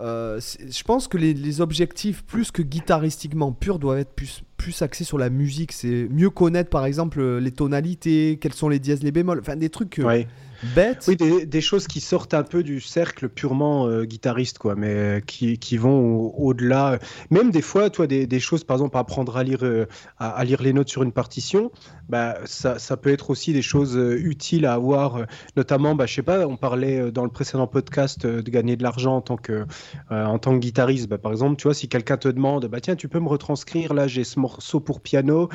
euh, 0.00 0.40
je 0.40 0.82
pense 0.84 1.08
que 1.08 1.16
les, 1.18 1.34
les 1.34 1.60
objectifs, 1.60 2.22
plus 2.24 2.50
que 2.50 2.62
guitaristiquement 2.62 3.52
purs, 3.52 3.78
doivent 3.78 3.98
être 3.98 4.12
plus, 4.14 4.42
plus 4.56 4.82
axés 4.82 5.04
sur 5.04 5.18
la 5.18 5.30
musique. 5.30 5.72
C'est 5.72 6.08
mieux 6.10 6.30
connaître, 6.30 6.70
par 6.70 6.84
exemple, 6.84 7.22
les 7.38 7.52
tonalités, 7.52 8.38
quels 8.40 8.54
sont 8.54 8.68
les 8.68 8.78
dièses, 8.78 9.02
les 9.02 9.12
bémols, 9.12 9.40
enfin 9.40 9.56
des 9.56 9.70
trucs 9.70 9.98
euh, 9.98 10.04
Ouais. 10.04 10.26
bêtes. 10.74 11.04
Oui, 11.08 11.16
des, 11.16 11.46
des 11.46 11.60
choses 11.60 11.86
qui 11.86 12.00
sortent 12.00 12.34
un 12.34 12.42
peu 12.42 12.62
du 12.62 12.80
cercle 12.80 13.28
purement 13.28 13.86
euh, 13.86 14.04
guitariste, 14.04 14.58
quoi, 14.58 14.74
mais 14.74 14.94
euh, 14.94 15.20
qui, 15.20 15.58
qui 15.58 15.76
vont 15.76 16.00
au- 16.00 16.34
au-delà. 16.36 16.98
Même 17.30 17.50
des 17.50 17.62
fois, 17.62 17.90
toi, 17.90 18.06
des, 18.06 18.26
des 18.26 18.40
choses, 18.40 18.64
par 18.64 18.76
exemple, 18.76 18.96
apprendre 18.96 19.36
à 19.36 19.42
lire, 19.44 19.60
euh, 19.64 19.86
à, 20.18 20.30
à 20.30 20.44
lire 20.44 20.62
les 20.62 20.72
notes 20.72 20.88
sur 20.88 21.02
une 21.02 21.12
partition, 21.12 21.70
bah, 22.08 22.38
ça, 22.44 22.78
ça 22.78 22.96
peut 22.96 23.10
être 23.10 23.30
aussi 23.30 23.52
des 23.52 23.62
choses 23.62 23.96
euh, 23.96 24.18
utiles 24.18 24.64
à 24.66 24.74
avoir, 24.74 25.16
euh, 25.16 25.24
notamment, 25.56 25.94
bah, 25.94 26.06
je 26.06 26.14
sais 26.14 26.22
pas, 26.22 26.46
on 26.46 26.56
parlait 26.56 27.00
euh, 27.00 27.10
dans 27.10 27.24
le 27.24 27.30
précédent 27.30 27.66
podcast 27.66 28.26
de 28.26 28.50
gagner 28.50 28.76
de 28.76 28.82
l'argent 28.82 29.16
en 29.16 29.20
tant 29.20 29.36
que, 29.36 29.66
en 30.10 30.38
tant 30.38 30.54
que 30.54 30.58
guitariste. 30.58 31.08
Bah, 31.08 31.18
par 31.18 31.32
exemple, 31.32 31.56
tu 31.56 31.64
vois, 31.64 31.74
si 31.74 31.88
quelqu'un 31.88 32.16
te 32.16 32.28
demande, 32.28 32.66
bah, 32.66 32.80
tiens, 32.80 32.96
tu 32.96 33.08
peux 33.08 33.20
me 33.20 33.28
retranscrire, 33.28 33.94
là, 33.94 34.06
j'ai 34.06 34.24
ce 34.24 34.38
morceau 34.38 34.80
pour 34.80 35.00
piano, 35.00 35.48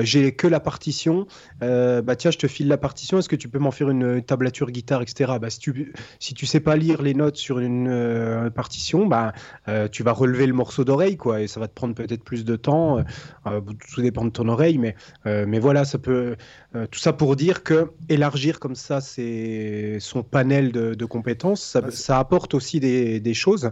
j'ai 0.00 0.32
que 0.34 0.46
la 0.46 0.60
partition, 0.60 1.26
bah, 1.60 2.16
tiens, 2.16 2.30
je 2.30 2.38
te 2.38 2.46
file 2.46 2.68
la 2.68 2.78
partition, 2.78 3.18
est-ce 3.18 3.28
que 3.28 3.36
tu 3.36 3.48
peux 3.48 3.58
m'en 3.58 3.70
faire 3.70 3.90
une, 3.90 4.22
tablature 4.22 4.70
guitare, 4.70 5.02
etc. 5.02 5.34
Bah, 5.40 5.50
si 5.50 5.58
tu 5.58 5.92
si 6.18 6.34
tu 6.34 6.46
sais 6.46 6.60
pas 6.60 6.76
lire 6.76 7.02
les 7.02 7.14
notes 7.14 7.36
sur 7.36 7.58
une 7.58 8.50
partition, 8.54 9.06
bah, 9.06 9.32
tu 9.90 10.02
vas 10.02 10.12
relever 10.12 10.46
le 10.46 10.54
morceau 10.54 10.84
d'oreille, 10.84 11.16
quoi, 11.16 11.40
et 11.40 11.46
ça 11.46 11.60
va 11.60 11.68
te 11.68 11.74
prendre 11.74 11.94
peut-être 11.94 12.24
plus 12.24 12.44
de 12.44 12.56
temps. 12.56 13.02
tout 13.92 14.02
dépend 14.02 14.24
de 14.24 14.30
ton 14.30 14.48
oreille, 14.48 14.78
mais, 14.78 14.94
mais 15.24 15.58
voilà, 15.58 15.84
ça 15.84 15.93
peut. 15.98 16.36
euh, 16.74 16.86
tout 16.90 16.98
ça 16.98 17.12
pour 17.12 17.36
dire 17.36 17.62
que 17.62 17.90
élargir 18.08 18.60
comme 18.60 18.74
ça 18.74 19.00
son 19.00 20.22
panel 20.22 20.72
de, 20.72 20.94
de 20.94 21.04
compétences, 21.04 21.62
ça, 21.62 21.80
Ah, 21.84 21.90
ça 21.90 22.18
apporte 22.18 22.54
aussi 22.54 22.80
des, 22.80 23.20
des 23.20 23.34
choses. 23.34 23.70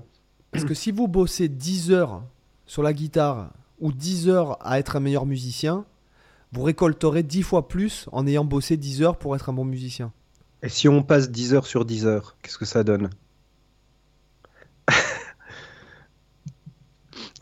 Parce 0.51 0.65
que 0.65 0.75
si 0.75 0.91
vous 0.93 1.09
bossez 1.09 1.49
10 1.49 1.93
heures 1.93 2.23
sur 2.67 2.83
la 2.83 2.93
guitare 2.93 3.53
ou 3.81 3.93
10 3.93 4.29
heures 4.29 4.59
à 4.67 4.79
être 4.79 4.97
un 4.97 5.01
meilleur 5.01 5.27
musicien, 5.27 5.85
vous 6.53 6.63
récolterez 6.63 7.23
10 7.23 7.43
fois 7.43 7.69
plus 7.69 8.07
en 8.13 8.27
ayant 8.27 8.45
bossé 8.45 8.77
10 8.77 9.03
heures 9.03 9.17
pour 9.17 9.35
être 9.35 9.49
un 9.49 9.55
bon 9.55 9.65
musicien. 9.65 10.13
Et 10.63 10.69
si 10.69 10.89
on 10.89 11.03
passe 11.03 11.31
10 11.31 11.55
heures 11.55 11.67
sur 11.67 11.85
10 11.85 12.07
heures, 12.07 12.37
qu'est-ce 12.43 12.59
que 12.59 12.67
ça 12.67 12.85
donne? 12.85 13.11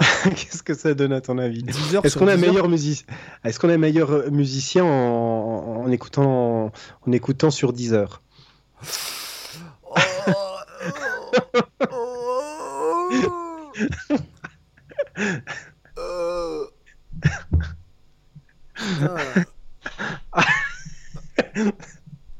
Qu'est-ce 0.25 0.63
que 0.63 0.75
ça 0.75 0.95
donne 0.95 1.13
à 1.13 1.21
ton 1.21 1.37
avis 1.39 1.63
10 1.63 1.95
heures 1.97 2.05
Est-ce 2.05 2.19
qu'on 2.19 2.27
a 2.29 2.37
10 2.37 2.45
heures, 2.45 2.49
meilleur 2.53 2.69
musicien 2.69 3.07
Est-ce 3.45 3.59
qu'on 3.61 3.69
a 3.69 3.77
meilleur 3.77 4.11
euh, 4.11 4.31
musicien 4.31 4.85
en, 4.85 5.83
en 5.85 5.91
écoutant 5.91 6.73
en 7.07 7.13
écoutant 7.13 7.51
sur 7.51 7.73
10 7.73 7.93
heures? 7.95 8.23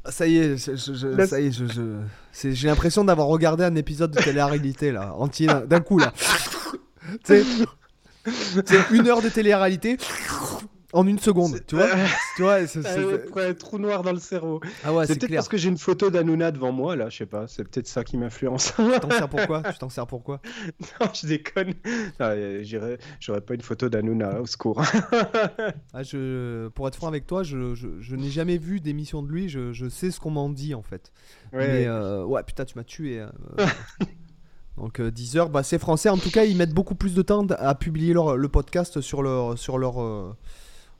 Ça 0.09 0.25
y 0.27 0.37
est, 0.37 0.57
je- 0.57 0.75
je- 0.75 0.93
je- 0.95 1.07
Là, 1.07 1.27
ça 1.27 1.39
y 1.39 1.47
est, 1.47 1.51
je- 1.51 2.49
j'ai 2.51 2.67
l'impression 2.67 3.03
d'avoir 3.03 3.27
regardé 3.27 3.63
un 3.63 3.75
épisode 3.75 4.11
de 4.11 4.19
télé-réalité 4.21 4.91
là, 4.91 5.13
entier 5.15 5.47
d'un 5.67 5.79
coup 5.79 5.99
là. 5.99 6.11
C'est 7.23 8.91
une 8.91 9.07
heure 9.07 9.21
de 9.21 9.29
télé-réalité 9.29 9.97
en 10.93 11.07
une 11.07 11.19
seconde, 11.19 11.61
tu 11.67 11.75
vois 11.77 11.87
Tu 12.35 12.41
vois, 12.41 12.67
c'est- 12.67 12.85
après, 13.15 13.47
un 13.49 13.53
trou 13.53 13.79
noir 13.79 14.03
dans 14.03 14.11
le 14.11 14.19
cerveau. 14.19 14.59
Ah 14.83 14.93
ouais, 14.93 15.07
c'est 15.07 15.13
peut-être 15.19 15.29
parce 15.37 15.47
que 15.47 15.55
j'ai 15.55 15.69
une 15.69 15.77
photo 15.77 16.09
d'Anouna 16.09 16.51
devant 16.51 16.73
moi 16.73 16.97
là, 16.97 17.07
je 17.09 17.15
sais 17.17 17.25
pas. 17.25 17.47
C'est 17.47 17.63
peut-être 17.63 17.87
ça 17.87 18.03
qui 18.03 18.17
m'influence. 18.17 18.73
Tu 18.75 18.99
t'en 18.99 19.09
sers 19.09 19.29
pourquoi 19.29 19.63
Tu 19.63 19.77
t'en 19.79 19.87
sers 19.89 20.05
pourquoi 20.05 20.41
non, 20.99 21.07
je 21.13 21.27
déconne. 21.27 21.73
Euh, 22.19 22.61
J'aurais 23.21 23.39
pas 23.41 23.53
une 23.53 23.61
photo 23.61 23.87
d'Anouna 23.87 24.41
au 24.41 24.45
secours. 24.45 24.81
Ah, 25.93 26.03
je, 26.03 26.67
pour 26.69 26.87
être 26.89 26.95
franc 26.95 27.07
avec 27.07 27.25
toi, 27.25 27.43
je, 27.43 27.73
je, 27.73 27.87
je 28.01 28.15
n'ai 28.17 28.29
jamais 28.29 28.57
vu 28.57 28.81
d'émission 28.81 29.23
de 29.23 29.29
lui. 29.29 29.47
Je, 29.47 29.71
je 29.71 29.87
sais 29.87 30.11
ce 30.11 30.19
qu'on 30.19 30.31
m'en 30.31 30.49
dit 30.49 30.75
en 30.75 30.81
fait. 30.83 31.11
Mais 31.53 31.85
euh, 31.87 32.25
ouais, 32.25 32.43
putain, 32.43 32.65
tu 32.65 32.77
m'as 32.77 32.83
tué. 32.83 33.21
hein, 33.21 33.31
euh. 33.59 33.65
Donc 34.77 34.99
euh, 34.99 35.11
10 35.11 35.37
heures, 35.37 35.49
bah, 35.49 35.63
c'est 35.63 35.77
français. 35.79 36.09
En 36.09 36.17
tout 36.17 36.31
cas, 36.31 36.45
ils 36.45 36.55
mettent 36.57 36.73
beaucoup 36.73 36.95
plus 36.95 37.13
de 37.13 37.21
temps 37.21 37.45
à 37.57 37.75
publier 37.75 38.13
leur, 38.13 38.37
le 38.37 38.47
podcast 38.47 39.01
sur 39.01 39.21
leur. 39.21 39.57
Sur 39.57 39.77
leur 39.77 40.01
euh, 40.01 40.33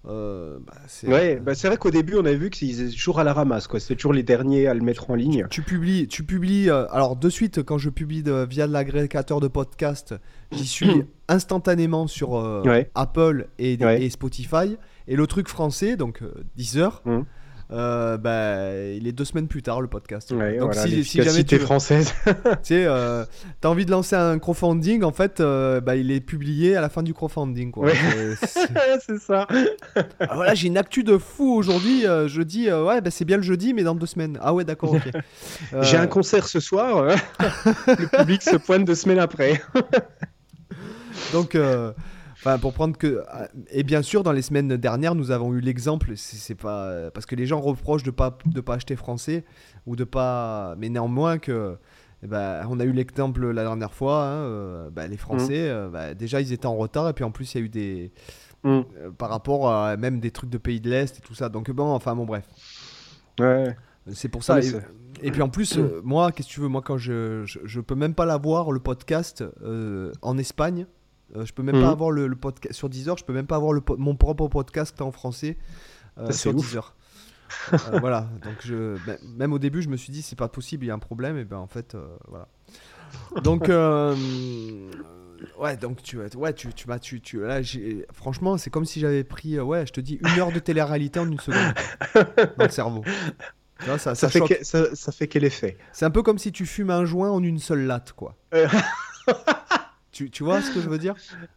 euh, 0.08 0.58
bah, 0.66 0.74
c'est- 0.88 1.08
Ouais, 1.08 1.36
bah 1.38 1.54
c'est 1.54 1.68
vrai 1.68 1.78
qu'au 1.78 1.92
début 1.92 2.16
on 2.16 2.26
avait 2.26 2.36
vu 2.36 2.50
qu'ils 2.50 2.82
étaient 2.82 2.92
toujours 2.96 3.20
à 3.20 3.24
la 3.24 3.34
ramasse 3.34 3.68
quoi. 3.68 3.80
C'était 3.80 3.96
toujours 3.96 4.14
les 4.14 4.24
derniers 4.24 4.66
à 4.68 4.74
le 4.74 4.82
mettre 4.82 5.10
en 5.12 5.16
ligne. 5.16 5.46
Tu 5.52 5.62
publies, 5.62 6.08
tu 6.08 6.24
publies. 6.24 6.70
alors 6.72 7.16
de 7.16 7.30
suite, 7.30 7.62
quand 7.64 7.78
je 7.78 7.90
publie 7.92 8.24
de- 8.24 8.46
via 8.50 8.66
l'agrégateur 8.68 9.40
de 9.40 9.48
podcast, 9.48 10.16
j'y 10.52 10.66
suis 10.66 11.04
instantanément 11.28 12.08
sur 12.08 12.32
Ouais. 12.66 12.90
Apple 12.96 13.48
et, 13.60 13.78
Ouais. 13.80 14.02
et 14.04 14.10
Spotify. 14.10 14.78
Et 15.08 15.16
le 15.16 15.28
truc 15.28 15.48
français, 15.48 15.96
donc 15.98 16.24
10 16.56 16.78
heures, 16.78 17.02
Mhm. 17.06 17.26
Euh, 17.72 18.18
bah, 18.18 18.74
il 18.96 19.08
est 19.08 19.12
deux 19.12 19.24
semaines 19.26 19.48
plus 19.48 19.62
tard 19.62 19.82
le 19.82 19.88
podcast. 19.88 20.32
Ouais, 20.32 20.58
donc 20.58 20.74
voilà, 20.74 20.88
si, 20.88 21.04
si 21.06 21.22
jamais 21.24 21.44
tu 21.44 21.58
française. 21.60 22.14
tu 22.26 22.34
sais, 22.64 22.86
euh, 22.86 23.26
t'as 23.62 23.70
envie 23.70 23.86
de 23.86 23.92
lancer 23.92 24.16
un 24.16 24.40
crowdfunding, 24.40 25.04
en 25.04 25.12
fait, 25.12 25.40
euh, 25.40 25.80
bah, 25.80 25.96
il 25.96 26.12
est 26.12 26.20
publié 26.20 26.76
à 26.76 26.82
la 26.82 26.90
fin 26.90 27.04
du 27.04 27.14
crowdfunding. 27.14 27.72
Quoi. 27.72 27.86
Ouais. 27.88 27.94
C'est- 28.44 29.18
ça. 29.20 29.48
Ah, 30.20 30.36
voilà, 30.36 30.54
j'ai 30.54 30.68
une 30.68 30.78
actu 30.78 31.04
de 31.04 31.18
fou 31.18 31.54
aujourd'hui. 31.56 32.06
euh, 32.06 32.28
je 32.28 32.42
dis, 32.42 32.72
ouais, 32.72 33.02
bah, 33.02 33.12
c'est 33.12 33.26
bien 33.26 33.38
le 33.38 33.44
jeudi, 33.44 33.74
mais 33.74 33.84
dans 33.84 33.96
deux 33.96 34.06
semaines. 34.06 34.38
Ah 34.42 34.54
ouais, 34.54 34.66
d'accord, 34.66 34.94
ok. 34.94 35.10
Euh, 35.74 35.82
J'ai 35.84 35.98
un 35.98 36.08
concert 36.08 36.48
ce 36.48 36.60
soir. 36.60 37.06
le 37.40 38.18
public 38.18 38.42
se 38.42 38.58
pointe 38.58 38.84
deux 38.86 38.96
semaines 38.96 39.20
après. 39.20 39.62
Donc, 41.34 41.56
enfin, 42.42 42.60
pour 42.60 42.74
prendre 42.74 42.98
que. 42.98 43.24
Et 43.72 43.84
bien 43.84 44.02
sûr, 44.02 44.24
dans 44.24 44.32
les 44.32 44.42
semaines 44.42 44.76
dernières, 44.78 45.16
nous 45.16 45.32
avons 45.32 45.54
eu 45.54 45.62
l'exemple. 45.62 46.14
C'est 46.16 46.56
pas. 46.56 47.10
Parce 47.12 47.26
que 47.26 47.36
les 47.36 47.46
gens 47.46 47.62
reprochent 47.62 48.04
de 48.04 48.12
pas, 48.12 48.38
de 48.46 48.62
pas 48.62 48.76
acheter 48.76 48.96
français 48.96 49.46
ou 49.86 49.96
de 49.96 50.04
pas. 50.04 50.76
Mais 50.78 50.90
néanmoins, 50.90 51.38
que. 51.38 51.78
eh 52.24 52.28
ben, 52.28 52.66
on 52.70 52.80
a 52.80 52.84
eu 52.84 52.92
l'exemple 52.92 53.50
la 53.52 53.64
dernière 53.64 53.94
fois. 53.94 54.24
hein, 54.26 54.46
euh, 54.46 54.90
bah, 54.90 55.08
les 55.08 55.18
Français, 55.18 55.70
euh, 55.70 55.90
bah, 55.90 56.14
déjà, 56.14 56.42
ils 56.42 56.54
étaient 56.54 56.68
en 56.68 56.76
retard. 56.76 57.10
Et 57.10 57.14
puis 57.14 57.24
en 57.24 57.32
plus, 57.32 57.54
il 57.54 57.58
y 57.58 57.62
a 57.62 57.66
eu 57.66 57.70
des. 57.70 58.12
Mm. 58.64 58.70
euh, 58.70 59.12
par 59.12 59.30
rapport 59.30 59.72
à 59.72 59.98
même 59.98 60.20
des 60.20 60.32
trucs 60.32 60.50
de 60.50 60.58
pays 60.58 60.80
de 60.80 60.90
l'Est 60.90 61.18
et 61.18 61.22
tout 61.22 61.34
ça. 61.34 61.50
Donc, 61.50 61.72
bon, 61.72 61.92
enfin, 61.92 62.16
bon, 62.16 62.26
bref. 62.26 62.46
Ouais. 63.40 63.76
C'est 64.14 64.30
pour 64.30 64.44
ça. 64.44 64.56
Ah, 64.56 64.80
et, 65.22 65.32
puis 65.32 65.42
en 65.42 65.50
plus, 65.50 65.78
euh, 65.78 66.02
moi, 66.04 66.32
qu'est-ce 66.32 66.48
que 66.48 66.54
tu 66.54 66.60
veux? 66.62 66.68
Moi, 66.68 66.82
quand 66.82 66.98
je, 66.98 67.44
je, 67.46 67.60
je 67.64 67.80
peux 67.80 67.96
même 67.96 68.16
pas 68.16 68.26
l'avoir, 68.26 68.72
le 68.72 68.80
podcast, 68.80 69.44
euh, 69.64 70.12
en 70.22 70.38
Espagne. 70.38 70.86
Euh, 71.36 71.46
je 71.46 71.54
peux 71.54 71.64
même 71.64 71.76
Mhm. 71.78 71.84
pas 71.84 71.90
avoir 71.92 72.12
le, 72.12 72.28
le 72.28 72.36
podcast 72.36 72.74
sur 72.76 72.90
Deezer. 72.90 73.18
Je 73.18 73.24
peux 73.26 73.34
même 73.34 73.48
pas 73.48 73.56
avoir 73.56 73.74
le, 73.74 73.82
mon 73.98 74.16
propre 74.16 74.48
podcast 74.48 75.00
en 75.02 75.12
français 75.12 75.58
euh, 76.18 76.32
sur 76.32 76.54
ouf. 76.56 76.66
Deezer. 76.66 76.96
Euh, 77.74 77.78
voilà. 78.02 78.28
Donc, 78.44 78.56
je, 78.66 78.98
ben, 79.06 79.18
même 79.38 79.54
au 79.54 79.60
début, 79.60 79.82
je 79.82 79.90
me 79.90 79.98
suis 79.98 80.12
dit, 80.12 80.22
c'est 80.22 80.38
pas 80.38 80.48
possible, 80.50 80.86
il 80.86 80.88
y 80.88 80.92
a 80.92 80.94
un 80.94 81.00
problème. 81.00 81.38
Et 81.38 81.46
ben, 81.46 81.58
en 81.58 81.68
fait, 81.68 81.96
euh, 81.96 82.06
voilà. 82.28 82.48
Donc, 83.44 83.70
euh, 83.70 84.16
ouais, 85.60 85.76
donc 85.78 86.02
tu, 86.02 86.18
ouais, 86.18 86.54
tu, 86.54 86.74
tu 86.74 86.88
m'as, 86.88 87.00
tu, 87.00 87.20
tu, 87.22 87.42
là, 87.42 87.62
j'ai- 87.62 88.06
franchement, 88.14 88.58
c'est 88.58 88.70
comme 88.70 88.86
si 88.86 89.00
j'avais 89.00 89.24
pris, 89.24 89.58
euh, 89.58 89.64
ouais, 89.64 89.86
je 89.86 89.92
te 89.94 90.00
dis, 90.02 90.16
une 90.22 90.40
heure 90.40 90.52
de 90.52 90.60
télé-réalité 90.60 91.20
en 91.20 91.30
une 91.30 91.40
seconde 91.40 91.74
dans 92.58 92.64
le 92.66 92.70
cerveau. 92.70 93.04
Vois, 93.86 93.98
ça, 93.98 94.16
Ça, 94.16 94.30
ça 94.30 94.30
fait 94.30 94.42
que- 94.42 94.64
ça 94.96 95.12
fait 95.12 95.28
quel 95.28 95.44
effet 95.44 95.78
C'est 95.92 96.06
un 96.06 96.12
peu 96.12 96.24
comme 96.24 96.38
si 96.38 96.52
tu 96.52 96.66
fumes 96.66 96.90
un 96.92 97.04
joint 97.06 97.32
en 97.32 97.42
une 97.44 97.58
seule 97.60 97.86
latte, 97.86 98.14
quoi. 98.14 98.36
Tu, 100.12 100.30
tu 100.30 100.44
vois 100.44 100.62
ce 100.62 100.72
que 100.72 100.82
je 100.82 100.90
veux 100.90 100.98
dire? 100.98 101.16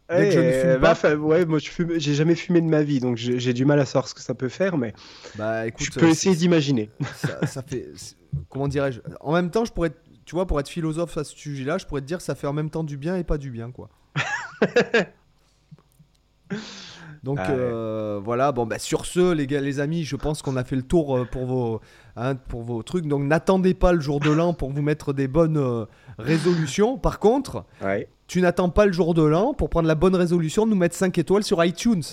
Dès 0.09 0.27
que 0.27 0.33
je 0.33 0.39
ne 0.39 0.45
Ouais, 0.45 0.51
fume 0.51 0.71
bah, 0.73 0.79
pas- 0.79 0.91
enfin, 0.91 1.15
ouais, 1.15 1.45
moi 1.45 1.59
je 1.59 1.69
fume, 1.69 1.99
j'ai 1.99 2.13
jamais 2.13 2.35
fumé 2.35 2.61
de 2.61 2.67
ma 2.67 2.83
vie, 2.83 2.99
donc 2.99 3.17
j'ai 3.17 3.39
j'ai 3.39 3.53
du 3.53 3.65
mal 3.65 3.79
à 3.79 3.85
savoir 3.85 4.07
ce 4.07 4.13
que 4.13 4.21
ça 4.21 4.33
peut 4.35 4.49
faire, 4.49 4.77
mais 4.77 4.93
Bah 5.35 5.67
écoute, 5.67 5.85
je 5.87 5.91
peux 5.99 6.05
euh, 6.05 6.09
essayer 6.11 6.33
c'est- 6.35 6.39
d'imaginer. 6.39 6.89
ça, 7.15 7.45
ça 7.45 7.61
fait. 7.63 7.87
Comment 8.49 8.67
dirais-je? 8.67 9.01
En 9.19 9.33
même 9.33 9.49
temps, 9.51 9.65
je 9.65 9.71
pourrais. 9.73 9.91
Tu 10.25 10.33
vois, 10.35 10.47
pour 10.47 10.59
être 10.59 10.69
philosophe 10.69 11.17
à 11.17 11.23
ce 11.23 11.35
sujet-là, 11.35 11.77
je 11.77 11.85
pourrais 11.85 12.01
te 12.01 12.05
dire 12.07 12.21
ça 12.21 12.33
fait 12.35 12.47
en 12.47 12.53
même 12.53 12.69
temps 12.69 12.83
du 12.83 12.97
bien 12.97 13.15
et 13.17 13.23
pas 13.23 13.37
du 13.37 13.49
bien, 13.51 13.71
quoi. 13.71 13.89
Donc 17.25 17.39
Ah 17.41 17.49
ouais. 17.49 17.57
euh, 17.57 18.21
voilà, 18.23 18.51
bon 18.51 18.67
bah 18.67 18.77
sur 18.77 19.07
ce 19.07 19.33
les 19.33 19.47
gars, 19.47 19.59
les 19.59 19.79
amis, 19.79 20.03
je 20.03 20.15
pense 20.15 20.43
qu'on 20.43 20.55
a 20.57 20.63
fait 20.63 20.75
le 20.75 20.83
tour 20.83 21.17
euh, 21.17 21.25
pour 21.25 21.47
vos 21.47 21.81
hein, 22.15 22.35
pour 22.35 22.61
vos 22.61 22.83
trucs. 22.83 23.07
Donc 23.07 23.23
n'attendez 23.23 23.73
pas 23.73 23.93
le 23.93 23.99
jour 23.99 24.19
de 24.19 24.29
l'an 24.29 24.53
pour 24.53 24.69
vous 24.71 24.83
mettre 24.83 25.11
des 25.11 25.27
bonnes 25.27 25.57
euh, 25.57 25.85
résolutions. 26.19 26.99
Par 26.99 27.17
contre, 27.17 27.65
Ouais. 27.83 28.07
tu 28.27 28.41
n'attends 28.41 28.69
pas 28.69 28.85
le 28.85 28.91
jour 28.93 29.15
de 29.15 29.23
l'an 29.23 29.55
pour 29.55 29.71
prendre 29.71 29.87
la 29.87 29.95
bonne 29.95 30.15
résolution 30.15 30.65
de 30.67 30.69
nous 30.71 30.77
mettre 30.77 30.95
5 30.95 31.17
étoiles 31.17 31.43
sur 31.43 31.65
iTunes. 31.65 32.03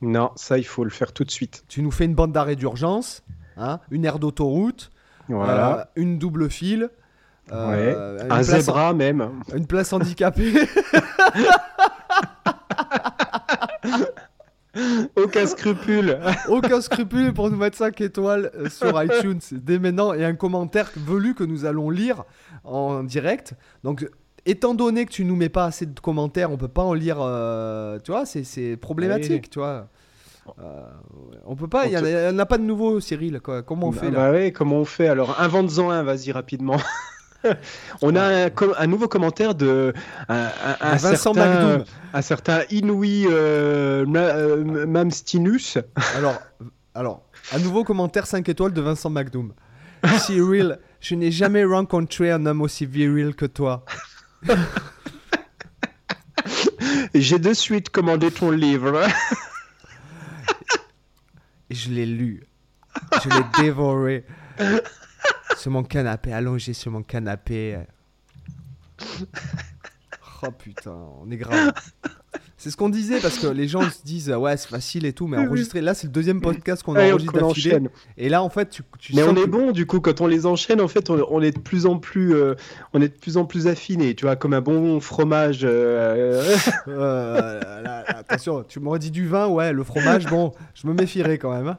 Non, 0.00 0.30
ça, 0.36 0.56
il 0.56 0.64
faut 0.64 0.84
le 0.84 0.90
faire 0.90 1.12
tout 1.12 1.24
de 1.24 1.30
suite. 1.30 1.64
Tu 1.68 1.82
nous 1.82 1.90
fais 1.90 2.06
une 2.06 2.14
bande 2.14 2.32
d'arrêt 2.32 2.56
d'urgence, 2.56 3.22
hein, 3.58 3.78
une 3.90 4.06
aire 4.06 4.18
d'autoroute, 4.18 4.90
Voilà. 5.28 5.80
euh, 5.80 5.84
une 5.96 6.18
double 6.18 6.48
file, 6.48 6.88
Un 7.52 8.42
zébra 8.42 8.94
même. 8.94 9.32
une 9.54 9.66
place 9.66 9.92
handicapée. 9.92 10.54
Aucun 15.16 15.46
scrupule. 15.46 16.18
Aucun 16.48 16.80
scrupule 16.80 17.32
pour 17.32 17.50
nous 17.50 17.56
mettre 17.56 17.76
5 17.78 18.00
étoiles 18.00 18.50
euh, 18.54 18.68
sur 18.68 19.02
iTunes 19.02 19.40
dès 19.52 19.78
maintenant 19.78 20.12
et 20.14 20.24
un 20.24 20.34
commentaire 20.34 20.90
velu 20.96 21.34
que 21.34 21.44
nous 21.44 21.64
allons 21.64 21.90
lire 21.90 22.24
en 22.64 23.02
direct. 23.02 23.54
Donc, 23.84 24.08
étant 24.44 24.74
donné 24.74 25.06
que 25.06 25.10
tu 25.12 25.24
nous 25.24 25.36
mets 25.36 25.48
pas 25.48 25.64
assez 25.66 25.86
de 25.86 25.98
commentaires, 26.00 26.50
on 26.52 26.56
peut 26.56 26.68
pas 26.68 26.82
en 26.82 26.94
lire. 26.94 27.18
euh, 27.20 27.98
tu 28.04 28.10
vois, 28.12 28.26
c'est- 28.26 28.44
c'est 28.44 28.76
problématique, 28.76 29.44
Oui. 29.44 29.50
tu 29.50 29.58
vois. 29.58 29.88
Euh, 30.60 30.82
on 31.44 31.56
peut 31.56 31.66
pas, 31.66 31.86
il 31.86 31.92
y 31.92 31.96
en 31.98 32.38
a- 32.38 32.46
pas 32.46 32.56
de 32.58 32.62
nouveau, 32.62 33.00
Cyril. 33.00 33.40
Quoi. 33.40 33.62
Comment 33.62 33.88
on 33.88 33.92
fait 33.92 34.06
Ah 34.06 34.10
là 34.10 34.16
bah 34.18 34.30
ouais, 34.30 34.52
comment 34.52 34.76
on 34.76 34.84
fait? 34.84 35.08
Alors, 35.08 35.40
invente-en 35.40 35.90
un, 35.90 36.04
vas-y 36.04 36.30
rapidement. 36.30 36.76
on 38.02 38.16
a 38.16 38.48
un, 38.78 38.86
nouveau 38.86 39.08
commentaire 39.08 39.54
de 39.54 39.92
un, 40.28 40.34
un- 40.36 40.76
un 40.80 40.96
De 40.96 41.00
Vincent 41.00 41.34
certain, 41.34 41.84
un 42.12 42.22
certain 42.22 42.62
Inouï 42.70 43.26
euh, 43.28 44.04
euh, 44.06 44.86
Mamstinus. 44.86 45.78
Alors, 46.16 46.38
alors, 46.94 47.22
un 47.52 47.58
nouveau 47.58 47.84
commentaire 47.84 48.26
5 48.26 48.48
étoiles 48.48 48.72
de 48.72 48.80
Vincent 48.80 49.10
McDoom. 49.10 49.52
Cyril, 50.18 50.78
je 51.00 51.14
n'ai 51.14 51.30
jamais 51.30 51.62
rencontré 51.64 52.30
un 52.30 52.46
homme 52.46 52.62
aussi 52.62 52.86
viril 52.86 53.34
que 53.34 53.44
toi. 53.44 53.84
J'ai 57.14 57.38
de 57.38 57.52
suite 57.52 57.90
commandé 57.90 58.30
ton 58.30 58.50
livre. 58.50 59.02
Et 61.70 61.74
je 61.74 61.90
l'ai 61.90 62.06
lu. 62.06 62.44
Je 63.22 63.28
l'ai 63.28 63.44
dévoré. 63.64 64.24
Sur 65.58 65.70
mon 65.70 65.82
canapé, 65.82 66.32
allongé 66.32 66.72
sur 66.72 66.90
mon 66.92 67.02
canapé. 67.02 67.78
Oh 70.42 70.50
putain, 70.50 70.94
on 71.24 71.30
est 71.30 71.38
grave. 71.38 71.72
C'est 72.58 72.70
ce 72.70 72.76
qu'on 72.76 72.90
disait 72.90 73.20
parce 73.20 73.38
que 73.38 73.46
les 73.46 73.66
gens 73.68 73.80
se 73.88 74.02
disent 74.04 74.30
ouais 74.30 74.56
c'est 74.58 74.68
facile 74.68 75.06
et 75.06 75.14
tout 75.14 75.26
mais 75.26 75.38
enregistrer 75.38 75.80
là 75.80 75.94
c'est 75.94 76.08
le 76.08 76.12
deuxième 76.12 76.42
podcast 76.42 76.82
qu'on 76.82 76.94
Allez, 76.94 77.10
enregistre 77.10 77.32
d'affilée 77.40 77.80
et 78.18 78.28
là 78.28 78.42
en 78.42 78.50
fait 78.50 78.68
tu, 78.68 78.82
tu 78.98 79.14
Mais 79.14 79.22
on 79.22 79.32
est 79.34 79.44
que- 79.44 79.46
bon 79.46 79.72
du 79.72 79.86
coup 79.86 80.00
quand 80.00 80.20
on 80.20 80.26
les 80.26 80.44
enchaîne 80.44 80.80
en 80.82 80.88
fait 80.88 81.08
on, 81.08 81.26
on 81.30 81.40
est 81.40 81.52
de 81.52 81.58
plus 81.58 81.86
en 81.86 81.98
plus 81.98 82.34
euh, 82.34 82.54
on 82.92 83.00
est 83.00 83.08
de 83.08 83.14
plus 83.18 83.38
en 83.38 83.46
plus 83.46 83.66
affiné 83.66 84.14
tu 84.14 84.26
vois 84.26 84.36
comme 84.36 84.52
un 84.52 84.60
bon 84.60 85.00
fromage 85.00 85.60
euh, 85.64 86.54
Euh, 86.86 87.60
là, 87.82 87.82
là, 87.82 88.04
attention 88.08 88.62
tu 88.62 88.78
m'aurais 88.78 88.98
dit 88.98 89.10
du 89.10 89.26
vin 89.26 89.46
ouais 89.48 89.72
le 89.72 89.84
fromage 89.84 90.26
bon 90.26 90.52
je 90.74 90.86
me 90.86 90.92
méfierais 90.92 91.38
quand 91.38 91.52
même 91.52 91.68
hein. 91.68 91.78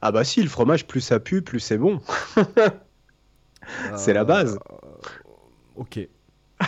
ah 0.00 0.12
bah 0.12 0.24
si 0.24 0.42
le 0.42 0.48
fromage 0.48 0.86
plus 0.86 1.02
ça 1.02 1.20
pue 1.20 1.42
plus 1.42 1.60
c'est 1.60 1.78
bon 1.78 2.00
C'est 3.96 4.12
la 4.12 4.24
base. 4.24 4.58
Euh, 4.70 4.76
ok 5.76 5.98
ok 6.60 6.66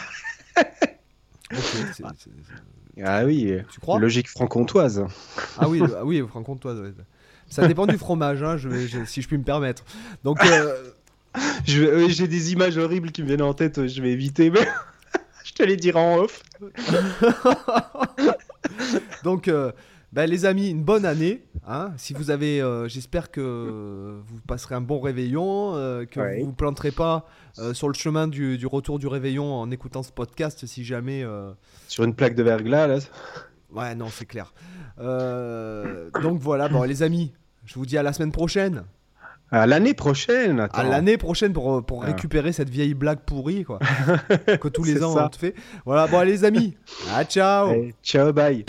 c'est- 1.52 1.92
c'est- 1.92 2.02
c'est- 2.16 3.02
ah 3.04 3.24
oui 3.24 3.52
tu 3.70 3.80
crois? 3.80 3.98
logique 3.98 4.28
franc-comtoise 4.28 5.04
Ah 5.58 5.68
oui, 5.68 5.80
ah 5.96 6.04
oui, 6.04 6.22
franc-comtois. 6.28 6.74
ouais. 6.74 6.92
Ça 7.48 7.66
dépend 7.66 7.86
du 7.86 7.96
fromage, 7.96 8.42
hein, 8.42 8.56
je 8.56 8.68
vais- 8.68 8.86
je- 8.88 9.04
si 9.04 9.22
je 9.22 9.28
puis 9.28 9.38
me 9.38 9.44
permettre. 9.44 9.84
Donc, 10.24 10.44
euh, 10.44 10.90
j'ai 11.64 12.26
des 12.28 12.52
images 12.52 12.76
horribles 12.76 13.10
qui 13.12 13.22
me 13.22 13.28
viennent 13.28 13.42
en 13.42 13.54
tête 13.54 13.86
je 13.86 14.02
vais 14.02 14.10
éviter 14.10 14.50
mais 14.50 14.60
je 15.44 15.52
te 15.52 15.62
les 15.62 15.76
dirai 15.76 15.98
en 16.00 16.16
off 16.18 16.42
donc 19.22 19.48
euh, 19.48 19.72
ben, 20.18 20.28
les 20.28 20.44
amis, 20.46 20.70
une 20.70 20.82
bonne 20.82 21.04
année. 21.06 21.44
hein. 21.64 21.92
si 21.96 22.12
vous 22.12 22.30
avez, 22.32 22.60
euh, 22.60 22.88
j'espère 22.88 23.30
que 23.30 24.18
vous 24.26 24.40
passerez 24.48 24.74
un 24.74 24.80
bon 24.80 24.98
réveillon, 24.98 25.76
euh, 25.76 26.06
que 26.06 26.18
Ouais. 26.18 26.40
vous 26.40 26.46
vous 26.46 26.52
planterez 26.52 26.90
pas 26.90 27.24
euh, 27.60 27.72
sur 27.72 27.86
le 27.86 27.94
chemin 27.94 28.26
du, 28.26 28.58
du 28.58 28.66
retour 28.66 28.98
du 28.98 29.06
réveillon 29.06 29.54
en 29.54 29.70
écoutant 29.70 30.02
ce 30.02 30.10
podcast, 30.10 30.66
si 30.66 30.82
jamais. 30.84 31.24
sur 31.86 32.02
une 32.02 32.14
plaque 32.14 32.34
de 32.34 32.42
verglas 32.42 32.88
là 32.88 32.98
Ouais, 33.72 33.94
non, 33.94 34.08
c'est 34.10 34.24
clair. 34.26 34.52
Donc 34.98 36.40
voilà, 36.40 36.68
bon 36.68 36.82
les 36.82 37.04
amis, 37.04 37.32
je 37.64 37.74
vous 37.74 37.86
dis 37.86 37.96
à 37.96 38.02
la 38.02 38.12
semaine 38.12 38.32
prochaine. 38.32 38.82
à 39.52 39.66
l'année 39.68 39.94
prochaine 39.94 40.58
attends. 40.58 40.78
À 40.78 40.82
l'année 40.82 41.16
prochaine 41.16 41.52
pour, 41.52 41.84
pour 41.86 42.02
Ah. 42.02 42.06
récupérer 42.06 42.50
cette 42.52 42.70
vieille 42.70 42.94
blague 42.94 43.20
pourrie 43.20 43.62
quoi. 43.64 43.78
que 44.60 44.66
tous 44.68 44.82
les 44.82 45.00
ans 45.04 45.14
ça. 45.14 45.26
on 45.26 45.28
te 45.28 45.36
fait. 45.36 45.54
Voilà, 45.86 46.08
bon 46.08 46.20
les 46.26 46.42
amis. 46.44 46.76
Ah 47.14 47.24
ciao. 47.24 47.68
Allez, 47.68 47.94
ciao 48.02 48.32
bye 48.32 48.64